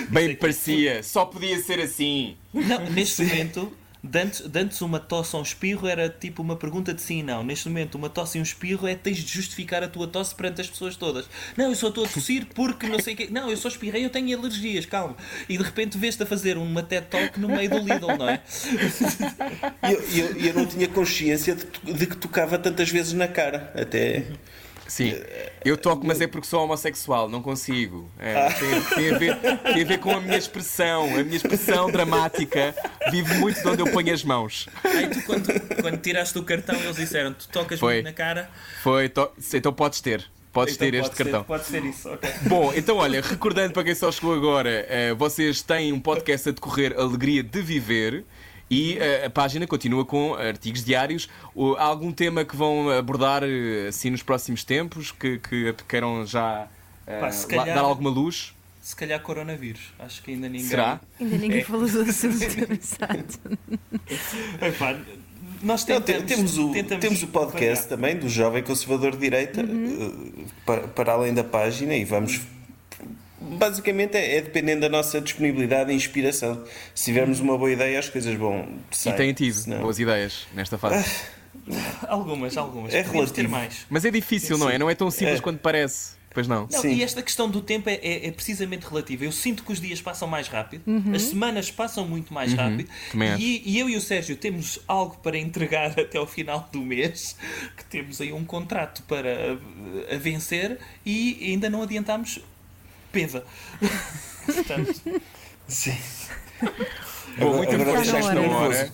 bem 0.10 0.36
parecia, 0.36 1.04
só 1.04 1.26
podia 1.26 1.58
ser 1.62 1.80
assim. 1.80 2.36
Não, 2.54 2.90
neste 2.90 3.24
momento, 3.24 3.72
de 4.02 4.20
antes, 4.20 4.40
de 4.42 4.60
antes 4.60 4.82
uma 4.82 5.00
tosse 5.00 5.36
ou 5.36 5.42
um 5.42 5.44
espirro 5.44 5.88
era 5.88 6.08
tipo 6.10 6.42
uma 6.42 6.56
pergunta 6.56 6.94
de 6.94 7.02
sim 7.02 7.20
e 7.20 7.24
não. 7.24 7.44
Neste 7.44 7.68
momento, 7.68 7.96
uma 7.96 8.10
tosse 8.10 8.38
e 8.38 8.42
um 8.42 8.44
espirro 8.44 8.88
é 8.88 8.96
tens 8.96 9.18
de 9.18 9.28
justificar 9.32 9.84
a 9.84 9.88
tua 9.90 10.08
tosse 10.08 10.34
perante 10.34 10.62
as 10.62 10.70
pessoas 10.70 10.96
todas. 10.96 11.30
Não, 11.58 11.66
eu 11.70 11.76
só 11.76 11.90
estou 11.90 12.06
a 12.06 12.08
tossir 12.08 12.46
porque 12.56 12.88
não 12.88 13.00
sei 13.00 13.14
o 13.14 13.18
quê. 13.18 13.28
Não, 13.30 13.50
eu 13.50 13.58
só 13.58 13.68
espirrei, 13.68 14.06
eu 14.06 14.10
tenho 14.10 14.38
alergias, 14.40 14.86
calma. 14.86 15.18
E 15.50 15.58
de 15.58 15.64
repente 15.64 15.98
vês-te 15.98 16.24
a 16.24 16.26
fazer 16.26 16.58
uma 16.58 16.82
TED 16.82 17.08
Talk 17.08 17.40
no 17.40 17.50
meio 17.50 17.70
do 17.70 17.78
Lidl, 17.80 18.16
não 18.18 18.30
é? 18.30 18.42
Eu, 19.84 20.02
eu- 20.16 20.38
eu 20.38 20.54
não 20.54 20.66
tinha 20.66 20.88
consciência 20.88 21.56
de, 21.56 21.94
de 21.94 22.06
que 22.06 22.16
tocava 22.16 22.58
tantas 22.58 22.90
vezes 22.90 23.14
na 23.14 23.28
cara. 23.28 23.72
Até. 23.76 24.26
Sim, 24.90 25.14
eu 25.64 25.78
toco, 25.78 26.06
mas 26.06 26.20
é 26.20 26.28
porque 26.28 26.48
sou 26.48 26.64
homossexual, 26.64 27.30
não 27.30 27.42
consigo. 27.42 28.10
É, 28.20 28.50
tem, 28.54 28.82
tem 28.82 29.14
a 29.14 29.18
ver, 29.18 29.38
tem 29.74 29.82
a 29.84 29.86
ver 29.86 30.00
com 30.00 30.12
a 30.18 30.20
minha 30.20 30.38
expressão, 30.38 31.06
a 31.16 31.24
minha 31.24 31.36
expressão 31.38 31.90
dramática 31.92 32.74
vive 33.12 33.36
muito 33.36 33.62
de 33.62 33.68
onde 33.68 33.82
eu 33.82 33.92
ponho 33.92 34.14
as 34.14 34.24
mãos. 34.24 34.68
Aí 34.84 35.08
tu, 35.10 35.22
quando, 35.24 35.48
quando 35.82 35.98
tiraste 35.98 36.38
o 36.40 36.44
cartão, 36.44 36.76
eles 36.76 36.96
disseram: 36.96 37.34
Tu 37.34 37.48
tocas 37.50 37.80
Foi. 37.80 37.94
muito 37.96 38.06
na 38.06 38.14
cara. 38.14 38.50
Foi, 38.82 39.08
to- 39.08 39.32
então 39.54 39.72
podes 39.72 40.02
ter, 40.02 40.26
podes 40.52 40.74
Então 40.76 40.88
ter 40.90 40.94
este 40.98 41.04
pode 41.10 41.18
ser- 41.18 41.24
cartão. 41.24 41.44
pode 41.44 41.66
ser 41.66 41.86
isso, 41.86 42.10
ok. 42.10 42.30
Bom, 42.48 42.74
então 42.76 42.98
olha, 42.98 43.22
recordando 43.22 43.74
para 43.74 43.84
quem 43.84 43.94
só 43.96 44.12
chegou 44.12 44.34
agora, 44.34 44.86
eh, 44.90 45.14
vocês 45.14 45.62
têm 45.62 45.94
um 45.94 46.00
podcast 46.00 46.50
a 46.50 46.52
decorrer 46.52 46.96
Alegria 47.00 47.44
de 47.44 47.62
Viver. 47.62 48.26
E 48.70 48.98
eh, 49.00 49.26
a 49.26 49.30
página 49.30 49.66
continua 49.66 50.06
com 50.06 50.36
artigos 50.36 50.84
diários. 50.84 51.28
Há 51.78 51.84
algum 51.84 52.12
tema 52.12 52.46
que 52.46 52.56
vão 52.56 52.90
abordar 52.92 53.44
eh, 53.44 53.88
assim 53.90 54.10
nos 54.12 54.22
próximos 54.22 54.64
tempos 54.64 55.12
que, 55.12 55.40
que 55.40 55.74
queiram 55.88 56.26
já 56.26 56.68
eh, 57.08 57.20
Pá, 57.20 57.30
calhar- 57.48 57.66
dar 57.76 57.82
alguma 57.82 58.10
luz? 58.12 58.54
Se 58.82 58.96
calhar 58.96 59.20
coronavírus. 59.22 59.94
Acho 60.00 60.22
que 60.24 60.32
ainda 60.32 60.48
ninguém. 60.48 60.68
Será? 60.68 61.00
Ainda 61.20 61.38
ninguém 61.38 61.60
É. 61.62 61.64
falou 61.64 61.88
do 61.88 62.02
assunto. 62.02 62.36
Exato. 62.74 63.40
Epá, 64.62 64.98
nós 65.62 65.86
Não, 65.86 66.02
tentamos, 66.02 66.24
te- 66.24 66.36
temos, 66.36 66.58
o, 66.58 66.72
tentamos 66.72 67.02
temos 67.06 67.24
o 67.24 67.28
podcast 67.28 67.88
também 67.88 68.18
do 68.18 68.30
Jovem 68.30 68.64
Conservador 68.64 69.12
de 69.12 69.18
Direita 69.18 69.62
eh, 69.62 70.46
para, 70.66 70.88
para 70.88 71.14
além 71.14 71.34
da 71.34 71.44
página 71.44 71.96
e 71.96 72.06
vamos. 72.06 72.40
Basicamente 73.58 74.16
é, 74.16 74.38
é 74.38 74.42
dependendo 74.42 74.82
da 74.82 74.90
nossa 74.90 75.20
disponibilidade 75.20 75.92
e 75.92 75.96
inspiração. 75.96 76.64
Se 76.96 77.06
tivermos 77.06 77.40
uma 77.40 77.58
boa 77.58 77.72
ideia, 77.72 78.00
as 78.00 78.10
coisas 78.10 78.34
vão. 78.36 78.68
E 79.06 79.12
têm 79.14 79.34
tido 79.34 79.54
Senão- 79.54 79.82
boas 79.82 80.00
ideias 80.00 80.48
nesta 80.54 80.78
fase. 80.78 81.10
Algumas, 82.08 82.58
algumas. 82.58 82.94
É 82.94 83.04
Podíamos 83.04 83.32
ter 83.32 83.42
relativo. 83.44 83.50
mais. 83.52 83.86
Mas 83.90 84.06
é 84.06 84.12
difícil, 84.12 84.58
não 84.58 84.70
é? 84.70 84.78
Não 84.78 84.90
é 84.90 84.96
tão 84.96 85.10
simples 85.12 85.40
É. 85.40 85.42
quanto 85.42 85.60
parece. 85.60 86.18
Pois 86.32 86.48
não. 86.48 86.68
Não, 86.72 86.82
Sim. 86.82 86.94
e 86.94 87.02
esta 87.04 87.24
questão 87.24 87.50
do 87.50 87.60
tempo 87.60 87.90
é, 87.90 87.96
é- 87.96 88.28
é 88.28 88.32
precisamente 88.32 88.84
relativa. 88.86 89.26
Eu 89.26 89.32
sinto 89.32 89.64
que 89.64 89.72
os 89.72 89.82
dias 89.82 90.00
passam 90.00 90.28
mais 90.28 90.48
rápido, 90.48 90.84
as 91.14 91.24
semanas 91.24 91.72
passam 91.72 92.08
muito 92.08 92.32
mais 92.32 92.54
rápido, 92.54 92.88
também 93.12 93.30
acho. 93.32 93.42
e, 93.42 93.64
e 93.66 93.80
eu 93.80 93.90
e 93.90 93.96
o 93.96 94.02
Sérgio 94.02 94.36
temos 94.38 94.80
algo 94.88 95.18
para 95.24 95.40
entregar 95.40 95.88
até 96.00 96.20
ao 96.20 96.28
final 96.28 96.70
do 96.72 96.82
mês, 96.82 97.36
que 97.76 97.84
temos 97.86 98.22
aí 98.22 98.32
um 98.32 98.46
contrato 98.46 99.02
para 99.08 99.28
eh, 99.28 99.58
a 100.14 100.18
vencer 100.20 100.78
e 101.04 101.40
ainda 101.50 101.68
não 101.68 101.82
adiantámos 101.82 102.40
peva. 103.12 103.44
Portanto, 104.46 105.02
Sim. 105.68 105.98
Bom, 107.38 107.58
muita 107.58 107.76
Agora 107.76 107.98
força 107.98 108.14
nesta 108.14 108.34
nervoso. 108.34 108.60
hora. 108.64 108.92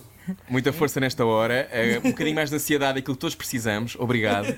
Muita 0.50 0.74
força 0.74 1.00
nesta 1.00 1.26
hora. 1.26 1.70
eh, 1.72 2.00
um 2.04 2.10
bocadinho 2.10 2.36
mais 2.36 2.50
de 2.50 2.56
ansiedade, 2.56 3.00
aquilo 3.00 3.16
que 3.16 3.22
todos 3.22 3.36
precisamos. 3.36 3.96
Obrigado. 4.00 4.56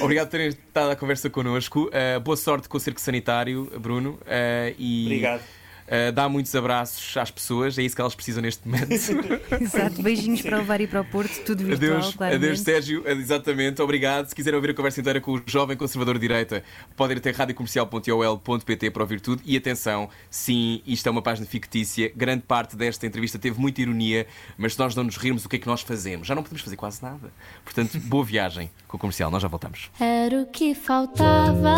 Obrigado 0.00 0.26
por 0.26 0.32
terem 0.32 0.48
estado 0.48 0.90
à 0.90 0.96
conversa 0.96 1.30
connosco. 1.30 1.88
Eh, 1.92 2.18
boa 2.18 2.36
sorte 2.36 2.68
com 2.68 2.76
o 2.76 2.80
Cerco 2.80 3.00
Sanitário, 3.00 3.70
Bruno. 3.78 4.18
eh, 4.26 4.74
e, 4.78 5.04
Obrigado. 5.06 5.42
Eh, 5.86 6.10
dá 6.12 6.28
muitos 6.28 6.54
abraços 6.54 7.16
às 7.16 7.30
pessoas, 7.30 7.78
é 7.78 7.82
isso 7.82 7.94
que 7.94 8.00
elas 8.00 8.14
precisam 8.14 8.42
neste 8.42 8.66
momento. 8.66 8.90
Exato. 9.60 10.02
Beijinhos 10.02 10.42
para 10.42 10.58
levar 10.58 10.80
e 10.80 10.86
para 10.86 11.00
o 11.00 11.04
Porto, 11.04 11.32
tudo 11.44 11.64
virtual, 11.64 11.98
Adeus, 11.98 12.14
claramente. 12.14 12.44
adeus 12.44 12.60
Sérgio, 12.60 13.08
exatamente, 13.08 13.80
obrigado. 13.82 14.28
Se 14.28 14.34
quiserem 14.34 14.56
ouvir 14.56 14.70
a 14.70 14.74
conversa 14.74 15.00
inteira 15.00 15.20
com 15.20 15.32
o 15.32 15.42
jovem 15.46 15.76
conservador 15.76 16.14
de 16.14 16.20
direita, 16.20 16.62
podem 16.96 17.16
ir 17.16 17.18
até 17.18 17.30
radiocomercial.ol.pt 17.30 18.90
para 18.90 19.02
ouvir 19.02 19.20
tudo. 19.20 19.42
E 19.44 19.56
atenção, 19.56 20.08
sim, 20.30 20.82
isto 20.86 21.06
é 21.06 21.10
uma 21.10 21.22
página 21.22 21.46
fictícia. 21.46 22.10
Grande 22.14 22.42
parte 22.42 22.76
desta 22.76 23.06
entrevista 23.06 23.38
teve 23.38 23.60
muita 23.60 23.80
ironia, 23.80 24.26
mas 24.58 24.74
se 24.74 24.78
nós 24.78 24.94
não 24.94 25.04
nos 25.04 25.16
rirmos, 25.16 25.44
o 25.44 25.48
que 25.48 25.56
é 25.56 25.58
que 25.58 25.66
nós 25.66 25.82
fazemos? 25.82 26.26
Já 26.26 26.34
não 26.34 26.42
podemos 26.42 26.62
fazer 26.62 26.76
quase 26.76 27.02
nada. 27.02 27.30
Portanto, 27.64 27.98
boa 28.00 28.24
viagem 28.24 28.70
com 28.88 28.96
o 28.96 29.00
comercial, 29.00 29.30
nós 29.30 29.42
já 29.42 29.48
voltamos. 29.48 29.90
Era 30.00 30.42
o 30.42 30.46
que 30.46 30.74
faltava. 30.74 31.76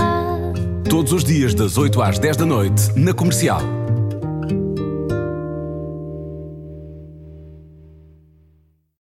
Todos 0.89 1.13
os 1.13 1.25
dias 1.25 1.55
das 1.55 1.77
8 1.77 2.01
às 2.03 2.19
10 2.19 2.37
da 2.37 2.47
noite, 2.47 2.83
na 2.97 3.13
comercial. 3.13 3.61